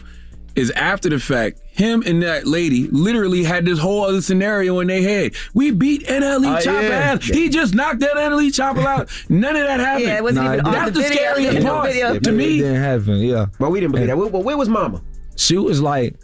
is 0.54 0.70
after 0.72 1.08
the 1.08 1.18
fact, 1.18 1.60
him 1.80 2.02
and 2.06 2.22
that 2.22 2.46
lady 2.46 2.86
literally 2.92 3.42
had 3.42 3.64
this 3.64 3.78
whole 3.78 4.04
other 4.04 4.20
scenario 4.22 4.78
in 4.80 4.86
their 4.88 5.02
head. 5.02 5.34
We 5.54 5.70
beat 5.72 6.06
NLE 6.06 6.58
Oh, 6.58 6.60
Choppa 6.64 6.82
yeah. 6.88 6.94
ass. 7.14 7.24
He 7.24 7.48
just 7.48 7.74
knocked 7.74 8.00
that 8.00 8.14
NLE 8.16 8.48
Choppa 8.50 8.84
out. 8.84 9.10
None 9.28 9.56
of 9.56 9.62
that 9.66 9.80
happened. 9.80 10.06
Yeah, 10.06 10.16
it 10.18 10.22
wasn't 10.22 10.44
Nah, 10.44 10.52
even 10.54 10.66
it 10.66 10.66
on 10.68 10.72
That's 10.72 10.86
the 10.92 11.02
the 11.02 11.08
video. 11.08 11.16
scariest 11.22 11.56
in 11.56 11.62
the 11.64 11.68
part 11.70 11.86
video. 11.92 12.18
to 12.20 12.32
me. 12.32 12.58
it 12.58 12.62
didn't 12.62 12.82
happen. 12.82 13.16
Yeah, 13.16 13.46
But 13.58 13.70
we 13.70 13.80
didn't 13.80 13.92
believe 13.92 14.06
that. 14.08 14.16
Where, 14.16 14.28
where 14.28 14.56
was 14.56 14.68
Mama? 14.68 15.02
she 15.36 15.56
was 15.58 15.80
like. 15.80 16.16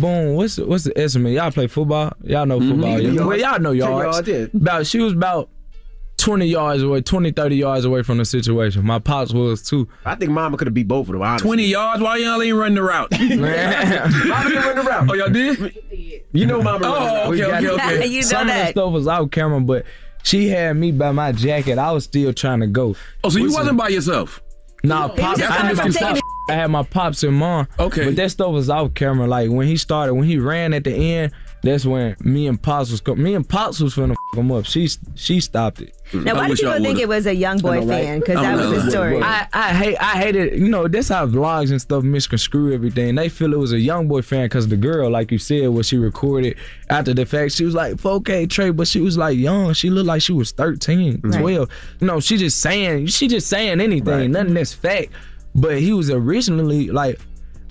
Boom, 0.00 0.34
what's 0.34 0.56
the, 0.56 0.66
what's 0.66 0.84
the 0.84 0.98
estimate? 0.98 1.34
Y'all 1.34 1.50
play 1.52 1.66
football? 1.66 2.10
Y'all 2.22 2.46
know 2.46 2.58
football. 2.58 2.98
Mhm. 2.98 3.16
yeah. 3.16 3.24
Well, 3.24 3.38
y'all 3.38 3.60
know 3.60 3.70
Ten 3.70 3.78
yards. 3.78 4.28
yards, 4.28 4.28
yeah. 4.28 4.58
About 4.60 4.86
she 4.86 4.98
was 4.98 5.12
about 5.12 5.50
20 6.24 6.46
yards 6.46 6.82
away, 6.82 7.00
20, 7.02 7.32
30 7.32 7.56
yards 7.56 7.84
away 7.84 8.02
from 8.02 8.18
the 8.18 8.24
situation. 8.24 8.84
My 8.84 8.98
pops 8.98 9.32
was 9.32 9.62
too. 9.62 9.86
I 10.04 10.14
think 10.14 10.30
Mama 10.32 10.56
could 10.56 10.66
have 10.66 10.74
beat 10.74 10.88
both 10.88 11.08
of 11.08 11.12
them. 11.12 11.22
Honestly. 11.22 11.46
20 11.46 11.64
yards 11.66 12.02
while 12.02 12.18
y'all 12.18 12.40
ain't 12.40 12.56
running 12.56 12.76
the 12.76 12.82
route. 12.82 13.10
Mama 13.12 13.28
didn't 13.28 13.40
run 14.64 14.76
the 14.76 14.82
route. 14.82 15.10
oh, 15.10 15.14
y'all 15.14 15.28
did? 15.30 16.22
You 16.32 16.46
know 16.46 16.62
Mama. 16.62 16.86
Oh, 16.86 16.92
run 16.92 17.04
the 17.04 17.08
route. 17.14 17.30
We 17.30 17.44
okay, 17.44 17.56
okay, 17.56 17.66
it. 17.66 17.70
okay. 17.98 18.06
You 18.14 18.20
know 18.22 18.26
Some 18.26 18.42
of 18.42 18.46
that. 18.48 18.64
the 18.66 18.70
stuff 18.80 18.92
was 18.92 19.06
off 19.06 19.30
camera, 19.30 19.60
but 19.60 19.84
she 20.22 20.48
had 20.48 20.76
me 20.76 20.92
by 20.92 21.12
my 21.12 21.32
jacket. 21.32 21.78
I 21.78 21.92
was 21.92 22.04
still 22.04 22.32
trying 22.32 22.60
to 22.60 22.66
go. 22.66 22.96
Oh, 23.22 23.28
so 23.28 23.38
you 23.38 23.44
Which 23.44 23.50
is- 23.50 23.56
wasn't 23.58 23.76
by 23.78 23.88
yourself? 23.88 24.40
Nah, 24.82 25.08
pops. 25.08 25.40
just 25.40 25.50
I, 25.50 25.54
had 25.66 25.76
my 25.76 25.82
pops- 25.90 26.20
I 26.50 26.52
had 26.52 26.66
my 26.70 26.82
pops 26.82 27.22
and 27.22 27.34
mom. 27.34 27.68
Okay. 27.78 28.04
but 28.04 28.16
that 28.16 28.30
stuff 28.30 28.52
was 28.52 28.68
off 28.68 28.92
camera. 28.92 29.26
Like 29.26 29.48
when 29.50 29.66
he 29.66 29.78
started, 29.78 30.12
when 30.14 30.26
he 30.28 30.36
ran 30.38 30.74
at 30.74 30.84
the 30.84 30.92
end, 30.92 31.32
that's 31.64 31.86
when 31.86 32.14
me 32.20 32.46
and 32.46 32.60
pops 32.60 32.90
was. 32.90 33.00
Co- 33.00 33.14
me 33.14 33.34
and 33.34 33.48
pops 33.48 33.80
was 33.80 33.94
finna 33.94 34.12
f 34.12 34.38
him 34.38 34.52
up. 34.52 34.66
She 34.66 34.88
she 35.14 35.40
stopped 35.40 35.80
it. 35.80 35.96
Now, 36.12 36.32
I 36.32 36.34
why 36.34 36.44
do 36.44 36.50
wish 36.50 36.60
people 36.60 36.74
y'all 36.74 36.82
think 36.82 36.96
would've. 36.96 37.02
it 37.02 37.08
was 37.08 37.26
a 37.26 37.34
YoungBoy 37.34 37.62
know, 37.62 37.70
right? 37.70 38.04
fan? 38.04 38.20
Because 38.20 38.36
I 38.36 38.42
that 38.42 38.56
know, 38.56 38.70
was 38.70 38.84
the 38.84 38.90
story. 38.90 39.22
I, 39.22 39.48
I 39.52 39.74
hate 39.74 39.96
I 39.98 40.18
hate 40.18 40.36
it. 40.36 40.52
You 40.54 40.68
know 40.68 40.86
that's 40.86 41.08
how 41.08 41.26
vlogs 41.26 41.70
and 41.70 41.80
stuff 41.80 42.04
misconstrue 42.04 42.72
everything. 42.74 43.14
They 43.14 43.28
feel 43.28 43.52
it 43.52 43.58
was 43.58 43.72
a 43.72 43.76
YoungBoy 43.76 44.24
fan 44.24 44.44
because 44.46 44.68
the 44.68 44.76
girl, 44.76 45.10
like 45.10 45.32
you 45.32 45.38
said, 45.38 45.68
what 45.68 45.86
she 45.86 45.96
recorded 45.96 46.56
after 46.90 47.14
the 47.14 47.24
fact, 47.26 47.52
she 47.52 47.64
was 47.64 47.74
like 47.74 47.94
4K 47.94 48.48
Trey, 48.50 48.70
but 48.70 48.86
she 48.86 49.00
was 49.00 49.16
like 49.16 49.36
young. 49.38 49.72
She 49.72 49.90
looked 49.90 50.06
like 50.06 50.22
she 50.22 50.32
was 50.32 50.52
13, 50.52 51.20
12. 51.22 51.68
You 52.00 52.06
know, 52.06 52.20
she 52.20 52.36
just 52.36 52.60
saying 52.60 53.06
she 53.06 53.26
just 53.28 53.48
saying 53.48 53.80
anything. 53.80 54.32
Nothing 54.32 54.54
that's 54.54 54.74
fact. 54.74 55.12
But 55.54 55.78
he 55.78 55.92
was 55.92 56.10
originally 56.10 56.90
like, 56.90 57.18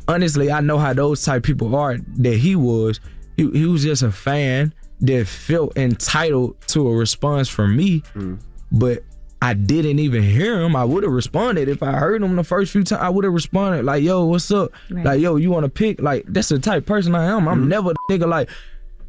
honestly, 0.08 0.52
I 0.52 0.62
know 0.62 0.78
how 0.78 0.94
those 0.94 1.24
type 1.24 1.44
people 1.44 1.76
are 1.76 1.98
that 1.98 2.38
he 2.38 2.56
was. 2.56 3.00
He, 3.38 3.50
he 3.52 3.66
was 3.66 3.84
just 3.84 4.04
a 4.04 4.12
fan 4.12 4.74
that 5.02 5.28
felt 5.28 5.78
entitled 5.78 6.60
to 6.68 6.88
a 6.88 6.96
response 6.96 7.50
from 7.50 7.76
me, 7.76 8.02
mm. 8.16 8.40
but 8.72 9.04
I 9.42 9.54
didn't 9.54 10.00
even 10.00 10.24
hear 10.24 10.62
him. 10.62 10.74
I 10.74 10.86
would 10.86 11.04
have 11.04 11.12
responded 11.12 11.68
if 11.68 11.84
I 11.84 11.92
heard 11.92 12.24
him 12.24 12.38
the 12.38 12.46
first 12.46 12.72
few 12.72 12.84
times. 12.84 13.02
I 13.02 13.10
would 13.10 13.26
have 13.26 13.34
responded 13.34 13.84
like, 13.84 14.02
"Yo, 14.02 14.24
what's 14.24 14.50
up?" 14.52 14.72
Right. 14.90 15.06
Like, 15.06 15.20
"Yo, 15.20 15.36
you 15.36 15.52
want 15.52 15.66
to 15.66 15.70
pick?" 15.70 16.02
Like, 16.02 16.24
that's 16.30 16.48
the 16.48 16.60
type 16.60 16.78
of 16.78 16.86
person 16.86 17.14
I 17.14 17.26
am. 17.26 17.48
I'm 17.50 17.60
mm-hmm. 17.60 17.68
never 17.68 17.90
the 17.90 18.00
nigga 18.10 18.28
like. 18.28 18.50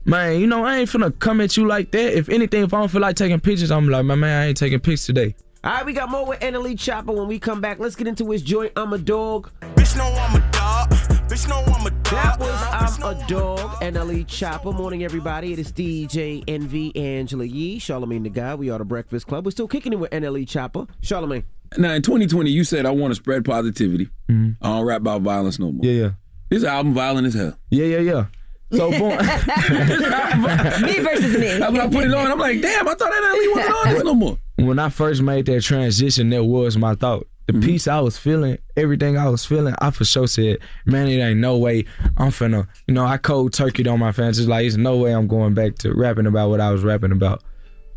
Man, 0.07 0.39
you 0.39 0.47
know, 0.47 0.67
I 0.67 0.77
ain't 0.77 0.91
finna 0.91 1.19
come 1.19 1.41
at 1.41 1.57
you 1.57 1.67
like 1.67 1.91
that. 1.93 2.19
If 2.19 2.29
anything, 2.29 2.63
if 2.63 2.75
I 2.75 2.79
don't 2.79 2.91
feel 2.91 3.01
like 3.01 3.17
taking 3.17 3.41
pictures, 3.41 3.71
I'm 3.71 3.89
like, 3.89 4.05
my 4.05 4.15
man, 4.15 4.43
I 4.43 4.47
ain't 4.49 4.57
taking 4.59 4.79
pics 4.79 5.07
today. 5.07 5.35
All 5.65 5.71
right, 5.73 5.87
we 5.87 5.95
got 5.95 6.11
more 6.11 6.27
with 6.27 6.41
NLE 6.41 6.75
Choppa 6.75 7.17
when 7.17 7.27
we 7.27 7.39
come 7.39 7.63
back. 7.63 7.79
Let's 7.79 7.97
get 7.97 8.07
into 8.07 8.31
his 8.31 8.43
joint. 8.43 8.73
I'm 8.77 8.93
a 8.93 8.99
dog. 8.99 9.51
Bitch, 9.77 9.97
know 9.97 10.05
I'm 10.05 10.37
a 10.37 10.53
dog. 10.53 10.91
Bitch, 11.27 11.49
know 11.49 11.63
I'm 11.73 11.84
a 11.84 11.84
dog. 11.84 11.84
That 12.05 12.37
was 12.39 12.99
I'm 13.01 13.17
a 13.17 13.27
dog. 13.27 13.59
NLE 13.81 14.27
Choppa. 14.27 14.75
Morning, 14.75 15.05
everybody. 15.05 15.53
It 15.53 15.59
is 15.59 15.73
DJ 15.73 16.45
Envy 16.47 16.95
Angela 16.97 17.45
Yee, 17.45 17.79
Charlamagne 17.79 18.23
the 18.23 18.29
Guy. 18.31 18.55
We 18.55 18.71
are 18.71 18.79
the 18.79 18.85
Breakfast 18.85 19.27
Club. 19.27 19.45
We're 19.45 19.51
still 19.53 19.69
kicking 19.69 19.93
it 19.93 19.99
with 19.99 20.11
NLE 20.11 20.47
Choppa. 20.47 20.89
Charlamagne. 21.03 21.45
Now 21.79 21.93
in 21.93 22.03
2020, 22.03 22.51
you 22.51 22.63
said 22.65 22.87
I 22.87 22.91
want 22.91 23.11
to 23.13 23.15
spread 23.17 23.45
positivity. 23.45 24.11
Mm-hmm. 24.29 24.65
I 24.65 24.69
don't 24.69 24.87
rap 24.87 25.01
about 25.01 25.23
violence 25.23 25.59
no 25.59 25.73
more. 25.73 25.85
Yeah, 25.85 26.03
yeah. 26.03 26.11
This 26.51 26.63
album 26.65 26.95
violent 26.95 27.27
as 27.27 27.35
hell. 27.35 27.57
Yeah, 27.71 27.87
yeah, 27.87 27.99
yeah. 28.01 28.27
So 28.73 28.91
boom. 28.99 29.09
me 29.11 30.99
versus 31.01 31.39
me. 31.39 31.59
When 31.59 31.81
I 31.81 31.89
put 31.89 32.05
it 32.05 32.15
on, 32.15 32.31
I'm 32.31 32.39
like, 32.39 32.61
damn, 32.61 32.87
I 32.87 32.95
thought 32.95 32.99
that 33.11 33.33
really 33.33 33.55
wasn't 33.55 33.75
on 33.75 33.95
this 33.95 34.05
no 34.05 34.15
more. 34.15 34.39
when 34.57 34.79
I 34.79 34.89
first 34.89 35.23
made 35.23 35.47
that 35.47 35.63
transition, 35.63 36.31
that 36.31 36.45
was 36.45 36.77
my 36.77 36.95
thought. 36.95 37.27
The 37.47 37.53
peace 37.55 37.87
I 37.87 38.01
was 38.01 38.17
feeling, 38.17 38.57
everything 38.77 39.19
I 39.19 39.29
was 39.29 39.45
feeling, 39.45 39.75
I 39.79 39.91
for 39.91 40.05
sure 40.05 40.27
said, 40.27 40.59
man, 40.87 41.09
it 41.09 41.19
ain't 41.19 41.41
no 41.41 41.59
way 41.59 41.85
I'm 42.17 42.31
finna, 42.31 42.67
you 42.87 42.95
know, 42.95 43.05
I 43.05 43.19
cold 43.19 43.53
turkeyed 43.53 43.91
on 43.91 43.99
my 43.99 44.13
fans. 44.13 44.39
It's 44.39 44.49
like, 44.49 44.63
there's 44.63 44.79
no 44.79 44.97
way 44.97 45.13
I'm 45.13 45.29
going 45.29 45.53
back 45.53 45.77
to 45.81 45.93
rapping 45.93 46.27
about 46.27 46.49
what 46.49 46.61
I 46.61 46.71
was 46.71 46.83
rapping 46.83 47.13
about. 47.13 47.43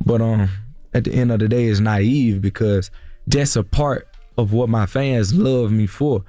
But 0.06 0.22
um, 0.22 0.50
at 0.94 1.06
the 1.06 1.14
end 1.14 1.32
of 1.32 1.40
the 1.40 1.48
day, 1.48 1.68
it's 1.68 1.80
naive 1.80 2.42
because 2.42 2.92
that's 3.26 3.56
a 3.56 3.64
part 3.64 4.08
of 4.38 4.52
what 4.52 4.68
my 4.68 4.86
fans 4.86 5.34
love 5.34 5.72
me 5.72 5.88
for. 5.88 6.24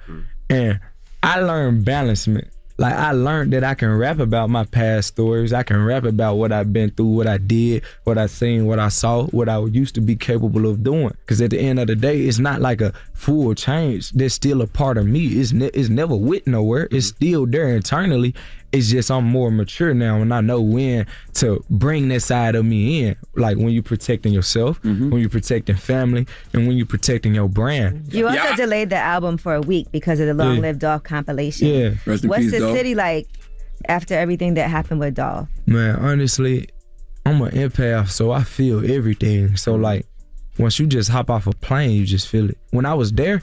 And 0.49 0.79
I 1.21 1.41
learned 1.41 1.83
balancement. 1.85 2.47
Like 2.79 2.93
I 2.93 3.11
learned 3.11 3.51
that 3.51 3.65
I 3.65 3.73
can 3.73 3.89
rap 3.97 4.19
about 4.19 4.49
my 4.49 4.63
past 4.63 5.09
stories. 5.09 5.51
I 5.51 5.63
can 5.63 5.83
rap 5.83 6.05
about 6.05 6.35
what 6.35 6.53
I've 6.53 6.71
been 6.71 6.91
through, 6.91 7.07
what 7.07 7.27
I 7.27 7.37
did, 7.37 7.83
what 8.05 8.17
I 8.17 8.27
seen, 8.27 8.67
what 8.67 8.79
I 8.79 8.87
saw, 8.87 9.25
what 9.25 9.49
I 9.49 9.59
used 9.65 9.95
to 9.95 10.01
be 10.01 10.15
capable 10.15 10.65
of 10.65 10.81
doing. 10.81 11.09
Because 11.09 11.41
at 11.41 11.49
the 11.49 11.59
end 11.59 11.79
of 11.79 11.87
the 11.87 11.95
day, 11.97 12.21
it's 12.21 12.39
not 12.39 12.61
like 12.61 12.79
a 12.79 12.93
full 13.11 13.53
change. 13.53 14.11
There's 14.11 14.33
still 14.33 14.61
a 14.61 14.67
part 14.67 14.97
of 14.97 15.05
me. 15.05 15.27
It's 15.27 15.51
ne- 15.51 15.71
it's 15.73 15.89
never 15.89 16.15
went 16.15 16.47
nowhere. 16.47 16.87
It's 16.89 17.07
still 17.07 17.45
there 17.45 17.67
internally. 17.67 18.33
It's 18.71 18.89
just 18.89 19.09
I'm 19.09 19.25
more 19.25 19.49
mature 19.49 19.93
now, 19.93 20.21
and 20.21 20.33
I 20.33 20.41
know 20.41 20.61
when 20.61 21.07
to 21.35 21.63
bring 21.69 22.07
that 22.09 22.21
side 22.21 22.55
of 22.55 22.65
me 22.65 23.05
in. 23.05 23.15
Like 23.35 23.57
when 23.57 23.69
you're 23.69 23.81
protecting 23.81 24.31
yourself, 24.31 24.81
mm-hmm. 24.83 25.09
when 25.09 25.21
you're 25.21 25.29
protecting 25.29 25.75
family, 25.75 26.27
and 26.53 26.67
when 26.67 26.77
you're 26.77 26.85
protecting 26.85 27.33
your 27.33 27.49
brand. 27.49 28.13
You 28.13 28.27
also 28.27 28.55
delayed 28.55 28.91
the 28.91 28.97
album 28.97 29.37
for 29.37 29.55
a 29.55 29.61
week 29.61 29.91
because 29.91 30.19
of 30.19 30.27
the 30.27 30.33
Long 30.33 30.55
Yeah. 30.55 30.61
Live 30.61 30.79
Dolph 30.79 31.03
compilation. 31.03 31.67
Yeah. 31.67 31.93
Rest 32.05 32.25
What's 32.25 32.43
peace, 32.43 32.51
the 32.51 32.59
Dolph. 32.59 32.77
city 32.77 32.93
like 32.95 33.27
after 33.87 34.13
everything 34.13 34.53
that 34.55 34.69
happened 34.69 34.99
with 34.99 35.15
Dolph? 35.15 35.47
Man, 35.65 35.95
honestly, 35.95 36.69
I'm 37.25 37.41
an 37.41 37.51
empath, 37.51 38.09
so 38.09 38.31
I 38.31 38.43
feel 38.43 38.89
everything. 38.91 39.55
So 39.57 39.75
like, 39.75 40.05
once 40.57 40.79
you 40.79 40.87
just 40.87 41.09
hop 41.09 41.29
off 41.29 41.47
a 41.47 41.51
plane, 41.53 41.91
you 41.91 42.05
just 42.05 42.27
feel 42.27 42.49
it. 42.49 42.57
When 42.71 42.85
I 42.85 42.93
was 42.93 43.11
there, 43.13 43.41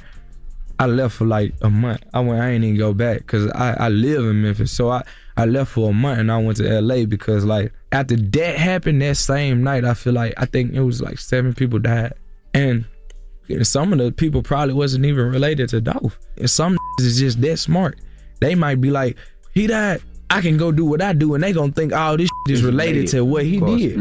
I 0.78 0.86
left 0.86 1.16
for 1.16 1.24
like 1.24 1.54
a 1.62 1.70
month. 1.70 2.02
I 2.12 2.20
went, 2.20 2.40
I 2.40 2.50
ain't 2.50 2.64
even 2.64 2.76
go 2.76 2.92
back 2.92 3.18
because 3.18 3.50
I, 3.52 3.74
I 3.78 3.88
live 3.88 4.24
in 4.24 4.42
Memphis. 4.42 4.72
So 4.72 4.90
I, 4.90 5.02
I 5.36 5.46
left 5.46 5.72
for 5.72 5.90
a 5.90 5.92
month 5.92 6.20
and 6.20 6.30
I 6.30 6.38
went 6.38 6.58
to 6.58 6.80
LA 6.80 7.04
because 7.04 7.44
like 7.44 7.72
after 7.92 8.16
that 8.16 8.56
happened 8.56 9.00
that 9.02 9.16
same 9.16 9.62
night, 9.62 9.84
I 9.84 9.94
feel 9.94 10.12
like 10.12 10.34
I 10.36 10.46
think 10.46 10.74
it 10.74 10.82
was 10.82 11.00
like 11.00 11.18
seven 11.18 11.54
people 11.54 11.78
died. 11.78 12.12
And 12.52 12.84
some 13.62 13.92
of 13.92 13.98
the 13.98 14.12
people 14.12 14.42
probably 14.42 14.74
wasn't 14.74 15.04
even 15.04 15.30
related 15.30 15.68
to 15.70 15.80
Dolph. 15.80 16.18
And 16.36 16.50
some 16.50 16.76
is 17.00 17.18
just 17.18 17.40
that 17.40 17.58
smart. 17.58 17.98
They 18.40 18.54
might 18.54 18.80
be 18.80 18.90
like, 18.90 19.16
he 19.52 19.66
died. 19.66 20.02
I 20.30 20.40
can 20.40 20.56
go 20.56 20.72
do 20.72 20.84
what 20.84 21.00
I 21.00 21.12
do, 21.12 21.34
and 21.34 21.42
they 21.44 21.52
gonna 21.52 21.72
think, 21.72 21.92
oh, 21.94 22.16
this 22.16 22.28
is 22.48 22.62
related 22.62 23.08
to 23.08 23.24
what 23.24 23.44
he 23.44 23.60
did. 23.60 23.96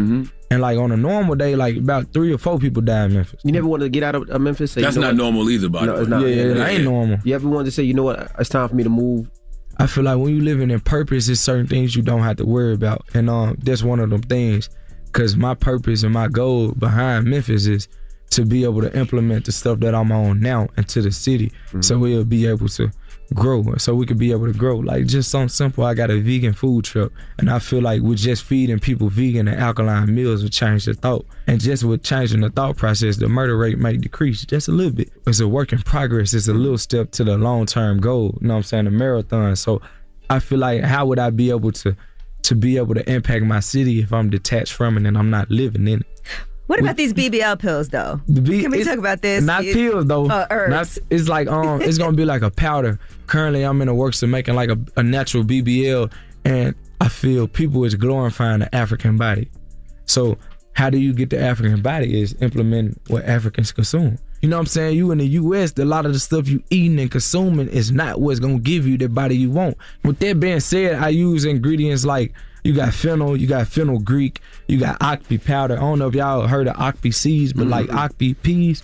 And 0.52 0.62
like 0.62 0.78
on 0.78 0.92
a 0.92 0.98
normal 0.98 1.36
day, 1.36 1.56
like 1.56 1.76
about 1.76 2.14
three 2.14 2.32
or 2.34 2.38
four 2.38 2.60
people 2.60 2.82
die 2.82 3.06
in 3.06 3.14
Memphis. 3.14 3.42
You 3.44 3.52
never 3.52 3.68
wanted 3.68 3.86
to 3.86 3.90
get 3.90 4.04
out 4.04 4.16
of, 4.16 4.30
of 4.30 4.42
Memphis? 4.42 4.72
Say, 4.74 4.82
That's 4.82 4.96
you 4.96 5.02
know 5.02 5.08
not 5.08 5.14
what? 5.16 5.24
normal 5.24 5.50
either, 5.50 5.70
by 5.70 5.82
the 5.82 5.86
No, 5.88 5.96
it's 5.96 6.10
not. 6.10 6.22
Yeah, 6.22 6.28
yeah, 6.28 6.54
that 6.54 6.70
ain't 6.70 6.84
normal. 6.84 7.18
You 7.24 7.34
ever 7.36 7.48
wanted 7.50 7.66
to 7.66 7.72
say, 7.72 7.84
you 7.84 7.94
know 7.96 8.04
what? 8.04 8.32
It's 8.38 8.50
time 8.50 8.70
for 8.70 8.76
me 8.76 8.84
to 8.84 8.90
move. 8.90 9.30
I 9.78 9.88
feel 9.88 10.04
like 10.04 10.18
when 10.18 10.36
you 10.36 10.42
living 10.42 10.70
in 10.72 10.80
purpose, 10.80 11.26
there's 11.26 11.42
certain 11.42 11.68
things 11.68 11.96
you 11.96 12.02
don't 12.04 12.22
have 12.22 12.38
to 12.38 12.46
worry 12.46 12.74
about, 12.76 13.06
and 13.14 13.30
um, 13.30 13.58
that's 13.64 13.84
one 13.84 14.00
of 14.00 14.10
them 14.10 14.22
things. 14.22 14.70
Cause 15.12 15.36
my 15.36 15.54
purpose 15.54 16.04
and 16.04 16.14
my 16.14 16.28
goal 16.28 16.74
behind 16.74 17.26
Memphis 17.26 17.66
is 17.68 17.88
to 18.32 18.46
be 18.46 18.64
able 18.66 18.82
to 18.82 18.98
implement 18.98 19.46
the 19.46 19.52
stuff 19.52 19.80
that 19.80 19.96
I'm 19.96 20.12
on 20.12 20.42
now 20.42 20.68
into 20.78 21.02
the 21.02 21.12
city, 21.12 21.52
so 21.82 21.98
we'll 21.98 22.24
be 22.26 22.46
able 22.48 22.68
to 22.70 22.92
grow, 23.34 23.64
so 23.78 23.96
we 23.96 24.06
could 24.06 24.18
be 24.18 24.32
able 24.32 24.46
to 24.46 24.58
grow. 24.58 24.78
Like 24.78 25.06
just 25.08 25.32
something 25.32 25.50
simple. 25.50 25.84
I 25.84 25.94
got 25.94 26.12
a 26.12 26.20
vegan 26.20 26.54
food 26.54 26.86
truck, 26.86 27.12
and 27.38 27.50
I 27.50 27.60
feel 27.60 27.82
like 27.82 28.02
with 28.02 28.20
just 28.20 28.44
feeding 28.44 28.80
people 28.80 29.10
vegan 29.10 29.48
and 29.48 29.60
alkaline 29.60 30.14
meals 30.14 30.44
would 30.44 30.54
change 30.54 30.86
the 30.86 30.94
thought, 30.94 31.26
and 31.48 31.60
just 31.60 31.84
with 31.84 32.04
changing 32.04 32.42
the 32.42 32.50
thought 32.50 32.78
process, 32.78 33.18
the 33.18 33.30
murder 33.30 33.58
rate 33.58 33.80
might 33.80 34.02
decrease 34.02 34.46
just 34.46 34.68
a 34.68 34.72
little 34.72 34.94
bit. 34.94 35.12
It's 35.28 35.40
a 35.40 35.48
work 35.48 35.74
in 35.74 35.80
progress. 35.80 36.34
It's 36.34 36.48
a 36.48 36.54
little 36.54 36.78
step 36.78 37.12
to 37.12 37.24
the 37.24 37.38
long 37.38 37.66
term 37.66 38.00
goal. 38.00 38.38
You 38.42 38.48
know 38.48 38.56
what 38.56 38.58
I'm 38.60 38.64
saying? 38.64 38.86
The 38.86 38.92
marathon. 38.92 39.56
So 39.56 39.82
I 40.30 40.40
feel 40.40 40.60
like 40.60 40.82
how 40.82 41.06
would 41.06 41.20
I 41.20 41.30
be 41.30 41.50
able 41.50 41.72
to 41.72 41.96
to 42.44 42.56
be 42.56 42.78
able 42.78 42.94
to 42.94 43.12
impact 43.12 43.44
my 43.44 43.60
city 43.60 44.02
if 44.02 44.14
I'm 44.14 44.30
detached 44.30 44.74
from 44.74 44.98
it 44.98 45.08
and 45.08 45.18
I'm 45.18 45.32
not 45.32 45.50
living 45.50 45.88
in 45.88 46.02
it? 46.02 46.22
What 46.68 46.80
about 46.80 46.98
these 46.98 47.14
BBL 47.14 47.60
pills 47.60 47.90
though? 47.90 48.20
The 48.28 48.42
B- 48.42 48.62
Can 48.62 48.72
we 48.72 48.84
talk 48.84 48.98
about 48.98 49.22
this? 49.22 49.44
Not 49.44 49.64
It- 49.64 49.74
pills 49.74 50.06
though. 50.06 50.30
Oh, 50.30 50.46
herbs. 50.50 50.72
Not- 50.72 50.98
it's 51.12 51.30
like 51.30 51.48
um, 51.48 51.82
it's 51.84 51.98
gonna 51.98 52.16
be 52.18 52.26
like 52.26 52.42
a 52.42 52.50
powder. 52.52 53.00
Currently, 53.28 53.64
I'm 53.64 53.82
in 53.82 53.88
the 53.88 53.94
works 53.94 54.22
of 54.24 54.30
making 54.30 54.56
like 54.56 54.70
a, 54.70 54.78
a 54.98 55.04
natural 55.04 55.44
BBL, 55.44 56.12
and 56.44 56.74
I 57.02 57.08
feel 57.10 57.48
people 57.48 57.84
is 57.84 57.94
glorifying 57.96 58.60
the 58.60 58.74
African 58.76 59.18
body. 59.18 59.50
So 60.06 60.38
how 60.74 60.90
do 60.90 60.98
you 60.98 61.14
get 61.14 61.30
the 61.30 61.40
African 61.40 61.82
body? 61.82 62.20
Is 62.20 62.36
implementing 62.42 63.00
what 63.08 63.26
Africans 63.26 63.72
consume. 63.72 64.18
You 64.46 64.52
know 64.52 64.58
what 64.58 64.62
I'm 64.62 64.68
saying? 64.68 64.96
You 64.96 65.10
in 65.10 65.18
the 65.18 65.26
U.S., 65.26 65.74
a 65.80 65.86
lot 65.86 66.06
of 66.06 66.14
the 66.14 66.20
stuff 66.20 66.48
you 66.48 66.62
eating 66.70 67.00
and 67.00 67.10
consuming 67.10 67.68
is 67.68 67.92
not 67.92 68.22
what's 68.22 68.40
gonna 68.40 68.60
give 68.60 68.86
you 68.86 68.96
the 68.96 69.10
body 69.10 69.36
you 69.36 69.50
want. 69.50 69.76
With 70.04 70.20
that 70.20 70.40
being 70.40 70.60
said, 70.60 71.02
I 71.02 71.10
use 71.10 71.46
ingredients 71.46 72.06
like 72.06 72.32
you 72.64 72.76
got 72.76 72.94
fennel, 72.94 73.36
you 73.36 73.48
got 73.48 73.66
fenugreek, 73.68 74.42
you 74.68 74.80
got 74.80 75.02
Ocpi 75.02 75.40
powder. 75.40 75.78
I 75.78 75.80
don't 75.80 75.98
know 75.98 76.10
if 76.10 76.14
y'all 76.14 76.46
heard 76.46 76.68
of 76.68 76.80
Ocpi 76.80 77.10
seeds, 77.10 77.54
but 77.54 77.66
like 77.66 77.92
Ocpi 77.92 78.36
peas, 78.36 78.84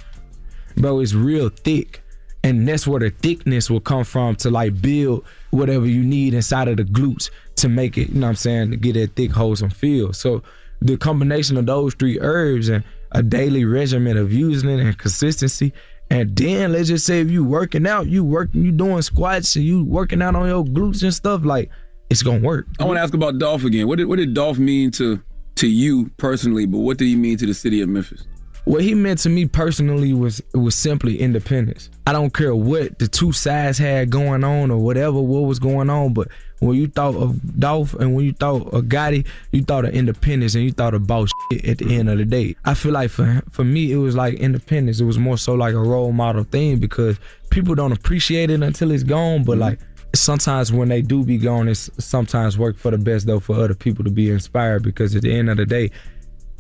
bro, 0.78 1.00
it's 1.00 1.14
real 1.14 1.50
thick. 1.50 2.02
And 2.44 2.68
that's 2.68 2.88
where 2.88 3.00
the 3.00 3.12
thickness 3.12 3.70
will 3.70 3.82
come 3.82 4.04
from 4.04 4.38
to 4.38 4.50
like 4.50 4.82
build 4.82 5.24
whatever 5.52 5.86
you 5.86 6.04
need 6.04 6.34
inside 6.34 6.70
of 6.70 6.78
the 6.78 6.86
glutes 6.86 7.30
to 7.58 7.70
make 7.70 8.00
it, 8.00 8.10
you 8.10 8.16
know 8.16 8.26
what 8.26 8.30
I'm 8.30 8.36
saying, 8.36 8.72
to 8.72 8.78
get 8.78 8.94
that 8.94 9.16
thick, 9.16 9.30
wholesome 9.30 9.70
feel. 9.70 10.12
So 10.12 10.42
the 10.82 10.98
combination 10.98 11.56
of 11.56 11.68
those 11.68 11.94
three 11.94 12.20
herbs 12.20 12.68
and 12.68 12.84
a 13.12 13.24
daily 13.24 13.66
regimen 13.66 14.18
of 14.18 14.32
using 14.32 14.70
it 14.70 14.80
and 14.80 14.98
consistency. 14.98 15.74
And 16.10 16.36
then 16.36 16.74
let's 16.74 16.90
just 16.90 17.06
say 17.06 17.22
if 17.22 17.32
you 17.32 17.44
working 17.44 17.88
out, 17.88 18.08
you 18.08 18.24
working, 18.24 18.66
you 18.66 18.72
doing 18.72 19.02
squats 19.02 19.56
and 19.56 19.64
you 19.64 19.84
working 19.86 20.22
out 20.22 20.36
on 20.36 20.48
your 20.48 20.66
glutes 20.66 21.04
and 21.04 21.14
stuff, 21.14 21.46
like 21.46 21.70
it's 22.10 22.22
gonna 22.22 22.42
work. 22.42 22.68
I 22.80 22.84
want 22.84 22.98
to 22.98 23.02
ask 23.02 23.14
about 23.14 23.40
Dolph 23.40 23.64
again. 23.64 23.88
What 23.88 23.98
did 23.98 24.06
what 24.06 24.18
did 24.18 24.34
Dolph 24.34 24.60
mean 24.60 24.92
to 24.92 25.22
to 25.56 25.68
you 25.68 26.10
personally? 26.18 26.66
But 26.66 26.80
what 26.80 26.98
did 26.98 27.06
he 27.06 27.16
mean 27.16 27.38
to 27.38 27.46
the 27.46 27.54
city 27.54 27.82
of 27.82 27.88
Memphis? 27.88 28.26
What 28.66 28.84
he 28.84 28.94
meant 28.94 29.20
to 29.20 29.30
me 29.30 29.48
personally 29.48 30.14
was 30.14 30.42
was 30.54 30.76
simply 30.76 31.20
independence. 31.20 31.90
I 32.06 32.12
don't 32.12 32.34
care 32.34 32.54
what 32.54 33.00
the 33.00 33.08
two 33.08 33.32
sides 33.32 33.78
had 33.78 34.10
going 34.10 34.44
on 34.44 34.70
or 34.70 34.78
whatever 34.78 35.20
what 35.22 35.42
was 35.42 35.60
going 35.60 35.90
on, 35.90 36.14
but 36.14 36.28
when 36.62 36.78
you 36.78 36.88
thought 36.88 37.16
of 37.16 37.60
Dolph 37.60 37.96
and 37.96 38.16
when 38.16 38.24
you 38.24 38.34
thought 38.34 38.68
of 38.72 38.84
Gotti, 38.86 39.26
you 39.52 39.64
thought 39.64 39.84
of 39.84 39.94
independence 39.94 40.54
and 40.54 40.64
you 40.64 40.72
thought 40.72 40.94
about 40.94 41.28
shit 41.52 41.66
at 41.66 41.80
the 41.80 41.98
end 41.98 42.08
of 42.08 42.20
the 42.20 42.26
day. 42.26 42.56
I 42.66 42.76
feel 42.76 42.92
like 42.92 43.10
for 43.10 43.42
for 43.50 43.64
me 43.64 43.92
it 43.92 43.98
was 43.98 44.16
like 44.16 44.36
independence. 44.36 45.00
It 45.00 45.06
was 45.06 45.18
more 45.18 45.40
so 45.40 45.56
like 45.56 45.74
a 45.74 45.80
role 45.80 46.12
model 46.12 46.44
thing 46.44 46.78
because 46.78 47.20
people 47.50 47.74
don't 47.74 47.92
appreciate 47.92 48.52
it 48.52 48.62
until 48.62 48.92
it's 48.92 49.02
gone, 49.02 49.44
but 49.44 49.54
mm-hmm. 49.54 49.62
like 49.62 49.80
sometimes 50.14 50.72
when 50.72 50.90
they 50.90 51.02
do 51.02 51.24
be 51.24 51.40
gone, 51.40 51.68
it's 51.68 51.90
sometimes 51.98 52.60
work 52.60 52.78
for 52.78 52.92
the 52.92 52.98
best 53.00 53.26
though 53.26 53.40
for 53.40 53.56
other 53.56 53.74
people 53.74 54.04
to 54.04 54.12
be 54.12 54.30
inspired 54.30 54.84
because 54.84 55.16
at 55.16 55.24
the 55.24 55.36
end 55.36 55.50
of 55.50 55.58
the 55.58 55.66
day, 55.66 55.90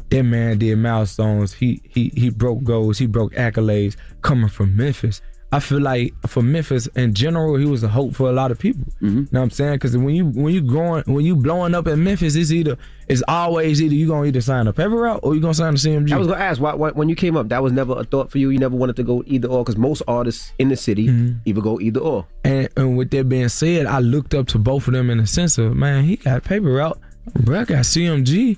that 0.10 0.24
man 0.24 0.58
did 0.58 0.76
milestones. 0.78 1.54
He 1.54 1.80
he 1.88 2.12
he 2.16 2.32
broke 2.32 2.64
goals. 2.64 2.98
He 2.98 3.06
broke 3.06 3.34
accolades 3.34 3.96
coming 4.24 4.50
from 4.50 4.76
Memphis. 4.76 5.22
I 5.54 5.60
feel 5.60 5.82
like 5.82 6.14
for 6.28 6.42
Memphis 6.42 6.88
in 6.96 7.14
general, 7.14 7.58
he 7.58 7.66
was 7.66 7.84
a 7.84 7.90
hope 7.90 8.16
for 8.16 8.30
a 8.30 8.32
lot 8.32 8.52
of 8.52 8.60
people. 8.60 8.86
Mm-hmm. 9.02 9.08
You 9.08 9.28
know 9.32 9.40
what 9.40 9.42
I'm 9.42 9.50
saying? 9.52 9.74
Because 9.74 9.98
when 9.98 10.16
you 10.16 10.28
when 10.28 10.54
you 10.54 10.62
growing 10.62 11.04
when 11.06 11.26
you 11.26 11.36
blowing 11.36 11.76
up 11.76 11.88
in 11.88 12.02
Memphis, 12.04 12.36
it's 12.36 12.52
either 12.52 12.78
it's 13.10 13.22
always 13.28 13.82
either 13.82 13.94
you 13.94 14.08
gonna 14.08 14.28
either 14.28 14.40
sign 14.40 14.68
a 14.68 14.74
paper 14.74 14.96
route 14.96 15.20
or 15.24 15.36
you 15.36 15.42
gonna 15.42 15.54
sign 15.54 15.74
the 15.74 15.80
CMG. 15.80 16.14
I 16.14 16.18
was 16.18 16.28
gonna 16.28 16.40
ask 16.40 16.62
why, 16.62 16.74
why 16.74 16.92
when 16.92 17.10
you 17.10 17.16
came 17.16 17.36
up, 17.36 17.50
that 17.50 17.62
was 17.62 17.74
never 17.74 18.00
a 18.00 18.06
thought 18.06 18.32
for 18.32 18.38
you. 18.38 18.50
You 18.50 18.60
never 18.60 18.78
wanted 18.78 18.96
to 18.96 19.04
go 19.04 19.24
either 19.28 19.50
or 19.50 19.66
because 19.66 19.76
most 19.76 20.02
artists 20.08 20.54
in 20.58 20.70
the 20.70 20.78
city 20.78 21.08
mm-hmm. 21.08 21.40
either 21.44 21.62
go 21.62 21.82
either 21.82 22.00
or. 22.00 22.26
And, 22.46 22.70
and 22.78 22.98
with 22.98 23.12
that 23.12 23.28
being 23.28 23.50
said, 23.50 23.88
I 23.88 24.00
looked 24.00 24.34
up 24.34 24.48
to 24.50 24.58
both 24.58 24.88
of 24.88 24.94
them 24.94 25.10
in 25.10 25.18
the 25.18 25.28
sense 25.28 25.58
of 25.58 25.76
man, 25.76 26.06
he 26.06 26.16
got 26.16 26.46
paper 26.46 26.72
route, 26.72 26.98
bro, 27.42 27.60
I 27.60 27.66
got 27.66 27.80
CMG. 27.80 28.58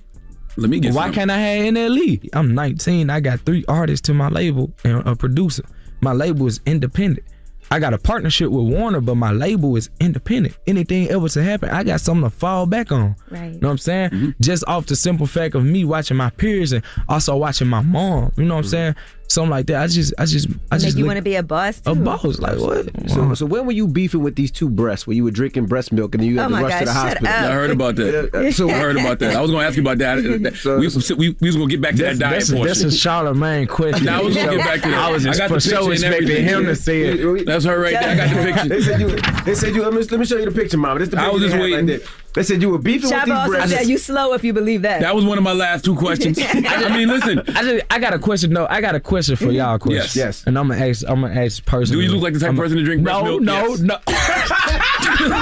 Let 0.55 0.69
me 0.69 0.79
get 0.79 0.93
Why 0.93 1.07
some. 1.07 1.13
can't 1.13 1.31
I 1.31 1.39
have 1.39 1.73
NLE? 1.73 2.29
I'm 2.33 2.53
19. 2.53 3.09
I 3.09 3.19
got 3.19 3.39
three 3.39 3.65
artists 3.67 4.05
to 4.05 4.13
my 4.13 4.27
label 4.27 4.71
and 4.83 5.01
a 5.07 5.15
producer. 5.15 5.63
My 6.03 6.11
label 6.11 6.47
is 6.47 6.59
independent. 6.65 7.25
I 7.71 7.79
got 7.79 7.93
a 7.93 7.97
partnership 7.97 8.51
with 8.51 8.71
Warner, 8.71 9.01
but 9.01 9.15
my 9.15 9.31
label 9.31 9.75
is 9.77 9.89
independent. 9.99 10.55
Anything 10.67 11.07
ever 11.09 11.27
to 11.29 11.41
happen, 11.41 11.69
I 11.69 11.83
got 11.83 12.01
something 12.01 12.29
to 12.29 12.29
fall 12.29 12.65
back 12.65 12.91
on. 12.91 13.15
Right. 13.31 13.53
You 13.53 13.59
know 13.61 13.69
what 13.69 13.71
I'm 13.71 13.77
saying? 13.77 14.09
Mm-hmm. 14.11 14.29
Just 14.41 14.63
off 14.67 14.85
the 14.85 14.95
simple 14.95 15.25
fact 15.25 15.55
of 15.55 15.63
me 15.63 15.85
watching 15.85 16.17
my 16.17 16.29
peers 16.29 16.71
and 16.71 16.83
also 17.09 17.35
watching 17.35 17.67
my 17.67 17.81
mom. 17.81 18.31
You 18.37 18.43
know 18.43 18.55
what 18.55 18.65
I'm 18.65 18.69
saying? 18.69 18.95
Something 19.27 19.51
like 19.51 19.65
that. 19.67 19.81
I 19.81 19.87
just, 19.87 20.13
I 20.17 20.25
just, 20.25 20.47
I 20.47 20.49
just. 20.49 20.71
Make 20.71 20.81
just 20.81 20.97
you 20.97 21.05
want 21.05 21.17
to 21.17 21.23
be 21.23 21.35
a 21.35 21.43
boss 21.43 21.79
too. 21.79 21.91
a 21.91 21.95
boss. 21.95 22.39
Like 22.39 22.59
what? 22.59 22.85
So, 23.09 23.21
uh-huh. 23.21 23.35
so 23.35 23.45
when 23.45 23.65
were 23.65 23.71
you 23.71 23.87
beefing 23.87 24.21
with 24.21 24.35
these 24.35 24.51
two 24.51 24.69
breasts? 24.69 25.07
Where 25.07 25.15
you 25.15 25.23
were 25.23 25.31
drinking 25.31 25.65
breast 25.65 25.91
milk 25.91 26.13
and 26.13 26.21
then 26.21 26.29
you 26.29 26.37
had 26.37 26.45
Oh 26.45 26.49
to 26.49 26.55
my 26.55 26.61
rush 26.63 26.79
to 26.79 26.85
the 26.85 26.93
hospital? 26.93 27.27
up. 27.27 27.33
I 27.33 27.51
heard 27.51 27.71
about 27.71 27.95
that. 27.95 28.35
Uh, 28.35 28.51
so 28.51 28.69
I 28.69 28.73
heard 28.73 28.97
about 28.97 29.19
that. 29.19 29.35
I 29.35 29.41
was 29.41 29.49
going 29.49 29.61
to 29.61 29.67
ask 29.67 29.77
you 29.77 29.83
about 29.83 29.97
that. 29.99 30.17
we, 31.15 31.15
we, 31.15 31.35
we 31.39 31.47
was 31.47 31.55
going 31.55 31.69
to 31.69 31.75
get 31.75 31.81
back 31.81 31.95
to 31.95 32.03
that 32.03 32.19
diet 32.19 32.39
that's, 32.39 32.51
portion. 32.51 32.67
that's 32.67 32.83
a 32.83 32.85
Charlamagne 32.87 33.67
question. 33.67 34.05
Now 34.05 34.19
I 34.19 34.23
was 34.23 34.35
gonna 34.35 34.57
get 34.57 34.65
back 34.65 34.81
to 34.81 34.89
that. 34.89 34.99
I 34.99 35.11
was 35.11 35.25
I 35.25 35.35
got 35.37 35.49
for 35.49 35.55
the 35.55 35.61
picture 35.61 35.69
sure 35.69 35.91
expecting 35.91 36.23
everything. 36.23 36.45
him 36.45 36.65
to 36.65 36.75
say 36.75 37.01
it. 37.01 37.45
That's 37.45 37.65
her 37.65 37.79
right 37.79 37.93
there. 37.93 38.11
I 38.11 38.15
got 38.15 38.35
the 38.35 38.51
picture. 38.51 38.69
They 38.69 38.81
said 38.81 38.99
you. 39.01 39.43
They 39.45 39.55
said 39.55 39.75
you. 39.75 39.83
Let 39.83 39.93
me, 39.93 39.99
let 39.99 40.19
me 40.19 40.25
show 40.25 40.37
you 40.37 40.45
the 40.45 40.51
picture, 40.51 40.77
mama. 40.77 40.99
This 40.99 41.09
the 41.09 41.17
picture 41.17 41.29
I 41.29 41.31
picture 41.31 41.43
was 41.43 41.51
just 41.51 41.61
waiting. 41.61 41.85
there. 41.85 41.99
They 42.33 42.41
said 42.41 42.61
you 42.61 42.69
were 42.69 42.79
beefing 42.79 43.09
with 43.09 43.11
Chaba 43.11 43.25
these 43.25 43.33
also 43.33 43.51
breasts. 43.51 43.71
said 43.73 43.87
you 43.87 43.97
slow 43.99 44.33
if 44.33 44.43
you 44.43 44.53
believe 44.53 44.81
that. 44.81 45.01
That 45.01 45.15
was 45.15 45.23
one 45.23 45.37
of 45.37 45.43
my 45.43 45.53
last 45.53 45.85
two 45.85 45.95
questions. 45.95 46.39
I 46.41 46.97
mean, 46.97 47.07
listen. 47.07 47.39
I 47.55 47.63
just, 47.63 47.85
I 47.91 47.99
got 47.99 48.13
a 48.13 48.19
question. 48.19 48.51
No, 48.51 48.65
I 48.69 48.81
got 48.81 48.95
a 48.95 48.99
question 48.99 49.35
for 49.35 49.45
mm-hmm. 49.45 49.55
y'all. 49.55 49.77
Question. 49.77 49.97
Yes. 49.97 50.15
Yes. 50.15 50.43
And 50.47 50.57
I'm 50.57 50.67
gonna 50.67 50.83
ask. 50.83 51.03
I'm 51.07 51.21
gonna 51.21 51.39
ask 51.39 51.63
person. 51.65 51.95
Do 51.95 52.01
you 52.01 52.09
look 52.11 52.23
like 52.23 52.33
the 52.33 52.39
type 52.39 52.51
of 52.51 52.57
person 52.57 52.77
to 52.77 52.83
drink 52.83 53.03
breast 53.03 53.23
no, 53.23 53.39
milk? 53.39 53.41
No, 53.41 53.67
Yes. 53.67 53.79
no, 53.81 53.97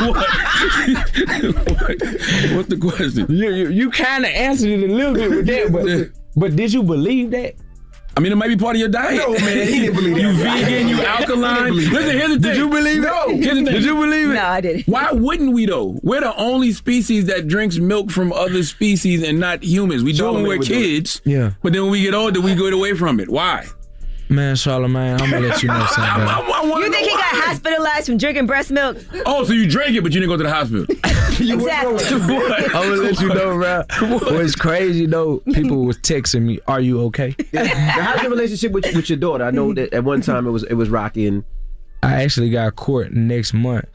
what? 0.08 0.18
what? 0.18 0.28
What's 2.56 2.70
the 2.70 2.78
question? 2.82 3.26
You, 3.30 3.52
you, 3.52 3.70
you 3.70 3.92
kind 3.92 4.26
of 4.26 4.32
answered 4.32 4.70
it 4.70 4.90
a 4.90 4.94
little 4.94 5.14
bit 5.14 5.30
with 5.30 5.46
that, 5.48 5.72
but 5.72 6.10
but 6.36 6.56
did 6.56 6.74
you 6.74 6.84
believe 6.84 7.32
that? 7.32 7.56
I 8.16 8.20
mean, 8.20 8.32
it 8.34 8.36
might 8.36 8.50
be 8.50 8.58
part 8.58 8.76
of 8.76 8.80
your 8.82 8.90
diet. 8.90 9.16
No, 9.18 9.32
man, 9.34 9.68
he 9.68 9.80
didn't 9.80 9.96
believe 10.02 10.18
You 10.18 10.34
vegan, 10.34 10.88
you 10.90 11.02
alkaline. 11.02 11.56
didn't 11.56 11.70
believe 11.70 11.92
Listen, 11.94 12.18
here's 12.18 12.30
the 12.30 12.34
thing. 12.34 12.42
Did 12.42 12.58
you 12.58 12.70
believe 12.70 12.98
it? 12.98 13.08
No. 13.08 13.28
Here's 13.30 13.46
the 13.46 13.54
thing. 13.54 13.66
Did 13.66 13.84
you 13.86 13.96
believe 13.96 14.30
it? 14.30 14.34
no, 14.34 14.46
I 14.46 14.62
didn't. 14.62 14.88
Why 14.88 15.12
wouldn't 15.14 15.54
we 15.54 15.66
though? 15.66 15.98
We're 16.04 16.20
the 16.22 16.36
only 16.36 16.74
species 16.74 17.26
that 17.28 17.48
drinks 17.48 17.78
milk 17.78 18.12
from 18.12 18.34
other 18.34 18.64
species 18.64 19.24
and 19.24 19.40
not 19.40 19.64
humans. 19.64 20.04
We 20.04 20.12
do 20.14 20.28
it 20.28 20.32
when 20.34 20.44
we're 20.44 20.58
would 20.58 20.68
do 20.68 20.74
kids. 20.74 21.22
Yeah. 21.24 21.52
But 21.64 21.72
then 21.74 21.84
when 21.84 21.92
we 21.92 22.02
get 22.02 22.14
older, 22.14 22.42
we 22.42 22.54
get 22.56 22.74
away 22.74 22.94
from 22.96 23.20
it. 23.22 23.30
Why? 23.30 23.66
Man, 24.28 24.56
Charlamagne, 24.56 25.20
I'm 25.22 25.30
gonna 25.30 25.48
let 25.48 25.62
you 25.62 25.68
know 25.70 25.86
something. 25.88 26.04
I, 26.04 26.42
bro. 26.42 26.54
I 26.54 26.64
You 26.64 26.82
think 26.84 26.94
know 26.94 27.00
he 27.00 27.08
got 27.18 27.44
hospitalized 27.44 28.06
from 28.06 28.18
drinking 28.18 28.46
breast 28.46 28.72
milk? 28.72 28.98
Oh, 29.26 29.44
so 29.46 29.52
you 29.54 29.70
drank 29.70 29.96
it, 29.96 30.02
but 30.04 30.14
you 30.14 30.20
didn't 30.22 30.30
go 30.32 30.38
to 30.38 30.44
the 30.44 30.54
hospital. 30.54 30.86
Exactly. 31.50 31.94
What? 31.94 32.76
I'm 32.76 32.90
gonna 32.90 32.96
let 33.02 33.20
you 33.22 33.28
know, 33.30 33.58
bro. 33.58 33.84
What's 34.38 34.56
crazy 34.56 35.06
though? 35.06 35.38
People 35.54 35.86
was 35.86 35.98
texting 35.98 36.44
me, 36.44 36.60
"Are 36.68 36.80
you 36.82 37.02
okay?" 37.06 37.36
Now, 37.54 37.66
how's 37.66 38.22
your 38.22 38.32
relationship 38.32 38.72
with, 38.72 38.86
with 38.96 39.10
your 39.10 39.18
daughter? 39.18 39.44
I 39.44 39.52
know 39.52 39.74
that 39.74 39.94
at 39.94 40.04
one 40.04 40.22
time 40.22 40.48
it 40.48 40.52
was 40.52 40.64
it 40.64 40.74
was 40.76 40.90
rocky 40.90 41.28
and 41.28 41.44
I 42.04 42.24
actually 42.24 42.50
got 42.50 42.76
court 42.76 43.12
next 43.14 43.54
month. 43.54 43.86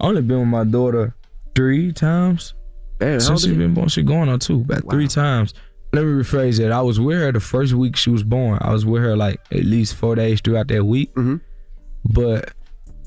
I 0.00 0.06
only 0.08 0.22
been 0.22 0.40
with 0.40 0.48
my 0.48 0.64
daughter 0.64 1.14
three 1.54 1.92
times 1.92 2.54
man, 3.00 3.14
how 3.14 3.18
since 3.18 3.44
she 3.44 3.54
been 3.54 3.74
born. 3.74 3.88
She 3.88 4.02
going 4.02 4.28
on 4.28 4.38
two, 4.38 4.60
about 4.60 4.88
three 4.90 5.08
times. 5.08 5.54
Let 5.92 6.04
me 6.04 6.12
rephrase 6.22 6.58
that. 6.58 6.72
I 6.72 6.82
was 6.82 7.00
with 7.00 7.18
her 7.18 7.32
the 7.32 7.40
first 7.40 7.72
week 7.72 7.96
she 7.96 8.10
was 8.10 8.22
born. 8.22 8.58
I 8.60 8.72
was 8.72 8.84
with 8.84 9.02
her 9.02 9.16
like 9.16 9.40
at 9.50 9.64
least 9.64 9.94
four 9.94 10.14
days 10.14 10.40
throughout 10.40 10.68
that 10.68 10.84
week. 10.84 11.14
Mhm. 11.14 11.40
But 12.12 12.52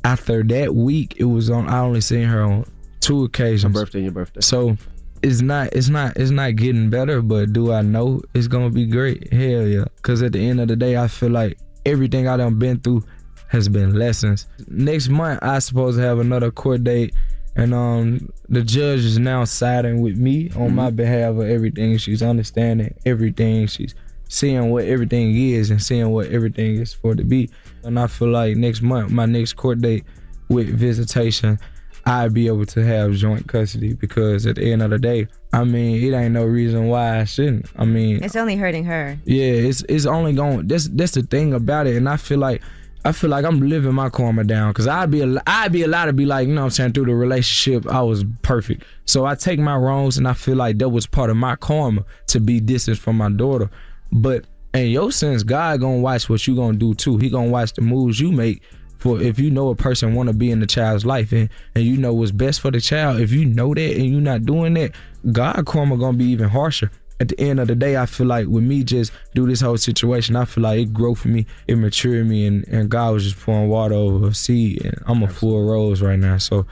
after 0.03 0.43
that 0.43 0.73
week, 0.75 1.15
it 1.17 1.25
was 1.25 1.49
on. 1.49 1.67
I 1.67 1.79
only 1.79 2.01
seen 2.01 2.23
her 2.27 2.41
on 2.41 2.65
two 3.09 3.23
occasions. 3.23 3.73
Your 3.73 3.83
birthday 3.83 3.99
and 3.99 4.05
your 4.05 4.13
birthday. 4.13 4.41
So 4.41 4.77
it's 5.23 5.41
not 5.41 5.73
it's 5.73 5.89
not 5.89 6.15
it's 6.15 6.29
not 6.29 6.55
getting 6.55 6.89
better, 6.89 7.21
but 7.21 7.51
do 7.51 7.73
I 7.73 7.81
know 7.81 8.21
it's 8.35 8.47
gonna 8.47 8.69
be 8.69 8.85
great? 8.85 9.33
Hell 9.33 9.67
yeah. 9.67 9.85
Cause 10.03 10.21
at 10.21 10.33
the 10.33 10.47
end 10.47 10.61
of 10.61 10.67
the 10.67 10.75
day 10.75 10.95
I 10.95 11.07
feel 11.07 11.31
like 11.31 11.57
everything 11.85 12.27
I 12.27 12.37
done 12.37 12.59
been 12.59 12.79
through 12.79 13.03
has 13.47 13.67
been 13.67 13.97
lessons. 13.97 14.47
Next 14.67 15.09
month 15.09 15.39
I 15.41 15.57
supposed 15.59 15.97
to 15.97 16.03
have 16.03 16.19
another 16.19 16.51
court 16.51 16.83
date 16.83 17.15
and 17.55 17.73
um 17.73 18.29
the 18.47 18.61
judge 18.61 18.99
is 18.99 19.17
now 19.17 19.43
siding 19.43 20.01
with 20.01 20.15
me 20.15 20.51
on 20.55 20.75
my 20.75 20.91
behalf 20.91 21.31
of 21.31 21.41
everything. 21.41 21.97
She's 21.97 22.21
understanding 22.21 22.93
everything. 23.07 23.65
She's 23.65 23.95
seeing 24.29 24.69
what 24.69 24.85
everything 24.85 25.35
is 25.35 25.71
and 25.71 25.81
seeing 25.81 26.11
what 26.11 26.27
everything 26.27 26.75
is 26.75 26.93
for 26.93 27.15
to 27.15 27.23
be. 27.23 27.49
And 27.83 27.99
I 27.99 28.05
feel 28.05 28.29
like 28.29 28.55
next 28.55 28.83
month, 28.83 29.09
my 29.09 29.25
next 29.25 29.53
court 29.53 29.81
date 29.81 30.03
with 30.49 30.69
visitation, 30.69 31.59
I'd 32.05 32.33
be 32.33 32.47
able 32.47 32.65
to 32.67 32.83
have 32.83 33.13
joint 33.13 33.47
custody 33.47 33.93
because 33.93 34.45
at 34.45 34.55
the 34.55 34.71
end 34.71 34.81
of 34.81 34.89
the 34.89 34.99
day, 34.99 35.27
I 35.53 35.63
mean, 35.63 36.03
it 36.03 36.15
ain't 36.15 36.33
no 36.33 36.45
reason 36.45 36.87
why 36.87 37.19
I 37.19 37.23
shouldn't. 37.25 37.67
I 37.77 37.85
mean, 37.85 38.23
It's 38.23 38.35
only 38.35 38.55
hurting 38.55 38.85
her. 38.85 39.17
yeah, 39.25 39.51
it's 39.53 39.83
it's 39.89 40.05
only 40.05 40.33
going. 40.33 40.67
That's 40.67 40.87
that's 40.89 41.11
the 41.13 41.23
thing 41.23 41.53
about 41.53 41.87
it, 41.87 41.95
and 41.97 42.07
I 42.09 42.17
feel 42.17 42.39
like 42.39 42.61
I 43.05 43.11
feel 43.13 43.29
like 43.29 43.45
I'm 43.45 43.61
living 43.69 43.93
my 43.93 44.09
karma 44.09 44.43
down 44.43 44.71
because 44.71 44.87
I'd 44.87 45.09
be 45.11 45.21
al- 45.21 45.39
I'd 45.47 45.71
be 45.71 45.83
allowed 45.83 46.05
to 46.05 46.13
be 46.13 46.25
like 46.25 46.47
you 46.47 46.53
know 46.53 46.61
what 46.61 46.65
I'm 46.65 46.71
saying 46.71 46.91
through 46.93 47.05
the 47.05 47.15
relationship 47.15 47.87
I 47.91 48.01
was 48.01 48.25
perfect. 48.41 48.83
So 49.05 49.25
I 49.25 49.35
take 49.35 49.59
my 49.59 49.75
wrongs 49.75 50.17
and 50.17 50.27
I 50.27 50.33
feel 50.33 50.55
like 50.57 50.77
that 50.79 50.89
was 50.89 51.07
part 51.07 51.29
of 51.29 51.37
my 51.37 51.55
karma 51.55 52.03
to 52.27 52.39
be 52.39 52.59
distant 52.59 52.97
from 52.97 53.17
my 53.17 53.29
daughter. 53.29 53.69
But 54.11 54.45
in 54.73 54.87
your 54.87 55.11
sense, 55.11 55.43
God 55.43 55.79
gonna 55.79 55.99
watch 55.99 56.29
what 56.29 56.45
you 56.45 56.55
gonna 56.55 56.77
do 56.77 56.93
too. 56.93 57.17
He 57.17 57.29
gonna 57.29 57.49
watch 57.49 57.73
the 57.73 57.81
moves 57.81 58.19
you 58.19 58.31
make. 58.31 58.61
For 58.99 59.21
if 59.21 59.39
you 59.39 59.49
know 59.49 59.69
a 59.69 59.75
person 59.75 60.13
want 60.13 60.27
to 60.27 60.33
be 60.33 60.51
in 60.51 60.59
the 60.59 60.67
child's 60.67 61.05
life 61.05 61.31
and, 61.31 61.49
and 61.73 61.83
you 61.83 61.97
know 61.97 62.13
what's 62.13 62.31
best 62.31 62.61
for 62.61 62.69
the 62.69 62.81
child, 62.81 63.19
if 63.19 63.31
you 63.31 63.45
know 63.45 63.73
that 63.73 63.95
and 63.95 64.05
you're 64.05 64.21
not 64.21 64.45
doing 64.45 64.73
that, 64.75 64.91
God 65.31 65.65
karma 65.65 65.97
gonna 65.97 66.17
be 66.17 66.25
even 66.25 66.49
harsher 66.49 66.91
at 67.19 67.27
the 67.27 67.39
end 67.39 67.59
of 67.59 67.67
the 67.67 67.75
day, 67.75 67.97
I 67.97 68.05
feel 68.05 68.27
like 68.27 68.47
with 68.47 68.63
me 68.63 68.83
just 68.83 69.11
do 69.35 69.45
this 69.45 69.61
whole 69.61 69.77
situation, 69.77 70.35
I 70.35 70.45
feel 70.45 70.63
like 70.63 70.79
it 70.79 70.93
grew 70.93 71.15
for 71.15 71.27
me, 71.27 71.45
it 71.67 71.75
matured 71.75 72.27
me, 72.27 72.47
and, 72.47 72.65
and 72.69 72.89
God 72.89 73.13
was 73.13 73.25
just 73.25 73.39
pouring 73.39 73.67
water 73.67 73.95
over 73.95 74.27
a 74.27 74.33
seed, 74.33 74.85
and 74.85 74.97
I'm 75.05 75.23
a 75.23 75.27
full 75.27 75.65
rose 75.65 76.01
right 76.01 76.17
now. 76.17 76.37
So 76.37 76.65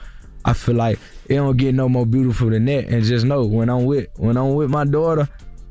I 0.44 0.54
feel 0.54 0.76
like 0.76 0.98
it 1.26 1.34
don't 1.34 1.56
get 1.58 1.74
no 1.74 1.88
more 1.88 2.06
beautiful 2.06 2.48
than 2.48 2.64
that. 2.64 2.88
And 2.88 3.04
just 3.04 3.26
know 3.26 3.44
when 3.44 3.68
I'm 3.68 3.84
with 3.84 4.08
when 4.16 4.36
I'm 4.38 4.54
with 4.54 4.70
my 4.70 4.84
daughter, 4.84 5.28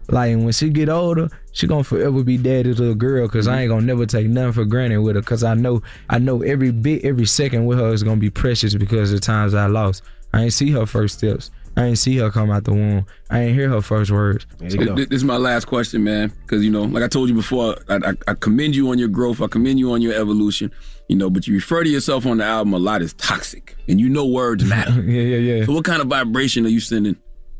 like 0.10 0.36
when 0.38 0.52
she 0.52 0.70
get 0.70 0.90
older, 0.90 1.30
she 1.52 1.68
gonna 1.68 1.84
forever 1.84 2.24
be 2.24 2.38
daddy's 2.38 2.80
little 2.80 2.96
girl. 2.96 3.28
Cause 3.28 3.48
I 3.48 3.62
ain't 3.62 3.70
gonna 3.70 3.86
never 3.86 4.06
take 4.06 4.28
nothing 4.28 4.54
for 4.54 4.66
granted 4.66 5.02
with 5.02 5.16
her. 5.16 5.22
Cause 5.22 5.44
I 5.44 5.54
know 5.54 5.82
I 6.10 6.20
know 6.20 6.42
every 6.44 6.72
bit, 6.72 7.04
every 7.04 7.26
second 7.26 7.66
with 7.66 7.80
her 7.80 7.92
is 7.92 8.04
gonna 8.04 8.18
be 8.18 8.30
precious 8.30 8.74
because 8.76 9.12
of 9.12 9.20
the 9.20 9.26
times 9.26 9.54
I 9.54 9.68
lost. 9.68 10.04
I 10.34 10.44
ain't 10.44 10.54
see 10.54 10.72
her 10.72 10.86
first 10.86 11.18
steps. 11.18 11.52
I 11.78 11.86
ain't 11.86 12.00
see 12.00 12.18
her 12.18 12.32
come 12.32 12.50
out 12.50 12.64
the 12.64 12.74
womb. 12.74 13.06
I 13.30 13.42
ain't 13.42 13.56
hear 13.56 13.70
her 13.70 13.82
first 13.82 14.10
words. 14.10 14.48
So 14.68 14.78
this 14.78 15.08
is 15.12 15.24
my 15.24 15.38
last 15.38 15.66
question, 15.66 16.04
man. 16.04 16.34
Because 16.42 16.64
you 16.64 16.72
know, 16.72 16.84
like 16.84 17.04
I 17.04 17.08
told 17.08 17.30
you 17.30 17.36
before, 17.36 17.76
I, 17.88 17.98
I, 17.98 18.14
I 18.30 18.34
commend 18.34 18.76
you 18.76 18.90
on 18.90 18.98
your 18.98 19.10
growth. 19.10 19.42
I 19.42 19.48
commend 19.48 19.78
you 19.78 19.92
on 19.92 20.02
your 20.02 20.14
evolution. 20.14 20.72
You 21.08 21.18
know, 21.18 21.30
but 21.30 21.48
you 21.48 21.54
refer 21.54 21.84
to 21.84 21.90
yourself 21.90 22.26
on 22.26 22.38
the 22.38 22.46
album 22.46 22.74
a 22.74 22.80
lot 22.80 23.02
as 23.02 23.14
toxic, 23.14 23.78
and 23.88 24.00
you 24.00 24.10
know 24.10 24.26
words 24.26 24.66
matter. 24.66 24.92
yeah, 25.04 25.22
yeah, 25.22 25.56
yeah. 25.56 25.66
So, 25.66 25.74
what 25.74 25.86
kind 25.86 26.02
of 26.02 26.08
vibration 26.08 26.66
are 26.66 26.70
you 26.70 26.80
sending 26.80 27.16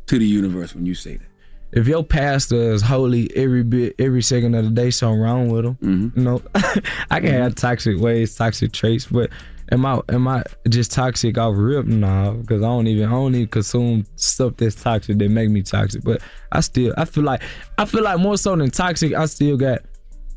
to 0.08 0.20
the 0.20 0.26
universe 0.26 0.74
when 0.74 0.86
you 0.86 0.96
say 0.96 1.18
that? 1.18 1.27
If 1.72 1.88
your 1.88 2.04
pastor 2.04 2.72
is 2.74 2.82
holy 2.82 3.30
every 3.36 3.64
bit, 3.64 3.96
every 4.00 4.22
second 4.22 4.56
of 4.56 4.66
the 4.66 4.72
day, 4.72 4.90
something 4.90 5.20
wrong 5.20 5.50
with 5.50 5.66
him. 5.66 5.76
Mm-hmm. 5.76 6.20
You 6.20 6.26
know, 6.26 6.42
I 7.12 7.20
can 7.20 7.34
have 7.34 7.52
mm-hmm. 7.52 7.54
toxic 7.54 8.00
ways, 8.00 8.36
toxic 8.36 8.72
traits, 8.72 9.06
but 9.06 9.30
am 9.72 9.86
I 9.86 10.00
am 10.10 10.28
I 10.28 10.44
just 10.70 10.92
toxic 10.92 11.38
off 11.38 11.56
rip? 11.58 11.86
Nah, 11.86 12.32
because 12.32 12.62
I 12.62 12.68
don't 12.68 12.88
even 12.88 13.08
I 13.08 13.12
don't 13.12 13.36
even 13.36 13.48
consume 13.48 14.06
stuff 14.16 14.54
that's 14.58 14.76
toxic 14.76 15.18
that 15.18 15.30
make 15.30 15.50
me 15.50 15.62
toxic. 15.62 16.04
But 16.04 16.22
I 16.52 16.62
still 16.62 16.94
I 16.98 17.06
feel 17.06 17.24
like 17.24 17.42
I 17.78 17.86
feel 17.86 18.04
like 18.04 18.20
more 18.20 18.38
so 18.38 18.56
than 18.56 18.72
toxic, 18.72 19.14
I 19.14 19.26
still 19.26 19.58
got. 19.58 19.80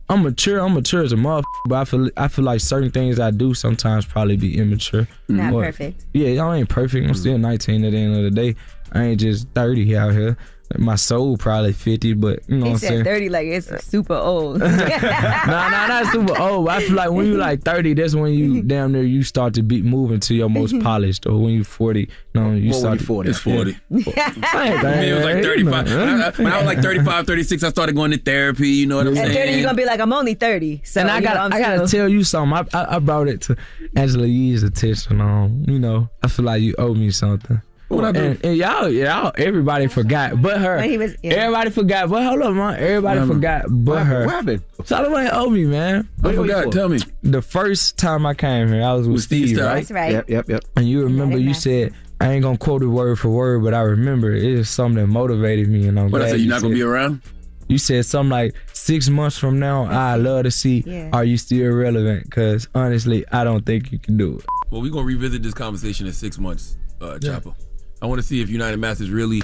I'm 0.09 0.25
mature. 0.25 0.61
I'm 0.61 0.75
mature 0.75 1.05
as 1.05 1.13
a 1.13 1.17
motherfucker, 1.17 1.45
but 1.67 1.77
I 1.77 1.85
feel 1.85 2.11
I 2.17 2.27
feel 2.27 2.45
like 2.45 2.61
certain 2.61 2.91
things 2.91 3.21
I 3.21 3.31
do 3.31 3.55
sometimes 3.55 4.05
probably 4.05 4.37
be 4.37 4.59
immature. 4.59 5.03
Mm-hmm. 5.03 5.37
Not 5.37 5.53
But- 5.53 5.65
perfect. 5.67 6.07
yeah, 6.13 6.45
I 6.45 6.57
ain't 6.57 6.69
perfect. 6.69 7.07
I'm 7.07 7.15
still 7.15 7.39
19 7.39 7.85
at 7.85 7.93
the 7.93 7.97
end 7.97 8.17
of 8.17 8.25
the 8.25 8.31
day. 8.33 8.57
I 8.93 9.05
ain't 9.05 9.21
just 9.21 9.49
30 9.55 9.97
out 9.97 10.13
here. 10.13 10.37
My 10.79 10.95
soul 10.95 11.37
probably 11.37 11.73
50, 11.73 12.15
but 12.15 12.41
you 12.47 12.57
know 12.59 12.67
He 12.67 12.71
what 12.73 12.83
I'm 12.85 12.89
saying? 12.89 13.05
30 13.05 13.29
like 13.29 13.47
it's 13.49 13.85
super 13.85 14.15
old. 14.15 14.59
nah, 14.61 14.69
nah, 14.69 15.87
not 15.89 16.07
super 16.13 16.39
old. 16.41 16.69
I 16.69 16.81
feel 16.81 16.95
like 16.95 17.11
when 17.11 17.27
you 17.27 17.37
like 17.37 17.63
30, 17.63 17.95
that's 17.95 18.15
when 18.15 18.33
you 18.35 18.63
damn 18.67 18.93
near 18.93 19.03
you 19.03 19.25
start 19.25 19.55
to 19.55 19.63
be 19.63 19.83
moving 19.83 20.21
to 20.21 20.35
your 20.35 20.49
most 20.49 20.79
polished. 20.81 21.27
Or 21.27 21.39
when 21.43 21.55
you 21.55 21.65
40, 21.65 22.09
no, 22.35 22.53
you 22.53 22.71
Well, 22.71 22.83
when 22.83 22.99
start 22.99 23.01
you 23.01 23.07
40. 23.07 23.31
It's 23.31 23.39
40. 23.41 23.73
Same 23.73 23.81
I 24.15 24.83
mean, 24.83 25.09
it 25.09 25.15
was 25.15 25.25
like 25.25 25.43
35. 25.43 25.89
you 25.89 25.95
know. 25.97 26.07
When 26.07 26.23
I, 26.23 26.31
when 26.31 26.53
I 26.53 26.57
was 26.59 26.67
like 26.67 26.83
35, 26.83 27.27
36, 27.27 27.63
I 27.65 27.69
started 27.71 27.97
going 27.97 28.13
to 28.13 28.19
therapy. 28.19 28.69
You 28.69 28.87
know 28.87 28.97
what 28.99 29.09
I'm 29.09 29.17
At 29.17 29.27
saying? 29.27 29.37
30, 29.39 29.53
you're 29.53 29.63
gonna 29.63 29.77
be 29.77 29.85
like, 29.85 29.99
I'm 30.01 30.13
only 30.13 30.35
30. 30.35 30.83
So 30.85 31.01
and 31.01 31.11
I 31.11 31.19
you 31.19 31.25
got 31.25 31.35
know, 31.35 31.41
I'm 31.41 31.53
I 31.53 31.59
gotta 31.61 31.89
tell 31.89 32.09
you 32.09 32.23
something. 32.23 32.67
I, 32.73 32.79
I 32.79 32.97
I 32.97 32.99
brought 33.01 33.27
it 33.29 33.41
to 33.43 33.57
Angela 33.97 34.27
Yee's 34.27 34.63
attention. 34.63 35.21
Um, 35.21 35.65
you 35.67 35.79
know, 35.81 36.09
I 36.23 36.29
feel 36.29 36.45
like 36.45 36.63
you 36.63 36.75
owe 36.79 36.95
me 36.95 37.11
something. 37.11 37.61
What 37.91 38.05
I 38.05 38.13
do? 38.13 38.21
And, 38.21 38.45
and 38.45 38.57
y'all, 38.57 38.89
y'all, 38.89 39.33
everybody 39.37 39.89
forgot, 39.89 40.41
but 40.41 40.61
her. 40.61 40.77
When 40.77 40.89
he 40.91 40.97
was- 40.97 41.17
yeah. 41.23 41.33
Everybody 41.33 41.71
forgot, 41.71 42.09
but 42.09 42.23
hold 42.23 42.41
up, 42.43 42.55
man. 42.55 42.77
Everybody 42.79 43.21
What 43.21 43.29
forgot, 43.29 43.65
but 43.69 43.93
What 43.97 44.07
her. 44.07 44.29
happened? 44.29 44.63
Charlamagne 44.83 45.31
owe 45.33 45.51
me, 45.51 45.65
man. 45.65 46.09
I 46.23 46.33
forgot. 46.33 46.71
Tell 46.73 46.89
me. 46.89 47.01
The 47.23 47.43
first 47.43 47.99
time 47.99 48.25
I 48.27 48.35
came 48.35 48.69
here, 48.69 48.85
I 48.85 48.93
was 48.95 49.07
with, 49.09 49.15
With 49.17 49.23
Steve 49.25 49.49
Stoute, 49.57 49.67
right? 49.67 49.75
That's 49.75 49.91
right. 49.91 50.13
Yep, 50.13 50.31
yep, 50.31 50.49
yep. 50.49 50.65
And 50.77 50.89
you 50.89 51.03
remember 51.03 51.37
you 51.37 51.53
said 51.53 51.93
I 52.21 52.33
ain't 52.33 52.43
gonna 52.45 52.59
quote 52.59 52.83
it 52.83 52.87
word 52.87 53.19
for 53.19 53.29
word, 53.31 53.65
but 53.65 53.75
I 53.75 53.81
remember 53.81 54.33
it 54.33 54.45
is 54.45 54.69
something 54.71 55.01
that 55.03 55.07
motivated 55.09 55.69
me, 55.69 55.89
and 55.89 55.99
I'm 55.99 56.11
What 56.11 56.21
I 56.23 56.27
glad 56.27 56.31
said, 56.33 56.41
you 56.41 56.47
you're 56.47 56.55
not 56.55 56.63
gonna 56.63 56.75
be 56.75 56.83
around? 56.83 57.23
You 57.67 57.79
said 57.79 58.05
something 58.07 58.31
like 58.31 58.55
six 58.73 59.09
months 59.09 59.37
from 59.39 59.59
now. 59.59 59.85
I 59.87 60.17
love 60.17 60.45
to 60.45 60.51
see. 60.51 60.83
Yeah. 60.87 61.11
Are 61.13 61.25
you 61.25 61.37
still 61.39 61.73
relevant? 61.73 62.25
Because 62.25 62.69
honestly, 62.75 63.25
I 63.33 63.43
don't 63.45 63.65
think 63.67 63.91
you 63.93 63.99
can 63.99 64.17
do 64.17 64.37
it. 64.39 64.45
Well, 64.71 64.81
we're 64.83 64.93
gonna 64.93 65.05
revisit 65.07 65.43
this 65.43 65.55
conversation 65.55 66.07
in 66.07 66.13
six 66.13 66.39
months, 66.39 66.77
uh, 67.01 67.19
Choppa. 67.21 67.55
I 68.03 68.07
want 68.07 68.21
to 68.21 68.27
see 68.27 68.41
if 68.41 68.49
United 68.49 68.79
Masters 68.79 69.11
really 69.11 69.43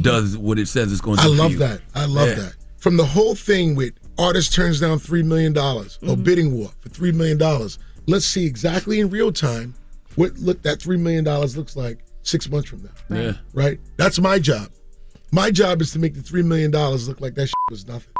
does 0.00 0.36
what 0.36 0.58
it 0.58 0.68
says 0.68 0.92
it's 0.92 1.00
going 1.00 1.16
to 1.16 1.22
I 1.22 1.26
do. 1.26 1.32
for 1.36 1.42
love 1.42 1.52
you. 1.52 1.58
that. 1.58 1.80
I 1.94 2.04
love 2.06 2.28
Yeah. 2.28 2.34
that. 2.36 2.52
From 2.78 2.96
the 2.96 3.04
whole 3.04 3.34
thing 3.34 3.74
with 3.74 3.92
artist 4.18 4.54
turns 4.54 4.80
down 4.80 4.98
three 4.98 5.22
million 5.22 5.52
dollars 5.52 5.98
or 6.02 6.10
Mm-hmm. 6.10 6.22
bidding 6.22 6.52
war 6.56 6.70
for 6.80 6.88
three 6.88 7.12
million 7.12 7.36
dollars. 7.38 7.78
Let's 8.06 8.24
see 8.26 8.46
exactly 8.46 9.00
in 9.00 9.10
real 9.10 9.32
time 9.32 9.74
what 10.16 10.36
look 10.38 10.62
that 10.62 10.80
three 10.80 10.96
million 10.96 11.24
dollars 11.24 11.56
looks 11.56 11.76
like 11.76 11.98
six 12.22 12.48
months 12.50 12.68
from 12.70 12.82
now. 12.82 13.16
Yeah. 13.20 13.32
Right. 13.52 13.78
That's 13.96 14.18
my 14.18 14.38
job. 14.38 14.68
My 15.32 15.50
job 15.50 15.80
is 15.80 15.92
to 15.92 15.98
make 15.98 16.14
the 16.14 16.22
three 16.22 16.42
million 16.42 16.70
dollars 16.70 17.06
look 17.08 17.20
like 17.20 17.34
that 17.34 17.46
shit 17.46 17.54
was 17.70 17.86
nothing. 17.86 18.12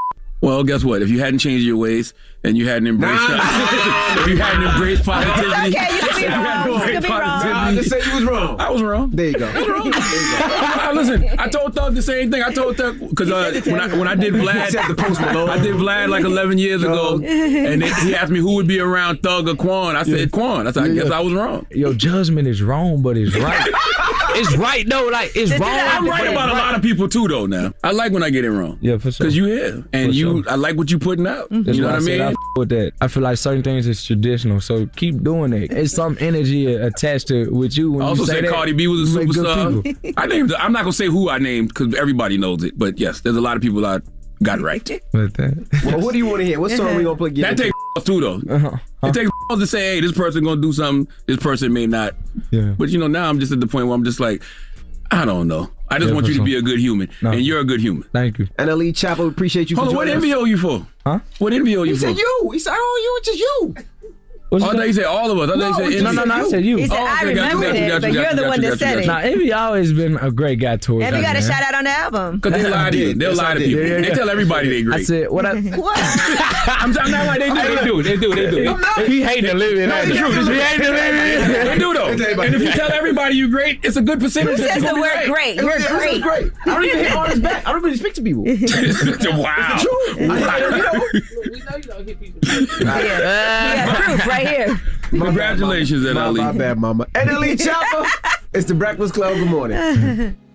Well, 0.43 0.65
guess 0.65 0.85
what? 0.85 1.03
If 1.03 1.11
you 1.11 1.21
hadn't 1.21 1.41
changed 1.41 1.67
your 1.67 1.77
ways 1.77 2.15
and 2.45 2.57
you 2.57 2.67
hadn't 2.67 2.89
embraced, 2.89 3.23
if 3.29 4.27
you 4.29 4.37
hadn't 4.39 4.63
embraced 4.63 5.05
positivity, 5.05 5.77
okay, 5.77 5.95
you 5.95 6.00
can 6.00 6.00
be 6.21 6.27
if 6.27 6.33
you 6.33 6.71
wrong. 6.71 6.89
You 6.95 7.01
be 7.01 7.09
wrong. 7.09 7.43
positivity- 7.43 7.77
just 7.77 7.91
say 7.91 8.11
you 8.11 8.15
was 8.17 8.25
wrong. 8.25 8.61
I 8.61 8.71
was 8.71 8.83
wrong. 8.83 9.11
There 9.13 9.27
you 9.27 9.35
go. 9.35 9.47
I 9.49 9.59
was 9.59 9.69
wrong. 9.69 9.91
I- 9.95 10.93
listen, 10.95 11.25
I 11.39 11.49
told 11.49 11.75
Thug 11.75 11.95
the 11.95 12.03
same 12.03 12.31
thing. 12.31 12.43
I 12.43 12.53
told 12.53 12.77
Thug 12.77 12.99
because 12.99 13.31
uh, 13.31 13.61
when 13.67 13.81
I 13.81 13.87
when 13.97 14.09
I 14.09 14.15
did 14.15 14.35
Vlad, 14.35 14.71
the 14.89 14.95
Post 14.95 15.21
I 15.21 15.59
did 15.63 15.75
Vlad 15.77 16.09
like 16.09 16.25
11 16.25 16.59
years 16.59 16.83
ago, 16.83 17.15
and 17.17 17.83
they, 17.83 17.91
he 18.05 18.15
asked 18.15 18.31
me 18.31 18.41
who 18.41 18.55
would 18.57 18.69
be 18.69 18.81
around 18.81 19.23
Thug 19.23 19.49
or 19.49 19.55
Quan. 19.57 19.97
I 19.97 20.03
said 20.03 20.31
Quan. 20.33 20.67
I 20.67 20.73
said 20.73 20.85
I 20.85 20.95
guess 20.95 21.11
I 21.11 21.21
was 21.21 21.33
wrong. 21.33 21.67
Your 21.71 21.95
judgment 21.95 22.49
is 22.49 22.63
wrong, 22.63 23.03
but 23.03 23.17
it's 23.17 23.35
right. 23.37 23.71
it's 24.37 24.57
right 24.57 24.89
though. 24.89 25.09
Like 25.09 25.33
it's 25.35 25.51
wrong. 25.59 25.69
I'm 25.71 26.07
right 26.07 26.27
about 26.27 26.49
a 26.51 26.53
lot 26.53 26.75
of 26.75 26.83
people 26.83 27.09
too, 27.09 27.29
though. 27.29 27.47
Now 27.47 27.73
I 27.85 27.93
like 27.93 28.13
when 28.13 28.23
I 28.23 28.31
get 28.31 28.45
it 28.45 28.51
wrong. 28.51 28.79
Yeah, 28.81 28.99
for 28.99 29.11
sure. 29.13 29.25
Because 29.25 29.37
you 29.37 29.47
here 29.47 29.85
and 29.93 30.09
For 30.11 30.15
you, 30.15 30.43
sure. 30.43 30.53
I 30.53 30.57
like 30.57 30.77
what 30.77 30.91
you 30.91 30.99
putting 30.99 31.27
out. 31.27 31.49
That's 31.51 31.77
You 31.77 31.83
know 31.83 31.89
what 31.89 31.97
I 31.97 32.01
said 32.01 32.19
mean? 32.21 32.29
f- 32.31 32.35
with 32.57 32.69
that. 32.71 32.93
I 33.01 33.09
feel 33.09 33.23
like 33.23 33.39
certain 33.39 33.63
things 33.63 33.87
is 33.87 34.05
traditional, 34.05 34.61
so 34.61 34.87
keep 34.97 35.23
doing 35.23 35.53
it. 35.53 35.73
It's 35.73 35.93
some 35.93 36.17
energy 36.21 36.67
attached 36.75 37.29
to 37.29 37.43
it 37.43 37.53
with 37.53 37.77
you. 37.77 37.93
When 37.93 38.03
I 38.03 38.09
also 38.09 38.23
you 38.23 38.27
say 38.27 38.35
said 38.35 38.45
that, 38.45 38.53
Cardi 38.53 38.73
B 38.73 38.87
was 38.89 39.15
a 39.17 39.21
you 39.21 39.27
make 39.27 39.35
good 39.35 39.47
superstar. 39.47 40.15
I 40.17 40.27
named. 40.27 40.53
I'm 40.55 40.73
not 40.73 40.81
gonna 40.83 40.93
say 40.93 41.07
who 41.07 41.29
I 41.31 41.39
named 41.39 41.69
because 41.69 41.95
everybody 41.95 42.39
knows 42.39 42.63
it. 42.65 42.79
But 42.79 42.99
yes, 42.99 43.21
there's 43.21 43.37
a 43.37 43.41
lot 43.41 43.57
of 43.57 43.63
people 43.63 43.85
I 43.87 44.01
got 44.43 44.61
right. 44.61 44.89
With 45.13 45.35
that. 45.35 45.83
Well, 45.85 46.01
what 46.01 46.13
do 46.13 46.19
you 46.19 46.27
want 46.27 46.41
to 46.41 46.45
hear? 46.47 46.61
What 46.61 46.71
song 46.73 46.97
we 46.97 47.05
gonna 47.05 47.17
play? 47.17 47.31
That 47.31 47.57
takes 47.57 47.73
too 48.05 48.21
though. 48.21 48.55
Uh-huh. 48.55 48.77
It 49.05 49.15
takes 49.15 49.30
to 49.59 49.67
say, 49.67 49.95
hey, 49.97 50.01
this 50.01 50.13
person 50.13 50.45
gonna 50.45 50.61
do 50.61 50.73
something. 50.73 51.13
This 51.27 51.39
person 51.39 51.73
may 51.73 51.87
not. 51.87 52.15
Yeah. 52.51 52.75
But 52.79 52.91
you 52.91 52.99
know, 52.99 53.09
now 53.09 53.29
I'm 53.29 53.41
just 53.41 53.51
at 53.53 53.61
the 53.61 53.67
point 53.67 53.87
where 53.87 53.95
I'm 53.95 54.05
just 54.05 54.21
like, 54.21 54.43
I 55.11 55.25
don't 55.25 55.49
know. 55.49 55.71
I 55.93 55.99
just 55.99 56.09
Yeah, 56.11 56.15
want 56.15 56.27
for 56.27 56.33
you 56.33 56.39
to 56.39 56.45
be 56.45 56.55
a 56.57 56.63
good 56.63 56.79
human, 56.79 57.11
No. 57.21 57.33
and 57.33 57.41
you're 57.43 57.59
a 57.59 57.65
good 57.65 57.81
human. 57.81 58.05
Thank 58.13 58.39
you. 58.39 58.47
And 58.59 58.71
NLE 58.71 58.93
Choppa, 58.93 59.27
appreciate 59.29 59.71
you 59.71 59.77
Hold 59.77 59.89
for 59.89 59.91
on, 59.91 59.97
what 59.97 60.07
joining 60.07 60.19
us. 60.33 60.39
NBO 60.39 60.49
you 60.49 60.57
for? 60.57 60.87
Huh? 61.05 61.19
What 61.39 61.53
NBO 61.53 61.65
you 61.67 61.95
He 61.95 61.99
for? 61.99 62.07
He 62.09 62.15
said 62.15 62.17
you. 62.17 62.51
He 62.53 62.59
said, 62.61 62.75
oh, 62.77 63.01
you, 63.03 63.17
it's 63.19 63.27
just 63.27 63.39
you. 63.41 63.90
Oh, 64.53 64.57
I 64.57 64.61
thought 64.75 64.87
you 64.89 64.93
said 64.93 65.05
all 65.05 65.31
of 65.31 65.39
us. 65.39 65.45
I 65.49 65.53
thought 65.53 65.59
No, 65.81 65.87
you 65.89 65.93
said 65.99 66.03
No, 66.03 66.11
no, 66.13 66.25
no. 66.25 66.35
I 66.35 66.49
said 66.49 66.65
you. 66.65 66.77
He 66.79 66.87
said, 66.89 66.99
Oh, 66.99 67.05
I 67.07 67.23
okay, 67.23 67.35
got 67.35 67.53
you, 67.53 67.59
remembered 67.61 67.63
got 67.63 67.75
you, 67.77 67.85
it, 67.85 67.89
got 67.89 67.95
you, 67.95 68.01
but 68.01 68.01
got 68.01 68.13
you're 68.15 68.31
you, 68.31 68.37
the 68.37 68.49
one 68.49 68.63
you, 68.63 68.71
that 68.71 68.79
said 68.81 68.95
got 68.95 68.99
it. 68.99 69.01
you. 69.03 69.07
Now, 69.07 69.19
Envy 69.19 69.53
always 69.53 69.93
been 69.93 70.17
a 70.17 70.31
great 70.33 70.59
guy 70.59 70.77
towards 70.77 71.05
And 71.07 71.15
we 71.15 71.21
us, 71.25 71.27
got 71.33 71.37
a 71.37 71.43
shout 71.43 71.63
out 71.63 71.75
on 71.77 71.85
the 71.85 71.91
album. 71.91 72.37
Because 72.41 72.61
they 72.63 72.69
lie 72.69 72.91
to 72.91 72.97
you. 72.99 73.15
They'll 73.15 73.35
lie 73.37 73.55
to 73.55 73.61
people. 73.61 73.81
They 73.85 74.11
tell 74.11 74.29
everybody 74.29 74.69
they 74.71 74.83
great. 74.83 75.01
I 75.01 75.03
said 75.05 75.31
what 75.31 75.47
I, 75.47 75.55
what? 75.61 75.97
I'm 76.67 76.93
talking 76.93 77.15
about 77.15 77.27
like 77.29 77.39
they 77.39 77.85
do. 77.85 78.03
They 78.03 78.17
do. 78.17 78.35
They 78.35 78.51
do. 78.51 78.51
They 78.51 78.65
do. 78.65 79.05
He 79.07 79.23
hating 79.23 79.45
to 79.51 79.55
live 79.57 79.79
in. 79.79 79.89
No, 79.89 79.97
it's 79.99 80.09
the 80.09 80.17
truth. 80.19 80.49
He 80.49 80.55
hating 80.61 80.85
to 80.87 80.91
live 80.91 81.15
in. 81.15 81.67
They 81.67 81.79
do 81.79 81.95
though. 81.95 82.09
And 82.43 82.55
if 82.55 82.61
you 82.63 82.73
tell 82.73 82.91
everybody 82.91 83.37
you're 83.37 83.49
great, 83.49 83.85
it's 83.85 83.97
a 83.97 84.03
good 84.03 84.19
percentage. 84.19 84.57
Who 84.59 84.65
that 84.65 84.75
says 84.75 84.83
you're 84.83 84.93
the 84.95 85.01
gonna 85.01 85.03
word 85.03 85.27
be 85.27 85.33
great? 85.33 85.55
Yeah, 85.57 85.63
You're 85.63 85.79
this 85.79 85.85
is 85.91 85.97
great. 85.97 86.23
great. 86.23 86.53
I 86.67 86.75
don't 86.75 86.85
even 86.85 86.99
hit 86.99 87.13
on 87.13 87.31
his 87.31 87.39
back. 87.41 87.67
I 87.69 87.73
don't 87.73 87.83
really 87.85 87.97
speak 87.97 88.15
to 88.15 88.23
people. 88.23 88.43
wow. 88.45 88.51
It's 88.53 88.73
the 88.73 89.19
truth. 89.87 90.31
I, 90.31 90.59
you 90.59 90.71
know, 90.83 92.11
Yeah, 92.81 93.95
proof 94.05 94.27
right 94.27 94.40
here. 94.47 94.81
Congratulations, 95.11 96.07
Ed 96.07 96.15
my, 96.15 96.25
Ali. 96.25 96.41
my 96.41 96.53
bad, 96.53 96.79
mama. 96.79 97.07
And 97.15 97.29
NLE 97.31 97.57
Choppa. 97.57 98.07
It's 98.53 98.67
the 98.67 98.75
Breakfast 98.75 99.15
Club. 99.15 99.35
Good 99.35 99.49
morning. 99.49 100.37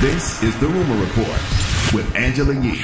This 0.00 0.42
is 0.42 0.58
the 0.60 0.66
Rumor 0.66 0.96
Report 1.04 1.28
with 1.92 2.10
Angela 2.16 2.54
Yee. 2.54 2.82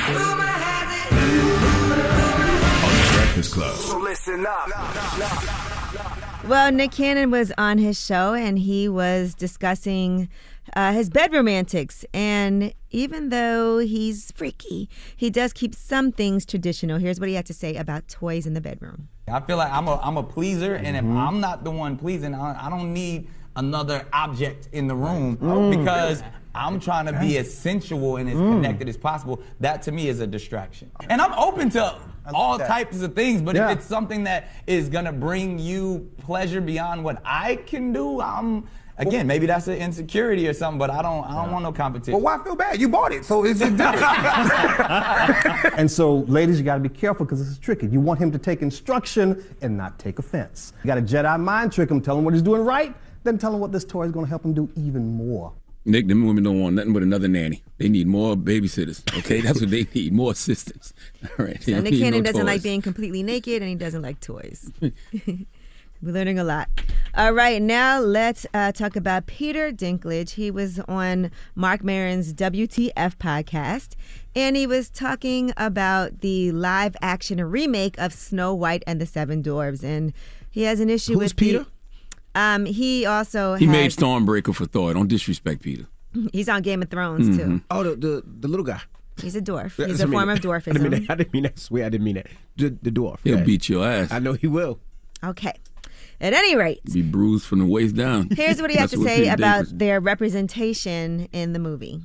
On 2.83 2.93
the 2.93 3.13
Breakfast 3.15 3.55
Club. 3.55 3.75
So 3.77 3.99
listen 3.99 4.45
up. 4.47 4.69
Well, 6.47 6.71
Nick 6.73 6.91
Cannon 6.93 7.31
was 7.31 7.53
on 7.57 7.79
his 7.79 7.99
show 7.99 8.35
and 8.35 8.59
he 8.59 8.87
was 8.91 9.35
discussing 9.35 10.29
uh, 10.75 10.93
his 10.93 11.09
bedroom 11.09 11.49
antics. 11.49 12.05
And 12.13 12.75
even 12.91 13.31
though 13.31 13.79
he's 13.79 14.31
freaky, 14.33 14.91
he 15.17 15.31
does 15.31 15.55
keep 15.55 15.75
some 15.75 16.13
things 16.13 16.45
traditional. 16.45 16.99
Here's 16.99 17.19
what 17.19 17.31
he 17.31 17.35
had 17.35 17.47
to 17.47 17.55
say 17.55 17.77
about 17.77 18.09
toys 18.09 18.47
in 18.47 18.53
the 18.53 18.61
bedroom. 18.61 19.09
I 19.29 19.41
feel 19.41 19.57
like 19.57 19.73
I'm 19.73 19.89
a 19.89 19.97
I'm 20.03 20.17
a 20.17 20.23
pleaser, 20.23 20.75
and 20.77 20.97
if 20.97 21.05
I'm 21.05 21.41
not 21.41 21.65
the 21.65 21.71
one 21.71 21.97
pleasing, 21.97 22.33
I, 22.35 22.67
I 22.67 22.71
don't 22.71 22.93
need 22.93 23.29
another 23.57 24.07
object 24.13 24.69
in 24.73 24.87
the 24.87 24.95
room 24.95 25.37
Mm. 25.39 25.77
because 25.79 26.23
I'm 26.55 26.79
trying 26.79 27.07
to 27.07 27.13
be 27.19 27.37
as 27.39 27.53
sensual 27.53 28.17
and 28.19 28.29
as 28.29 28.37
Mm. 28.37 28.53
connected 28.53 28.89
as 28.89 28.97
possible. 28.97 29.41
That 29.61 29.83
to 29.83 29.93
me 29.93 30.09
is 30.09 30.21
a 30.21 30.27
distraction, 30.29 30.91
and 31.11 31.21
I'm 31.21 31.33
open 31.33 31.71
to 31.71 31.97
all 32.33 32.57
that. 32.59 32.69
types 32.69 33.03
of 33.03 33.15
things. 33.17 33.43
But 33.43 33.57
Yeah. 33.57 33.71
if 33.71 33.79
it's 33.79 33.87
something 33.87 34.25
that 34.25 34.49
is 34.69 34.89
gonna 34.89 35.13
bring 35.13 35.59
you 35.59 36.09
pleasure 36.19 36.61
beyond 36.61 37.03
what 37.03 37.21
I 37.25 37.57
can 37.57 37.93
do, 37.93 38.21
I'm. 38.21 38.65
Again, 38.99 39.27
maybe 39.27 39.47
that's 39.47 39.69
an 39.69 39.77
insecurity 39.77 40.49
or 40.49 40.55
something, 40.55 40.79
but 40.79 40.89
I 40.89 41.03
don't. 41.03 41.23
I 41.25 41.43
don't 41.43 41.53
want 41.53 41.65
no 41.65 41.73
competition. 41.73 42.15
Well, 42.15 42.23
why 42.23 42.43
feel 42.43 42.57
bad? 42.57 42.81
You 42.81 42.89
bought 42.89 43.13
it, 43.13 43.27
so 43.27 43.45
it's 43.45 43.61
just 43.61 43.73
and 45.77 45.91
so, 45.91 46.21
ladies, 46.29 46.59
you 46.59 46.65
got 46.65 46.77
to 46.77 46.81
be 46.81 46.89
careful 46.89 47.27
because 47.27 47.41
this 47.41 47.49
is 47.49 47.59
tricky. 47.59 47.89
You 47.89 48.01
want 48.01 48.21
him 48.21 48.33
to 48.33 48.39
take 48.39 48.63
instruction 48.63 49.45
and 49.61 49.77
not 49.77 49.99
take 49.99 50.19
offense. 50.19 50.73
You 50.83 50.89
got 50.89 50.95
to 50.95 51.03
Jedi 51.03 51.39
mind 51.39 51.73
trick 51.73 51.91
him, 51.91 52.01
tell 52.01 52.17
him 52.17 52.25
what 52.25 52.33
he's 52.33 52.43
doing 52.43 52.65
right, 52.65 52.95
then 53.23 53.37
tell 53.37 53.53
him 53.53 53.61
what 53.61 53.71
this 53.71 53.85
toy 53.85 54.05
is 54.05 54.13
going 54.13 54.25
to 54.25 54.31
help 54.31 54.45
him 54.45 54.55
do 54.55 54.71
even 54.77 55.07
more. 55.07 55.53
Nick, 55.85 56.09
them 56.09 56.27
women 56.27 56.43
don't 56.43 56.61
want 56.61 56.75
nothing 56.75 56.93
but 56.93 57.05
another 57.05 57.29
nanny. 57.29 57.63
They 57.79 57.89
need 57.89 58.09
more 58.09 58.35
babysitters. 58.35 59.03
Okay, 59.19 59.41
that's 59.41 59.61
what 59.61 59.71
they 59.71 59.87
need. 59.95 60.13
More 60.13 60.33
assistants. 60.33 60.93
All 61.23 61.47
right. 61.47 61.61
They 61.61 61.75
So 61.75 61.81
Nick 61.81 61.93
need 61.93 62.01
Cannon 62.01 62.23
no 62.25 62.33
doesn't 62.33 62.47
like 62.47 62.63
being 62.63 62.83
completely 62.83 63.23
naked 63.23 63.63
and 63.63 63.69
he 63.69 63.77
doesn't 63.77 64.03
like 64.03 64.21
toys. 64.21 64.73
We're 66.03 66.13
learning 66.13 66.39
a 66.39 66.45
lot. 66.45 66.69
All 67.15 67.33
right, 67.33 67.61
now 67.63 67.99
let's 68.01 68.47
uh, 68.53 68.73
talk 68.73 68.97
about 68.97 69.27
Peter 69.27 69.73
Dinklage. 69.73 70.31
He 70.31 70.51
was 70.51 70.79
on 70.81 71.31
Marc 71.55 71.83
Maron's 71.83 72.35
WTF 72.35 73.17
podcast, 73.17 73.95
and 74.35 74.55
he 74.57 74.67
was 74.67 74.91
talking 74.91 75.53
about 75.57 76.21
the 76.21 76.53
live 76.53 76.95
action 77.01 77.43
remake 77.43 77.99
of 77.99 78.13
Snow 78.13 78.55
White 78.55 78.83
and 78.87 79.01
the 79.01 79.07
Seven 79.07 79.41
Dwarfs. 79.41 79.83
And 79.83 80.13
he 80.51 80.63
has 80.65 80.79
an 80.81 80.91
issue 80.91 81.15
Who's 81.15 81.31
with 81.31 81.37
Peter? 81.37 81.67
The, 82.35 82.41
um, 82.41 82.67
he 82.67 83.07
also 83.07 83.55
He 83.55 83.65
has, 83.65 83.73
made 83.73 83.91
Stormbreaker 83.93 84.55
for 84.55 84.67
Thor. 84.67 84.93
Don't 84.93 85.09
disrespect 85.09 85.63
Peter. 85.63 85.87
He's 86.33 86.51
on 86.51 86.61
Game 86.61 86.83
of 86.83 86.91
Thrones 86.91 87.35
too. 87.39 87.45
Mhm. 87.45 87.63
Oh, 87.71 87.83
the, 87.83 87.97
the 87.97 88.23
the 88.41 88.49
little 88.49 88.65
guy. 88.67 88.83
He's 89.23 89.35
a 89.35 89.41
dwarf. 89.41 89.83
He's 89.87 90.03
a 90.03 90.07
mean- 90.07 90.13
form 90.13 90.29
of 90.29 90.37
I 90.45 90.61
didn't, 90.61 90.83
mean 90.83 90.93
dwarfism. 90.93 91.07
that, 91.07 91.11
I 91.11 91.15
didn't 91.15 91.33
mean 91.33 91.43
that. 91.45 91.53
I 91.57 91.61
swear 91.61 91.87
I 91.87 91.89
didn't 91.89 92.05
mean 92.05 92.17
that. 92.17 92.27
The, 92.57 92.77
the 92.83 92.91
dwarf. 92.91 93.21
He'll 93.25 93.39
yeah. 93.39 93.45
beat 93.45 93.71
your 93.71 93.87
ass. 93.89 94.13
I 94.13 94.19
know 94.19 94.35
he 94.35 94.47
will. 94.47 94.79
Okay. 95.25 95.55
At 96.21 96.33
any 96.33 96.57
rate, 96.57 96.81
Be 96.93 97.03
bruised 97.03 97.45
from 97.47 97.59
the 97.59 97.67
waist 97.67 97.95
down. 97.97 98.29
Here's 98.37 98.61
what 98.61 98.71
he 98.71 98.77
had 98.77 98.89
to 98.91 99.03
say 99.03 99.29
about 99.29 99.67
Dinklage- 99.67 99.79
their 99.79 100.01
representation 100.01 101.29
in 101.33 101.53
the 101.53 101.59
movie. 101.59 102.03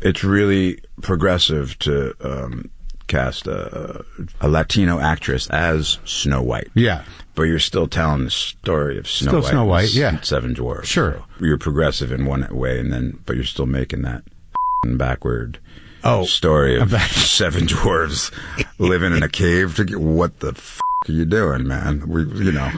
it's 0.00 0.22
really 0.22 0.80
progressive 1.02 1.78
to 1.80 2.14
um, 2.20 2.70
cast 3.08 3.46
a, 3.46 4.04
a 4.40 4.48
Latino 4.48 5.00
actress 5.00 5.48
as 5.50 5.98
Snow 6.04 6.42
White. 6.42 6.68
Yeah. 6.74 7.02
But 7.34 7.44
you're 7.44 7.58
still 7.58 7.88
telling 7.88 8.24
the 8.24 8.30
story 8.30 8.98
of 8.98 9.08
Snow 9.08 9.28
Still 9.30 9.40
White. 9.42 9.50
Snow 9.50 9.64
White, 9.64 9.94
yeah. 9.94 10.20
Seven 10.20 10.54
Dwarfs. 10.54 10.88
Sure. 10.88 11.22
So 11.38 11.44
you're 11.44 11.58
progressive 11.58 12.12
in 12.12 12.26
one 12.26 12.46
way, 12.50 12.78
and 12.80 12.92
then 12.92 13.18
but 13.26 13.36
you're 13.36 13.44
still 13.44 13.66
making 13.66 14.02
that 14.02 14.22
backward. 14.96 15.58
Oh. 16.04 16.24
story 16.24 16.78
of 16.78 16.90
seven 17.10 17.66
dwarves 17.66 18.32
living 18.78 19.12
in 19.12 19.22
a 19.24 19.28
cave. 19.28 19.74
To 19.76 19.84
get, 19.84 20.00
what 20.00 20.38
the 20.40 20.50
f- 20.50 20.80
are 21.08 21.12
you 21.12 21.24
doing, 21.24 21.66
man? 21.66 22.08
We, 22.08 22.22
you 22.22 22.52
know, 22.52 22.70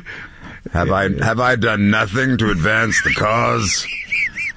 have 0.73 0.91
I 0.91 1.09
have 1.25 1.41
I 1.41 1.57
done 1.57 1.91
nothing 1.91 2.39
to 2.39 2.51
advance 2.51 3.03
the 3.03 3.15
cause? 3.15 3.87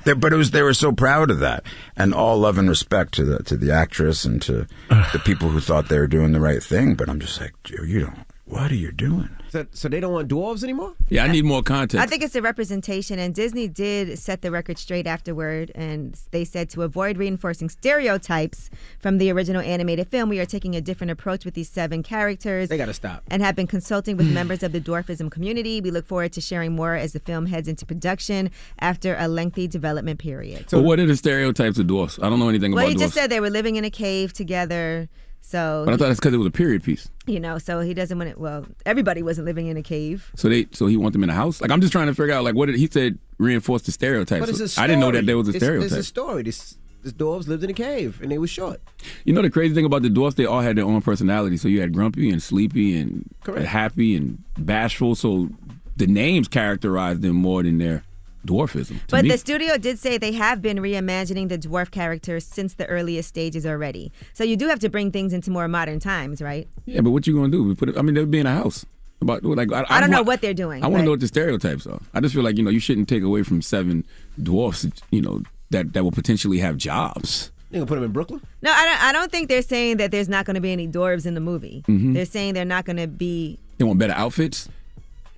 They, 0.06 0.14
but 0.14 0.34
it 0.34 0.36
was 0.36 0.52
they 0.52 0.64
were 0.64 0.74
so 0.74 0.92
proud 0.92 1.32
of 1.32 1.40
that, 1.40 1.64
and 1.96 2.14
all 2.14 2.38
love 2.38 2.58
and 2.58 2.68
respect 2.70 3.14
to 3.16 3.24
the 3.24 3.44
to 3.44 3.58
the 3.58 3.72
actress 3.72 4.26
and 4.26 4.42
to 4.44 4.68
the 4.90 5.22
people 5.26 5.50
who 5.50 5.60
thought 5.60 5.90
they 5.90 6.00
were 6.00 6.08
doing 6.08 6.34
the 6.34 6.42
right 6.42 6.62
thing. 6.62 6.96
But 6.96 7.10
I'm 7.10 7.20
just 7.20 7.40
like, 7.40 7.54
you 7.70 8.02
don't. 8.02 8.26
What 8.46 8.72
are 8.72 8.76
you 8.76 8.92
doing? 8.92 9.30
So, 9.54 9.68
so 9.72 9.88
they 9.88 10.00
don't 10.00 10.14
want 10.14 10.30
dwarves 10.30 10.64
anymore? 10.64 10.96
Yeah, 11.10 11.26
I 11.26 11.28
need 11.28 11.46
more 11.46 11.62
context. 11.62 12.04
I 12.04 12.08
think 12.08 12.24
it's 12.24 12.34
a 12.34 12.42
representation, 12.42 13.20
and 13.20 13.36
Disney 13.36 13.68
did 13.68 14.18
set 14.18 14.42
the 14.42 14.50
record 14.50 14.80
straight 14.80 15.06
afterward, 15.06 15.72
and 15.76 16.20
they 16.32 16.44
said 16.44 16.72
to 16.72 16.82
avoid 16.82 17.20
reinforcing 17.20 17.70
stereotypes 17.70 18.72
from 18.98 19.20
the 19.20 19.30
original 19.30 19.62
animated 19.62 20.08
film, 20.08 20.28
we 20.28 20.40
are 20.40 20.48
taking 20.48 20.76
a 20.76 20.82
different 20.82 21.12
approach 21.12 21.46
with 21.46 21.54
these 21.54 21.70
seven 21.70 22.02
characters. 22.02 22.68
They 22.68 22.78
got 22.78 22.88
to 22.88 22.96
stop. 22.96 23.22
And 23.30 23.44
have 23.44 23.56
been 23.56 23.68
consulting 23.68 24.18
with 24.18 24.28
members 24.34 24.64
of 24.64 24.72
the 24.72 24.82
dwarfism 24.82 25.30
community. 25.30 25.82
We 25.82 25.92
look 25.92 26.08
forward 26.08 26.34
to 26.34 26.42
sharing 26.42 26.72
more 26.72 26.96
as 26.96 27.14
the 27.14 27.20
film 27.20 27.46
heads 27.46 27.68
into 27.68 27.86
production 27.86 28.50
after 28.80 29.16
a 29.20 29.28
lengthy 29.28 29.68
development 29.68 30.18
period. 30.18 30.68
So 30.72 30.82
what 30.82 31.00
are 31.00 31.06
the 31.06 31.16
stereotypes 31.16 31.78
of 31.78 31.86
dwarfs? 31.86 32.18
I 32.18 32.28
don't 32.28 32.40
know 32.40 32.50
anything 32.50 32.72
well, 32.72 32.86
about 32.86 32.90
he 32.90 32.96
dwarfs. 32.96 33.14
just 33.14 33.22
said 33.22 33.30
they 33.30 33.40
were 33.40 33.52
living 33.52 33.76
in 33.76 33.86
a 33.86 33.92
cave 33.92 34.34
together. 34.34 35.10
So, 35.54 35.84
but 35.86 35.94
I 35.94 35.98
thought 35.98 36.10
it's 36.10 36.20
because 36.20 36.34
it 36.34 36.38
was 36.38 36.48
a 36.48 36.52
period 36.52 36.82
piece. 36.84 37.08
you 37.28 37.40
know, 37.40 37.60
so 37.60 37.80
he 37.82 37.94
doesn't 37.94 38.18
want 38.18 38.30
it. 38.32 38.40
Well, 38.40 38.66
everybody 38.88 39.22
wasn't 39.22 39.46
living 39.46 39.68
in 39.68 39.78
a 39.78 39.84
cave. 39.84 40.32
So 40.36 40.50
they, 40.50 40.66
so 40.72 40.88
he 40.88 40.98
want 40.98 41.14
them 41.14 41.24
in 41.24 41.30
a 41.30 41.34
house. 41.34 41.62
Like 41.62 41.70
I'm 41.70 41.80
just 41.80 41.92
trying 41.94 42.08
to 42.08 42.16
figure 42.16 42.34
out, 42.34 42.44
like, 42.44 42.56
what 42.56 42.66
did 42.66 42.76
he 42.76 42.88
said? 42.88 43.20
Reinforce 43.38 43.84
the 43.84 43.92
stereotypes. 43.92 44.40
But 44.40 44.50
it's 44.50 44.60
a 44.60 44.68
story. 44.68 44.84
I 44.84 44.88
didn't 44.88 45.02
know 45.02 45.12
that 45.12 45.26
there 45.28 45.38
was 45.38 45.48
a 45.48 45.52
It's- 45.52 45.62
stereotype. 45.64 45.92
It's 45.92 45.96
a 46.00 46.04
story. 46.04 46.42
This, 46.44 46.78
this 47.04 47.14
dwarves 47.14 47.48
lived 47.48 47.64
in 47.64 47.70
a 47.70 47.74
cave 47.74 48.20
and 48.22 48.32
they 48.32 48.38
were 48.40 48.48
short. 48.48 48.82
You 49.26 49.34
know 49.34 49.42
the 49.44 49.50
crazy 49.52 49.76
thing 49.76 49.86
about 49.86 50.02
the 50.02 50.10
dwarves, 50.10 50.36
they 50.36 50.46
all 50.46 50.62
had 50.62 50.76
their 50.78 50.86
own 50.86 51.02
personality. 51.02 51.58
So 51.58 51.68
you 51.68 51.82
had 51.82 51.94
grumpy 51.94 52.30
and 52.32 52.42
sleepy 52.42 52.98
and 52.98 53.30
Correct. 53.44 53.68
happy 53.68 54.16
and 54.16 54.42
bashful. 54.58 55.14
So 55.16 55.50
the 55.98 56.08
names 56.08 56.48
characterized 56.48 57.22
them 57.22 57.36
more 57.36 57.62
than 57.62 57.78
their 57.78 58.04
dwarfism. 58.46 59.00
to 59.00 59.08
But 59.10 59.24
me. 59.24 59.30
the 59.32 59.38
studio 59.38 59.78
did 59.78 60.00
say 60.00 60.18
they 60.18 60.32
have 60.34 60.62
been 60.62 60.78
reimagining 60.78 61.50
the 61.50 61.58
dwarf 61.58 61.92
characters 61.92 62.46
since 62.46 62.76
the 62.76 62.86
earliest 62.88 63.30
stages 63.30 63.66
already. 63.66 64.12
So 64.34 64.44
you 64.44 64.56
do 64.58 64.68
have 64.68 64.80
to 64.80 64.90
bring 64.90 65.12
things 65.12 65.34
into 65.34 65.52
more 65.52 65.68
modern 65.68 66.00
times, 66.00 66.42
right? 66.42 66.68
yeah, 66.86 67.02
but 67.02 67.12
what 67.12 67.26
you 67.28 67.36
gonna 67.36 67.50
do? 67.50 67.64
We 67.64 67.76
put 67.76 67.90
it. 67.90 67.98
I 67.98 68.02
mean, 68.02 68.16
they'll 68.16 68.26
be 68.26 68.40
in 68.40 68.46
a 68.48 68.54
house. 68.56 68.86
About 69.22 69.44
like 69.46 69.72
I, 69.72 69.86
I 69.88 70.00
don't 70.02 70.10
know 70.12 70.18
want- 70.18 70.28
what 70.28 70.42
they're 70.42 70.54
doing. 70.54 70.84
I 70.84 70.88
want 70.88 71.00
to 71.02 71.06
know 71.06 71.12
what 71.12 71.22
the 71.22 71.28
stereotypes 71.28 71.88
are. 71.88 72.00
I 72.14 72.20
just 72.20 72.34
feel 72.36 72.44
like 72.44 72.58
you 72.58 72.64
know 72.64 72.70
you 72.70 72.82
shouldn't 72.82 73.08
take 73.08 73.24
away 73.24 73.44
from 73.44 73.62
seven 73.62 74.04
dwarfs. 74.42 74.86
You 75.12 75.22
know 75.22 75.42
that 75.70 75.94
that 75.94 76.04
will 76.04 76.12
potentially 76.12 76.58
have 76.60 76.76
jobs. 76.76 77.50
You 77.72 77.78
gonna 77.78 77.86
put 77.88 77.96
them 77.96 78.04
in 78.04 78.12
Brooklyn? 78.12 78.42
No, 78.62 78.72
I 78.74 78.86
don't. 78.86 79.04
I 79.04 79.12
don't 79.14 79.32
think 79.32 79.48
they're 79.48 79.62
saying 79.62 79.98
that 79.98 80.12
there's 80.12 80.28
not 80.28 80.46
going 80.46 80.56
to 80.56 80.62
be 80.62 80.72
any 80.74 80.88
dwarves 80.90 81.26
in 81.26 81.36
the 81.36 81.40
movie. 81.40 81.84
Mhm. 81.88 82.14
They're 82.14 82.26
saying 82.26 82.54
they're 82.54 82.66
not 82.66 82.84
going 82.86 82.98
to 82.98 83.08
be. 83.08 83.58
They 83.78 83.86
want 83.86 83.98
better 83.98 84.14
outfits, 84.14 84.68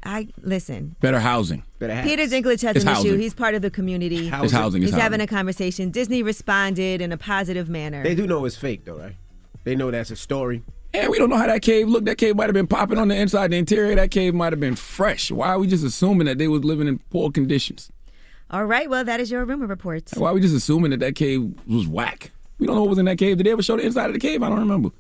I 0.06 0.28
listen. 0.41 0.95
better 1.01 1.20
housing. 1.20 1.64
Better 1.80 1.95
housing. 1.95 2.10
Peter 2.10 2.24
Dinklage 2.24 2.62
has 2.62 2.76
It's 2.76 2.86
an 2.86 2.91
issue. 2.97 3.18
He's 3.18 3.34
part 3.34 3.56
of 3.56 3.62
the 3.62 3.72
community. 3.72 4.28
It's 4.32 4.51
housing, 4.51 4.84
it's 4.84 4.91
He's 4.91 4.99
having 5.01 5.20
housing. 5.20 5.22
a 5.22 5.38
conversation. 5.38 5.89
Disney 5.89 6.22
responded 6.24 7.01
in 7.01 7.12
a 7.12 7.18
positive 7.18 7.70
manner. 7.70 8.03
They 8.03 8.16
do 8.16 8.28
know 8.28 8.45
it's 8.45 8.56
fake 8.56 8.86
though, 8.86 8.97
right? 8.97 9.16
They 9.64 9.76
know 9.76 9.89
that's 9.91 10.12
a 10.12 10.16
story. 10.16 10.62
And 10.93 11.10
we 11.10 11.18
don't 11.18 11.30
know 11.30 11.38
how 11.38 11.47
that 11.47 11.62
cave 11.62 11.89
looked. 11.89 12.06
That 12.06 12.18
cave 12.18 12.36
might 12.36 12.45
have 12.45 12.53
been 12.53 12.68
popping 12.68 12.97
on 12.97 13.08
the 13.10 13.16
inside. 13.16 13.51
The 13.51 13.58
interior 13.58 13.95
that 13.95 14.12
cave 14.12 14.34
might 14.34 14.53
have 14.53 14.60
been 14.60 14.76
fresh. 14.76 15.30
Why 15.32 15.49
are 15.49 15.60
we 15.60 15.68
just 15.68 15.84
assuming 15.84 16.26
that 16.28 16.38
they 16.38 16.47
was 16.47 16.64
living 16.64 16.88
in 16.88 16.99
poor 17.10 17.32
conditions? 17.32 17.91
All 18.51 18.66
right. 18.66 18.89
Well, 18.89 19.03
that 19.03 19.20
is 19.20 19.30
your 19.32 19.43
rumor 19.43 19.66
reports. 19.66 20.14
Why 20.16 20.30
are 20.30 20.34
we 20.34 20.39
just 20.39 20.56
assuming 20.56 20.91
that 20.91 20.99
that 21.01 21.16
cave 21.16 21.51
was 21.68 21.88
whack? 21.88 22.32
We 22.60 22.68
don't 22.68 22.76
know 22.76 22.84
what 22.84 22.91
was 22.91 22.99
in 22.99 23.06
that 23.06 23.18
cave. 23.18 23.38
Did 23.38 23.47
they 23.47 23.51
ever 23.51 23.64
show 23.64 23.76
the 23.76 23.84
inside 23.86 24.06
of 24.06 24.14
the 24.14 24.20
cave? 24.20 24.41
I 24.43 24.49
don't 24.49 24.60
remember. 24.60 24.91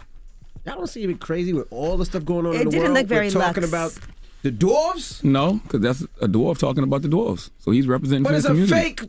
Y'all 0.65 0.75
don't 0.77 0.87
see 0.87 1.03
it 1.03 1.19
crazy 1.21 1.53
with 1.53 1.67
all 1.71 1.95
the 1.95 2.05
stuff 2.05 2.25
going 2.25 2.45
on 2.47 2.55
It 2.55 2.61
in 2.61 2.65
the 2.65 2.71
didn't 2.71 2.83
world. 2.85 2.93
look 2.97 3.07
very 3.07 3.27
We're 3.27 3.33
talking 3.33 3.61
luxe. 3.63 3.69
about 3.97 3.99
the 4.45 4.51
dwarves, 4.51 5.23
No, 5.23 5.53
because 5.63 5.81
that's 5.81 6.01
a 6.21 6.27
dwarf 6.27 6.59
talking 6.59 6.83
about 6.83 7.01
the 7.01 7.07
dwarves. 7.07 7.49
So 7.59 7.71
he's 7.71 7.87
representing 7.87 8.23
but 8.23 8.35
it's 8.35 8.45
a 8.45 8.49
community. 8.49 8.73
fake 8.73 9.01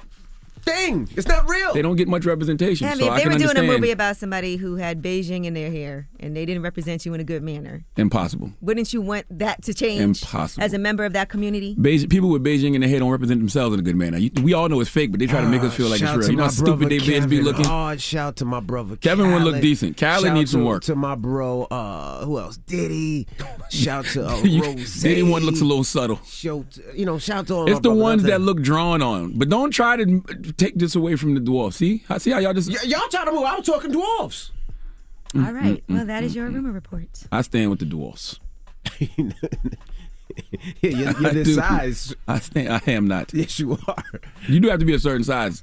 thing. 0.67 1.09
It's 1.17 1.27
not 1.29 1.49
real. 1.49 1.73
They 1.73 1.81
don't 1.83 1.97
get 1.97 2.09
much 2.09 2.25
representation. 2.27 2.87
Yeah, 2.87 2.93
I 2.93 2.97
so 2.97 3.01
mean, 3.05 3.11
I 3.11 3.15
if 3.15 3.17
they 3.17 3.23
can 3.31 3.33
were 3.33 3.55
doing 3.55 3.57
a 3.71 3.73
movie 3.73 3.91
about 3.93 4.17
somebody 4.17 4.57
who 4.57 4.77
had 4.77 5.01
Beijing 5.03 5.45
in 5.47 5.55
their 5.55 5.71
hair 5.71 6.09
and 6.21 6.37
they 6.37 6.45
didn't 6.45 6.63
represent 6.63 7.07
you 7.07 7.15
in 7.15 7.21
a 7.21 7.25
good 7.25 7.43
manner, 7.43 7.85
Impossible. 7.97 8.53
wouldn't 8.61 8.93
you 8.93 9.01
want 9.01 9.27
that 9.31 9.63
to 9.63 9.73
change? 9.75 10.01
Impossible. 10.23 10.63
As 10.65 10.73
a 10.75 10.79
member 10.79 11.05
of 11.05 11.13
that 11.15 11.29
community. 11.29 11.75
Beijing, 11.77 12.11
people 12.11 12.29
with 12.29 12.45
Beijing 12.45 12.75
in 12.75 12.81
their 12.81 12.91
hair 12.91 12.99
don't 12.99 13.11
represent 13.11 13.41
themselves 13.41 13.75
in 13.75 13.81
a 13.81 13.83
good 13.83 13.97
manner. 13.97 14.19
You, 14.19 14.31
we 14.43 14.53
all 14.53 14.69
know 14.69 14.81
it's 14.81 14.91
fake, 14.91 15.11
but 15.13 15.21
they 15.21 15.27
try 15.27 15.41
to 15.41 15.49
make 15.49 15.63
us 15.63 15.75
feel 15.75 15.87
like 15.87 16.01
it's 16.01 16.09
Shout 16.11 16.19
real. 16.19 16.27
to 16.27 16.33
You 16.33 16.37
know 16.37 16.43
how 16.45 16.49
my 16.49 16.53
stupid 16.53 16.79
brother 16.81 16.89
they 16.89 16.99
bitch 16.99 17.29
be 17.29 17.37
Kevin. 17.39 17.45
looking? 17.45 17.67
Oh, 17.67 17.97
shout 17.97 18.37
to 18.37 18.45
my 18.45 18.61
brother. 18.61 18.97
Kevin 18.97 19.33
would 19.33 19.43
look 19.43 19.61
decent. 19.61 19.97
Khaled 19.97 20.25
Shout 20.25 20.35
needs 20.35 20.51
some 20.51 20.61
to- 20.61 20.67
work. 20.67 20.83
To 20.85 20.97
my 20.97 21.15
bro, 21.15 21.63
uh, 21.65 22.25
who 22.25 22.39
else? 22.39 22.57
Diddy. 22.59 23.27
Shout 23.71 24.05
to 24.07 24.27
uh, 24.27 24.37
You- 24.43 24.63
Rose. 24.65 25.05
Anyone 25.05 25.45
looks 25.45 25.61
a 25.61 25.65
little 25.65 25.85
subtle. 25.85 26.21
Shout, 26.27 26.79
you 26.95 27.07
know, 27.07 27.19
shout 27.19 27.47
to 27.49 27.55
all 27.55 27.63
It's 27.67 27.75
my 27.75 27.77
the 27.77 27.81
brothers 27.91 28.03
ones 28.03 28.23
that 28.25 28.41
look 28.41 28.61
drawn 28.63 29.01
on. 29.03 29.39
But 29.39 29.49
don't 29.49 29.71
try 29.71 29.97
to 29.97 30.03
m- 30.03 30.25
take 30.57 30.75
this 30.77 30.95
away 30.95 31.17
from 31.17 31.35
the 31.35 31.41
dwarf. 31.41 31.75
See? 31.75 32.05
I 32.09 32.19
see 32.19 32.31
how 32.31 32.39
y'all 32.39 32.55
just. 32.55 32.69
Y- 32.71 32.77
y'all 32.85 33.09
trying 33.09 33.27
to 33.27 33.33
move. 33.33 33.45
I 33.45 33.57
was 33.57 33.67
talking 33.67 33.93
dwarves. 33.93 34.51
Mm, 35.35 35.47
All 35.47 35.53
right. 35.53 35.65
Mm, 35.65 35.77
mm, 35.77 35.95
well, 35.95 36.05
mm, 36.05 36.07
that 36.07 36.25
is 36.25 36.35
your 36.35 36.49
rumor 36.49 36.73
report. 36.73 37.09
I 37.33 37.43
stand 37.43 37.71
with 37.71 37.81
the 37.81 37.85
dwarfs. 37.85 38.39
Yeah, 39.01 39.11
you're, 40.83 40.93
you're 41.21 41.31
this 41.33 41.49
do. 41.49 41.55
size. 41.55 42.15
I 42.29 42.39
stand. 42.39 42.69
I 42.87 42.91
am 42.93 43.07
not. 43.09 43.33
Yes, 43.35 43.59
you 43.59 43.79
are. 43.89 44.05
You 44.49 44.61
do 44.61 44.69
have 44.69 44.79
to 44.81 44.85
be 44.87 44.95
a 44.95 44.99
certain 44.99 45.25
size. 45.25 45.63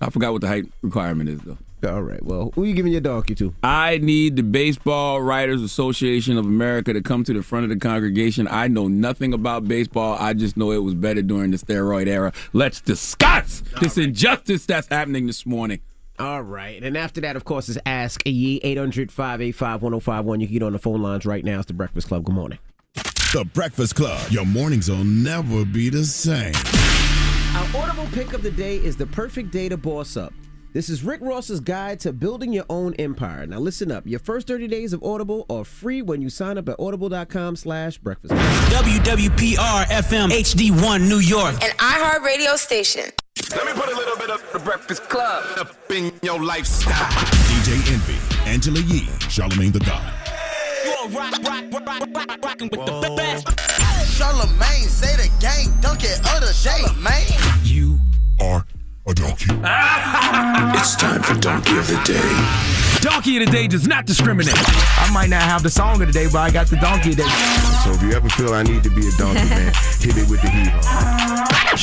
I 0.00 0.10
forgot 0.10 0.32
what 0.32 0.40
the 0.40 0.48
height 0.48 0.64
requirement 0.82 1.28
is 1.28 1.40
though. 1.40 1.58
All 1.86 2.02
right. 2.02 2.22
Well, 2.24 2.50
who 2.54 2.64
you 2.64 2.74
giving 2.74 2.92
your 2.92 3.00
donkey 3.00 3.34
to? 3.36 3.54
I 3.62 3.98
need 3.98 4.36
the 4.36 4.42
Baseball 4.42 5.22
Writers 5.22 5.62
Association 5.62 6.36
of 6.36 6.44
America 6.44 6.92
to 6.92 7.00
come 7.00 7.22
to 7.24 7.32
the 7.32 7.42
front 7.42 7.64
of 7.64 7.70
the 7.70 7.76
congregation. 7.76 8.48
I 8.48 8.66
know 8.68 8.88
nothing 8.88 9.32
about 9.32 9.68
baseball. 9.68 10.16
I 10.18 10.34
just 10.34 10.56
know 10.56 10.72
it 10.72 10.78
was 10.78 10.94
better 10.94 11.22
during 11.22 11.52
the 11.52 11.56
steroid 11.56 12.08
era. 12.08 12.32
Let's 12.52 12.80
discuss 12.80 13.62
this 13.80 13.96
injustice 13.96 14.66
that's 14.66 14.88
happening 14.88 15.26
this 15.26 15.46
morning. 15.46 15.80
All 16.18 16.42
right. 16.42 16.82
And 16.82 16.96
after 16.96 17.20
that, 17.20 17.36
of 17.36 17.44
course, 17.44 17.68
is 17.68 17.78
Ask 17.86 18.26
a 18.26 18.30
Ye 18.30 18.58
800 18.64 19.12
585 19.12 19.82
1051. 19.82 20.40
You 20.40 20.46
can 20.48 20.54
get 20.54 20.62
on 20.64 20.72
the 20.72 20.78
phone 20.80 21.00
lines 21.00 21.24
right 21.24 21.44
now. 21.44 21.58
It's 21.58 21.66
the 21.66 21.74
Breakfast 21.74 22.08
Club. 22.08 22.24
Good 22.24 22.34
morning. 22.34 22.58
The 22.94 23.48
Breakfast 23.54 23.94
Club. 23.94 24.20
Your 24.30 24.46
mornings 24.46 24.90
will 24.90 25.04
never 25.04 25.64
be 25.64 25.90
the 25.90 26.04
same. 26.04 26.54
Our 27.54 27.82
audible 27.82 28.06
pick 28.12 28.32
of 28.32 28.42
the 28.42 28.50
day 28.50 28.76
is 28.78 28.96
the 28.96 29.06
perfect 29.06 29.52
day 29.52 29.68
to 29.68 29.76
boss 29.76 30.16
up. 30.16 30.32
This 30.74 30.90
is 30.90 31.02
Rick 31.02 31.22
Ross's 31.22 31.60
guide 31.60 31.98
to 32.00 32.12
building 32.12 32.52
your 32.52 32.66
own 32.68 32.92
empire. 32.98 33.46
Now 33.46 33.58
listen 33.58 33.90
up. 33.90 34.06
Your 34.06 34.20
first 34.20 34.46
30 34.46 34.68
days 34.68 34.92
of 34.92 35.02
Audible 35.02 35.46
are 35.48 35.64
free 35.64 36.02
when 36.02 36.20
you 36.20 36.28
sign 36.28 36.58
up 36.58 36.68
at 36.68 36.78
audible.com 36.78 37.56
slash 37.56 37.96
breakfast. 37.96 38.34
WWPR 38.34 39.84
FM 39.86 40.28
HD1 40.28 41.08
New 41.08 41.20
York. 41.20 41.54
An 41.64 41.70
iHeart 41.78 42.22
radio 42.22 42.54
station. 42.56 43.04
Let 43.56 43.64
me 43.64 43.72
put 43.72 43.90
a 43.90 43.96
little 43.96 44.16
bit 44.18 44.28
of 44.28 44.44
the 44.52 44.58
Breakfast 44.58 45.08
Club 45.08 45.42
up 45.58 45.74
in 45.90 46.12
your 46.22 46.42
lifestyle. 46.42 46.92
DJ 47.48 47.90
Envy, 47.90 48.50
Angela 48.50 48.80
Yee, 48.80 49.06
Charlamagne 49.30 49.72
the 49.72 49.80
God. 49.80 50.12
You 50.84 50.90
are 50.90 51.08
rock, 51.08 51.32
rock, 51.44 51.64
rock, 51.72 51.86
rock, 51.86 52.08
rock, 52.14 52.44
rocking 52.44 52.68
with 52.68 52.84
the 52.84 53.14
best. 53.16 53.46
Charlamagne, 54.18 54.86
say 54.86 55.16
the 55.16 55.30
gang, 55.40 55.74
dunk 55.80 56.04
it 56.04 56.20
other 56.26 56.52
day, 56.62 56.84
man. 57.00 57.24
You 57.64 57.98
are 58.40 58.66
a 59.08 59.14
donkey. 59.14 59.46
It's 60.78 60.96
time 60.96 61.22
for 61.22 61.34
Donkey 61.40 61.78
of 61.78 61.86
the 61.86 62.00
Day. 62.04 62.87
Donkey 63.00 63.38
of 63.40 63.46
the 63.46 63.52
Day 63.52 63.66
does 63.68 63.86
not 63.86 64.06
discriminate. 64.06 64.54
I 64.56 65.10
might 65.12 65.30
not 65.30 65.42
have 65.42 65.62
the 65.62 65.70
song 65.70 66.00
of 66.00 66.06
the 66.08 66.12
day, 66.12 66.26
but 66.26 66.38
I 66.38 66.50
got 66.50 66.66
the 66.66 66.76
donkey 66.76 67.10
of 67.10 67.16
the 67.16 67.22
day. 67.22 67.28
So 67.84 67.92
if 67.92 68.02
you 68.02 68.12
ever 68.12 68.28
feel 68.30 68.52
I 68.52 68.62
need 68.64 68.82
to 68.82 68.90
be 68.90 69.06
a 69.06 69.12
donkey, 69.12 69.48
man, 69.50 69.72
hit 70.00 70.16
me 70.16 70.22
with 70.24 70.42
the 70.42 70.50
heat. 70.50 70.72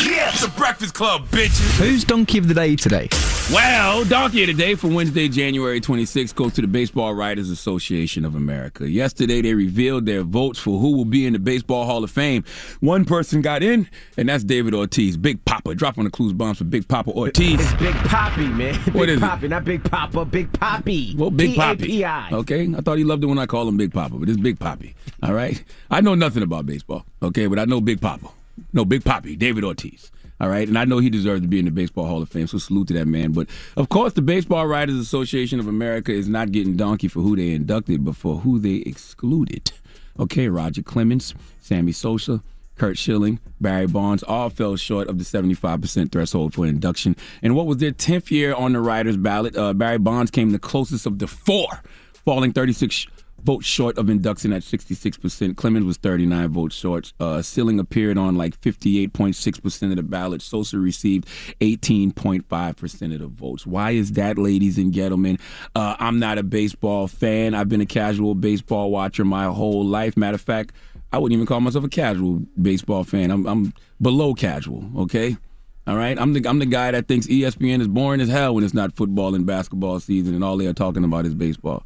Yeah, 0.03 0.29
it's 0.29 0.41
the 0.41 0.51
Breakfast 0.57 0.93
Club, 0.93 1.25
bitches. 1.29 1.77
Who's 1.79 2.03
donkey 2.03 2.37
of 2.39 2.47
the 2.49 2.53
day 2.53 2.75
today? 2.75 3.07
Well, 3.53 4.03
Donkey 4.05 4.41
of 4.43 4.47
the 4.47 4.53
Day 4.53 4.75
for 4.75 4.87
Wednesday, 4.87 5.29
January 5.29 5.79
26th 5.79 6.35
goes 6.35 6.53
to 6.53 6.61
the 6.61 6.67
Baseball 6.67 7.13
Writers 7.13 7.49
Association 7.49 8.25
of 8.25 8.35
America. 8.35 8.89
Yesterday, 8.89 9.41
they 9.41 9.53
revealed 9.53 10.05
their 10.05 10.23
votes 10.23 10.59
for 10.59 10.79
who 10.79 10.97
will 10.97 11.05
be 11.05 11.25
in 11.25 11.33
the 11.33 11.39
Baseball 11.39 11.85
Hall 11.85 12.03
of 12.03 12.11
Fame. 12.11 12.43
One 12.81 13.05
person 13.05 13.41
got 13.41 13.61
in, 13.63 13.87
and 14.17 14.27
that's 14.27 14.43
David 14.43 14.73
Ortiz. 14.73 15.15
Big 15.15 15.45
Papa. 15.45 15.75
Dropping 15.75 16.03
the 16.05 16.09
clues 16.09 16.33
bombs 16.33 16.57
for 16.57 16.63
Big 16.65 16.87
Papa 16.87 17.11
Ortiz. 17.11 17.61
It's 17.61 17.73
Big 17.75 17.93
Poppy, 17.95 18.47
man. 18.47 18.73
Big 18.85 18.95
What 18.95 19.09
is 19.09 19.17
it? 19.17 19.21
Poppy, 19.21 19.47
not 19.47 19.63
Big 19.63 19.83
Papa, 19.89 20.25
Big 20.25 20.51
Poppy. 20.51 21.04
Well, 21.15 21.31
Big 21.31 21.55
Poppy. 21.55 21.85
P-A-P-I. 21.85 22.31
Okay, 22.31 22.73
I 22.75 22.81
thought 22.81 22.97
he 22.97 23.03
loved 23.03 23.23
it 23.23 23.27
when 23.27 23.39
I 23.39 23.45
called 23.45 23.67
him 23.67 23.77
Big 23.77 23.93
Papa, 23.93 24.15
but 24.17 24.29
it's 24.29 24.39
Big 24.39 24.59
Poppy. 24.59 24.95
All 25.21 25.33
right, 25.33 25.63
I 25.91 26.01
know 26.01 26.15
nothing 26.15 26.43
about 26.43 26.65
baseball. 26.65 27.05
Okay, 27.21 27.47
but 27.47 27.59
I 27.59 27.65
know 27.65 27.81
Big 27.81 28.01
Papa. 28.01 28.29
No, 28.73 28.85
Big 28.85 29.03
Poppy, 29.03 29.35
David 29.35 29.63
Ortiz. 29.63 30.11
All 30.39 30.49
right, 30.49 30.67
and 30.67 30.77
I 30.77 30.83
know 30.83 30.99
he 30.99 31.09
deserves 31.09 31.41
to 31.41 31.47
be 31.47 31.59
in 31.59 31.65
the 31.65 31.71
Baseball 31.71 32.07
Hall 32.07 32.21
of 32.21 32.27
Fame. 32.27 32.47
So 32.47 32.57
salute 32.57 32.89
to 32.89 32.93
that 32.95 33.07
man. 33.07 33.31
But 33.31 33.47
of 33.77 33.87
course, 33.87 34.13
the 34.13 34.21
Baseball 34.21 34.67
Writers 34.67 34.95
Association 34.95 35.61
of 35.61 35.67
America 35.67 36.11
is 36.11 36.27
not 36.27 36.51
getting 36.51 36.75
donkey 36.75 37.07
for 37.07 37.21
who 37.21 37.37
they 37.37 37.51
inducted, 37.51 38.03
but 38.03 38.17
for 38.17 38.39
who 38.39 38.59
they 38.59 38.75
excluded. 38.85 39.71
Okay, 40.19 40.49
Roger 40.49 40.81
Clemens, 40.81 41.33
Sammy 41.61 41.93
Sosa, 41.93 42.41
Curt 42.77 42.97
Schilling, 42.97 43.39
Barry 43.61 43.87
Bonds 43.87 44.23
all 44.23 44.49
fell 44.49 44.75
short 44.75 45.07
of 45.07 45.17
the 45.17 45.23
75% 45.23 46.11
threshold 46.11 46.53
for 46.53 46.65
induction. 46.65 47.15
And 47.41 47.55
what 47.55 47.67
was 47.67 47.77
their 47.77 47.91
10th 47.91 48.31
year 48.31 48.53
on 48.53 48.73
the 48.73 48.81
writers' 48.81 49.17
ballot? 49.17 49.55
Uh, 49.57 49.73
Barry 49.73 49.97
Bonds 49.97 50.31
came 50.31 50.51
the 50.51 50.59
closest 50.59 51.05
of 51.05 51.19
the 51.19 51.27
four, 51.27 51.67
falling 52.23 52.51
36 52.51 53.07
votes 53.45 53.67
short 53.67 53.97
of 53.97 54.09
induction 54.09 54.51
at 54.51 54.63
66%. 54.63 55.55
Clemens 55.55 55.85
was 55.85 55.97
39 55.97 56.49
votes 56.49 56.75
short. 56.75 57.13
Uh, 57.19 57.41
Schilling 57.41 57.79
appeared 57.79 58.17
on 58.17 58.35
like 58.35 58.59
58.6% 58.59 59.89
of 59.91 59.95
the 59.95 60.03
ballot. 60.03 60.41
Sosa 60.41 60.79
received 60.79 61.27
18.5% 61.61 63.13
of 63.13 63.19
the 63.19 63.27
votes. 63.27 63.65
Why 63.65 63.91
is 63.91 64.13
that, 64.13 64.37
ladies 64.39 64.77
and 64.77 64.91
gentlemen? 64.91 65.37
Uh, 65.75 65.95
I'm 65.99 66.17
not 66.17 66.39
a 66.39 66.43
baseball 66.43 67.07
fan. 67.07 67.53
I've 67.53 67.69
been 67.69 67.81
a 67.81 67.85
casual 67.85 68.33
baseball 68.33 68.89
watcher 68.89 69.23
my 69.23 69.45
whole 69.45 69.85
life. 69.85 70.17
Matter 70.17 70.35
of 70.35 70.41
fact, 70.41 70.73
I 71.15 71.17
wouldn't 71.17 71.37
even 71.37 71.45
call 71.45 71.61
myself 71.61 71.85
a 71.85 71.89
casual 71.89 72.41
baseball 72.61 73.05
fan. 73.05 73.31
I'm, 73.31 73.47
I'm 73.47 73.73
below 74.01 74.33
casual. 74.33 74.91
Okay. 75.03 75.37
All 75.87 75.95
right, 75.95 76.19
I'm 76.19 76.33
the 76.33 76.49
I'm 76.49 76.59
the 76.59 76.65
guy 76.65 76.91
that 76.91 77.07
thinks 77.07 77.27
ESPN 77.27 77.79
is 77.79 77.87
boring 77.87 78.19
as 78.19 78.27
hell 78.27 78.55
when 78.55 78.63
it's 78.63 78.73
not 78.73 78.95
football 78.95 79.35
and 79.35 79.45
basketball 79.45 79.99
season 79.99 80.33
and 80.33 80.43
all 80.43 80.57
they 80.57 80.65
are 80.65 80.73
talking 80.73 81.03
about 81.03 81.25
is 81.25 81.35
baseball. 81.35 81.83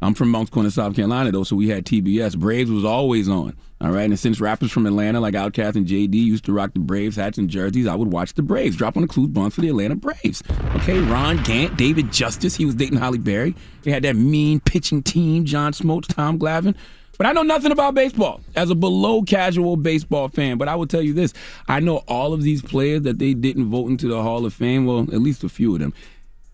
I'm 0.00 0.14
from 0.14 0.30
Moncks 0.30 0.50
Corner, 0.50 0.70
South 0.70 0.96
Carolina, 0.96 1.30
though, 1.30 1.44
so 1.44 1.54
we 1.54 1.68
had 1.68 1.84
TBS. 1.84 2.36
Braves 2.36 2.70
was 2.70 2.84
always 2.84 3.28
on. 3.28 3.56
All 3.80 3.92
right, 3.92 4.02
and 4.02 4.18
since 4.18 4.40
rappers 4.40 4.72
from 4.72 4.86
Atlanta 4.86 5.20
like 5.20 5.34
Outkast 5.34 5.76
and 5.76 5.86
JD 5.86 6.14
used 6.14 6.44
to 6.46 6.52
rock 6.52 6.72
the 6.72 6.80
Braves 6.80 7.14
hats 7.14 7.38
and 7.38 7.48
jerseys, 7.48 7.86
I 7.86 7.94
would 7.94 8.10
watch 8.10 8.34
the 8.34 8.42
Braves 8.42 8.74
drop 8.74 8.96
on 8.96 9.02
the 9.02 9.08
clues 9.08 9.28
bunch 9.28 9.54
for 9.54 9.60
the 9.60 9.68
Atlanta 9.68 9.94
Braves. 9.94 10.42
Okay, 10.76 10.98
Ron 10.98 11.40
Gant, 11.44 11.76
David 11.76 12.10
Justice, 12.10 12.56
he 12.56 12.64
was 12.64 12.74
dating 12.74 12.98
Halle 12.98 13.18
Berry. 13.18 13.54
They 13.82 13.92
had 13.92 14.02
that 14.02 14.16
mean 14.16 14.58
pitching 14.58 15.04
team, 15.04 15.44
John 15.44 15.72
Smoltz, 15.72 16.08
Tom 16.08 16.36
Glavine. 16.36 16.74
But 17.18 17.26
I 17.26 17.32
know 17.32 17.42
nothing 17.42 17.72
about 17.72 17.94
baseball 17.94 18.40
as 18.56 18.70
a 18.70 18.74
below 18.74 19.22
casual 19.22 19.76
baseball 19.76 20.28
fan. 20.28 20.58
But 20.58 20.68
I 20.68 20.74
will 20.74 20.86
tell 20.86 21.02
you 21.02 21.12
this 21.12 21.32
I 21.68 21.80
know 21.80 21.98
all 22.08 22.32
of 22.32 22.42
these 22.42 22.62
players 22.62 23.02
that 23.02 23.18
they 23.18 23.34
didn't 23.34 23.66
vote 23.66 23.88
into 23.88 24.08
the 24.08 24.22
Hall 24.22 24.46
of 24.46 24.54
Fame. 24.54 24.86
Well, 24.86 25.02
at 25.02 25.20
least 25.20 25.44
a 25.44 25.48
few 25.48 25.74
of 25.74 25.80
them. 25.80 25.94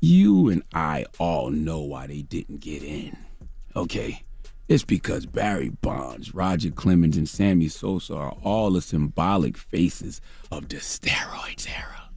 You 0.00 0.48
and 0.48 0.62
I 0.74 1.06
all 1.18 1.50
know 1.50 1.80
why 1.80 2.06
they 2.06 2.22
didn't 2.22 2.60
get 2.60 2.82
in. 2.82 3.16
Okay? 3.74 4.22
It's 4.68 4.84
because 4.84 5.24
Barry 5.24 5.70
Bonds, 5.70 6.34
Roger 6.34 6.70
Clemens, 6.70 7.16
and 7.16 7.28
Sammy 7.28 7.68
Sosa 7.68 8.14
are 8.14 8.36
all 8.44 8.70
the 8.70 8.82
symbolic 8.82 9.56
faces 9.56 10.20
of 10.52 10.68
the 10.68 10.76
steroids 10.76 11.66
era. 11.68 12.07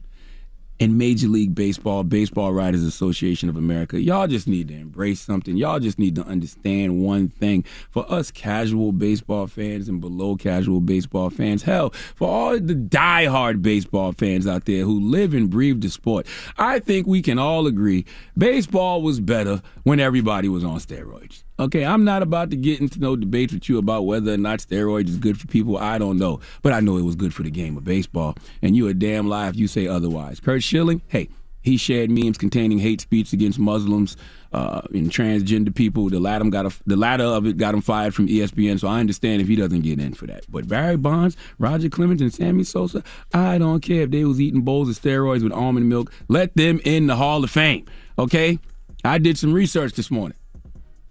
In 0.82 0.98
Major 0.98 1.28
League 1.28 1.54
Baseball, 1.54 2.02
Baseball 2.02 2.52
Writers 2.52 2.82
Association 2.82 3.48
of 3.48 3.56
America, 3.56 4.00
y'all 4.00 4.26
just 4.26 4.48
need 4.48 4.66
to 4.66 4.74
embrace 4.74 5.20
something. 5.20 5.56
Y'all 5.56 5.78
just 5.78 5.96
need 5.96 6.16
to 6.16 6.24
understand 6.24 7.04
one 7.04 7.28
thing. 7.28 7.64
For 7.88 8.04
us 8.12 8.32
casual 8.32 8.90
baseball 8.90 9.46
fans 9.46 9.88
and 9.88 10.00
below 10.00 10.34
casual 10.34 10.80
baseball 10.80 11.30
fans, 11.30 11.62
hell, 11.62 11.90
for 12.16 12.28
all 12.28 12.58
the 12.58 12.74
diehard 12.74 13.62
baseball 13.62 14.10
fans 14.10 14.44
out 14.44 14.64
there 14.64 14.82
who 14.82 14.98
live 14.98 15.34
and 15.34 15.48
breathe 15.48 15.82
the 15.82 15.88
sport, 15.88 16.26
I 16.58 16.80
think 16.80 17.06
we 17.06 17.22
can 17.22 17.38
all 17.38 17.68
agree 17.68 18.04
baseball 18.36 19.02
was 19.02 19.20
better 19.20 19.62
when 19.84 20.00
everybody 20.00 20.48
was 20.48 20.64
on 20.64 20.80
steroids. 20.80 21.44
Okay, 21.62 21.84
I'm 21.84 22.02
not 22.02 22.22
about 22.22 22.50
to 22.50 22.56
get 22.56 22.80
into 22.80 22.98
no 22.98 23.14
debates 23.14 23.52
with 23.52 23.68
you 23.68 23.78
about 23.78 24.04
whether 24.04 24.34
or 24.34 24.36
not 24.36 24.58
steroids 24.58 25.08
is 25.08 25.16
good 25.16 25.40
for 25.40 25.46
people. 25.46 25.78
I 25.78 25.96
don't 25.96 26.18
know. 26.18 26.40
But 26.60 26.72
I 26.72 26.80
know 26.80 26.96
it 26.96 27.02
was 27.02 27.14
good 27.14 27.32
for 27.32 27.44
the 27.44 27.52
game 27.52 27.76
of 27.76 27.84
baseball. 27.84 28.34
And 28.62 28.74
you 28.74 28.88
a 28.88 28.94
damn 28.94 29.28
lie 29.28 29.48
if 29.48 29.54
you 29.54 29.68
say 29.68 29.86
otherwise. 29.86 30.40
Curt 30.40 30.64
Schilling, 30.64 31.02
hey, 31.06 31.28
he 31.60 31.76
shared 31.76 32.10
memes 32.10 32.36
containing 32.36 32.80
hate 32.80 33.00
speech 33.00 33.32
against 33.32 33.60
Muslims 33.60 34.16
uh, 34.52 34.80
and 34.92 35.08
transgender 35.08 35.72
people. 35.72 36.10
The 36.10 36.18
latter, 36.18 36.44
got 36.46 36.66
a, 36.66 36.76
the 36.84 36.96
latter 36.96 37.22
of 37.22 37.46
it 37.46 37.58
got 37.58 37.74
him 37.74 37.80
fired 37.80 38.12
from 38.12 38.26
ESPN, 38.26 38.80
so 38.80 38.88
I 38.88 38.98
understand 38.98 39.40
if 39.40 39.46
he 39.46 39.54
doesn't 39.54 39.82
get 39.82 40.00
in 40.00 40.14
for 40.14 40.26
that. 40.26 40.44
But 40.50 40.66
Barry 40.66 40.96
Bonds, 40.96 41.36
Roger 41.60 41.88
Clemens, 41.88 42.22
and 42.22 42.34
Sammy 42.34 42.64
Sosa, 42.64 43.04
I 43.32 43.58
don't 43.58 43.82
care 43.82 44.02
if 44.02 44.10
they 44.10 44.24
was 44.24 44.40
eating 44.40 44.62
bowls 44.62 44.88
of 44.88 45.00
steroids 45.00 45.44
with 45.44 45.52
almond 45.52 45.88
milk. 45.88 46.12
Let 46.26 46.56
them 46.56 46.80
in 46.84 47.06
the 47.06 47.14
Hall 47.14 47.44
of 47.44 47.50
Fame, 47.52 47.86
okay? 48.18 48.58
I 49.04 49.18
did 49.18 49.38
some 49.38 49.52
research 49.52 49.92
this 49.92 50.10
morning. 50.10 50.36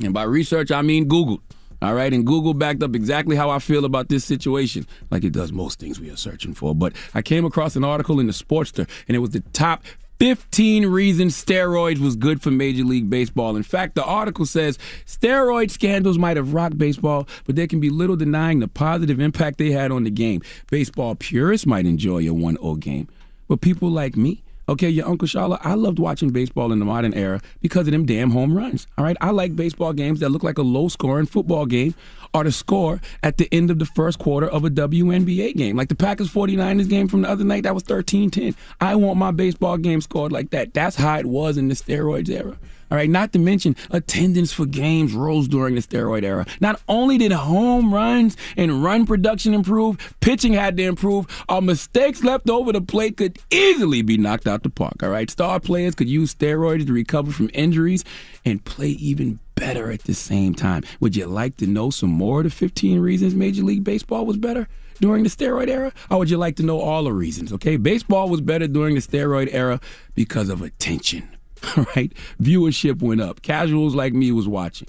And 0.06 0.14
by 0.14 0.24
research, 0.24 0.72
I 0.72 0.82
mean 0.82 1.06
Google. 1.06 1.42
All 1.82 1.96
right, 1.96 2.14
and 2.14 2.28
Google 2.28 2.54
backed 2.54 2.84
up 2.84 2.96
exactly 2.96 3.36
how 3.36 3.50
I 3.50 3.58
feel 3.58 3.86
about 3.86 4.08
this 4.08 4.24
situation, 4.24 4.86
like 5.10 5.24
it 5.24 5.32
does 5.32 5.52
most 5.52 5.80
things 5.80 6.00
we 6.00 6.12
are 6.12 6.16
searching 6.16 6.54
for. 6.54 6.76
But 6.76 6.94
I 7.16 7.24
came 7.24 7.44
across 7.44 7.76
an 7.76 7.84
article 7.84 8.20
in 8.20 8.28
the 8.28 8.34
Sportster, 8.34 8.88
and 9.08 9.16
it 9.16 9.20
was 9.20 9.32
the 9.32 9.40
top 9.40 9.84
15 10.22 10.86
reasons 10.86 11.44
steroids 11.44 11.98
was 11.98 12.16
good 12.16 12.44
for 12.44 12.52
Major 12.52 12.84
League 12.84 13.10
Baseball. 13.10 13.56
In 13.56 13.64
fact, 13.64 13.96
the 13.96 14.04
article 14.04 14.46
says 14.46 14.78
steroid 15.08 15.72
scandals 15.72 16.20
might 16.20 16.38
have 16.38 16.54
rocked 16.54 16.78
baseball, 16.78 17.28
but 17.48 17.56
there 17.56 17.66
can 17.66 17.80
be 17.80 17.90
little 17.90 18.16
denying 18.16 18.60
the 18.60 18.68
positive 18.68 19.20
impact 19.20 19.58
they 19.58 19.72
had 19.72 19.92
on 19.92 20.04
the 20.04 20.12
game. 20.12 20.44
Baseball 20.70 21.16
purists 21.16 21.66
might 21.66 21.88
enjoy 21.88 22.30
a 22.30 22.34
1 22.36 22.58
0 22.58 22.76
game, 22.76 23.08
but 23.48 23.62
people 23.62 23.90
like 23.90 24.16
me, 24.16 24.44
Okay, 24.72 24.88
your 24.88 25.06
Uncle 25.06 25.28
Shala, 25.28 25.60
I 25.66 25.74
loved 25.74 26.00
watching 26.00 26.30
baseball 26.30 26.72
in 26.72 26.80
the 26.80 26.86
modern 26.86 27.14
era 27.14 27.42
because 27.60 27.88
of 27.88 27.92
them 27.92 28.06
damn 28.06 28.32
home 28.32 28.56
runs. 28.56 28.88
All 28.98 29.04
right, 29.04 29.18
I 29.20 29.32
like 29.32 29.54
baseball 29.54 29.92
games 29.92 30.22
that 30.22 30.30
look 30.30 30.44
like 30.44 30.58
a 30.58 30.62
low 30.62 30.88
scoring 30.88 31.26
football 31.26 31.66
game 31.66 31.94
or 32.34 32.46
the 32.46 32.54
score 32.54 33.02
at 33.22 33.38
the 33.38 33.54
end 33.54 33.70
of 33.70 33.80
the 33.80 33.86
first 33.86 34.20
quarter 34.20 34.48
of 34.48 34.64
a 34.64 34.70
WNBA 34.70 35.58
game. 35.58 35.76
Like 35.76 35.90
the 35.90 35.96
Packers 35.96 36.32
49ers 36.32 36.88
game 36.88 37.10
from 37.10 37.24
the 37.24 37.30
other 37.30 37.44
night, 37.44 37.64
that 37.64 37.74
was 37.74 37.84
13 37.84 38.32
10. 38.32 38.56
I 38.80 38.96
want 38.96 39.18
my 39.18 39.32
baseball 39.32 39.76
game 39.76 40.00
scored 40.00 40.32
like 40.32 40.52
that. 40.52 40.74
That's 40.74 40.96
how 40.96 41.20
it 41.20 41.26
was 41.26 41.58
in 41.58 41.68
the 41.68 41.76
steroids 41.76 42.30
era. 42.30 42.58
All 42.92 42.98
right, 42.98 43.10
not 43.10 43.32
to 43.32 43.40
mention 43.40 43.78
attendance 43.90 44.52
for 44.52 44.66
games 44.66 45.14
rose 45.14 45.48
during 45.48 45.76
the 45.76 45.82
steroid 45.82 46.24
era. 46.24 46.46
Not 46.60 46.82
only 46.90 47.18
did 47.18 47.32
home 47.32 47.94
runs 47.94 48.36
and 48.58 48.84
run 48.84 49.06
production 49.06 49.54
improve, 49.54 50.16
pitching 50.20 50.52
had 50.52 50.76
to 50.76 50.84
improve. 50.84 51.26
Our 51.48 51.62
mistakes 51.62 52.22
left 52.22 52.50
over 52.50 52.74
the 52.74 52.82
plate 52.82 53.16
could 53.16 53.40
easily 53.50 54.02
be 54.02 54.18
knocked 54.18 54.46
out 54.46 54.64
the 54.64 54.70
park. 54.70 55.02
All 55.02 55.10
right, 55.10 55.30
star 55.30 55.62
players 55.62 55.96
could 55.96 56.10
use 56.10 56.36
steroids 56.36 56.86
to 56.86 56.92
recover 56.92 57.32
from 57.32 57.50
injuries 57.54 58.04
and 58.44 58.64
play 58.66 58.90
even 58.90 59.40
better 59.56 59.90
at 59.90 60.04
the 60.04 60.14
same 60.14 60.54
time. 60.54 60.84
Would 61.00 61.16
you 61.16 61.28
like 61.28 61.56
to 61.58 61.68
know 61.68 61.92
some 61.92 62.10
more 62.10 62.40
of 62.40 62.44
the 62.44 62.50
15 62.50 63.00
reasons 63.00 63.34
Major 63.34 63.64
League 63.64 63.86
Baseball 63.86 64.26
was 64.26 64.36
better? 64.36 64.68
During 65.00 65.24
the 65.24 65.30
steroid 65.30 65.68
era, 65.68 65.94
or 66.12 66.20
would 66.20 66.30
you 66.30 66.38
like 66.38 66.58
to 66.58 66.64
know 66.64 66.80
all 66.80 67.06
the 67.06 67.14
reasons? 67.14 67.52
Okay, 67.54 67.76
baseball 67.76 68.30
was 68.30 68.40
better 68.40 68.68
during 68.68 68.94
the 68.94 69.02
steroid 69.02 69.50
era 69.52 69.80
because 70.14 70.48
of 70.48 70.62
attention. 70.62 71.31
All 71.78 71.86
right, 71.96 72.14
viewership 72.42 73.02
went 73.02 73.22
up. 73.22 73.42
Casuals 73.42 73.96
like 73.96 74.14
me 74.14 74.32
was 74.32 74.48
watching. 74.48 74.88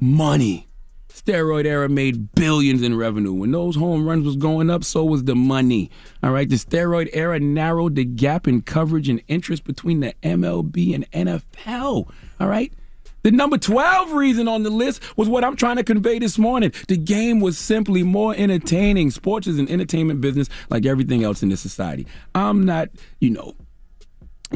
Money. 0.00 0.68
Steroid 1.08 1.64
era 1.64 1.88
made 1.88 2.32
billions 2.34 2.82
in 2.82 2.96
revenue. 2.96 3.32
When 3.32 3.50
those 3.50 3.74
home 3.74 4.06
runs 4.06 4.24
was 4.24 4.36
going 4.36 4.70
up, 4.70 4.84
so 4.84 5.04
was 5.04 5.24
the 5.24 5.34
money. 5.34 5.90
All 6.22 6.30
right, 6.30 6.48
the 6.48 6.56
steroid 6.56 7.08
era 7.12 7.40
narrowed 7.40 7.96
the 7.96 8.04
gap 8.04 8.46
in 8.46 8.62
coverage 8.62 9.08
and 9.08 9.22
interest 9.26 9.64
between 9.64 10.00
the 10.00 10.14
MLB 10.22 10.94
and 10.94 11.10
NFL. 11.10 12.10
All 12.40 12.48
right. 12.48 12.72
The 13.24 13.32
number 13.32 13.58
12 13.58 14.12
reason 14.12 14.46
on 14.46 14.62
the 14.62 14.70
list 14.70 15.02
was 15.18 15.28
what 15.28 15.42
I'm 15.42 15.56
trying 15.56 15.76
to 15.76 15.82
convey 15.82 16.20
this 16.20 16.38
morning. 16.38 16.72
The 16.86 16.96
game 16.96 17.40
was 17.40 17.58
simply 17.58 18.04
more 18.04 18.32
entertaining. 18.36 19.10
Sports 19.10 19.48
is 19.48 19.58
an 19.58 19.68
entertainment 19.68 20.20
business 20.20 20.48
like 20.70 20.86
everything 20.86 21.24
else 21.24 21.42
in 21.42 21.48
this 21.48 21.60
society. 21.60 22.06
I'm 22.34 22.64
not, 22.64 22.90
you 23.18 23.30
know, 23.30 23.54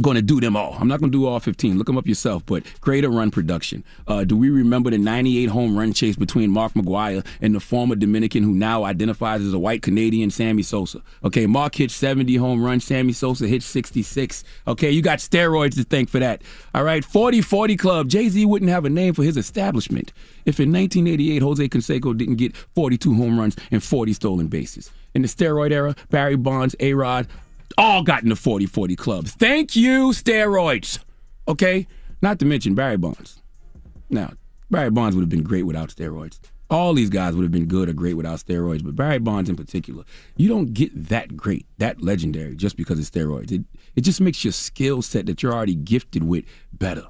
going 0.01 0.14
to 0.14 0.22
do 0.22 0.40
them 0.40 0.57
all. 0.57 0.76
I'm 0.80 0.88
not 0.88 1.01
going 1.01 1.12
to 1.12 1.18
do 1.18 1.26
all 1.26 1.38
15. 1.38 1.76
Look 1.76 1.86
them 1.86 1.99
up 1.99 2.07
yourself. 2.07 2.45
But 2.47 2.64
greater 2.80 3.11
run 3.11 3.30
production. 3.30 3.84
Uh, 4.07 4.24
do 4.24 4.36
we 4.36 4.49
remember 4.49 4.90
the 4.90 4.99
98 4.99 5.47
home 5.47 5.76
run 5.76 5.93
chase 5.93 6.16
between 6.16 6.51
Mark 6.51 6.72
McGwire 6.72 7.26
and 7.43 7.55
the 7.55 7.61
former 7.61 7.95
Dominican 7.95 8.43
who 8.43 8.53
now 8.53 8.84
identifies 8.84 9.43
as 9.43 9.53
a 9.53 9.59
white 9.59 9.82
Canadian, 9.82 10.30
Sammy 10.30 10.62
Sosa? 10.62 11.03
Okay, 11.24 11.47
Mark 11.47 11.74
hit 11.74 11.90
70 11.90 12.36
home 12.36 12.64
runs. 12.64 12.84
Sammy 12.84 13.12
Sosa 13.12 13.47
hit 13.47 13.62
66. 13.62 14.45
Okay, 14.66 14.90
you 14.90 15.03
got 15.03 15.18
steroids 15.18 15.74
to 15.74 15.84
thank 15.84 16.09
for 16.09 16.20
that. 16.20 16.43
All 16.74 16.84
right, 16.84 17.05
40-40 17.05 17.78
Club. 17.78 18.09
Jay-Z 18.09 18.47
wouldn't 18.47 18.70
have 18.70 18.84
a 18.84 18.90
name 18.90 19.12
for 19.12 19.22
his 19.22 19.36
establishment 19.36 20.12
if 20.45 20.59
in 20.59 20.72
1988 20.72 21.43
Jose 21.43 21.68
Canseco 21.68 22.16
didn't 22.16 22.36
get 22.36 22.57
42 22.57 23.14
home 23.14 23.38
runs 23.38 23.57
and 23.70 23.82
40 23.82 24.12
stolen 24.12 24.49
bases. 24.49 24.90
In 25.14 25.22
the 25.22 25.28
steroid 25.28 25.72
era, 25.72 25.95
Barry 26.11 26.36
Bonds, 26.36 26.74
A-Rod, 26.80 27.26
all 27.78 28.02
got 28.02 28.22
in 28.22 28.28
the 28.28 28.36
40 28.36 28.66
40 28.66 28.96
club. 28.96 29.26
Thank 29.26 29.76
you, 29.76 30.10
steroids. 30.10 30.98
Okay? 31.48 31.86
Not 32.20 32.38
to 32.38 32.44
mention 32.44 32.74
Barry 32.74 32.96
Bonds. 32.96 33.42
Now, 34.10 34.32
Barry 34.70 34.90
Bonds 34.90 35.16
would 35.16 35.22
have 35.22 35.28
been 35.28 35.42
great 35.42 35.64
without 35.64 35.90
steroids. 35.90 36.38
All 36.70 36.94
these 36.94 37.10
guys 37.10 37.34
would 37.34 37.42
have 37.42 37.52
been 37.52 37.66
good 37.66 37.88
or 37.88 37.92
great 37.92 38.14
without 38.14 38.38
steroids, 38.38 38.82
but 38.82 38.96
Barry 38.96 39.18
Bonds 39.18 39.50
in 39.50 39.56
particular, 39.56 40.04
you 40.36 40.48
don't 40.48 40.72
get 40.72 41.08
that 41.08 41.36
great, 41.36 41.66
that 41.78 42.00
legendary 42.02 42.56
just 42.56 42.76
because 42.76 42.98
of 42.98 43.05
steroids. 43.05 43.52
It, 43.52 43.64
it 43.94 44.01
just 44.01 44.20
makes 44.20 44.44
your 44.44 44.52
skill 44.52 45.02
set 45.02 45.26
that 45.26 45.42
you're 45.42 45.52
already 45.52 45.74
gifted 45.74 46.24
with 46.24 46.44
better. 46.72 47.06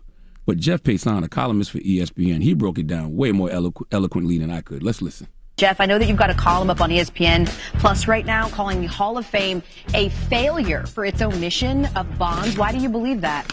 But 0.46 0.56
Jeff 0.56 0.82
Passan, 0.82 1.22
a 1.22 1.28
columnist 1.28 1.70
for 1.70 1.78
ESPN, 1.78 2.42
he 2.42 2.54
broke 2.54 2.78
it 2.78 2.88
down 2.88 3.14
way 3.14 3.30
more 3.30 3.48
eloqu- 3.48 3.86
eloquently 3.92 4.38
than 4.38 4.50
I 4.50 4.60
could. 4.60 4.82
Let's 4.82 5.00
listen. 5.00 5.28
Jeff, 5.56 5.80
I 5.80 5.86
know 5.86 5.98
that 5.98 6.08
you've 6.08 6.16
got 6.16 6.30
a 6.30 6.34
column 6.34 6.70
up 6.70 6.80
on 6.80 6.90
ESPN 6.90 7.46
Plus 7.78 8.08
right 8.08 8.24
now 8.24 8.48
calling 8.48 8.80
the 8.80 8.86
Hall 8.86 9.18
of 9.18 9.26
Fame 9.26 9.62
a 9.94 10.08
failure 10.08 10.86
for 10.86 11.04
its 11.04 11.20
omission 11.20 11.86
of 11.96 12.18
Bonds. 12.18 12.56
Why 12.56 12.72
do 12.72 12.78
you 12.78 12.88
believe 12.88 13.20
that? 13.20 13.52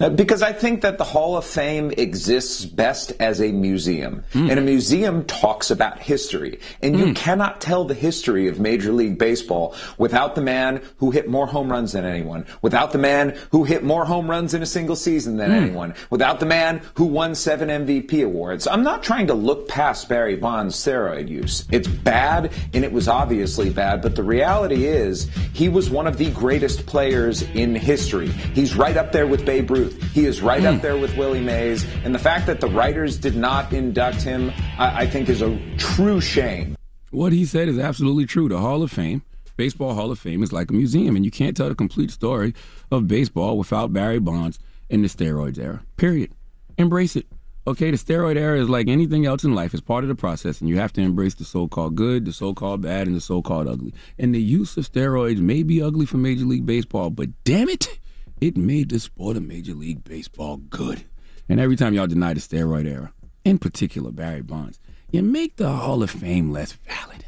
Uh, 0.00 0.08
Because 0.10 0.42
I 0.42 0.52
think 0.52 0.82
that 0.82 0.98
the 0.98 1.04
Hall 1.04 1.36
of 1.36 1.44
Fame 1.44 1.92
exists 1.96 2.64
best 2.64 3.12
as 3.20 3.40
a 3.40 3.50
museum. 3.52 4.24
Hmm. 4.32 4.50
And 4.50 4.58
a 4.58 4.62
museum 4.62 5.24
talks 5.24 5.70
about 5.70 5.98
history. 5.98 6.60
And 6.82 6.98
you 6.98 7.06
hmm. 7.06 7.12
cannot 7.12 7.60
tell 7.60 7.84
the 7.84 7.94
history 7.94 8.48
of 8.48 8.60
Major 8.60 8.92
League 8.92 9.18
Baseball 9.18 9.74
without 9.96 10.34
the 10.34 10.40
man 10.40 10.82
who 10.98 11.10
hit 11.10 11.28
more 11.28 11.46
home 11.46 11.70
runs 11.70 11.92
than 11.92 12.04
anyone, 12.04 12.46
without 12.62 12.92
the 12.92 12.98
man 12.98 13.36
who 13.50 13.64
hit 13.64 13.82
more 13.82 14.04
home 14.04 14.30
runs 14.30 14.54
in 14.54 14.62
a 14.62 14.66
single 14.66 14.96
season 14.96 15.36
than 15.36 15.50
hmm. 15.50 15.56
anyone, 15.56 15.94
without 16.10 16.40
the 16.40 16.46
man 16.46 16.80
who 16.94 17.06
won 17.06 17.34
seven 17.34 17.68
MVP 17.68 18.24
awards. 18.24 18.66
I'm 18.66 18.82
not 18.82 19.02
trying 19.02 19.26
to 19.28 19.34
look 19.34 19.68
past 19.68 20.08
Barry 20.08 20.36
Bonds' 20.36 20.76
steroid 20.76 21.28
use. 21.28 21.64
It's 21.70 21.88
bad, 21.88 22.52
and 22.74 22.84
it 22.84 22.92
was 22.92 23.08
obviously 23.08 23.70
bad, 23.70 24.02
but 24.02 24.14
the 24.14 24.22
reality 24.22 24.86
is 24.86 25.28
he 25.52 25.68
was 25.68 25.90
one 25.90 26.06
of 26.06 26.18
the 26.18 26.30
greatest 26.30 26.86
players 26.86 27.42
in 27.42 27.74
history. 27.74 28.28
He's 28.28 28.74
right 28.74 28.96
up 28.96 29.12
there 29.12 29.26
with 29.26 29.44
Babe 29.44 29.70
Ruth. 29.70 29.87
He 29.88 30.26
is 30.26 30.40
right 30.40 30.64
up 30.64 30.76
hmm. 30.76 30.80
there 30.80 30.96
with 30.96 31.16
Willie 31.16 31.40
Mays. 31.40 31.86
And 32.04 32.14
the 32.14 32.18
fact 32.18 32.46
that 32.46 32.60
the 32.60 32.68
writers 32.68 33.18
did 33.18 33.36
not 33.36 33.72
induct 33.72 34.22
him, 34.22 34.52
I, 34.78 35.02
I 35.02 35.06
think, 35.06 35.28
is 35.28 35.42
a 35.42 35.58
true 35.76 36.20
shame. 36.20 36.76
What 37.10 37.32
he 37.32 37.44
said 37.44 37.68
is 37.68 37.78
absolutely 37.78 38.26
true. 38.26 38.48
The 38.48 38.58
Hall 38.58 38.82
of 38.82 38.90
Fame, 38.90 39.22
Baseball 39.56 39.94
Hall 39.94 40.10
of 40.10 40.18
Fame, 40.18 40.42
is 40.42 40.52
like 40.52 40.70
a 40.70 40.74
museum, 40.74 41.16
and 41.16 41.24
you 41.24 41.30
can't 41.30 41.56
tell 41.56 41.68
the 41.68 41.74
complete 41.74 42.10
story 42.10 42.54
of 42.90 43.08
baseball 43.08 43.56
without 43.56 43.92
Barry 43.92 44.18
Bonds 44.18 44.58
in 44.90 45.02
the 45.02 45.08
steroids 45.08 45.58
era. 45.58 45.82
Period. 45.96 46.32
Embrace 46.76 47.16
it. 47.16 47.26
Okay, 47.66 47.90
the 47.90 47.98
steroid 47.98 48.36
era 48.36 48.58
is 48.58 48.70
like 48.70 48.88
anything 48.88 49.26
else 49.26 49.44
in 49.44 49.54
life. 49.54 49.74
It's 49.74 49.82
part 49.82 50.02
of 50.02 50.08
the 50.08 50.14
process, 50.14 50.60
and 50.60 50.70
you 50.70 50.78
have 50.78 50.92
to 50.94 51.02
embrace 51.02 51.34
the 51.34 51.44
so-called 51.44 51.96
good, 51.96 52.24
the 52.24 52.32
so-called 52.32 52.80
bad, 52.80 53.06
and 53.06 53.14
the 53.14 53.20
so-called 53.20 53.68
ugly. 53.68 53.92
And 54.18 54.34
the 54.34 54.40
use 54.40 54.76
of 54.78 54.90
steroids 54.90 55.38
may 55.38 55.62
be 55.62 55.82
ugly 55.82 56.06
for 56.06 56.16
Major 56.16 56.46
League 56.46 56.64
Baseball, 56.64 57.10
but 57.10 57.28
damn 57.44 57.68
it, 57.68 57.98
it 58.40 58.56
made 58.56 58.90
the 58.90 59.00
sport 59.00 59.36
of 59.36 59.42
Major 59.42 59.74
League 59.74 60.04
Baseball 60.04 60.58
good. 60.58 61.04
And 61.48 61.58
every 61.58 61.76
time 61.76 61.94
y'all 61.94 62.06
deny 62.06 62.34
the 62.34 62.40
steroid 62.40 62.86
era, 62.86 63.12
in 63.44 63.58
particular 63.58 64.10
Barry 64.10 64.42
Bonds, 64.42 64.78
you 65.10 65.22
make 65.22 65.56
the 65.56 65.70
Hall 65.70 66.02
of 66.02 66.10
Fame 66.10 66.52
less 66.52 66.72
valid. 66.72 67.24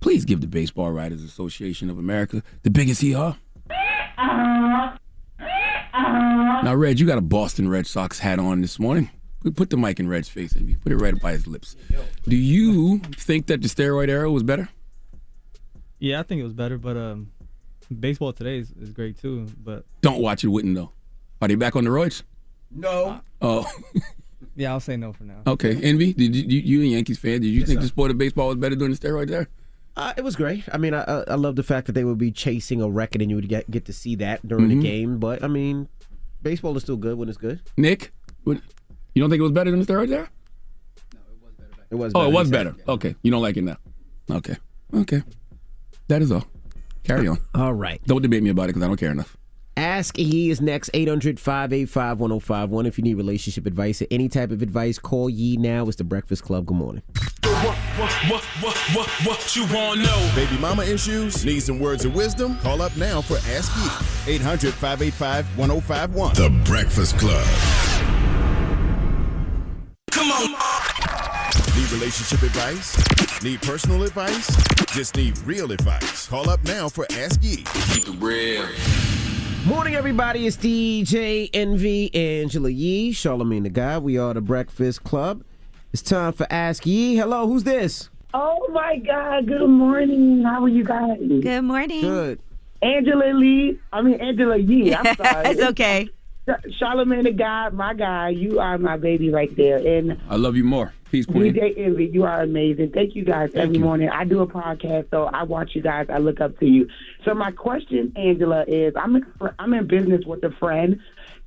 Please 0.00 0.24
give 0.24 0.40
the 0.40 0.46
Baseball 0.46 0.90
Writers 0.90 1.22
Association 1.22 1.88
of 1.88 1.98
America 1.98 2.42
the 2.62 2.70
biggest 2.70 3.00
hee 3.00 3.12
haw. 3.12 3.36
Now, 6.62 6.74
Red, 6.74 6.98
you 6.98 7.06
got 7.06 7.18
a 7.18 7.22
Boston 7.22 7.68
Red 7.68 7.86
Sox 7.86 8.18
hat 8.18 8.38
on 8.38 8.60
this 8.60 8.78
morning. 8.78 9.10
We 9.42 9.50
put 9.50 9.70
the 9.70 9.76
mic 9.76 10.00
in 10.00 10.08
Red's 10.08 10.28
face 10.28 10.52
and 10.52 10.66
we 10.66 10.74
put 10.74 10.92
it 10.92 10.96
right 10.96 11.18
by 11.20 11.32
his 11.32 11.46
lips. 11.46 11.76
Do 12.26 12.36
you 12.36 12.98
think 12.98 13.46
that 13.46 13.62
the 13.62 13.68
steroid 13.68 14.08
era 14.08 14.30
was 14.30 14.42
better? 14.42 14.68
Yeah, 15.98 16.20
I 16.20 16.22
think 16.22 16.40
it 16.40 16.44
was 16.44 16.54
better, 16.54 16.78
but 16.78 16.96
um, 16.96 17.30
baseball 18.00 18.32
today 18.32 18.58
is, 18.58 18.72
is 18.80 18.90
great 18.90 19.18
too. 19.20 19.46
But 19.64 19.84
Don't 20.00 20.20
watch 20.20 20.44
it, 20.44 20.48
wouldn't 20.48 20.74
though. 20.74 20.92
Are 21.42 21.48
they 21.48 21.54
back 21.56 21.76
on 21.76 21.84
the 21.84 21.90
roids? 21.90 22.22
no. 22.70 23.20
Oh, 23.42 23.70
Yeah, 24.56 24.70
I'll 24.72 24.80
say 24.80 24.96
no 24.96 25.12
for 25.12 25.24
now. 25.24 25.40
okay. 25.46 25.74
Envy, 25.82 26.12
did 26.12 26.34
you, 26.36 26.44
you, 26.44 26.60
you 26.60 26.82
a 26.82 26.84
Yankees 26.96 27.18
fan? 27.18 27.40
Did 27.40 27.48
you 27.48 27.64
think 27.66 27.78
sir. 27.78 27.82
the 27.82 27.88
sport 27.88 28.10
of 28.12 28.18
baseball 28.18 28.48
was 28.48 28.56
better 28.56 28.76
during 28.76 28.92
the 28.94 28.98
steroid 28.98 29.28
era? 29.30 29.48
Uh, 29.96 30.12
it 30.16 30.22
was 30.22 30.36
great. 30.36 30.62
I 30.72 30.78
mean, 30.78 30.94
I, 30.94 31.02
I 31.02 31.24
I 31.28 31.34
love 31.34 31.56
the 31.56 31.62
fact 31.64 31.86
that 31.86 31.92
they 31.92 32.04
would 32.04 32.18
be 32.18 32.30
chasing 32.30 32.80
a 32.80 32.88
record 32.88 33.20
and 33.22 33.30
you 33.30 33.36
would 33.36 33.48
get 33.48 33.68
get 33.70 33.84
to 33.86 33.92
see 33.92 34.14
that 34.16 34.46
during 34.46 34.66
Mhm. 34.66 34.68
the 34.68 34.82
game. 34.82 35.18
But 35.18 35.42
I 35.42 35.48
mean, 35.48 35.88
baseball 36.42 36.76
is 36.76 36.82
still 36.84 36.96
good 36.96 37.16
when 37.18 37.28
it's 37.28 37.38
good. 37.38 37.60
Nick, 37.76 38.12
what, 38.44 38.58
you 39.14 39.22
don't 39.22 39.30
think 39.30 39.40
it 39.40 39.42
was 39.42 39.52
better 39.52 39.70
than 39.70 39.80
the 39.80 39.86
steroid 39.86 40.10
era? 40.12 40.28
No, 41.14 41.20
it 41.90 41.94
was. 41.96 42.12
Oh, 42.14 42.20
better, 42.20 42.28
it 42.30 42.34
was 42.34 42.48
he 42.48 42.54
said. 42.54 42.64
better. 42.76 42.90
Okay, 42.92 43.14
you 43.22 43.30
don't 43.30 43.42
like 43.42 43.56
it 43.56 43.62
now. 43.64 43.76
Okay, 44.30 44.56
okay. 44.94 45.22
That 46.08 46.22
is 46.22 46.30
all. 46.32 46.44
Carry 47.04 47.28
on. 47.28 47.38
All 47.54 47.74
right. 47.74 48.02
Don't 48.06 48.22
debate 48.22 48.42
me 48.42 48.50
about 48.50 48.64
it 48.64 48.68
because 48.68 48.82
I 48.82 48.86
don't 48.88 48.96
care 48.96 49.10
enough. 49.10 49.36
Ask 49.76 50.18
Yee 50.18 50.50
is 50.50 50.60
next 50.60 50.90
800 50.94 51.40
585 51.40 52.20
1051. 52.20 52.86
If 52.86 52.96
you 52.96 53.02
need 53.04 53.14
relationship 53.14 53.66
advice 53.66 54.00
or 54.00 54.06
any 54.10 54.28
type 54.28 54.50
of 54.52 54.62
advice, 54.62 54.98
call 54.98 55.28
Yee 55.28 55.56
now. 55.56 55.86
It's 55.88 55.96
the 55.96 56.04
Breakfast 56.04 56.44
Club. 56.44 56.66
Good 56.66 56.76
morning. 56.76 57.02
What, 57.42 57.74
what, 57.98 58.12
what, 58.30 58.44
what, 58.62 58.76
what, 58.94 59.08
what 59.26 59.56
you 59.56 59.62
want 59.74 60.00
to 60.00 60.06
know? 60.06 60.32
Baby 60.36 60.58
mama 60.60 60.84
issues? 60.84 61.44
Need 61.44 61.60
some 61.60 61.80
words 61.80 62.04
of 62.04 62.14
wisdom? 62.14 62.56
Call 62.58 62.82
up 62.82 62.96
now 62.96 63.20
for 63.20 63.36
Ask 63.52 63.74
Yee. 64.26 64.34
800 64.34 64.72
585 64.74 65.58
1051. 65.58 66.34
The 66.34 66.64
Breakfast 66.64 67.18
Club. 67.18 67.44
Come 70.12 70.30
on. 70.30 71.23
Need 71.94 72.00
relationship 72.00 72.42
advice? 72.42 73.42
Need 73.44 73.62
personal 73.62 74.02
advice? 74.02 74.56
Just 74.92 75.14
need 75.16 75.38
real 75.46 75.70
advice. 75.70 76.26
Call 76.26 76.50
up 76.50 76.62
now 76.64 76.88
for 76.88 77.06
Ask 77.12 77.40
Yee. 77.40 77.58
Keep 77.92 78.08
it 78.08 78.20
real. 78.20 78.66
Morning, 79.64 79.94
everybody. 79.94 80.44
It's 80.48 80.56
DJ 80.56 81.50
Envy, 81.54 82.12
Angela 82.12 82.68
Yee, 82.68 83.12
Charlamagne 83.12 83.62
the 83.62 83.70
Guy. 83.70 83.98
We 83.98 84.18
are 84.18 84.34
the 84.34 84.40
Breakfast 84.40 85.04
Club. 85.04 85.44
It's 85.92 86.02
time 86.02 86.32
for 86.32 86.48
Ask 86.50 86.84
Yee. 86.84 87.14
Hello, 87.14 87.46
who's 87.46 87.62
this? 87.62 88.10
Oh 88.32 88.68
my 88.72 88.96
God! 88.96 89.46
Good 89.46 89.68
morning. 89.68 90.42
How 90.42 90.64
are 90.64 90.68
you 90.68 90.82
guys? 90.82 91.18
Good 91.20 91.62
morning. 91.62 92.00
Good. 92.00 92.40
Angela 92.82 93.32
Lee. 93.32 93.78
I 93.92 94.02
mean 94.02 94.20
Angela 94.20 94.56
Yee. 94.56 94.96
I'm 94.96 95.14
sorry. 95.16 95.46
It's 95.46 95.62
okay. 95.62 96.08
Charlamagne 96.48 97.22
the 97.22 97.30
guy, 97.30 97.68
my 97.68 97.94
guy. 97.94 98.30
You 98.30 98.58
are 98.58 98.78
my 98.78 98.96
baby 98.96 99.30
right 99.30 99.54
there. 99.56 99.76
And 99.78 100.20
I 100.28 100.34
love 100.34 100.56
you 100.56 100.64
more. 100.64 100.92
Peace, 101.14 101.26
Queen. 101.26 101.54
DJ 101.54 101.78
Envy, 101.78 102.06
you 102.06 102.24
are 102.24 102.42
amazing. 102.42 102.90
Thank 102.90 103.14
you 103.14 103.24
guys 103.24 103.54
every 103.54 103.78
morning. 103.78 104.08
I 104.08 104.24
do 104.24 104.40
a 104.40 104.48
podcast, 104.48 105.10
so 105.10 105.26
I 105.26 105.44
watch 105.44 105.76
you 105.76 105.80
guys. 105.80 106.08
I 106.10 106.18
look 106.18 106.40
up 106.40 106.58
to 106.58 106.66
you. 106.66 106.88
So 107.24 107.34
my 107.34 107.52
question, 107.52 108.12
Angela, 108.16 108.64
is 108.66 108.94
I'm 108.96 109.14
in, 109.14 109.24
I'm 109.60 109.72
in 109.74 109.86
business 109.86 110.24
with 110.26 110.42
a 110.42 110.50
friend, 110.50 110.98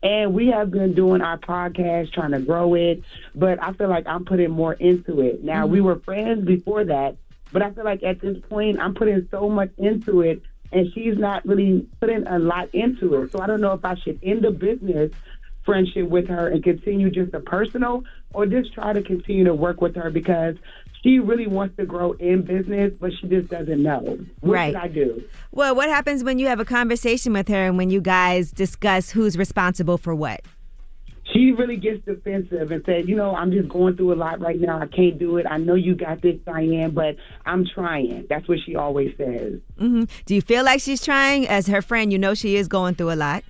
and 0.02 0.34
we 0.34 0.48
have 0.48 0.72
been 0.72 0.94
doing 0.94 1.22
our 1.22 1.38
podcast, 1.38 2.14
trying 2.14 2.32
to 2.32 2.40
grow 2.40 2.76
it. 2.76 3.04
But 3.36 3.62
I 3.62 3.74
feel 3.74 3.90
like 3.90 4.08
I'm 4.08 4.24
putting 4.24 4.52
more 4.52 4.72
into 4.72 5.20
it 5.20 5.44
now. 5.44 5.68
We 5.68 5.80
mm-hmm. 5.80 5.88
were 5.88 6.00
friends 6.00 6.46
before 6.46 6.86
that, 6.86 7.18
but 7.52 7.62
I 7.62 7.72
feel 7.72 7.84
like 7.84 8.04
at 8.04 8.22
this 8.22 8.38
point 8.48 8.80
I'm 8.80 8.96
putting 8.96 9.28
so 9.32 9.50
much 9.50 9.72
into 9.78 10.22
it, 10.22 10.42
and 10.72 10.94
she's 10.94 11.18
not 11.18 11.46
really 11.46 11.86
putting 12.00 12.26
a 12.26 12.40
lot 12.40 12.74
into 12.74 13.16
it. 13.16 13.34
So 13.34 13.42
I 13.42 13.48
don't 13.48 13.60
know 13.60 13.74
if 13.74 13.84
I 13.84 13.96
should 13.96 14.18
end 14.24 14.46
the 14.46 14.52
business 14.52 15.12
friendship 15.66 16.08
with 16.08 16.30
her 16.30 16.48
and 16.48 16.64
continue 16.64 17.12
just 17.12 17.34
a 17.34 17.42
personal 17.42 18.06
or 18.34 18.46
just 18.46 18.74
try 18.74 18.94
to 18.94 19.02
continue 19.02 19.44
to 19.46 19.54
work 19.54 19.82
with 19.82 19.96
her 19.96 20.10
because 20.10 20.56
she 21.04 21.20
really 21.20 21.48
wants 21.48 21.76
to 21.78 21.86
grow 21.86 22.14
in 22.14 22.42
business, 22.42 22.92
but 23.00 23.12
she 23.20 23.28
just 23.28 23.48
doesn't 23.50 23.82
know. 23.82 24.20
What 24.42 24.52
Right. 24.54 24.74
should 24.74 24.82
I 24.82 24.88
do? 24.88 25.24
Well, 25.52 25.76
what 25.76 25.90
happens 25.90 26.24
when 26.24 26.40
you 26.40 26.48
have 26.48 26.60
a 26.60 26.66
conversation 26.66 27.34
with 27.34 27.48
her 27.48 27.66
and 27.68 27.78
when 27.78 27.90
you 27.90 28.02
guys 28.02 28.52
discuss 28.52 29.12
who's 29.12 29.38
responsible 29.38 29.98
for 29.98 30.14
what? 30.14 30.42
She 31.34 31.52
really 31.52 31.76
gets 31.76 32.04
defensive 32.06 32.72
and 32.72 32.84
says, 32.86 33.06
you 33.08 33.16
know, 33.16 33.36
I'm 33.36 33.52
just 33.52 33.68
going 33.70 33.98
through 33.98 34.14
a 34.14 34.16
lot 34.16 34.40
right 34.40 34.60
now. 34.60 34.80
I 34.80 34.88
can't 34.88 35.20
do 35.20 35.38
it. 35.38 35.46
I 35.50 35.58
know 35.58 35.76
you 35.76 35.94
got 35.94 36.22
this, 36.22 36.38
Diane, 36.46 36.92
but 36.92 37.18
I'm 37.46 37.66
trying. 37.66 38.26
That's 38.30 38.48
what 38.48 38.60
she 38.66 38.76
always 38.76 39.16
says. 39.18 39.60
hmm 39.78 40.06
Do 40.26 40.36
you 40.36 40.42
feel 40.42 40.64
like 40.64 40.80
she's 40.80 41.04
trying? 41.04 41.48
As 41.48 41.68
her 41.68 41.82
friend, 41.82 42.12
you 42.14 42.18
know 42.18 42.34
she 42.34 42.56
is 42.56 42.68
going 42.68 42.96
through 42.96 43.12
a 43.12 43.16
lot. 43.16 43.44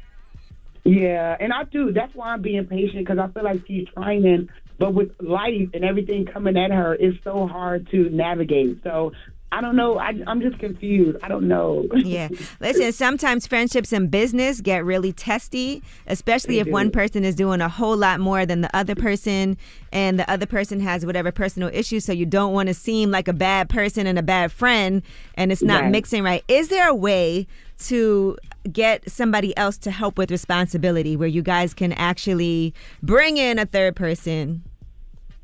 Yeah, 0.85 1.35
and 1.39 1.51
I 1.53 1.65
do. 1.65 1.91
That's 1.91 2.13
why 2.15 2.29
I'm 2.29 2.41
being 2.41 2.65
patient 2.65 2.99
because 3.05 3.19
I 3.19 3.27
feel 3.27 3.43
like 3.43 3.61
she's 3.67 3.87
trying, 3.93 4.49
but 4.79 4.93
with 4.93 5.11
life 5.21 5.69
and 5.73 5.83
everything 5.83 6.25
coming 6.25 6.57
at 6.57 6.71
her, 6.71 6.95
it's 6.95 7.17
so 7.23 7.47
hard 7.47 7.89
to 7.91 8.09
navigate. 8.09 8.79
So 8.83 9.11
I 9.49 9.61
don't 9.61 9.77
know. 9.77 9.97
I, 9.97 10.11
I'm 10.27 10.41
just 10.41 10.59
confused. 10.59 11.17
I 11.23 11.29
don't 11.29 11.47
know. 11.47 11.87
Yeah. 11.95 12.27
Listen, 12.59 12.91
sometimes 12.91 13.47
friendships 13.47 13.93
and 13.93 14.11
business 14.11 14.59
get 14.59 14.83
really 14.83 15.13
testy, 15.13 15.81
especially 16.05 16.55
They 16.55 16.61
if 16.61 16.67
one 16.67 16.91
person 16.91 17.23
is 17.23 17.33
doing 17.33 17.61
a 17.61 17.69
whole 17.69 17.95
lot 17.95 18.19
more 18.19 18.45
than 18.45 18.59
the 18.59 18.75
other 18.75 18.93
person 18.93 19.57
and 19.93 20.19
the 20.19 20.29
other 20.29 20.45
person 20.45 20.81
has 20.81 21.05
whatever 21.05 21.31
personal 21.31 21.69
issues. 21.73 22.03
So 22.03 22.11
you 22.11 22.25
don't 22.25 22.51
want 22.53 22.67
to 22.67 22.73
seem 22.73 23.09
like 23.09 23.29
a 23.29 23.33
bad 23.33 23.69
person 23.69 24.05
and 24.05 24.19
a 24.19 24.23
bad 24.23 24.51
friend 24.51 25.01
and 25.35 25.49
it's 25.51 25.63
not 25.63 25.83
Right. 25.83 25.91
mixing 25.91 26.23
right. 26.23 26.43
Is 26.49 26.67
there 26.67 26.89
a 26.89 26.95
way 26.95 27.47
to 27.85 28.37
get 28.67 29.09
somebody 29.09 29.55
else 29.57 29.77
to 29.79 29.91
help 29.91 30.17
with 30.17 30.31
responsibility 30.31 31.15
where 31.15 31.27
you 31.27 31.41
guys 31.41 31.73
can 31.73 31.93
actually 31.93 32.73
bring 33.01 33.37
in 33.37 33.57
a 33.59 33.65
third 33.65 33.95
person? 33.95 34.63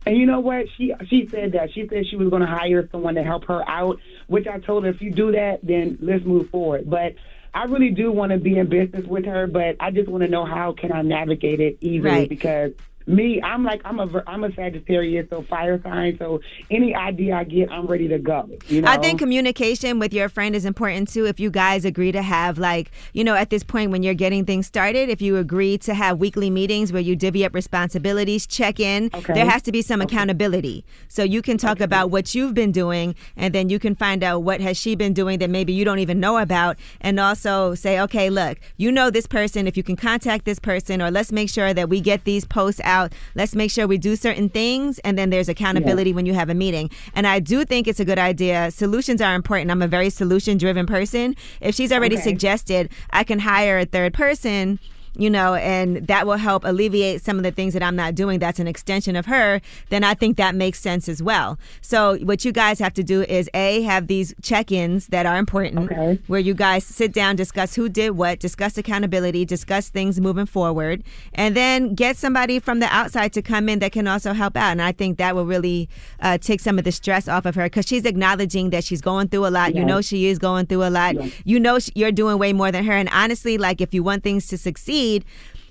And 0.05 0.17
you 0.17 0.25
know 0.25 0.41
what? 0.41 0.65
She 0.77 0.93
she 1.07 1.27
said 1.29 1.53
that. 1.53 1.73
She 1.73 1.87
said 1.87 2.05
she 2.09 2.17
was 2.17 2.29
going 2.29 2.41
to 2.41 2.47
hire 2.47 2.87
someone 2.91 3.15
to 3.15 3.23
help 3.23 3.45
her 3.45 3.67
out, 3.69 3.99
which 4.27 4.47
I 4.47 4.59
told 4.59 4.83
her 4.83 4.89
if 4.89 5.01
you 5.01 5.11
do 5.11 5.31
that, 5.31 5.59
then 5.63 5.97
let's 6.01 6.25
move 6.25 6.49
forward. 6.49 6.89
But 6.89 7.15
I 7.53 7.63
really 7.65 7.91
do 7.91 8.11
want 8.11 8.31
to 8.31 8.37
be 8.37 8.57
in 8.57 8.67
business 8.67 9.05
with 9.05 9.25
her, 9.25 9.47
but 9.47 9.77
I 9.79 9.91
just 9.91 10.09
want 10.09 10.23
to 10.23 10.27
know 10.29 10.43
how 10.43 10.73
can 10.73 10.91
I 10.91 11.03
navigate 11.03 11.59
it 11.61 11.77
easily 11.81 12.09
Right. 12.09 12.29
because 12.29 12.71
me, 13.05 13.41
I'm 13.41 13.63
like 13.63 13.81
I'm 13.85 13.99
a 13.99 14.23
I'm 14.27 14.43
a 14.43 14.53
Sagittarius, 14.53 15.27
so 15.29 15.43
fire 15.43 15.81
sign. 15.83 16.17
So 16.17 16.41
any 16.71 16.95
idea 16.95 17.35
I 17.35 17.43
get, 17.43 17.71
I'm 17.71 17.85
ready 17.85 18.07
to 18.07 18.19
go. 18.19 18.49
You 18.67 18.81
know? 18.81 18.91
I 18.91 18.97
think 18.97 19.19
communication 19.19 19.99
with 19.99 20.13
your 20.13 20.29
friend 20.29 20.55
is 20.55 20.65
important 20.65 21.09
too. 21.09 21.25
If 21.25 21.39
you 21.39 21.49
guys 21.49 21.85
agree 21.85 22.11
to 22.11 22.21
have, 22.21 22.57
like, 22.57 22.91
you 23.13 23.23
know, 23.23 23.35
at 23.35 23.49
this 23.49 23.63
point 23.63 23.91
when 23.91 24.03
you're 24.03 24.13
getting 24.13 24.45
things 24.45 24.67
started, 24.67 25.09
if 25.09 25.21
you 25.21 25.37
agree 25.37 25.77
to 25.79 25.93
have 25.93 26.19
weekly 26.19 26.49
meetings 26.49 26.93
where 26.93 27.01
you 27.01 27.15
divvy 27.15 27.43
up 27.45 27.53
responsibilities, 27.53 28.47
check 28.47 28.79
in, 28.79 29.09
Okay. 29.13 29.33
there 29.33 29.45
has 29.45 29.61
to 29.63 29.71
be 29.71 29.81
some 29.81 30.01
accountability. 30.01 30.85
So 31.09 31.23
you 31.23 31.41
can 31.41 31.57
talk 31.57 31.81
about 31.81 32.09
what 32.09 32.33
you've 32.33 32.53
been 32.53 32.71
doing, 32.71 33.15
and 33.35 33.53
then 33.53 33.69
you 33.69 33.79
can 33.79 33.95
find 33.95 34.23
out 34.23 34.43
what 34.43 34.61
has 34.61 34.77
she 34.77 34.95
been 34.95 35.13
doing 35.13 35.39
that 35.39 35.49
maybe 35.49 35.73
you 35.73 35.83
don't 35.83 35.99
even 35.99 36.19
know 36.19 36.37
about, 36.37 36.77
and 37.01 37.19
also 37.19 37.75
say, 37.75 37.99
okay, 37.99 38.29
look, 38.29 38.59
you 38.77 38.91
know 38.91 39.09
this 39.09 39.27
person. 39.27 39.67
If 39.67 39.75
you 39.75 39.83
can 39.83 39.95
contact 39.95 40.45
this 40.45 40.59
person, 40.59 41.01
or 41.01 41.11
let's 41.11 41.31
make 41.31 41.49
sure 41.49 41.73
that 41.73 41.89
we 41.89 41.99
get 41.99 42.23
these 42.23 42.45
posts 42.45 42.79
out. 42.83 42.92
Let's 43.35 43.55
make 43.55 43.71
sure 43.71 43.87
we 43.87 43.97
do 43.97 44.15
certain 44.15 44.49
things, 44.49 44.99
and 44.99 45.17
then 45.17 45.29
there's 45.29 45.49
accountability 45.49 46.13
when 46.13 46.25
you 46.25 46.33
have 46.33 46.49
a 46.49 46.53
meeting. 46.53 46.89
And 47.15 47.25
I 47.27 47.39
do 47.39 47.65
think 47.65 47.87
it's 47.87 47.99
a 47.99 48.05
good 48.05 48.19
idea. 48.19 48.71
Solutions 48.71 49.21
are 49.21 49.35
important. 49.35 49.71
I'm 49.71 49.81
a 49.81 49.87
very 49.87 50.09
solution 50.09 50.57
driven 50.57 50.85
person. 50.85 51.35
If 51.61 51.75
she's 51.75 51.91
already 51.91 52.15
Okay. 52.17 52.23
suggested 52.23 52.89
I 53.11 53.23
can 53.23 53.39
hire 53.39 53.79
a 53.79 53.85
third 53.85 54.13
person, 54.13 54.79
you 55.15 55.29
know, 55.29 55.55
and 55.55 56.07
that 56.07 56.25
will 56.25 56.37
help 56.37 56.63
alleviate 56.63 57.23
some 57.23 57.37
of 57.37 57.43
the 57.43 57.51
things 57.51 57.73
that 57.73 57.83
I'm 57.83 57.95
not 57.95 58.15
doing. 58.15 58.39
That's 58.39 58.59
an 58.59 58.67
extension 58.67 59.15
of 59.15 59.27
her. 59.27 59.61
Then 59.89 60.03
I 60.03 60.13
think 60.13 60.37
that 60.37 60.55
makes 60.55 60.79
sense 60.79 61.07
as 61.07 61.21
well. 61.21 61.59
So 61.81 62.17
what 62.17 62.43
you 62.45 62.51
guys 62.51 62.79
have 62.79 62.93
to 62.95 63.03
do 63.03 63.21
is 63.23 63.49
a 63.53 63.81
have 63.83 64.07
these 64.07 64.33
check-ins 64.41 65.07
that 65.07 65.25
are 65.25 65.37
important, 65.37 65.91
where 66.27 66.39
you 66.39 66.53
guys 66.53 66.83
sit 66.83 67.13
down, 67.13 67.35
discuss 67.35 67.75
who 67.75 67.89
did 67.89 68.11
what, 68.11 68.39
discuss 68.39 68.77
accountability, 68.77 69.45
discuss 69.45 69.89
things 69.89 70.19
moving 70.19 70.45
forward, 70.45 71.03
and 71.33 71.55
then 71.55 71.93
get 71.93 72.17
somebody 72.17 72.59
from 72.59 72.79
the 72.79 72.87
outside 72.87 73.33
to 73.33 73.41
come 73.41 73.69
in 73.69 73.79
that 73.79 73.91
can 73.91 74.07
also 74.07 74.33
help 74.33 74.55
out. 74.57 74.71
And 74.71 74.81
I 74.81 74.93
think 74.93 75.17
that 75.17 75.35
will 75.35 75.45
really 75.45 75.89
uh, 76.21 76.37
take 76.37 76.59
some 76.59 76.79
of 76.79 76.85
the 76.85 76.91
stress 76.91 77.27
off 77.27 77.45
of 77.45 77.55
her 77.55 77.65
because 77.65 77.85
she's 77.85 78.05
acknowledging 78.05 78.71
that 78.71 78.83
she's 78.83 79.01
going 79.01 79.27
through 79.27 79.45
a 79.45 79.49
lot. 79.49 79.75
You 79.75 79.85
know 79.85 80.01
she 80.01 80.27
is 80.27 80.39
going 80.39 80.65
through 80.65 80.83
a 80.85 80.89
lot. 80.89 81.15
You 81.45 81.59
know 81.59 81.77
you're 81.93 82.11
doing 82.11 82.39
way 82.39 82.53
more 82.53 82.71
than 82.71 82.83
her. 82.85 82.93
And 82.93 83.09
honestly, 83.09 83.57
like 83.57 83.81
if 83.81 83.93
you 83.93 84.01
want 84.01 84.23
things 84.23 84.47
to 84.47 84.57
succeed, 84.57 85.02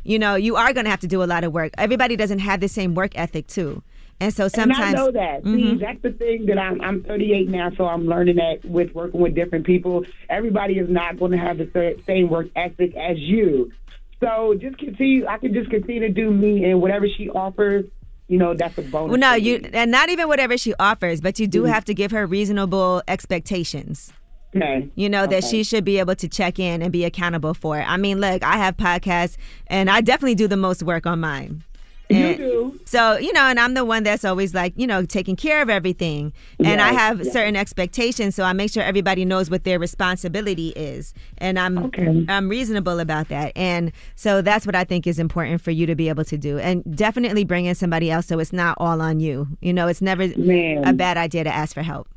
you 0.04 0.18
know 0.18 0.34
you 0.34 0.56
are 0.56 0.72
going 0.72 0.84
to 0.84 0.90
have 0.90 1.00
to 1.00 1.06
do 1.06 1.22
a 1.22 1.28
lot 1.34 1.44
of 1.44 1.52
work. 1.52 1.72
Everybody 1.78 2.16
doesn't 2.16 2.40
have 2.40 2.60
the 2.60 2.68
same 2.68 2.94
work 2.94 3.12
ethic 3.14 3.46
too. 3.46 3.82
And 4.20 4.32
so 4.32 4.46
sometimes 4.46 4.78
and 4.78 4.96
I 4.96 4.98
know 5.04 5.10
that. 5.10 5.42
See, 5.42 5.50
Mhm. 5.50 5.80
that's 5.80 6.00
the 6.02 6.12
thing 6.12 6.46
that 6.46 6.56
I'm. 6.58 6.80
I'm 6.80 7.02
38 7.02 7.48
now, 7.48 7.70
so 7.76 7.86
I'm 7.86 8.06
learning 8.06 8.36
that 8.36 8.64
with 8.64 8.94
working 8.94 9.20
with 9.20 9.34
different 9.34 9.66
people. 9.66 10.04
Everybody 10.30 10.74
is 10.74 10.88
not 10.88 11.18
going 11.18 11.32
to 11.32 11.38
have 11.38 11.58
the 11.58 11.96
same 12.06 12.28
work 12.28 12.46
ethic 12.54 12.94
as 12.96 13.18
you. 13.18 13.72
So 14.20 14.54
just 14.60 14.78
continue. 14.78 15.26
I 15.26 15.38
can 15.38 15.52
just 15.52 15.70
continue 15.70 16.00
to 16.02 16.08
do 16.08 16.30
me, 16.30 16.64
and 16.70 16.80
whatever 16.80 17.06
she 17.08 17.28
offers, 17.30 17.84
you 18.28 18.38
know, 18.38 18.54
that's 18.54 18.78
a 18.78 18.82
bonus. 18.82 19.10
Well, 19.10 19.18
no, 19.18 19.34
you 19.34 19.54
and 19.72 19.90
not 19.90 20.08
even 20.08 20.28
whatever 20.28 20.56
she 20.56 20.72
offers, 20.78 21.20
but 21.20 21.40
you 21.40 21.48
do 21.48 21.64
Mhm. 21.64 21.72
have 21.74 21.84
to 21.86 21.94
give 21.94 22.12
her 22.12 22.24
reasonable 22.24 23.02
expectations. 23.08 24.12
Okay. 24.54 24.88
You 24.94 25.08
know 25.08 25.26
that 25.26 25.44
she 25.44 25.64
should 25.64 25.84
be 25.84 25.98
able 25.98 26.14
to 26.16 26.28
check 26.28 26.58
in 26.58 26.82
and 26.82 26.92
be 26.92 27.04
accountable 27.04 27.54
for 27.54 27.78
it. 27.78 27.84
I 27.88 27.96
mean, 27.96 28.20
look, 28.20 28.42
I 28.44 28.56
have 28.58 28.76
podcasts, 28.76 29.36
and 29.68 29.88
I 29.88 30.00
definitely 30.00 30.34
do 30.34 30.46
the 30.46 30.56
most 30.56 30.82
work 30.82 31.06
on 31.06 31.20
mine. 31.20 31.64
You 32.12 32.36
do. 32.36 32.80
So, 32.84 33.16
you 33.16 33.32
know, 33.32 33.42
and 33.42 33.58
I'm 33.58 33.74
the 33.74 33.84
one 33.84 34.02
that's 34.02 34.24
always 34.24 34.54
like, 34.54 34.74
you 34.76 34.86
know, 34.86 35.04
taking 35.04 35.36
care 35.36 35.62
of 35.62 35.70
everything. 35.70 36.32
And 36.62 36.80
I 36.80 36.92
have 36.92 37.22
yes. 37.22 37.32
certain 37.32 37.56
expectations, 37.56 38.34
so 38.34 38.44
I 38.44 38.52
make 38.52 38.70
sure 38.70 38.82
everybody 38.82 39.24
knows 39.24 39.50
what 39.50 39.64
their 39.64 39.78
responsibility 39.78 40.68
is. 40.70 41.14
And 41.38 41.58
I'm 41.58 41.90
I'm 42.28 42.48
reasonable 42.48 43.00
about 43.00 43.28
that. 43.28 43.52
And 43.56 43.92
so 44.14 44.42
that's 44.42 44.66
what 44.66 44.74
I 44.74 44.84
think 44.84 45.06
is 45.06 45.18
important 45.18 45.60
for 45.60 45.70
you 45.70 45.86
to 45.86 45.94
be 45.94 46.08
able 46.08 46.24
to 46.24 46.36
do. 46.36 46.58
And 46.58 46.84
definitely 46.96 47.44
bring 47.44 47.64
in 47.64 47.74
somebody 47.74 48.10
else 48.10 48.26
so 48.26 48.38
it's 48.38 48.52
not 48.52 48.76
all 48.78 49.00
on 49.00 49.20
you. 49.20 49.48
You 49.60 49.72
know, 49.72 49.88
it's 49.88 50.02
never 50.02 50.28
Man. 50.36 50.84
a 50.84 50.92
bad 50.92 51.16
idea 51.16 51.44
to 51.44 51.54
ask 51.54 51.74
for 51.74 51.82
help. 51.82 52.08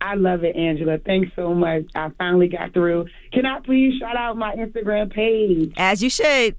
I 0.00 0.14
love 0.14 0.44
it, 0.44 0.56
Angela. 0.56 0.98
Thanks 0.98 1.30
so 1.36 1.54
much. 1.54 1.84
I 1.94 2.10
finally 2.18 2.48
got 2.48 2.72
through. 2.72 3.06
Can 3.32 3.46
I 3.46 3.60
please 3.60 3.98
shout 3.98 4.16
out 4.16 4.36
my 4.36 4.54
Instagram 4.56 5.12
page? 5.12 5.72
As 5.76 6.02
you 6.02 6.10
should. 6.10 6.56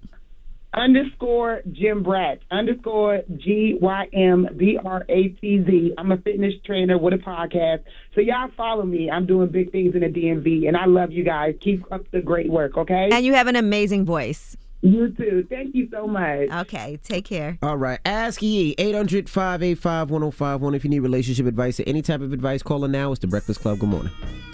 Underscore 0.73 1.61
Jim 1.71 2.03
Bratz. 2.03 2.39
Underscore 2.49 3.23
G 3.35 3.77
Y 3.81 4.07
M 4.13 4.47
B 4.55 4.79
R 4.83 5.03
A 5.09 5.27
T 5.29 5.63
Z. 5.65 5.93
I'm 5.97 6.11
a 6.11 6.17
fitness 6.17 6.53
trainer 6.65 6.97
with 6.97 7.13
a 7.13 7.17
podcast. 7.17 7.83
So 8.15 8.21
y'all 8.21 8.49
follow 8.55 8.83
me. 8.83 9.09
I'm 9.11 9.25
doing 9.25 9.49
big 9.49 9.71
things 9.71 9.95
in 9.95 10.01
the 10.01 10.07
DMV, 10.07 10.67
and 10.67 10.77
I 10.77 10.85
love 10.85 11.11
you 11.11 11.25
guys. 11.25 11.55
Keep 11.59 11.91
up 11.91 12.09
the 12.11 12.21
great 12.21 12.49
work, 12.49 12.77
okay? 12.77 13.09
And 13.11 13.25
you 13.25 13.33
have 13.33 13.47
an 13.47 13.57
amazing 13.57 14.05
voice. 14.05 14.55
You 14.81 15.09
too. 15.11 15.45
Thank 15.47 15.75
you 15.75 15.87
so 15.91 16.07
much. 16.07 16.49
Okay, 16.51 16.97
take 17.03 17.25
care. 17.25 17.57
All 17.61 17.77
right. 17.77 17.99
Ask 18.03 18.41
Yee, 18.41 18.73
800 18.77 19.29
585 19.29 20.09
1051. 20.09 20.75
If 20.75 20.83
you 20.83 20.89
need 20.89 20.99
relationship 20.99 21.45
advice 21.45 21.79
or 21.79 21.83
any 21.85 22.01
type 22.01 22.21
of 22.21 22.33
advice, 22.33 22.63
call 22.63 22.81
her 22.81 22.87
now. 22.87 23.11
It's 23.11 23.21
The 23.21 23.27
Breakfast 23.27 23.61
Club. 23.61 23.79
Good 23.79 23.89
morning. 23.89 24.11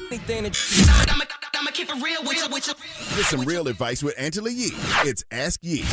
Get 0.09 0.21
some 3.25 3.41
real 3.43 3.67
advice 3.67 4.03
with 4.03 4.15
Angela 4.17 4.49
Yee. 4.49 4.71
It's 5.05 5.23
Ask 5.31 5.59
Yee. 5.63 5.85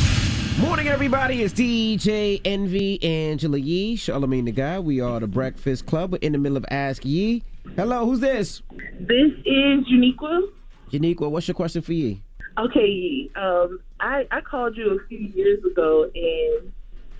Morning, 0.59 0.87
everybody. 0.87 1.41
It's 1.41 1.53
DJ 1.53 2.39
Envy, 2.45 3.01
Angela 3.03 3.57
Yee, 3.57 3.97
Charlamagne 3.97 4.45
the 4.45 4.51
Guy. 4.51 4.79
We 4.79 5.01
are 5.01 5.19
The 5.19 5.27
Breakfast 5.27 5.85
Club. 5.85 6.13
We're 6.13 6.19
in 6.19 6.31
the 6.31 6.37
middle 6.37 6.57
of 6.57 6.65
Ask 6.71 7.03
Yee. 7.03 7.43
Hello, 7.75 8.05
who's 8.05 8.21
this? 8.21 8.61
This 8.99 9.31
is 9.45 9.85
Uniqua. 9.91 10.47
Uniqua, 10.91 11.29
what's 11.29 11.47
your 11.47 11.55
question 11.55 11.81
for 11.81 11.91
Yee? 11.93 12.21
Okay, 12.57 13.29
um, 13.35 13.79
I, 14.05 14.27
I 14.29 14.41
called 14.41 14.77
you 14.77 14.99
a 14.99 15.07
few 15.07 15.17
years 15.17 15.65
ago 15.65 16.03
and 16.13 16.71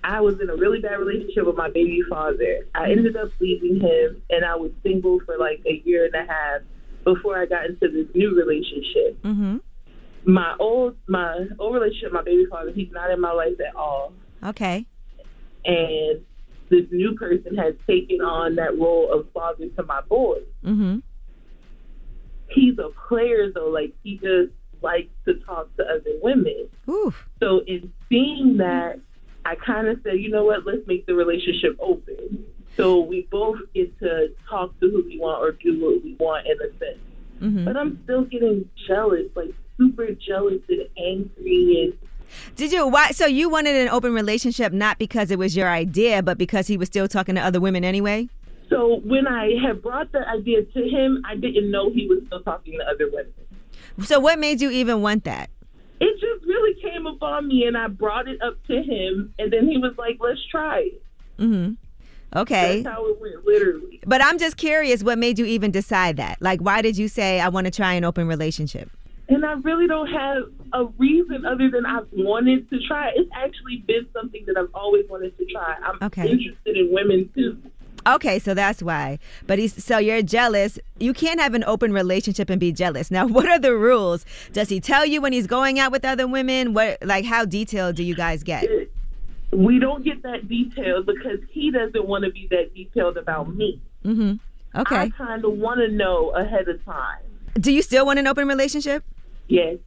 I 0.04 0.20
was 0.20 0.36
in 0.40 0.48
a 0.48 0.54
really 0.54 0.78
bad 0.78 1.00
relationship 1.00 1.44
with 1.44 1.56
my 1.56 1.68
baby 1.68 2.00
father. 2.08 2.64
I 2.76 2.92
ended 2.92 3.16
up 3.16 3.30
leaving 3.40 3.80
him 3.80 4.22
and 4.30 4.44
I 4.44 4.54
was 4.54 4.70
single 4.84 5.18
for 5.26 5.36
like 5.36 5.60
a 5.66 5.82
year 5.84 6.04
and 6.04 6.14
a 6.14 6.32
half 6.32 6.60
before 7.02 7.42
I 7.42 7.46
got 7.46 7.66
into 7.66 7.88
this 7.88 8.06
new 8.14 8.36
relationship. 8.36 9.20
Mm-hmm. 9.22 9.56
My 10.32 10.54
old 10.60 10.96
my 11.08 11.46
old 11.58 11.74
relationship, 11.74 12.12
my 12.12 12.22
baby 12.22 12.46
father, 12.48 12.70
he's 12.72 12.92
not 12.92 13.10
in 13.10 13.20
my 13.20 13.32
life 13.32 13.58
at 13.68 13.74
all. 13.74 14.12
Okay. 14.44 14.86
And 15.64 16.20
this 16.70 16.84
new 16.92 17.16
person 17.16 17.56
has 17.56 17.74
taken 17.88 18.20
on 18.20 18.54
that 18.56 18.78
role 18.78 19.12
of 19.12 19.26
father 19.34 19.66
to 19.76 19.82
my 19.82 20.02
boy. 20.02 20.38
Mm-hmm. 20.64 20.98
he's 22.50 22.78
a 22.78 22.90
player 23.08 23.50
though. 23.52 23.70
Like 23.70 23.92
he 24.04 24.18
just 24.18 24.52
likes 24.86 25.10
to 25.24 25.34
talk 25.40 25.74
to 25.76 25.82
other 25.82 26.12
women. 26.22 26.68
So 27.40 27.60
in 27.66 27.92
seeing 28.08 28.58
that, 28.58 29.00
I 29.44 29.56
kind 29.56 29.88
of 29.88 29.98
said, 30.04 30.20
you 30.20 30.30
know 30.30 30.44
what? 30.44 30.64
Let's 30.64 30.86
make 30.86 31.06
the 31.06 31.14
relationship 31.14 31.76
open. 31.80 32.46
So 32.76 33.00
we 33.00 33.26
both 33.30 33.58
get 33.74 33.98
to 34.00 34.28
talk 34.48 34.78
to 34.80 34.90
who 34.90 35.02
we 35.04 35.18
want 35.18 35.42
or 35.42 35.52
do 35.52 35.82
what 35.82 36.04
we 36.04 36.14
want 36.20 36.46
in 36.46 36.56
a 36.60 36.70
sense. 36.78 36.98
Mm-hmm. 37.40 37.64
But 37.64 37.76
I'm 37.76 38.00
still 38.04 38.24
getting 38.24 38.68
jealous, 38.86 39.26
like 39.34 39.52
super 39.76 40.08
jealous 40.12 40.62
and 40.68 40.88
angry 40.96 41.84
and 41.84 42.10
Did 42.54 42.72
you 42.72 42.86
why 42.86 43.10
so 43.10 43.26
you 43.26 43.48
wanted 43.50 43.76
an 43.76 43.88
open 43.88 44.14
relationship 44.14 44.72
not 44.72 44.98
because 44.98 45.30
it 45.30 45.38
was 45.38 45.56
your 45.56 45.68
idea, 45.68 46.22
but 46.22 46.38
because 46.38 46.66
he 46.66 46.76
was 46.76 46.88
still 46.88 47.08
talking 47.08 47.34
to 47.34 47.40
other 47.40 47.60
women 47.60 47.84
anyway? 47.84 48.28
so 48.68 49.00
when 49.04 49.26
I 49.26 49.52
had 49.64 49.82
brought 49.82 50.12
the 50.12 50.26
idea 50.28 50.62
to 50.64 50.88
him, 50.88 51.22
I 51.24 51.36
didn't 51.36 51.70
know 51.70 51.90
he 51.90 52.06
was 52.06 52.20
still 52.26 52.42
talking 52.42 52.78
to 52.78 52.84
other 52.84 53.08
women. 53.10 53.32
So 54.04 54.20
what 54.20 54.38
made 54.38 54.60
you 54.60 54.70
even 54.70 55.02
want 55.02 55.24
that? 55.24 55.50
It 56.00 56.12
just 56.20 56.44
really 56.46 56.78
came 56.80 57.06
upon 57.06 57.48
me, 57.48 57.64
and 57.66 57.76
I 57.76 57.88
brought 57.88 58.28
it 58.28 58.40
up 58.42 58.62
to 58.66 58.82
him, 58.82 59.32
and 59.38 59.50
then 59.52 59.66
he 59.68 59.78
was 59.78 59.94
like, 59.96 60.18
"Let's 60.20 60.44
try 60.50 60.80
it." 60.80 61.02
Mm-hmm. 61.38 61.74
Okay. 62.38 62.82
That's 62.82 62.94
how 62.94 63.06
it 63.06 63.20
went, 63.20 63.44
literally. 63.46 64.00
But 64.06 64.22
I'm 64.22 64.38
just 64.38 64.56
curious 64.56 65.02
what 65.02 65.18
made 65.18 65.38
you 65.38 65.46
even 65.46 65.70
decide 65.70 66.16
that? 66.18 66.40
Like 66.42 66.60
why 66.60 66.82
did 66.82 66.98
you 66.98 67.08
say 67.08 67.40
I 67.40 67.48
want 67.48 67.66
to 67.66 67.70
try 67.70 67.94
an 67.94 68.04
open 68.04 68.26
relationship? 68.28 68.90
And 69.28 69.44
I 69.44 69.54
really 69.54 69.86
don't 69.88 70.08
have 70.08 70.44
a 70.72 70.84
reason 70.98 71.46
other 71.46 71.70
than 71.70 71.84
I've 71.86 72.06
wanted 72.12 72.68
to 72.70 72.78
try. 72.86 73.10
It's 73.16 73.30
actually 73.34 73.78
been 73.86 74.06
something 74.12 74.44
that 74.46 74.56
I've 74.56 74.72
always 74.74 75.04
wanted 75.08 75.36
to 75.38 75.44
try. 75.46 75.76
I'm 75.82 75.98
Okay. 76.02 76.28
interested 76.30 76.76
in 76.76 76.92
women 76.92 77.30
too. 77.34 77.56
Okay, 78.06 78.38
so 78.38 78.54
that's 78.54 78.82
why. 78.82 79.18
But 79.46 79.58
he's 79.58 79.84
so 79.84 79.98
you're 79.98 80.22
jealous. 80.22 80.78
You 80.98 81.12
can't 81.12 81.40
have 81.40 81.54
an 81.54 81.64
open 81.64 81.92
relationship 81.92 82.48
and 82.48 82.60
be 82.60 82.72
jealous. 82.72 83.10
Now, 83.10 83.26
what 83.36 83.48
are 83.48 83.58
the 83.58 83.74
rules? 83.74 84.24
Does 84.52 84.68
he 84.68 84.80
tell 84.80 85.04
you 85.04 85.20
when 85.20 85.32
he's 85.32 85.46
going 85.46 85.78
out 85.78 85.92
with 85.92 86.04
other 86.04 86.26
women? 86.26 86.74
What 86.74 86.98
like 87.02 87.24
how 87.24 87.44
detailed 87.44 87.96
do 87.96 88.02
you 88.02 88.14
guys 88.14 88.42
get? 88.42 88.68
We 89.52 89.78
don't 89.78 90.04
get 90.04 90.22
that 90.22 90.48
detailed 90.48 91.06
because 91.06 91.38
he 91.50 91.70
doesn't 91.70 92.06
want 92.06 92.24
to 92.24 92.30
be 92.30 92.48
that 92.50 92.74
detailed 92.74 93.16
about 93.16 93.54
me. 93.54 93.80
Mm-hmm. 94.04 94.34
I 94.74 95.10
kind 95.10 95.44
of 95.44 95.52
want 95.52 95.80
to 95.80 95.88
know 95.88 96.30
ahead 96.30 96.68
of 96.68 96.84
time. 96.84 97.20
Do 97.54 97.72
you 97.72 97.80
still 97.80 98.04
want 98.04 98.18
an 98.18 98.26
open 98.26 98.46
relationship? 98.46 99.02
Yes. 99.48 99.78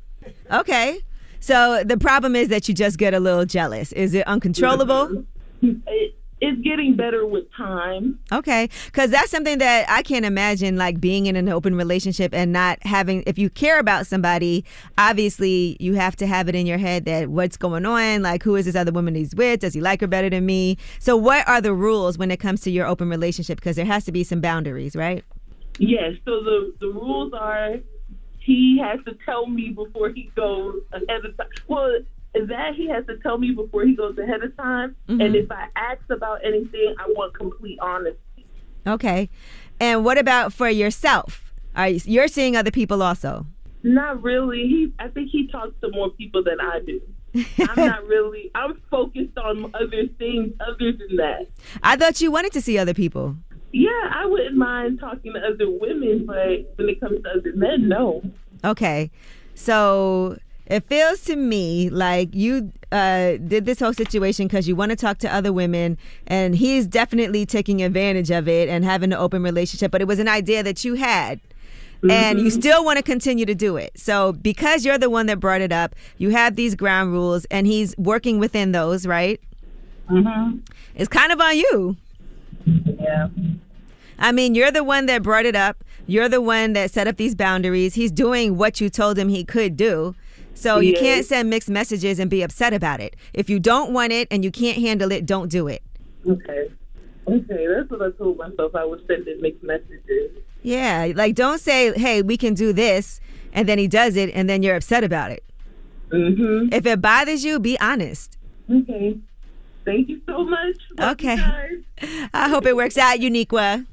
Okay. 0.51 1.01
So 1.39 1.83
the 1.83 1.97
problem 1.97 2.35
is 2.35 2.47
that 2.49 2.67
you 2.67 2.73
just 2.73 2.97
get 2.97 3.13
a 3.13 3.19
little 3.19 3.45
jealous. 3.45 3.91
Is 3.93 4.13
it 4.13 4.25
uncontrollable? 4.27 5.25
It, 5.61 6.15
it's 6.41 6.61
getting 6.61 6.95
better 6.95 7.25
with 7.25 7.51
time. 7.53 8.19
Okay, 8.31 8.69
because 8.85 9.11
that's 9.11 9.29
something 9.29 9.57
that 9.57 9.89
I 9.89 10.01
can't 10.03 10.25
imagine, 10.25 10.77
like 10.77 10.99
being 10.99 11.25
in 11.25 11.35
an 11.35 11.49
open 11.49 11.75
relationship 11.75 12.33
and 12.33 12.53
not 12.53 12.79
having. 12.83 13.23
If 13.27 13.37
you 13.37 13.49
care 13.49 13.79
about 13.79 14.07
somebody, 14.07 14.63
obviously 14.97 15.75
you 15.79 15.95
have 15.95 16.15
to 16.17 16.27
have 16.27 16.47
it 16.47 16.55
in 16.55 16.65
your 16.65 16.77
head 16.77 17.05
that 17.05 17.29
what's 17.29 17.57
going 17.57 17.85
on, 17.85 18.21
like 18.21 18.43
who 18.43 18.55
is 18.55 18.65
this 18.65 18.75
other 18.75 18.91
woman 18.91 19.15
he's 19.15 19.35
with? 19.35 19.61
Does 19.61 19.73
he 19.73 19.81
like 19.81 20.01
her 20.01 20.07
better 20.07 20.29
than 20.29 20.45
me? 20.45 20.77
So, 20.99 21.17
what 21.17 21.47
are 21.47 21.61
the 21.61 21.73
rules 21.73 22.17
when 22.17 22.31
it 22.31 22.37
comes 22.37 22.61
to 22.61 22.71
your 22.71 22.85
open 22.85 23.09
relationship? 23.09 23.59
Because 23.59 23.75
there 23.75 23.85
has 23.85 24.05
to 24.05 24.11
be 24.11 24.23
some 24.23 24.41
boundaries, 24.41 24.95
right? 24.95 25.23
Yes. 25.77 26.13
So 26.25 26.43
the 26.43 26.73
the 26.79 26.87
rules 26.87 27.33
are 27.33 27.75
he 28.39 28.79
has 28.81 28.99
to 29.05 29.15
tell 29.25 29.47
me 29.47 29.69
before 29.69 30.09
he 30.09 30.31
goes 30.35 30.81
ahead 30.93 31.25
of 31.25 31.37
time. 31.37 31.47
Well, 31.67 31.99
that 32.33 32.75
he 32.75 32.87
has 32.89 33.05
to 33.07 33.17
tell 33.17 33.37
me 33.37 33.51
before 33.51 33.83
he 33.85 33.95
goes 33.95 34.17
ahead 34.17 34.43
of 34.43 34.55
time. 34.57 34.95
Mhm. 35.07 35.25
And 35.25 35.35
if 35.35 35.51
I 35.51 35.67
ask 35.75 36.01
about 36.09 36.39
anything, 36.45 36.95
I 36.99 37.05
want 37.15 37.33
complete 37.33 37.79
honesty. 37.81 38.45
Okay, 38.87 39.29
and 39.79 40.05
what 40.05 40.17
about 40.17 40.53
for 40.53 40.69
yourself? 40.69 41.53
Are 41.75 41.89
you, 41.89 41.99
you're 42.05 42.27
seeing 42.27 42.55
other 42.55 42.71
people 42.71 43.01
also? 43.03 43.45
Not 43.83 44.21
really. 44.23 44.63
He, 44.67 44.93
I 44.99 45.07
think 45.07 45.29
he 45.29 45.47
talks 45.47 45.73
to 45.81 45.89
more 45.91 46.09
people 46.09 46.43
than 46.43 46.59
I 46.59 46.79
do. 46.85 47.01
I'm 47.69 47.75
not 47.89 48.05
really. 48.05 48.51
I'm 48.55 48.81
focused 48.89 49.37
on 49.37 49.71
other 49.75 50.07
things 50.17 50.53
other 50.59 50.91
than 50.91 51.15
that. 51.17 51.47
I 51.83 51.95
thought 51.95 52.19
you 52.21 52.31
wanted 52.31 52.51
to 52.53 52.61
see 52.61 52.77
other 52.77 52.93
people. 52.93 53.35
Yeah, 53.71 54.09
I 54.11 54.25
wouldn't 54.25 54.55
mind 54.57 54.99
talking 54.99 55.33
to 55.33 55.39
other 55.39 55.69
women, 55.69 56.25
but 56.25 56.73
when 56.75 56.89
it 56.89 56.99
comes 56.99 57.21
to 57.23 57.29
other 57.29 57.51
men, 57.55 57.87
no. 57.87 58.23
Okay. 58.65 59.11
So 59.53 60.37
It 60.69 60.83
feels 60.85 61.21
to 61.25 61.35
me 61.35 61.89
like 61.89 62.33
you 62.33 62.71
uh, 62.91 63.37
did 63.37 63.65
this 63.65 63.79
whole 63.79 63.93
situation 63.93 64.47
because 64.47 64.67
you 64.67 64.75
want 64.75 64.91
to 64.91 64.95
talk 64.95 65.17
to 65.19 65.33
other 65.33 65.51
women, 65.51 65.97
and 66.27 66.55
he's 66.55 66.85
definitely 66.85 67.45
taking 67.45 67.81
advantage 67.81 68.29
of 68.29 68.47
it 68.47 68.69
and 68.69 68.85
having 68.85 69.11
an 69.11 69.17
open 69.19 69.41
relationship. 69.43 69.89
But 69.91 70.01
it 70.01 70.07
was 70.07 70.19
an 70.19 70.27
idea 70.27 70.61
that 70.63 70.85
you 70.85 70.93
had. 70.93 71.39
And 72.09 72.39
you 72.39 72.45
Mhm. 72.45 72.51
still 72.53 72.85
want 72.85 72.95
to 72.95 73.03
continue 73.03 73.45
to 73.45 73.53
do 73.53 73.75
it. 73.75 73.91
So, 73.97 74.31
because 74.31 74.85
you're 74.85 74.97
the 74.97 75.09
one 75.09 75.25
that 75.25 75.41
brought 75.41 75.59
it 75.59 75.73
up, 75.73 75.95
you 76.17 76.29
have 76.29 76.55
these 76.55 76.73
ground 76.73 77.11
rules, 77.11 77.43
and 77.51 77.67
he's 77.67 77.93
working 77.97 78.39
within 78.39 78.71
those, 78.71 79.05
right? 79.05 79.37
Mm-hmm. 80.09 80.59
It's 80.95 81.09
kind 81.09 81.33
of 81.33 81.41
on 81.41 81.57
you. 81.57 81.97
Yeah. 82.65 83.27
I 84.17 84.31
mean, 84.31 84.55
you're 84.55 84.71
the 84.71 84.83
one 84.83 85.07
that 85.07 85.23
brought 85.23 85.45
it 85.45 85.57
up. 85.57 85.83
You're 86.07 86.29
the 86.29 86.41
one 86.41 86.71
that 86.71 86.89
set 86.91 87.07
up 87.07 87.17
these 87.17 87.35
boundaries. 87.35 87.95
He's 87.95 88.11
doing 88.11 88.55
what 88.57 88.79
you 88.79 88.89
told 88.89 89.17
him 89.17 89.27
he 89.27 89.43
could 89.43 89.75
do. 89.75 90.15
So 90.53 90.79
you 90.79 90.91
Yes. 90.91 90.99
can't 91.01 91.25
send 91.25 91.49
mixed 91.49 91.69
messages 91.69 92.19
and 92.19 92.29
be 92.29 92.41
upset 92.41 92.73
about 92.73 92.99
it. 92.99 93.15
If 93.33 93.49
you 93.49 93.59
don't 93.59 93.93
want 93.93 94.11
it 94.11 94.27
and 94.29 94.43
you 94.43 94.51
can't 94.51 94.77
handle 94.77 95.11
it, 95.11 95.25
don't 95.25 95.49
do 95.49 95.67
it. 95.67 95.81
Okay. 96.27 96.69
Okay, 97.27 97.67
that's 97.67 97.89
what 97.89 98.01
I 98.01 98.11
told 98.17 98.37
myself. 98.37 98.75
I 98.75 98.83
was 98.85 98.99
sending 99.07 99.39
mixed 99.41 99.63
messages. 99.63 100.31
Yeah, 100.63 101.11
like 101.15 101.35
don't 101.35 101.59
say, 101.59 101.93
"Hey, 101.97 102.21
we 102.21 102.35
can 102.37 102.53
do 102.55 102.73
this," 102.73 103.21
and 103.53 103.69
then 103.69 103.77
he 103.77 103.87
does 103.87 104.15
it, 104.15 104.31
and 104.33 104.49
then 104.49 104.63
you're 104.63 104.75
upset 104.75 105.03
about 105.03 105.31
it. 105.31 105.43
Mm-hmm. 106.11 106.73
If 106.73 106.85
it 106.85 107.01
bothers 107.01 107.45
you, 107.45 107.59
be 107.59 107.79
honest. 107.79 108.37
Okay. 108.69 109.17
Thank 109.85 110.09
you 110.09 110.21
so 110.25 110.43
much. 110.43 110.75
Love 110.97 111.11
Okay. 111.11 111.37
I 112.33 112.49
hope 112.49 112.65
it 112.65 112.75
works 112.75 112.97
out, 112.97 113.19
Uniqua. 113.19 113.85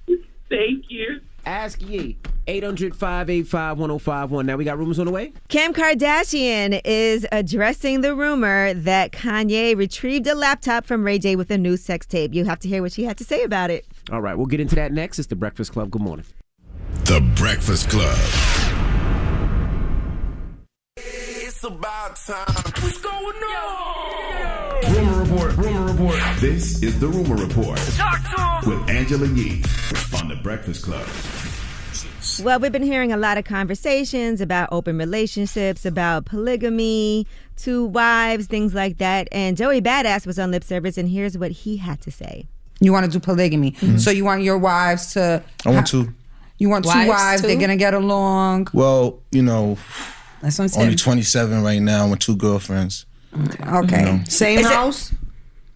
Thank 0.49 0.85
you. 0.89 1.21
Ask 1.47 1.81
Yee. 1.81 2.19
800 2.49 2.95
585 2.95 3.79
1051. 3.79 4.47
Now 4.47 4.57
we 4.57 4.65
got 4.65 4.79
rumors 4.79 4.99
on 4.99 5.07
the 5.07 5.13
way? 5.13 5.33
Kim 5.49 5.73
Kardashian 5.73 6.81
is 6.85 7.27
addressing 7.33 8.03
the 8.03 8.15
rumor 8.15 8.73
that 8.75 9.11
Kanye 9.13 9.77
retrieved 9.77 10.27
a 10.29 10.35
laptop 10.35 10.85
from 10.85 11.03
Ray 11.03 11.19
J 11.19 11.35
with 11.35 11.51
a 11.51 11.59
new 11.59 11.77
sex 11.77 12.07
tape. 12.07 12.35
You 12.35 12.45
have 12.45 12.61
to 12.61 12.69
hear 12.69 12.83
what 12.83 12.93
she 12.93 13.05
had 13.05 13.17
to 13.19 13.25
say 13.25 13.43
about 13.43 13.71
it. 13.71 13.85
All 14.13 14.21
right, 14.21 14.37
we'll 14.37 14.47
get 14.47 14.61
into 14.61 14.77
that 14.77 14.93
next. 14.93 15.19
It's 15.19 15.27
the 15.27 15.35
Breakfast 15.37 15.73
Club. 15.73 15.91
Good 15.91 16.03
morning. 16.03 16.27
The 17.05 17.21
Breakfast 17.35 17.91
Club. 17.91 18.17
It's 20.97 21.65
about 21.65 22.17
time. 22.17 22.47
What's 22.81 22.99
going 22.99 23.37
on? 23.37 24.95
Rumor 24.95 25.23
report. 25.23 25.57
Rumor 25.57 25.76
report. 25.97 26.19
This 26.41 26.83
is 26.83 27.01
the 27.01 27.09
Rumor 27.09 27.37
Report 27.37 27.81
with 28.67 28.91
Angela 28.91 29.27
Yee 29.29 29.63
on 30.19 30.29
the 30.29 30.39
Breakfast 30.43 30.85
Club. 30.85 31.07
Well, 32.45 32.61
we've 32.61 32.73
been 32.73 32.83
hearing 32.83 33.13
a 33.13 33.17
lot 33.17 33.39
of 33.39 33.45
conversations 33.45 34.43
about 34.43 34.69
open 34.73 34.99
relationships, 34.99 35.87
about 35.87 36.27
polygamy, 36.27 37.27
two 37.57 37.87
wives, 37.87 38.47
things 38.47 38.75
like 38.75 38.99
that. 38.99 39.27
And 39.33 39.57
Joey 39.57 39.81
Badass 39.81 40.27
was 40.27 40.39
on 40.39 40.51
lip 40.51 40.65
service, 40.65 40.99
and 40.99 41.09
here's 41.09 41.39
what 41.39 41.51
he 41.51 41.79
had 41.79 42.01
to 42.03 42.11
say. 42.11 42.47
You 42.81 42.93
want 42.93 43.07
to 43.07 43.11
do 43.11 43.19
polygamy. 43.19 43.73
Mm-hmm. 43.73 43.97
So 43.97 44.11
you 44.11 44.25
want 44.27 44.43
your 44.43 44.59
wives 44.59 45.15
to. 45.15 45.43
I 45.65 45.71
want 45.71 45.87
to. 45.89 46.13
You 46.59 46.69
want 46.69 46.85
two 46.85 46.91
Wives, 46.91 47.09
wives, 47.09 47.43
they're 47.43 47.57
going 47.57 47.69
to 47.71 47.77
get 47.77 47.95
along. 47.95 48.69
Well, 48.75 49.21
you 49.31 49.43
know, 49.43 49.77
That's 50.43 50.59
what 50.59 50.65
I'm 50.65 50.69
saying. 50.69 50.85
only 50.85 50.97
27 50.97 51.63
right 51.63 51.81
now 51.81 52.09
with 52.11 52.19
two 52.19 52.35
girlfriends. 52.37 53.07
Okay. 53.35 54.01
You 54.01 54.05
know. 54.07 54.21
Same 54.27 54.59
Is 54.61 54.67
it- 54.67 54.73
house? 54.73 55.13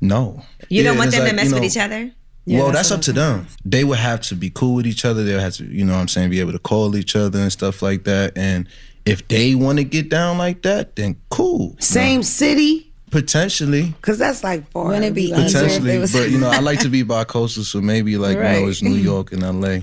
No. 0.01 0.43
You 0.69 0.83
don't 0.83 0.95
Yeah, 0.95 0.99
want 0.99 1.09
it's 1.09 1.17
them 1.19 1.29
to 1.29 1.35
mess 1.35 1.49
you 1.49 1.55
with 1.55 1.65
each 1.65 1.77
other? 1.77 2.11
well, 2.47 2.73
that's, 2.73 2.91
up 2.91 3.03
to 3.03 3.13
them. 3.13 3.47
They 3.65 3.85
would 3.85 3.99
have 3.99 4.23
to 4.23 4.35
be 4.35 4.51
cool 4.51 4.75
with 4.77 4.87
each 4.87 5.05
other. 5.05 5.25
They 5.25 5.33
would 5.33 5.43
have 5.43 5.55
to, 5.55 5.65
you 5.65 5.85
know 5.85 5.95
what 5.95 6.01
I'm 6.01 6.09
saying, 6.09 6.31
be 6.31 6.41
able 6.41 6.53
to 6.53 6.59
call 6.59 6.97
each 6.97 7.15
other 7.15 7.39
and 7.39 7.53
stuff 7.53 7.83
like 7.83 8.05
that. 8.05 8.37
And 8.37 8.67
if 9.05 9.27
they 9.29 9.55
want 9.55 9.79
to 9.79 9.85
get 9.85 10.09
down 10.09 10.39
like 10.39 10.63
that, 10.63 10.97
then 10.97 11.17
cool. 11.31 11.77
Same 11.79 12.23
city? 12.23 12.93
Potentially. 13.11 13.87
Because 13.87 14.19
that's 14.19 14.43
like 14.45 14.71
far. 14.71 14.87
Wouldn't 14.87 15.05
it 15.05 15.15
be 15.15 15.33
Potentially. 15.33 15.99
But, 16.01 16.31
you 16.31 16.39
know, 16.39 16.49
I 16.49 16.61
like 16.61 16.81
to 16.81 16.89
be 16.99 17.03
bi-coastal, 17.03 17.65
so 17.65 17.81
maybe 17.81 18.17
like, 18.17 18.37
you 18.37 18.43
know, 18.43 18.69
it's 18.69 18.83
New 18.83 18.95
York 18.95 19.33
and 19.33 19.43
LA. 19.43 19.81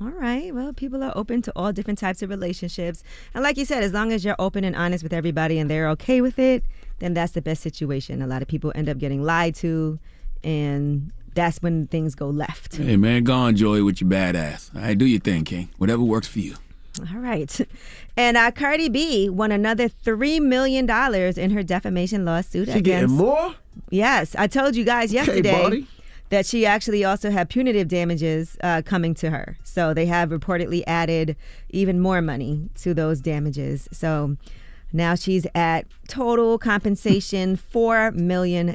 All 0.00 0.10
right. 0.10 0.54
Well, 0.54 0.72
people 0.72 1.02
are 1.02 1.12
open 1.16 1.42
to 1.42 1.52
all 1.56 1.72
different 1.72 1.98
types 1.98 2.22
of 2.22 2.30
relationships. 2.30 3.02
And 3.34 3.42
like 3.42 3.56
you 3.56 3.64
said, 3.64 3.82
as 3.82 3.92
long 3.92 4.12
as 4.12 4.24
you're 4.24 4.36
open 4.38 4.62
and 4.62 4.76
honest 4.76 5.02
with 5.02 5.12
everybody 5.12 5.58
and 5.58 5.68
they're 5.68 5.88
okay 5.90 6.20
with 6.20 6.38
it, 6.38 6.62
then 7.00 7.14
that's 7.14 7.32
the 7.32 7.42
best 7.42 7.62
situation. 7.62 8.22
A 8.22 8.26
lot 8.26 8.40
of 8.42 8.46
people 8.48 8.70
end 8.76 8.88
up 8.88 8.98
getting 8.98 9.22
lied 9.24 9.54
to, 9.56 9.98
and 10.44 11.10
that's 11.34 11.58
when 11.62 11.86
things 11.88 12.14
go 12.14 12.28
left. 12.28 12.76
Hey 12.76 12.96
man, 12.96 13.24
go 13.24 13.34
on, 13.34 13.56
Joey, 13.56 13.82
with 13.82 14.00
your 14.00 14.10
badass. 14.10 14.74
All 14.74 14.82
right, 14.82 14.96
do 14.96 15.04
your 15.04 15.20
thing, 15.20 15.44
King. 15.44 15.68
Whatever 15.78 16.02
works 16.02 16.28
for 16.28 16.38
you. 16.40 16.54
All 17.12 17.18
right. 17.20 17.60
And 18.16 18.36
uh, 18.36 18.50
Cardi 18.50 18.88
B 18.88 19.28
won 19.28 19.52
another 19.52 19.88
$3 19.88 20.40
million 20.42 20.90
in 21.38 21.50
her 21.52 21.62
defamation 21.62 22.24
lawsuit 22.24 22.66
She 22.66 22.78
against. 22.78 22.84
getting 22.84 23.10
more? 23.16 23.54
Yes. 23.90 24.34
I 24.36 24.48
told 24.48 24.74
you 24.74 24.84
guys 24.84 25.12
yesterday 25.12 25.52
Barty. 25.52 25.86
That 26.30 26.46
she 26.46 26.66
actually 26.66 27.04
also 27.04 27.30
had 27.30 27.48
punitive 27.48 27.88
damages 27.88 28.56
uh, 28.62 28.82
coming 28.84 29.14
to 29.14 29.30
her. 29.30 29.56
So 29.64 29.94
they 29.94 30.06
have 30.06 30.30
reportedly 30.30 30.82
added 30.86 31.36
even 31.70 32.00
more 32.00 32.20
money 32.20 32.68
to 32.76 32.94
those 32.94 33.20
damages. 33.20 33.88
So 33.92 34.36
now 34.92 35.14
she's 35.14 35.46
at 35.54 35.86
total 36.08 36.58
compensation 36.58 37.56
$4 37.56 38.14
million. 38.14 38.74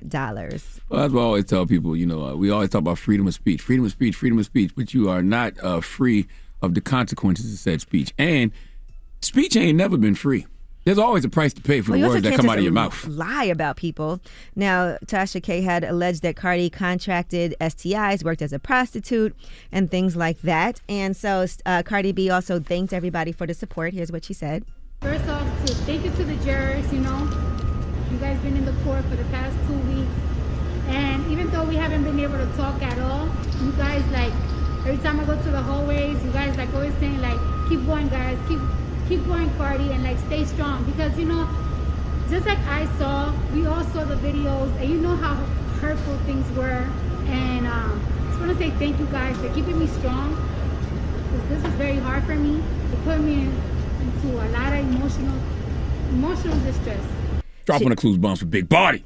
Well, 0.90 1.02
that's 1.02 1.14
what 1.14 1.22
I 1.22 1.24
always 1.24 1.46
tell 1.46 1.66
people. 1.66 1.96
You 1.96 2.06
know, 2.06 2.28
uh, 2.28 2.36
we 2.36 2.52
always 2.52 2.70
talk 2.70 2.80
about 2.80 3.00
freedom 3.00 3.28
of 3.28 3.34
speech, 3.34 3.62
freedom 3.62 3.86
of 3.86 3.92
speech, 3.92 4.16
freedom 4.16 4.38
of 4.40 4.46
speech, 4.46 4.74
but 4.76 4.94
you 4.94 5.10
are 5.10 5.24
not 5.24 5.54
uh, 5.64 5.82
free 5.82 6.28
of 6.62 6.76
the 6.76 6.82
consequences 6.82 7.52
of 7.52 7.60
said 7.60 7.82
speech. 7.82 8.14
And 8.18 8.52
speech 9.22 9.56
ain't 9.58 9.78
never 9.78 9.98
been 9.98 10.16
free. 10.16 10.46
There's 10.86 10.98
always 10.98 11.24
a 11.24 11.30
price 11.30 11.54
to 11.54 11.62
pay 11.62 11.80
for 11.82 11.92
Well, 11.92 12.02
the 12.02 12.08
words 12.08 12.24
that 12.24 12.36
come 12.36 12.50
out 12.50 12.58
of 12.58 12.64
your 12.64 12.74
mouth. 12.74 13.06
Lie 13.08 13.46
about 13.46 13.78
people. 13.78 14.20
Now, 14.56 14.98
Tasha 15.06 15.42
K 15.42 15.62
had 15.62 15.86
alleged 15.86 16.24
that 16.24 16.36
Cardi 16.36 16.70
contracted 16.70 17.56
STIs, 17.62 18.24
worked 18.24 18.42
as 18.42 18.52
a 18.52 18.60
prostitute, 18.60 19.34
and 19.72 19.90
things 19.90 20.16
like 20.18 20.42
that. 20.42 20.82
And 20.90 21.16
so 21.16 21.46
uh, 21.66 21.84
Cardi 21.84 22.12
B 22.12 22.30
also 22.30 22.60
thanked 22.60 22.92
everybody 22.92 23.32
for 23.32 23.48
the 23.48 23.54
support. 23.54 23.94
Here's 23.94 24.12
what 24.12 24.26
she 24.26 24.34
said. 24.34 24.66
First 25.02 25.28
off, 25.30 25.66
to 25.66 25.74
thank 25.86 26.04
you 26.04 26.12
to 26.12 26.24
the 26.24 26.36
jurors, 26.44 26.92
you 26.92 27.00
know. 27.00 27.30
You 28.12 28.18
guys 28.18 28.38
been 28.42 28.58
in 28.58 28.66
the 28.66 28.76
court 28.84 29.04
for 29.06 29.16
the 29.16 29.26
past 29.26 29.56
two 29.68 29.78
weeks. 29.94 30.12
And 30.88 31.26
even 31.32 31.50
though 31.52 31.64
we 31.64 31.76
haven't 31.76 32.04
been 32.04 32.20
able 32.20 32.38
to 32.38 32.46
talk 32.58 32.82
at 32.82 33.00
all, 33.00 33.28
you 33.62 33.72
guys 33.74 34.06
like 34.12 34.34
every 34.86 34.98
time 34.98 35.20
I 35.20 35.24
go 35.24 35.42
to 35.42 35.50
the 35.50 35.62
hallways, 35.62 36.22
you 36.24 36.32
guys 36.32 36.56
like 36.58 36.74
always 36.74 36.94
saying 36.96 37.22
like, 37.22 37.40
keep 37.70 37.86
going 37.86 38.10
guys, 38.10 38.38
keep 38.50 38.60
keep 39.08 39.26
going 39.26 39.50
Cardi 39.58 39.92
and 39.92 40.04
like 40.04 40.18
stay 40.20 40.46
strong 40.46 40.84
because 40.86 41.18
you 41.18 41.26
know, 41.26 41.48
just 42.30 42.46
like 42.46 42.60
I 42.60 42.86
saw, 42.98 43.34
we 43.54 43.66
all 43.66 43.84
saw 43.86 44.06
the 44.06 44.16
videos 44.16 44.76
and 44.80 44.90
you 44.90 44.98
know 44.98 45.16
how 45.16 45.36
hurtful 45.82 46.18
things 46.26 46.50
were. 46.58 46.88
And 47.26 47.68
um, 47.68 48.02
just 48.28 48.40
want 48.40 48.52
to 48.52 48.58
say 48.58 48.72
thank 48.72 49.00
you 49.00 49.06
guys 49.08 49.36
for 49.38 49.54
keeping 49.54 49.80
me 49.80 49.88
strong 49.88 50.36
because 51.32 51.50
this 51.50 51.72
is 51.72 51.74
very 51.76 51.98
hard 51.98 52.24
for 52.24 52.36
me. 52.36 52.58
It 52.92 53.04
put 53.04 53.20
me 53.20 53.34
in, 53.34 53.62
into 54.02 54.38
a 54.38 54.48
lot 54.50 54.74
of 54.74 54.80
emotional 54.80 55.40
emotional 56.10 56.60
distress. 56.60 57.04
Dropping 57.66 57.90
the 57.90 57.96
clues 57.96 58.18
bombs 58.18 58.40
for 58.40 58.46
big 58.46 58.70
body. 58.70 59.04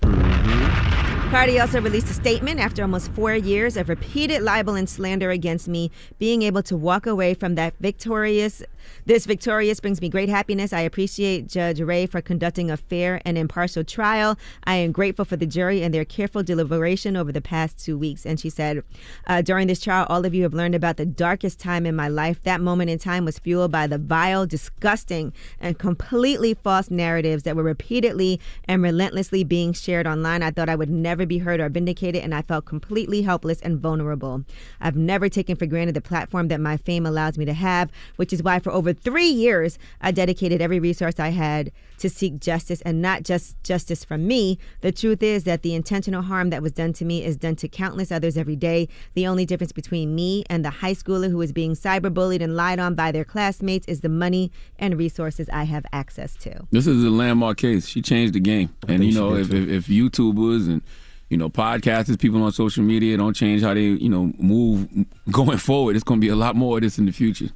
Cardi 1.30 1.60
also 1.60 1.82
released 1.82 2.10
a 2.10 2.14
statement 2.14 2.60
after 2.60 2.82
almost 2.82 3.12
four 3.12 3.36
years 3.36 3.76
of 3.76 3.90
repeated 3.90 4.42
libel 4.42 4.76
and 4.76 4.90
slander 4.90 5.30
against 5.30 5.68
me, 5.68 5.92
being 6.20 6.42
able 6.42 6.64
to 6.64 6.78
walk 6.78 7.06
away 7.06 7.34
from 7.34 7.56
that 7.56 7.74
victorious. 7.82 8.64
This 9.06 9.26
victorious 9.26 9.80
brings 9.80 10.02
me 10.02 10.10
great 10.10 10.30
happiness. 10.30 10.74
I 10.74 10.82
appreciate 10.82 11.48
Judge 11.48 11.80
Ray 11.80 12.06
for 12.06 12.22
conducting 12.22 12.70
a 12.70 12.78
fair 12.78 13.22
and 13.26 13.38
impartial 13.38 13.84
trial. 13.84 14.38
I 14.66 14.76
am 14.76 14.92
grateful 14.92 15.26
for 15.26 15.36
the 15.36 15.46
jury 15.46 15.84
and 15.84 15.94
their 15.94 16.06
careful 16.06 16.44
deliberation 16.44 17.16
over 17.16 17.32
the 17.32 17.42
past 17.42 17.84
two 17.84 17.98
weeks. 17.98 18.26
And 18.26 18.40
she 18.40 18.50
said, 18.50 18.84
uh, 19.26 19.42
during 19.42 19.68
this 19.68 19.82
trial, 19.82 20.06
all 20.10 20.26
of 20.26 20.34
you 20.34 20.44
have 20.44 20.54
learned 20.54 20.76
about 20.76 20.98
the 20.98 21.06
darkest 21.06 21.60
time 21.60 21.86
in 21.86 21.96
my 21.96 22.08
life. 22.08 22.42
That 22.44 22.62
moment 22.62 22.90
in 22.90 23.00
time 23.00 23.26
was 23.26 23.40
fueled 23.40 23.72
by 23.72 23.88
the 23.88 23.98
vile, 23.98 24.46
disgusting, 24.46 25.34
and 25.60 25.78
completely 25.78 26.54
false 26.54 26.90
narratives 26.92 27.44
that 27.44 27.56
were 27.56 27.64
repeatedly 27.64 28.40
and 28.66 28.82
relentlessly 28.84 29.44
being 29.44 29.74
shared 29.74 30.08
online. 30.08 30.44
I 30.44 30.52
thought 30.52 30.70
I 30.70 30.76
would 30.76 30.90
never 30.90 31.26
be 31.26 31.40
heard 31.40 31.60
or 31.60 31.70
vindicated, 31.70 32.24
and 32.24 32.34
I 32.34 32.42
felt 32.42 32.66
completely 32.66 33.22
helpless 33.22 33.62
and 33.62 33.80
vulnerable. 33.80 34.44
I've 34.80 34.96
never 34.96 35.30
taken 35.30 35.56
for 35.56 35.66
granted 35.66 35.96
the 35.96 36.02
platform 36.02 36.48
that 36.50 36.62
my 36.62 36.78
fame 36.78 37.06
allows 37.06 37.38
me 37.38 37.46
to 37.46 37.54
have, 37.54 37.92
which 38.16 38.34
is 38.34 38.44
why 38.44 38.60
for 38.60 38.72
over 38.78 38.94
three 38.94 39.28
years 39.28 39.80
I 40.02 40.12
dedicated 40.12 40.62
every 40.62 40.80
resource 40.80 41.20
I 41.20 41.30
had 41.30 41.72
to 41.98 42.10
seek 42.10 42.40
justice 42.40 42.80
and 42.82 43.02
not 43.02 43.24
just 43.24 43.62
justice 43.64 44.06
from 44.06 44.28
me. 44.28 44.60
The 44.82 44.92
truth 44.92 45.24
is 45.24 45.46
that 45.46 45.64
the 45.64 45.74
intentional 45.74 46.22
harm 46.22 46.52
that 46.52 46.62
was 46.62 46.74
done 46.74 46.94
to 46.94 47.06
me 47.06 47.24
is 47.26 47.36
done 47.38 47.56
to 47.56 47.68
countless 47.68 48.12
others 48.12 48.38
every 48.38 48.56
day. 48.56 48.88
The 49.16 49.26
only 49.26 49.48
difference 49.48 49.72
between 49.72 50.14
me 50.14 50.44
and 50.48 50.64
the 50.64 50.70
high 50.70 50.94
schooler 50.94 51.32
who 51.32 51.42
is 51.42 51.52
being 51.52 51.74
cyberbullied 51.74 52.42
and 52.42 52.56
lied 52.56 52.80
on 52.80 52.94
by 52.94 53.12
their 53.12 53.26
classmates 53.26 53.88
is 53.88 54.02
the 54.02 54.10
money 54.10 54.52
and 54.78 54.96
resources 54.96 55.50
I 55.52 55.64
have 55.64 55.88
access 55.92 56.36
to. 56.36 56.68
This 56.70 56.86
is 56.86 57.04
a 57.04 57.10
landmark 57.10 57.58
case. 57.58 57.88
She 57.88 58.04
changed 58.04 58.34
the 58.34 58.40
game. 58.40 58.70
and 58.88 59.04
you 59.04 59.14
know, 59.14 59.34
if, 59.34 59.52
if 59.52 59.68
if 59.70 59.88
YouTubers 59.88 60.68
and 60.68 60.84
you 61.30 61.38
know 61.38 61.50
podcasters, 61.50 62.20
people 62.20 62.44
on 62.44 62.52
social 62.52 62.84
media 62.84 63.18
don't 63.18 63.34
change 63.34 63.64
how 63.64 63.74
they 63.74 63.82
you 63.82 64.10
know 64.10 64.32
move 64.38 64.88
going 65.32 65.58
forward, 65.58 65.96
it's 65.96 66.04
going 66.04 66.22
to 66.22 66.26
be 66.26 66.30
a 66.30 66.36
lot 66.36 66.56
more 66.56 66.78
of 66.78 66.84
this 66.84 67.00
in 67.00 67.08
the 67.08 67.12
future. 67.12 67.50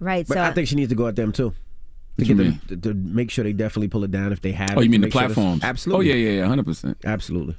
Right. 0.00 0.26
But 0.26 0.34
so 0.34 0.42
I 0.42 0.52
think 0.52 0.66
she 0.66 0.74
needs 0.74 0.88
to 0.88 0.96
go 0.96 1.06
at 1.06 1.16
them 1.16 1.32
too. 1.32 1.52
To 2.18 2.24
get 2.24 2.36
them 2.36 2.60
to, 2.68 2.76
to 2.76 2.94
make 2.94 3.30
sure 3.30 3.44
they 3.44 3.52
definitely 3.52 3.88
pull 3.88 4.04
it 4.04 4.10
down 4.10 4.32
if 4.32 4.42
they 4.42 4.52
have. 4.52 4.76
Oh, 4.76 4.80
it, 4.80 4.84
you 4.84 4.90
mean 4.90 5.00
the 5.00 5.06
make 5.06 5.12
sure 5.12 5.22
platforms? 5.22 5.62
Absolutely. 5.62 6.10
Oh 6.10 6.14
yeah, 6.14 6.30
yeah, 6.30 6.40
yeah, 6.40 6.46
hundred 6.46 6.66
percent. 6.66 6.98
Absolutely. 7.04 7.56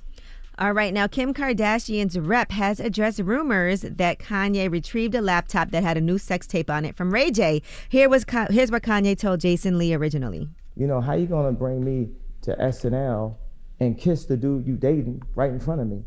All 0.60 0.74
right, 0.74 0.94
now 0.94 1.08
Kim 1.08 1.34
Kardashian's 1.34 2.20
rep 2.20 2.52
has 2.52 2.80
addressed 2.80 3.20
rumors 3.20 3.82
that 3.82 4.20
Kanye 4.20 4.70
retrieved 4.70 5.16
a 5.16 5.22
laptop 5.22 5.72
that 5.72 5.82
had 5.82 5.98
a 5.98 6.02
new 6.02 6.20
sex 6.20 6.46
tape 6.46 6.70
on 6.70 6.86
it 6.86 6.96
from 6.96 7.12
Ray 7.12 7.32
J. 7.32 7.64
Here 7.90 8.08
was 8.08 8.24
Ka- 8.26 8.48
here's 8.52 8.70
what 8.70 8.84
Kanye 8.84 9.18
told 9.18 9.40
Jason 9.40 9.80
Lee 9.80 9.94
originally. 9.96 10.48
You 10.76 10.86
know, 10.86 11.02
how 11.02 11.14
you 11.14 11.26
gonna 11.26 11.52
bring 11.52 11.84
me 11.84 12.10
to 12.44 12.56
SNL 12.56 13.36
and 13.80 13.98
kiss 13.98 14.26
the 14.26 14.38
dude 14.38 14.68
you 14.68 14.76
dating 14.76 15.24
right 15.34 15.50
in 15.50 15.60
front 15.60 15.82
of 15.82 15.88
me? 15.88 16.04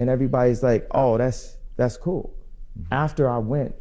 And 0.00 0.08
everybody's 0.08 0.62
like, 0.62 0.86
oh, 0.92 1.18
that's 1.18 1.58
that's 1.76 1.98
cool. 1.98 2.34
Mm-hmm. 2.78 2.94
After 2.94 3.28
I 3.28 3.38
went 3.38 3.74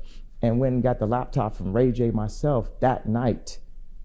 and 0.47 0.59
went 0.59 0.73
and 0.73 0.83
got 0.83 0.99
the 0.99 1.05
laptop 1.05 1.55
from 1.55 1.73
Ray 1.73 1.91
J 1.91 2.11
myself 2.11 2.69
that 2.79 3.07
night, 3.07 3.59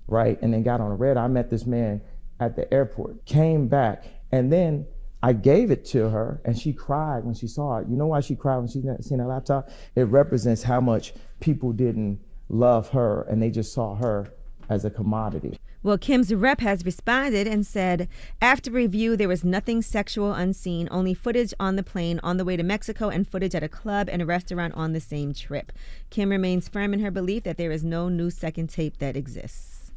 right? 0.06 0.38
And 0.42 0.52
then 0.52 0.62
got 0.62 0.80
on 0.80 0.90
a 0.90 0.94
red, 0.94 1.16
I 1.16 1.26
met 1.28 1.50
this 1.50 1.66
man 1.66 2.02
at 2.40 2.56
the 2.56 2.72
airport, 2.72 3.24
came 3.24 3.68
back, 3.68 4.04
and 4.32 4.52
then 4.52 4.86
I 5.22 5.32
gave 5.32 5.70
it 5.70 5.84
to 5.86 6.08
her 6.08 6.40
and 6.44 6.58
she 6.58 6.72
cried 6.72 7.24
when 7.24 7.34
she 7.34 7.46
saw 7.46 7.78
it. 7.78 7.88
You 7.88 7.96
know 7.96 8.08
why 8.08 8.20
she 8.20 8.34
cried 8.34 8.58
when 8.58 8.66
she 8.66 8.82
seen 9.00 9.18
that 9.18 9.28
laptop? 9.28 9.70
It 9.94 10.02
represents 10.04 10.64
how 10.64 10.80
much 10.80 11.14
people 11.38 11.72
didn't 11.72 12.20
love 12.48 12.88
her 12.88 13.22
and 13.30 13.40
they 13.40 13.50
just 13.50 13.72
saw 13.72 13.94
her 13.94 14.32
as 14.68 14.84
a 14.84 14.90
commodity. 14.90 15.58
Well, 15.84 15.98
Kim's 15.98 16.32
rep 16.32 16.60
has 16.60 16.84
responded 16.84 17.48
and 17.48 17.66
said, 17.66 18.08
after 18.40 18.70
review, 18.70 19.16
there 19.16 19.28
was 19.28 19.42
nothing 19.42 19.82
sexual 19.82 20.32
unseen, 20.32 20.88
only 20.92 21.12
footage 21.12 21.52
on 21.58 21.74
the 21.74 21.82
plane 21.82 22.20
on 22.22 22.36
the 22.36 22.44
way 22.44 22.56
to 22.56 22.62
Mexico 22.62 23.08
and 23.08 23.26
footage 23.26 23.54
at 23.54 23.64
a 23.64 23.68
club 23.68 24.08
and 24.08 24.22
a 24.22 24.26
restaurant 24.26 24.74
on 24.74 24.92
the 24.92 25.00
same 25.00 25.34
trip. 25.34 25.72
Kim 26.10 26.30
remains 26.30 26.68
firm 26.68 26.94
in 26.94 27.00
her 27.00 27.10
belief 27.10 27.42
that 27.42 27.56
there 27.56 27.72
is 27.72 27.82
no 27.82 28.08
new 28.08 28.30
second 28.30 28.68
tape 28.68 28.98
that 28.98 29.16
exists. 29.16 29.90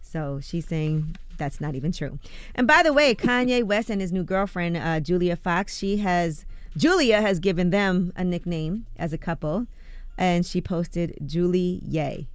So 0.00 0.40
she's 0.42 0.66
saying 0.66 1.16
that's 1.38 1.60
not 1.60 1.74
even 1.74 1.92
true. 1.92 2.18
And 2.54 2.66
by 2.66 2.82
the 2.82 2.92
way, 2.92 3.14
Kanye 3.14 3.62
West 3.62 3.90
and 3.90 4.00
his 4.00 4.12
new 4.12 4.24
girlfriend, 4.24 4.76
uh, 4.76 5.00
Julia 5.00 5.36
Fox, 5.36 5.76
she 5.76 5.98
has 5.98 6.44
Julia 6.76 7.20
has 7.20 7.38
given 7.38 7.70
them 7.70 8.12
a 8.16 8.24
nickname 8.24 8.86
as 8.96 9.12
a 9.12 9.18
couple, 9.18 9.68
and 10.18 10.44
she 10.44 10.60
posted 10.60 11.16
Julie 11.24 11.80
Yay. 11.86 12.26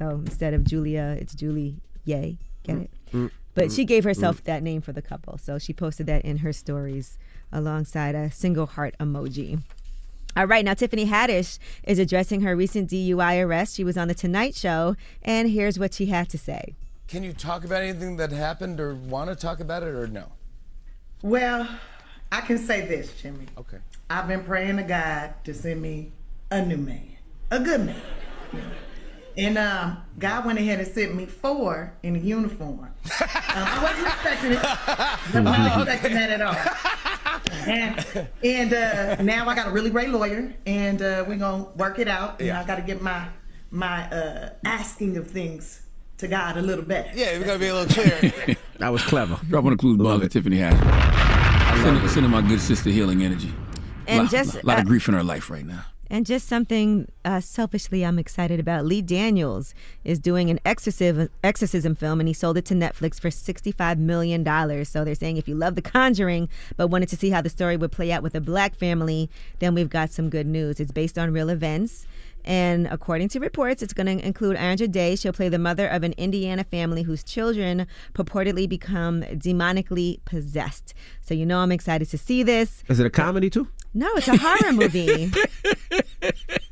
So 0.00 0.10
instead 0.10 0.54
of 0.54 0.64
Julia, 0.64 1.16
it's 1.20 1.34
Julie 1.34 1.76
Yay. 2.04 2.38
Get 2.62 2.78
it? 2.78 2.90
Mm, 3.12 3.30
But 3.54 3.70
she 3.70 3.84
mm, 3.84 3.88
gave 3.88 4.04
herself 4.04 4.40
mm. 4.40 4.44
that 4.44 4.62
name 4.62 4.80
for 4.80 4.92
the 4.92 5.02
couple. 5.02 5.36
So 5.36 5.58
she 5.58 5.74
posted 5.74 6.06
that 6.06 6.24
in 6.24 6.38
her 6.38 6.54
stories 6.54 7.18
alongside 7.52 8.14
a 8.14 8.30
single 8.30 8.64
heart 8.64 8.94
emoji. 8.98 9.62
All 10.36 10.46
right, 10.46 10.64
now 10.64 10.74
Tiffany 10.74 11.06
Haddish 11.06 11.58
is 11.84 11.98
addressing 11.98 12.40
her 12.42 12.56
recent 12.56 12.88
DUI 12.88 13.44
arrest. 13.44 13.74
She 13.74 13.84
was 13.84 13.98
on 13.98 14.08
The 14.08 14.14
Tonight 14.14 14.54
Show, 14.54 14.96
and 15.22 15.50
here's 15.50 15.78
what 15.78 15.92
she 15.92 16.06
had 16.06 16.30
to 16.30 16.38
say. 16.38 16.76
Can 17.08 17.22
you 17.22 17.32
talk 17.32 17.64
about 17.64 17.82
anything 17.82 18.16
that 18.18 18.30
happened 18.30 18.80
or 18.80 18.94
want 18.94 19.28
to 19.28 19.36
talk 19.36 19.60
about 19.60 19.82
it 19.82 19.88
or 19.88 20.06
no? 20.06 20.32
Well, 21.22 21.68
I 22.32 22.40
can 22.40 22.56
say 22.56 22.86
this, 22.86 23.20
Jimmy. 23.20 23.46
Okay. 23.58 23.78
I've 24.08 24.28
been 24.28 24.44
praying 24.44 24.76
to 24.76 24.84
God 24.84 25.34
to 25.44 25.52
send 25.52 25.82
me 25.82 26.12
a 26.50 26.64
new 26.64 26.78
man, 26.78 27.16
a 27.50 27.58
good 27.58 27.84
man. 27.84 28.00
And 29.36 29.58
um, 29.58 29.98
God 30.18 30.44
went 30.44 30.58
ahead 30.58 30.80
and 30.80 30.88
sent 30.88 31.14
me 31.14 31.26
four 31.26 31.92
in 32.02 32.16
a 32.16 32.18
uniform. 32.18 32.88
Um, 33.50 33.66
I 33.66 33.82
wasn't 33.82 34.06
expecting 34.06 34.52
it. 34.52 34.58
I 34.64 35.76
wasn't 35.76 35.88
expecting 35.88 36.14
that 36.14 36.30
at 36.30 36.40
all. 36.40 37.66
And, 37.66 38.28
and 38.44 38.72
uh, 38.72 39.22
now 39.22 39.48
I 39.48 39.56
got 39.56 39.66
a 39.66 39.70
really 39.72 39.90
great 39.90 40.10
lawyer, 40.10 40.54
and 40.66 41.02
uh, 41.02 41.24
we're 41.26 41.36
gonna 41.36 41.64
work 41.74 41.98
it 41.98 42.06
out. 42.06 42.40
And 42.40 42.52
I 42.52 42.64
got 42.64 42.76
to 42.76 42.82
get 42.82 43.02
my 43.02 43.26
my 43.72 44.08
uh, 44.10 44.50
asking 44.64 45.16
of 45.16 45.28
things 45.28 45.82
to 46.18 46.28
God 46.28 46.56
a 46.56 46.62
little 46.62 46.84
better. 46.84 47.10
Yeah, 47.14 47.38
we 47.38 47.44
gotta 47.44 47.58
be 47.58 47.68
a 47.68 47.74
little 47.74 47.92
clearer. 47.92 48.56
That 48.78 48.88
was 48.92 49.02
clever. 49.02 49.38
Drop 49.50 49.66
on 49.66 49.72
the 49.72 49.76
clues 49.76 49.98
bomb 49.98 50.20
with 50.20 50.32
Tiffany 50.32 50.56
Haddish. 50.56 51.82
Sending, 51.82 52.08
sending 52.08 52.32
my 52.32 52.40
good 52.40 52.62
sister 52.62 52.88
healing 52.88 53.22
energy. 53.22 53.52
And 54.06 54.22
lot, 54.22 54.30
just, 54.30 54.54
lot, 54.54 54.64
lot 54.64 54.78
uh, 54.78 54.80
of 54.80 54.86
grief 54.86 55.06
in 55.06 55.12
her 55.12 55.22
life 55.22 55.50
right 55.50 55.66
now. 55.66 55.84
And 56.12 56.26
just 56.26 56.48
something 56.48 57.10
uh, 57.24 57.40
selfishly 57.40 58.04
I'm 58.04 58.18
excited 58.18 58.58
about. 58.58 58.84
Lee 58.84 59.00
Daniels 59.00 59.74
is 60.02 60.18
doing 60.18 60.50
an 60.50 60.58
exorcism, 60.64 61.28
exorcism 61.44 61.94
film, 61.94 62.18
and 62.18 62.28
he 62.28 62.32
sold 62.32 62.58
it 62.58 62.64
to 62.66 62.74
Netflix 62.74 63.20
for 63.20 63.28
$65 63.30 63.98
million. 63.98 64.44
So 64.84 65.04
they're 65.04 65.14
saying 65.14 65.36
if 65.36 65.46
you 65.46 65.54
love 65.54 65.76
The 65.76 65.82
Conjuring, 65.82 66.48
but 66.76 66.88
wanted 66.88 67.08
to 67.10 67.16
see 67.16 67.30
how 67.30 67.40
the 67.40 67.48
story 67.48 67.76
would 67.76 67.92
play 67.92 68.10
out 68.10 68.24
with 68.24 68.34
a 68.34 68.40
black 68.40 68.74
family, 68.74 69.30
then 69.60 69.72
we've 69.72 69.88
got 69.88 70.10
some 70.10 70.28
good 70.28 70.48
news. 70.48 70.80
It's 70.80 70.90
based 70.90 71.16
on 71.16 71.32
real 71.32 71.48
events. 71.48 72.08
And 72.44 72.86
according 72.88 73.28
to 73.28 73.38
reports, 73.38 73.82
it's 73.82 73.92
going 73.92 74.18
to 74.18 74.26
include 74.26 74.56
Andra 74.56 74.88
Day. 74.88 75.14
She'll 75.14 75.32
play 75.32 75.48
the 75.48 75.58
mother 75.58 75.86
of 75.86 76.02
an 76.02 76.14
Indiana 76.14 76.64
family 76.64 77.02
whose 77.02 77.22
children 77.22 77.86
purportedly 78.14 78.68
become 78.68 79.22
demonically 79.22 80.20
possessed. 80.24 80.94
So 81.20 81.34
you 81.34 81.46
know 81.46 81.58
I'm 81.58 81.72
excited 81.72 82.08
to 82.10 82.18
see 82.18 82.42
this. 82.42 82.82
Is 82.88 82.98
it 82.98 83.06
a 83.06 83.10
comedy 83.10 83.50
too? 83.50 83.68
No, 83.92 84.08
it's 84.14 84.28
a 84.28 84.36
horror 84.36 84.72
movie. 84.72 85.32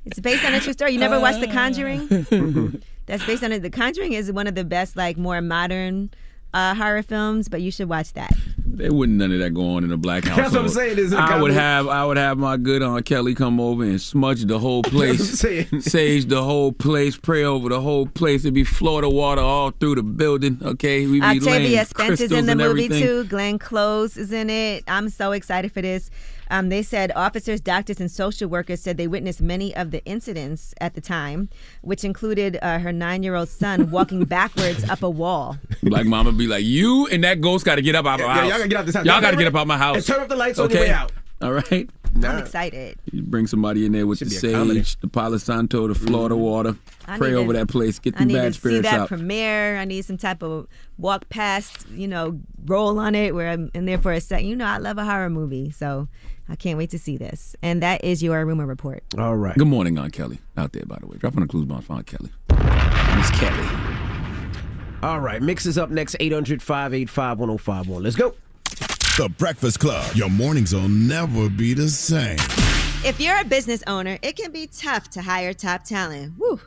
it's 0.05 0.20
based 0.20 0.45
on 0.45 0.55
a 0.55 0.61
true 0.61 0.73
story. 0.73 0.93
You 0.93 1.01
never 1.01 1.19
watched 1.19 1.40
The 1.40 1.49
Conjuring? 1.49 2.81
That's 3.07 3.24
based 3.24 3.43
on 3.43 3.53
it. 3.53 3.62
The 3.62 3.70
Conjuring 3.70 4.12
is 4.12 4.31
one 4.31 4.47
of 4.47 4.55
the 4.55 4.65
best, 4.65 4.97
like 4.97 5.16
more 5.16 5.40
modern 5.40 6.11
uh, 6.55 6.74
horror 6.74 7.03
films, 7.03 7.49
but 7.49 7.61
you 7.61 7.70
should 7.70 7.89
watch 7.89 8.12
that. 8.12 8.32
There 8.65 8.93
wouldn't 8.93 9.19
none 9.19 9.32
of 9.32 9.40
that 9.40 9.51
go 9.51 9.74
on 9.74 9.82
in 9.82 9.90
a 9.90 9.97
black 9.97 10.24
house. 10.24 10.36
That's 10.36 10.53
what 10.53 10.62
I'm 10.62 10.69
saying, 10.69 10.99
is 10.99 11.12
it 11.12 11.19
a 11.19 11.23
I 11.23 11.40
would 11.40 11.51
have 11.51 11.89
I 11.89 12.05
would 12.05 12.16
have 12.16 12.39
my 12.39 12.57
good 12.57 12.81
aunt 12.81 13.05
Kelly 13.07 13.35
come 13.35 13.59
over 13.59 13.82
and 13.82 14.01
smudge 14.01 14.45
the 14.45 14.59
whole 14.59 14.82
place, 14.82 15.40
sage 15.81 16.27
the 16.27 16.45
whole 16.45 16.70
place, 16.70 17.16
pray 17.16 17.43
over 17.43 17.69
the 17.69 17.81
whole 17.81 18.07
place. 18.07 18.43
It'd 18.43 18.55
be 18.55 18.62
Florida 18.62 19.09
water 19.09 19.40
all 19.40 19.73
through 19.73 19.97
the 19.97 20.05
building. 20.05 20.61
Okay, 20.62 21.07
we 21.07 21.19
be 21.20 21.27
Octavia 21.27 21.51
laying 21.51 21.85
Spencer's 21.86 22.19
crystals 22.19 22.32
in 22.32 22.47
the 22.47 22.55
movie 22.55 22.85
everything. 22.85 23.03
too. 23.03 23.24
Glenn 23.24 23.59
Close 23.59 24.16
is 24.16 24.31
in 24.31 24.49
it. 24.49 24.85
I'm 24.86 25.09
so 25.09 25.32
excited 25.32 25.73
for 25.73 25.82
this. 25.82 26.09
Um, 26.51 26.69
they 26.69 26.83
said 26.83 27.12
officers, 27.15 27.61
doctors, 27.61 28.01
and 28.01 28.11
social 28.11 28.49
workers 28.49 28.81
said 28.81 28.97
they 28.97 29.07
witnessed 29.07 29.41
many 29.41 29.75
of 29.77 29.91
the 29.91 30.05
incidents 30.05 30.75
at 30.81 30.95
the 30.95 31.01
time, 31.01 31.49
which 31.83 32.05
included 32.05 32.59
uh, 32.62 32.79
her 32.79 32.93
nine-year-old 32.93 33.49
son 33.49 33.91
walking 33.93 34.25
backwards 34.25 34.89
up 34.89 35.03
a 35.03 35.11
wall. 35.11 35.57
Black 35.83 36.07
mama 36.07 36.33
be 36.33 36.47
like, 36.47 36.65
you 36.65 37.07
and 37.09 37.23
that 37.25 37.41
ghost 37.41 37.65
got 37.65 37.75
to 37.77 37.83
get 37.83 37.95
up 37.95 38.07
out 38.07 38.19
my 38.20 38.25
Yeah, 38.27 38.35
house. 38.35 38.43
y'all 38.43 38.51
gotta 38.59 38.69
get 38.69 38.79
out 38.79 38.87
this 38.87 38.95
house. 38.95 39.05
Y'all 39.05 39.15
Y'all 39.15 39.23
got 39.23 39.31
to 39.33 39.37
get 39.37 39.47
up 39.47 39.55
out 39.57 39.66
my 39.66 39.79
house. 39.79 39.97
and 39.97 40.07
turn 40.07 40.20
off 40.20 40.29
the 40.29 40.37
lights 40.37 40.59
on 40.59 40.70
your 40.70 40.81
way 40.81 40.91
out. 40.91 41.12
All 41.41 41.53
right. 41.53 41.89
I'm 42.16 42.39
excited. 42.39 42.99
You 43.12 43.23
bring 43.23 43.47
somebody 43.47 43.85
in 43.87 43.93
there 43.93 44.07
with 44.07 44.19
the 44.20 44.31
Should 44.31 44.43
be 44.43 44.49
a 44.49 44.53
comedy. 44.57 44.85
the 45.03 45.09
Palo 45.09 45.37
Santo, 45.37 45.87
the 45.87 45.95
Florida 45.95 46.35
water. 46.37 46.75
I 47.07 47.16
Pray 47.19 47.29
need 47.31 47.37
over 47.37 47.53
to- 47.53 47.59
that 47.61 47.69
place. 47.69 47.99
Get 48.01 48.15
I 48.20 48.25
need 48.25 48.35
to 48.35 48.53
see 48.55 48.81
that 48.81 49.01
out. 49.01 49.09
premiere. 49.09 49.77
I 49.77 49.85
need 49.85 50.05
some 50.05 50.16
type 50.16 50.43
of 50.43 50.66
walk 50.97 51.29
past, 51.29 51.87
you 51.91 52.09
know, 52.09 52.41
roll 52.65 52.99
on 52.99 53.15
it 53.15 53.35
where 53.35 53.51
I'm 53.51 53.70
in 53.75 53.85
there 53.85 53.99
for 53.99 54.11
a 54.12 54.20
second. 54.20 54.47
You 54.49 54.57
know, 54.57 54.65
I 54.65 54.79
love 54.79 54.99
a 54.99 55.05
horror 55.05 55.31
movie, 55.31 55.70
so 55.70 56.09
I 56.49 56.57
can't 56.57 56.79
wait 56.79 56.91
to 56.91 56.99
see 56.99 57.16
this. 57.16 57.55
And 57.62 57.83
that 57.83 58.05
is 58.05 58.23
your 58.23 58.45
rumor 58.45 58.66
report. 58.66 59.03
All 59.19 59.37
right. 59.37 59.57
Good 59.57 59.69
morning, 59.69 59.99
Aunt 59.99 60.12
Kelly. 60.12 60.39
Out 60.57 60.73
there, 60.73 60.85
by 60.87 60.99
the 61.01 61.07
way. 61.07 61.16
Drop 61.19 61.35
on 61.37 61.43
the 61.43 61.47
clues 61.49 61.66
bomb 61.66 61.83
for 61.83 61.95
Aunt 61.95 62.07
Kelly. 62.07 62.31
Miss 63.16 63.31
Kelly. 63.33 63.69
All 65.03 65.20
right. 65.20 65.43
Mix 65.43 65.66
is 65.66 65.79
up 65.79 65.91
next 65.91 66.16
800 66.19 66.62
585 66.62 67.39
1051. 67.39 68.03
Let's 68.03 68.16
go. 68.16 68.35
The 69.16 69.29
Breakfast 69.37 69.81
Club. 69.81 70.15
Your 70.15 70.31
mornings 70.31 70.73
will 70.73 70.89
never 70.89 71.49
be 71.49 71.75
the 71.75 71.89
same. 71.89 72.39
If 73.05 73.20
you're 73.20 73.41
a 73.41 73.45
business 73.45 73.83
owner, 73.87 74.19
it 74.23 74.37
can 74.37 74.51
be 74.51 74.66
tough 74.66 75.11
to 75.11 75.23
hire 75.23 75.53
top 75.53 75.85
talent. 75.85 76.35
Woo. 76.39 76.61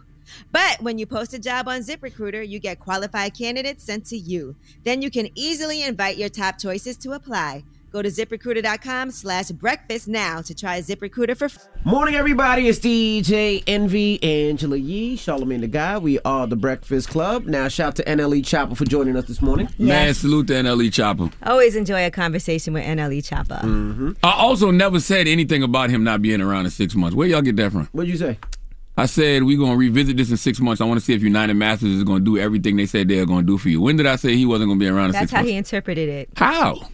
But 0.52 0.82
when 0.82 0.98
you 0.98 1.06
post 1.06 1.34
a 1.34 1.40
job 1.40 1.68
on 1.68 1.82
ZipRecruiter, 1.82 2.48
you 2.48 2.60
get 2.60 2.80
qualified 2.80 3.38
candidates 3.38 3.84
sent 3.84 4.06
to 4.08 4.18
you. 4.18 4.56
Then 4.84 5.02
you 5.02 5.12
can 5.12 5.30
easily 5.36 5.84
invite 5.84 6.18
your 6.18 6.30
top 6.30 6.58
choices 6.58 6.98
to 6.98 7.12
apply. 7.12 7.64
Go 7.92 8.02
to 8.02 8.08
ziprecruiter.com 8.08 9.12
slash 9.12 9.50
breakfast 9.50 10.08
now 10.08 10.42
to 10.44 10.56
try 10.56 10.80
ZipRecruiter 10.80 11.36
for 11.36 11.50
free. 11.50 11.62
Morning, 11.84 12.16
everybody. 12.16 12.70
It's 12.70 12.80
DJ 12.80 13.64
Envy, 13.68 14.22
Angela 14.24 14.78
Yee, 14.78 15.18
Charlamagne 15.18 15.60
the 15.60 15.68
Guy. 15.68 15.98
We 15.98 16.18
are 16.20 16.48
the 16.48 16.56
Breakfast 16.56 17.10
Club. 17.10 17.48
Now, 17.48 17.68
shout 17.68 17.88
out 17.88 17.96
to 17.98 18.04
NLE 18.06 18.44
Choppa 18.44 18.78
for 18.78 18.86
joining 18.86 19.18
us 19.18 19.26
this 19.26 19.42
morning. 19.42 19.68
Man, 19.78 20.14
salute 20.14 20.48
to 20.48 20.54
NLE 20.54 20.88
Choppa. 20.88 21.34
Always 21.44 21.76
enjoy 21.76 22.06
a 22.06 22.12
conversation 22.12 22.74
with 22.74 22.86
NLE 22.86 23.28
Choppa. 23.28 23.60
Mm-hmm. 23.62 24.12
I 24.24 24.36
also 24.38 24.72
never 24.72 25.02
said 25.02 25.28
anything 25.28 25.62
about 25.62 25.90
him 25.90 26.06
not 26.06 26.22
being 26.22 26.40
around 26.40 26.64
in 26.66 26.72
six 26.72 26.96
months. 26.96 27.14
Where 27.14 27.28
y'all 27.28 27.42
get 27.42 27.58
that 27.58 27.74
from? 27.74 27.90
What'd 27.92 28.10
you 28.10 28.18
say? 28.18 28.40
I 28.98 29.06
said 29.06 29.44
we're 29.44 29.58
gonna 29.58 29.76
revisit 29.76 30.16
this 30.16 30.32
in 30.32 30.38
six 30.38 30.62
months. 30.62 30.80
I 30.80 30.86
want 30.86 31.00
to 31.00 31.06
see 31.06 31.14
if 31.14 31.24
United 31.24 31.56
Masters 31.56 31.90
is 31.90 32.04
gonna 32.06 32.20
do 32.22 32.38
everything 32.38 32.78
they 32.78 32.86
said 32.86 33.08
they're 33.10 33.26
gonna 33.26 33.42
do 33.44 33.58
for 33.58 33.68
you. 33.70 33.82
When 33.82 33.98
did 33.98 34.06
I 34.06 34.16
say 34.16 34.36
he 34.36 34.46
wasn't 34.46 34.70
gonna 34.70 34.80
be 34.80 34.88
around 34.88 35.08
in 35.08 35.12
That's 35.12 35.24
six 35.24 35.32
how 35.32 35.38
months? 35.40 35.50
he 35.52 35.58
interpreted 35.58 36.08
it. 36.10 36.30
How? 36.36 36.88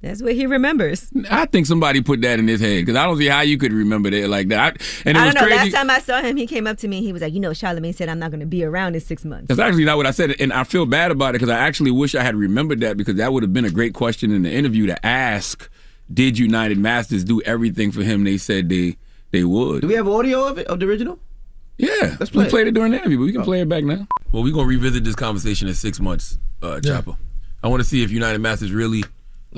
That's 0.00 0.22
what 0.22 0.34
he 0.34 0.46
remembers. 0.46 1.10
I 1.28 1.46
think 1.46 1.66
somebody 1.66 2.00
put 2.02 2.20
that 2.22 2.38
in 2.38 2.46
his 2.46 2.60
head 2.60 2.86
because 2.86 2.94
I 2.94 3.04
don't 3.04 3.18
see 3.18 3.26
how 3.26 3.40
you 3.40 3.58
could 3.58 3.72
remember 3.72 4.10
that 4.10 4.28
like 4.28 4.46
that. 4.48 4.60
I- 4.80 4.84
and 5.04 5.16
it 5.16 5.20
I 5.20 5.26
was 5.26 5.34
don't 5.34 5.42
know. 5.42 5.56
crazy. 5.56 5.72
Last 5.72 5.80
time 5.80 5.90
I 5.90 5.98
saw 5.98 6.20
him, 6.22 6.36
he 6.36 6.46
came 6.46 6.68
up 6.68 6.78
to 6.78 6.88
me. 6.88 7.02
He 7.02 7.12
was 7.12 7.20
like, 7.20 7.32
"You 7.34 7.40
know, 7.40 7.50
Charlamagne 7.50 7.94
said 7.94 8.08
I'm 8.08 8.20
not 8.20 8.30
going 8.30 8.38
to 8.40 8.46
be 8.46 8.62
around 8.62 8.94
in 8.94 9.00
six 9.00 9.24
months." 9.24 9.48
That's 9.48 9.58
actually 9.58 9.84
not 9.86 9.96
what 9.96 10.06
I 10.06 10.12
said, 10.12 10.36
and 10.38 10.52
I 10.52 10.62
feel 10.62 10.86
bad 10.86 11.10
about 11.10 11.30
it 11.30 11.40
because 11.40 11.48
I 11.48 11.58
actually 11.58 11.90
wish 11.90 12.14
I 12.14 12.22
had 12.22 12.36
remembered 12.36 12.78
that 12.80 12.96
because 12.96 13.16
that 13.16 13.32
would 13.32 13.42
have 13.42 13.52
been 13.52 13.64
a 13.64 13.70
great 13.70 13.92
question 13.92 14.30
in 14.30 14.42
the 14.42 14.52
interview 14.52 14.86
to 14.86 15.04
ask. 15.06 15.68
Did 16.12 16.38
United 16.38 16.78
Masters 16.78 17.24
do 17.24 17.42
everything 17.42 17.90
for 17.92 18.02
him? 18.02 18.22
They 18.24 18.38
said 18.38 18.68
they 18.68 18.96
they 19.32 19.42
would. 19.44 19.80
Do 19.82 19.88
we 19.88 19.94
have 19.94 20.06
audio 20.08 20.44
of 20.46 20.58
it, 20.58 20.66
of 20.68 20.78
the 20.80 20.86
original? 20.86 21.18
Yeah, 21.76 22.16
Let's 22.18 22.30
play 22.30 22.42
we 22.44 22.46
it. 22.46 22.50
played 22.50 22.66
it 22.68 22.74
during 22.74 22.92
the 22.92 22.98
interview, 22.98 23.18
but 23.18 23.24
we 23.24 23.32
can 23.32 23.42
play 23.42 23.60
it 23.60 23.68
back 23.68 23.84
now. 23.84 24.06
Well, 24.32 24.42
we're 24.44 24.54
gonna 24.54 24.66
revisit 24.66 25.04
this 25.04 25.14
conversation 25.16 25.68
in 25.68 25.74
six 25.74 26.00
months, 26.00 26.38
uh, 26.62 26.78
Choppa. 26.82 27.16
I 27.62 27.68
want 27.68 27.80
to 27.82 27.88
see 27.88 28.02
if 28.02 28.10
United 28.10 28.38
Masters 28.40 28.72
really 28.72 29.04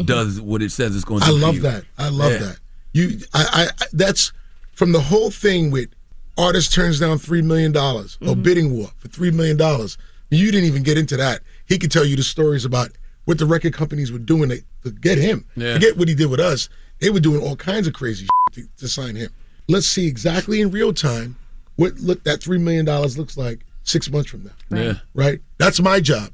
does 0.05 0.41
what 0.41 0.63
it 0.63 0.71
says 0.73 0.95
it's 0.95 1.05
going 1.05 1.21
to. 1.21 1.27
I 1.27 1.31
love 1.31 1.61
that. 1.63 1.85
I 1.99 2.09
love 2.09 2.33
Yeah. 2.33 2.39
that. 2.39 2.59
You, 2.93 3.19
I, 3.35 3.69
I, 3.81 3.85
that's 3.93 4.33
from 4.75 4.93
the 4.93 5.01
whole 5.01 5.31
thing 5.31 5.71
with 5.71 5.91
artist 6.39 6.73
turns 6.73 6.99
down 7.01 7.19
three 7.19 7.43
million 7.43 7.71
dollars 7.73 8.19
or 8.21 8.29
Mm-hmm. 8.29 8.43
bidding 8.43 8.73
war 8.77 8.89
for 8.99 9.09
three 9.09 9.31
million 9.31 9.57
dollars. 9.57 9.97
You 10.31 10.51
didn't 10.51 10.67
even 10.67 10.83
get 10.83 10.97
into 10.99 11.17
that. 11.17 11.41
He 11.67 11.79
could 11.79 11.91
tell 11.91 12.05
you 12.05 12.17
the 12.17 12.23
stories 12.23 12.65
about 12.65 12.91
what 13.27 13.39
the 13.39 13.47
record 13.47 13.75
companies 13.75 14.11
were 14.11 14.19
doing 14.19 14.49
to, 14.51 14.63
to 14.85 14.91
get 14.91 15.19
him. 15.19 15.45
Yeah. 15.57 15.75
Forget 15.75 15.97
what 15.97 16.09
he 16.09 16.15
did 16.15 16.31
with 16.31 16.41
us. 16.41 16.69
They 17.01 17.11
were 17.11 17.21
doing 17.21 17.43
all 17.43 17.57
kinds 17.57 17.87
of 17.87 17.93
crazy 17.95 18.27
to, 18.53 18.67
to 18.79 18.89
sign 18.89 19.17
him. 19.17 19.31
Let's 19.69 19.87
see 19.87 20.07
exactly 20.07 20.61
in 20.61 20.71
real 20.71 20.93
time 20.93 21.37
what 21.77 21.95
look 21.99 22.23
that 22.25 22.43
three 22.43 22.59
million 22.59 22.85
dollars 22.85 23.17
looks 23.19 23.37
like 23.37 23.61
six 23.85 24.11
months 24.11 24.31
from 24.31 24.45
now. 24.45 24.77
Yeah. 24.77 24.93
Right. 25.15 25.41
That's 25.59 25.81
my 25.81 26.01
job. 26.01 26.31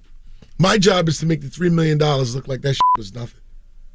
My 0.58 0.78
job 0.78 1.08
is 1.08 1.18
to 1.18 1.26
make 1.26 1.42
the 1.42 1.50
three 1.50 1.68
million 1.70 1.98
dollars 1.98 2.34
look 2.34 2.48
like 2.48 2.62
that 2.62 2.72
shit 2.74 2.80
was 2.96 3.14
nothing. 3.14 3.40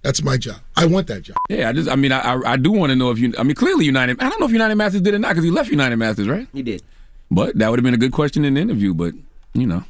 That's 0.02 0.23
my 0.23 0.38
job. 0.38 0.57
I 0.76 0.86
want 0.86 1.07
that 1.07 1.22
job. 1.22 1.38
Yeah, 1.49 1.69
I 1.69 1.73
just, 1.73 1.90
I 1.90 1.95
mean, 1.95 2.11
I, 2.11 2.19
I, 2.19 2.53
I 2.53 2.57
do 2.57 2.72
want 2.72 2.90
to 2.90 2.95
know 2.95 3.11
if 3.11 3.19
you, 3.19 3.34
I 3.38 3.44
mean, 3.44 3.56
clearly 3.56 3.86
United, 3.86 4.22
I 4.22 4.30
don't 4.30 4.40
know 4.40 4.48
if 4.48 4.52
United 4.52 4.76
Masters 4.76 5.02
did 5.02 5.14
or 5.14 5.19
not 5.19 5.30
because 5.30 5.44
he 5.44 5.52
left 5.52 5.69
United 5.69 5.98
Masters, 5.98 6.28
right? 6.28 6.48
He 6.53 6.64
did. 6.64 6.82
But 7.30 7.57
that 7.60 7.69
would 7.69 7.80
have 7.80 7.84
been 7.84 7.94
a 7.94 7.98
good 7.98 8.11
question 8.11 8.44
in 8.44 8.56
the 8.56 8.61
interview. 8.61 8.94
But 8.94 9.14
you 9.53 9.68
know, 9.68 9.84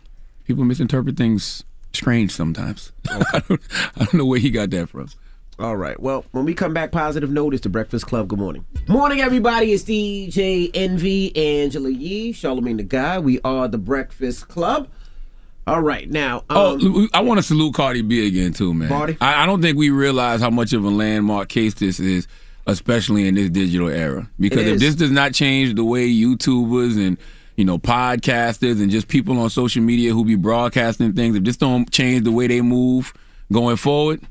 people 0.46 0.64
misinterpret 0.64 1.18
things 1.18 1.64
strange 1.94 2.32
sometimes. 2.32 2.92
I, 3.10 3.42
don't, 3.48 3.62
I 3.96 4.06
don't 4.06 4.14
know 4.14 4.26
where 4.26 4.40
he 4.40 4.50
got 4.52 4.70
that 4.72 4.90
from. 4.90 5.10
All 5.58 5.78
right. 5.78 6.00
Well, 6.00 6.26
when 6.32 6.46
we 6.46 6.54
come 6.54 6.74
back, 6.74 6.92
positive 6.92 7.30
note 7.30 7.54
is 7.54 7.62
the 7.62 7.70
Breakfast 7.70 8.08
Club. 8.08 8.28
Good 8.28 8.40
morning. 8.40 8.66
Morning, 8.88 9.22
everybody. 9.22 9.74
It's 9.74 9.84
DJ 9.84 10.72
Envy, 10.74 11.36
Angela 11.36 11.90
Yee, 11.90 12.34
Charlamagne 12.34 12.78
the 12.78 12.84
Guy. 12.84 13.20
We 13.20 13.40
are 13.44 13.68
the 13.68 13.78
Breakfast 13.78 14.48
Club. 14.48 14.88
All 15.68 15.82
right. 15.82 16.10
Now, 16.10 16.38
um, 16.50 16.80
oh, 16.82 17.08
I 17.14 17.22
want 17.22 17.38
to 17.38 17.44
salute 17.44 17.74
Cardi 17.76 18.02
B 18.02 18.26
again 18.28 18.54
too, 18.54 18.74
man. 18.74 18.90
Cardi? 18.90 19.18
I, 19.22 19.44
I 19.44 19.46
don't 19.46 19.62
think 19.62 19.78
we 19.78 19.90
realize 19.90 20.42
how 20.42 20.50
much 20.50 20.74
of 20.74 20.84
a 20.84 20.90
landmark 20.90 21.50
case 21.50 21.76
this 21.76 22.00
is, 22.00 22.28
especially 22.66 23.28
in 23.28 23.36
this 23.36 23.50
digital 23.50 23.88
era. 23.88 24.30
Because 24.40 24.66
if 24.66 24.76
is. 24.76 24.82
this 24.82 24.96
does 24.96 25.12
not 25.12 25.34
change 25.34 25.76
the 25.76 25.84
way 25.84 26.10
YouTubers 26.10 26.98
and 26.98 27.18
you 27.58 27.66
know 27.66 27.78
podcasters 27.78 28.82
and 28.82 28.90
just 28.90 29.08
people 29.08 29.40
on 29.40 29.50
social 29.50 29.84
media 29.84 30.14
who 30.14 30.26
be 30.26 30.36
broadcasting 30.36 31.14
things, 31.14 31.36
if 31.36 31.44
this 31.44 31.58
don't 31.58 31.92
change 31.92 32.24
the 32.24 32.32
way 32.32 32.48
they 32.48 32.62
move 32.62 33.14
going 33.52 33.78
forward, 33.78 34.22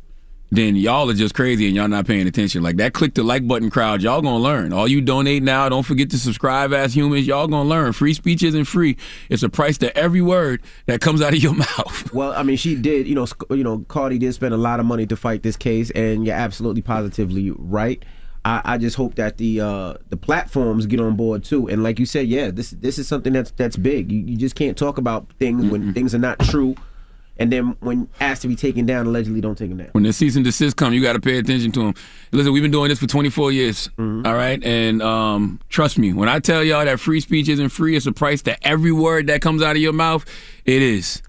then 0.51 0.77
y'all 0.77 1.09
are 1.09 1.15
just 1.15 1.35
crazy 1.35 1.67
and 1.67 1.77
y'all 1.77 1.89
not 1.89 2.07
paying 2.07 2.27
attention. 2.27 2.63
Like 2.63 2.77
that 2.77 2.93
click 2.93 3.15
the 3.15 3.23
like 3.23 3.47
button 3.47 3.71
crowd, 3.71 4.03
y'all 4.03 4.21
gonna 4.21 4.39
learn. 4.43 4.73
All 4.73 4.89
you 4.89 5.01
donate 5.01 5.43
now, 5.43 5.69
don't 5.69 5.85
forget 5.85 6.11
to 6.11 6.19
subscribe 6.19 6.73
as 6.73 6.95
humans. 6.95 7.27
Y'all 7.27 7.47
gonna 7.47 7.69
learn. 7.69 7.93
Free 7.93 8.15
speech 8.15 8.43
isn't 8.43 8.65
free. 8.65 8.97
It's 9.29 9.43
a 9.43 9.49
price 9.49 9.79
to 9.79 9.97
every 9.97 10.23
word 10.23 10.63
that 10.87 11.01
comes 11.01 11.23
out 11.23 11.33
of 11.33 11.43
your 11.43 11.55
mouth. 11.57 12.13
Well, 12.13 12.33
I 12.33 12.43
mean, 12.43 12.57
she 12.57 12.75
did. 12.75 13.07
You 13.07 13.15
know, 13.15 13.27
you 13.51 13.65
know, 13.65 13.85
Cardi 13.89 14.19
did 14.19 14.35
spend 14.35 14.55
a 14.55 14.59
lot 14.59 14.81
of 14.81 14.87
money 14.87 15.07
to 15.07 15.17
fight 15.17 15.43
this 15.43 15.57
case, 15.57 15.91
and 15.93 16.27
you're 16.27 16.37
absolutely 16.37 16.83
positively 16.83 17.51
right. 17.53 18.05
I, 18.45 18.63
I 18.65 18.79
just 18.79 18.97
hope 18.97 19.17
that 19.17 19.39
the 19.39 19.61
uh, 19.61 19.95
the 20.09 20.17
platforms 20.17 20.87
get 20.87 21.01
on 21.01 21.15
board 21.15 21.45
too. 21.45 21.69
And 21.69 21.83
like 21.83 21.99
you 21.99 22.07
said, 22.07 22.27
yeah, 22.27 22.51
this 22.51 22.71
this 22.71 22.99
is 22.99 23.07
something 23.07 23.33
that's 23.33 23.51
that's 23.53 23.77
big. 23.77 24.11
You, 24.11 24.21
you 24.21 24.37
just 24.37 24.55
can't 24.55 24.77
talk 24.77 24.99
about 24.99 25.31
things 25.39 25.71
when 25.71 25.93
things 25.93 26.15
are 26.15 26.19
not 26.19 26.39
true, 26.41 26.75
and 27.41 27.51
then 27.51 27.75
when 27.81 28.07
asked 28.21 28.43
to 28.43 28.49
be 28.49 28.55
taken 28.55 28.85
down, 28.85 29.07
allegedly 29.07 29.41
don't 29.41 29.57
take 29.57 29.71
them 29.71 29.79
down. 29.79 29.89
When 29.93 30.05
the 30.05 30.13
cease 30.13 30.37
and 30.37 30.45
desist 30.45 30.77
come, 30.77 30.93
you 30.93 31.03
got 31.03 31.15
to 31.15 31.21
pay 31.21 31.39
attention 31.39 31.73
to 31.73 31.81
them. 31.81 31.95
Listen, 32.33 32.53
we've 32.53 32.63
been 32.63 32.71
doing 32.71 32.91
this 32.91 32.99
for 32.99 33.07
24 33.07 33.51
years, 33.51 33.89
all 33.99 34.35
right? 34.35 34.63
And 34.63 35.03
um, 35.03 35.59
trust 35.71 35.99
me, 35.99 36.13
when 36.13 36.29
I 36.29 36.39
tell 36.39 36.63
y'all 36.63 36.85
that 36.85 37.01
free 37.01 37.19
speech 37.21 37.49
isn't 37.49 37.71
free, 37.71 37.97
it's 37.97 38.05
a 38.05 38.13
price 38.13 38.43
to 38.43 38.67
every 38.67 38.93
word 38.93 39.27
that 39.29 39.41
comes 39.41 39.63
out 39.63 39.75
of 39.75 39.81
your 39.81 39.95
mouth. 39.95 40.27
It 40.67 40.83
is. 40.83 41.23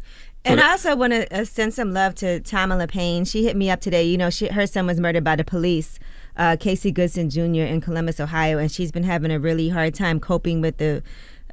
And 0.43 0.59
I 0.59 0.71
also 0.71 0.97
want 0.97 1.13
to 1.13 1.33
uh, 1.33 1.45
send 1.45 1.73
some 1.73 1.93
love 1.93 2.15
to 2.15 2.41
Tamala 2.41 2.87
Payne. 2.87 3.23
She 3.23 3.45
hit 3.45 3.55
me 3.55 3.69
up 3.69 3.79
today. 3.79 4.03
You 4.03 4.17
know, 4.17 4.29
she, 4.29 4.47
her 4.47 4.67
son 4.67 4.87
was 4.87 4.99
murdered 4.99 5.23
by 5.23 5.37
the 5.37 5.45
police, 5.45 5.97
uh, 6.35 6.57
Casey 6.59 6.91
Goodson 6.91 7.29
Jr. 7.29 7.61
in 7.61 7.79
Columbus, 7.79 8.19
Ohio, 8.19 8.57
and 8.57 8.69
she's 8.69 8.91
been 8.91 9.03
having 9.03 9.31
a 9.31 9.39
really 9.39 9.69
hard 9.69 9.93
time 9.93 10.19
coping 10.19 10.59
with 10.59 10.75
the 10.75 11.03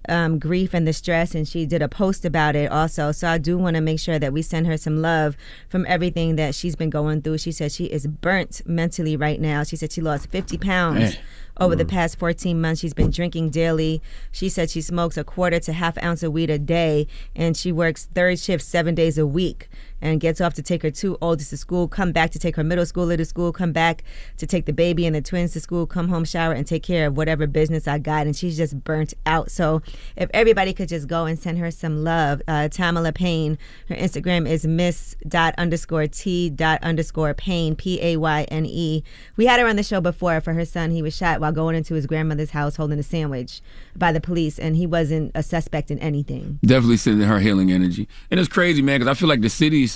um, 0.09 0.39
grief 0.39 0.75
and 0.75 0.87
the 0.87 0.93
stress. 0.93 1.35
And 1.35 1.47
she 1.47 1.67
did 1.67 1.83
a 1.83 1.89
post 1.89 2.25
about 2.25 2.57
it 2.57 2.71
also. 2.71 3.13
So 3.13 3.29
I 3.29 3.39
do 3.39 3.59
want 3.59 3.77
to 3.77 3.81
make 3.81 4.01
sure 4.01 4.19
that 4.19 4.33
we 4.33 4.43
send 4.43 4.67
her 4.67 4.77
some 4.77 5.03
love 5.03 5.37
from 5.69 5.87
everything 5.89 6.37
that 6.37 6.55
she's 6.55 6.77
been 6.77 6.91
going 6.91 7.23
through. 7.23 7.39
She 7.39 7.53
said 7.53 7.73
she 7.73 7.87
is 7.87 8.07
burnt 8.07 8.63
mentally 8.67 9.17
right 9.17 9.41
now. 9.41 9.63
She 9.63 9.77
said 9.77 9.93
she 9.93 10.01
lost 10.01 10.31
50 10.31 10.59
pounds 10.59 10.99
Man. 10.99 11.19
over 11.61 11.77
the 11.77 11.85
past 11.85 12.19
14 12.19 12.61
months. 12.61 12.81
She's 12.81 12.95
been 12.95 13.11
drinking 13.11 13.51
daily. 13.51 14.03
She 14.33 14.49
said 14.49 14.71
she 14.71 14.81
smokes 14.81 15.17
a 15.17 15.25
quarter 15.25 15.61
to 15.61 15.73
half 15.73 15.97
ounce 16.03 16.23
of 16.23 16.33
weed 16.33 16.51
a 16.51 16.59
day, 16.59 17.07
and 17.35 17.57
she 17.57 17.73
works 17.73 18.07
third 18.07 18.39
shift 18.39 18.65
seven 18.65 18.95
days 18.95 19.19
a 19.19 19.27
week 19.27 19.69
and 20.01 20.21
gets 20.21 20.41
off 20.41 20.55
to 20.55 20.63
take 20.63 20.83
her 20.83 20.91
two 20.91 21.19
oldest 21.21 21.51
to 21.51 21.57
school, 21.57 21.89
come 21.89 22.13
back 22.13 22.31
to 22.31 22.39
take 22.39 22.57
her 22.57 22.65
middle 22.65 22.85
schooler 22.85 23.17
to 23.17 23.25
school, 23.25 23.53
come 23.53 23.73
back 23.73 24.05
to 24.37 24.47
take 24.47 24.67
the 24.67 24.73
baby 24.73 25.07
and 25.07 25.15
the 25.15 25.23
twins 25.23 25.53
to 25.53 25.61
school, 25.61 25.87
come 25.87 26.09
home, 26.09 26.25
shower, 26.25 26.53
and 26.53 26.67
take 26.67 26.83
care 26.83 27.07
of 27.07 27.17
whatever 27.17 27.47
business 27.47 27.89
I 27.89 27.99
got. 27.99 28.27
And 28.27 28.37
she's 28.37 28.57
just 28.57 28.83
burnt 28.85 29.15
out. 29.27 29.51
So 29.51 29.83
if 30.17 30.31
everybody 30.33 30.73
could 30.73 30.89
just 30.89 31.09
go 31.09 31.27
and 31.27 31.39
send 31.39 31.59
her 31.59 31.71
some 31.71 32.05
love, 32.05 32.43
uh, 32.49 32.69
Tamala 32.69 33.13
Payne, 33.13 33.59
her 33.89 33.95
Instagram 33.95 34.49
is 34.49 34.67
miss 34.67 35.17
dot 35.27 35.55
underscore 35.59 36.07
t 36.07 36.51
dot 36.51 36.83
underscore 36.83 37.35
Payne, 37.35 37.75
P 37.75 38.01
A 38.03 38.17
Y 38.17 38.43
N 38.51 38.67
E. 38.67 39.03
We 39.37 39.47
had 39.47 39.61
her 39.61 39.67
on 39.67 39.77
the 39.77 39.83
show 39.83 40.01
before 40.01 40.41
for 40.41 40.53
her 40.53 40.65
son. 40.65 40.91
He 40.91 41.03
was 41.03 41.17
shot 41.17 41.41
while 41.41 41.53
going 41.53 41.77
into 41.77 41.95
his 41.95 42.07
grandmother's 42.07 42.51
house 42.51 42.77
holding 42.77 42.99
a 42.99 43.03
sandwich 43.03 43.61
by 43.97 44.13
the 44.13 44.21
police, 44.21 44.59
and 44.59 44.77
he 44.77 44.87
wasn't 44.87 45.33
a 45.35 45.43
suspect 45.43 45.91
in 45.91 45.99
anything. 45.99 46.59
Definitely 46.65 46.99
sending 46.99 47.27
her 47.27 47.41
healing 47.41 47.73
energy. 47.73 48.09
And 48.31 48.39
it's 48.39 48.49
crazy, 48.49 48.83
man, 48.83 49.01
because 49.01 49.11
I 49.11 49.19
feel 49.19 49.29
like 49.29 49.41
the 49.41 49.49
I 49.49 49.88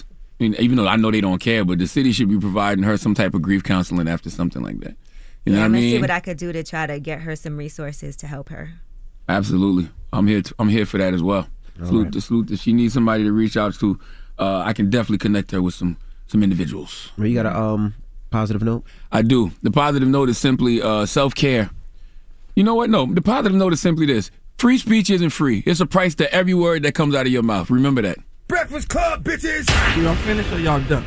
mean, 0.43 0.57
even 0.59 0.77
though 0.77 0.87
I 0.87 0.97
know 0.97 1.11
they 1.11 1.21
don't 1.21 1.39
care, 1.39 1.65
but 1.65 1.79
the 1.79 1.87
city 1.87 2.13
should 2.13 2.29
be 2.29 2.39
providing 2.39 2.85
her 2.85 2.97
some 2.97 3.15
type 3.15 3.35
of 3.35 3.43
grief 3.43 3.63
counseling 3.63 4.09
after 4.09 4.31
something 4.31 4.63
like 4.63 4.81
that. 4.81 4.97
You 5.45 5.53
know 5.53 5.59
yeah, 5.59 5.59
what 5.59 5.63
I 5.63 5.65
I'm 5.65 5.73
gonna 5.73 5.81
mean? 5.83 5.97
see 5.97 6.01
what 6.01 6.11
I 6.11 6.21
could 6.21 6.37
do 6.37 6.53
to 6.53 6.63
try 6.63 6.87
to 6.87 7.01
get 7.01 7.21
her 7.21 7.35
some 7.37 7.57
resources 7.57 8.17
to 8.17 8.27
help 8.27 8.49
her. 8.51 8.71
Absolutely, 9.29 9.89
I'm 10.13 10.27
here. 10.27 10.43
To, 10.43 10.55
I'm 10.59 10.69
here 10.69 10.87
for 10.87 10.99
that 10.99 11.15
as 11.15 11.23
well. 11.23 11.49
salute, 11.83 12.05
right. 12.05 12.13
to, 12.13 12.21
salute. 12.21 12.51
If 12.51 12.61
she 12.61 12.73
needs 12.73 12.95
somebody 12.95 13.25
to 13.25 13.33
reach 13.33 13.57
out 13.57 13.75
to, 13.77 13.99
uh, 14.39 14.63
I 14.65 14.73
can 14.73 14.91
definitely 14.91 15.19
connect 15.19 15.51
her 15.53 15.63
with 15.63 15.75
some 15.75 15.97
some 16.27 16.43
individuals. 16.43 17.11
Well, 17.17 17.27
you 17.27 17.35
got 17.35 17.47
a 17.47 17.57
um 17.57 17.95
positive 18.31 18.63
note? 18.63 18.85
I 19.11 19.23
do. 19.23 19.53
The 19.63 19.71
positive 19.71 20.09
note 20.09 20.29
is 20.29 20.39
simply 20.39 20.83
uh, 20.83 21.07
self 21.07 21.35
care. 21.35 21.71
You 22.57 22.65
know 22.65 22.75
what? 22.75 22.91
No, 22.91 23.07
the 23.07 23.23
positive 23.23 23.57
note 23.57 23.73
is 23.73 23.81
simply 23.81 24.07
this: 24.07 24.31
free 24.59 24.79
speech 24.79 25.11
isn't 25.11 25.31
free. 25.31 25.63
It's 25.67 25.81
a 25.81 25.87
price 25.87 26.15
to 26.17 26.33
every 26.33 26.55
word 26.55 26.83
that 26.83 26.95
comes 26.95 27.15
out 27.15 27.27
of 27.27 27.33
your 27.33 27.43
mouth. 27.43 27.71
Remember 27.71 28.03
that. 28.03 28.19
Breakfast 28.49 28.89
Club, 28.89 29.25
bitches. 29.25 29.69
Y'all 30.03 30.15
finished 30.17 30.53
or 30.53 30.59
y'all 30.59 30.81
done? 30.81 31.05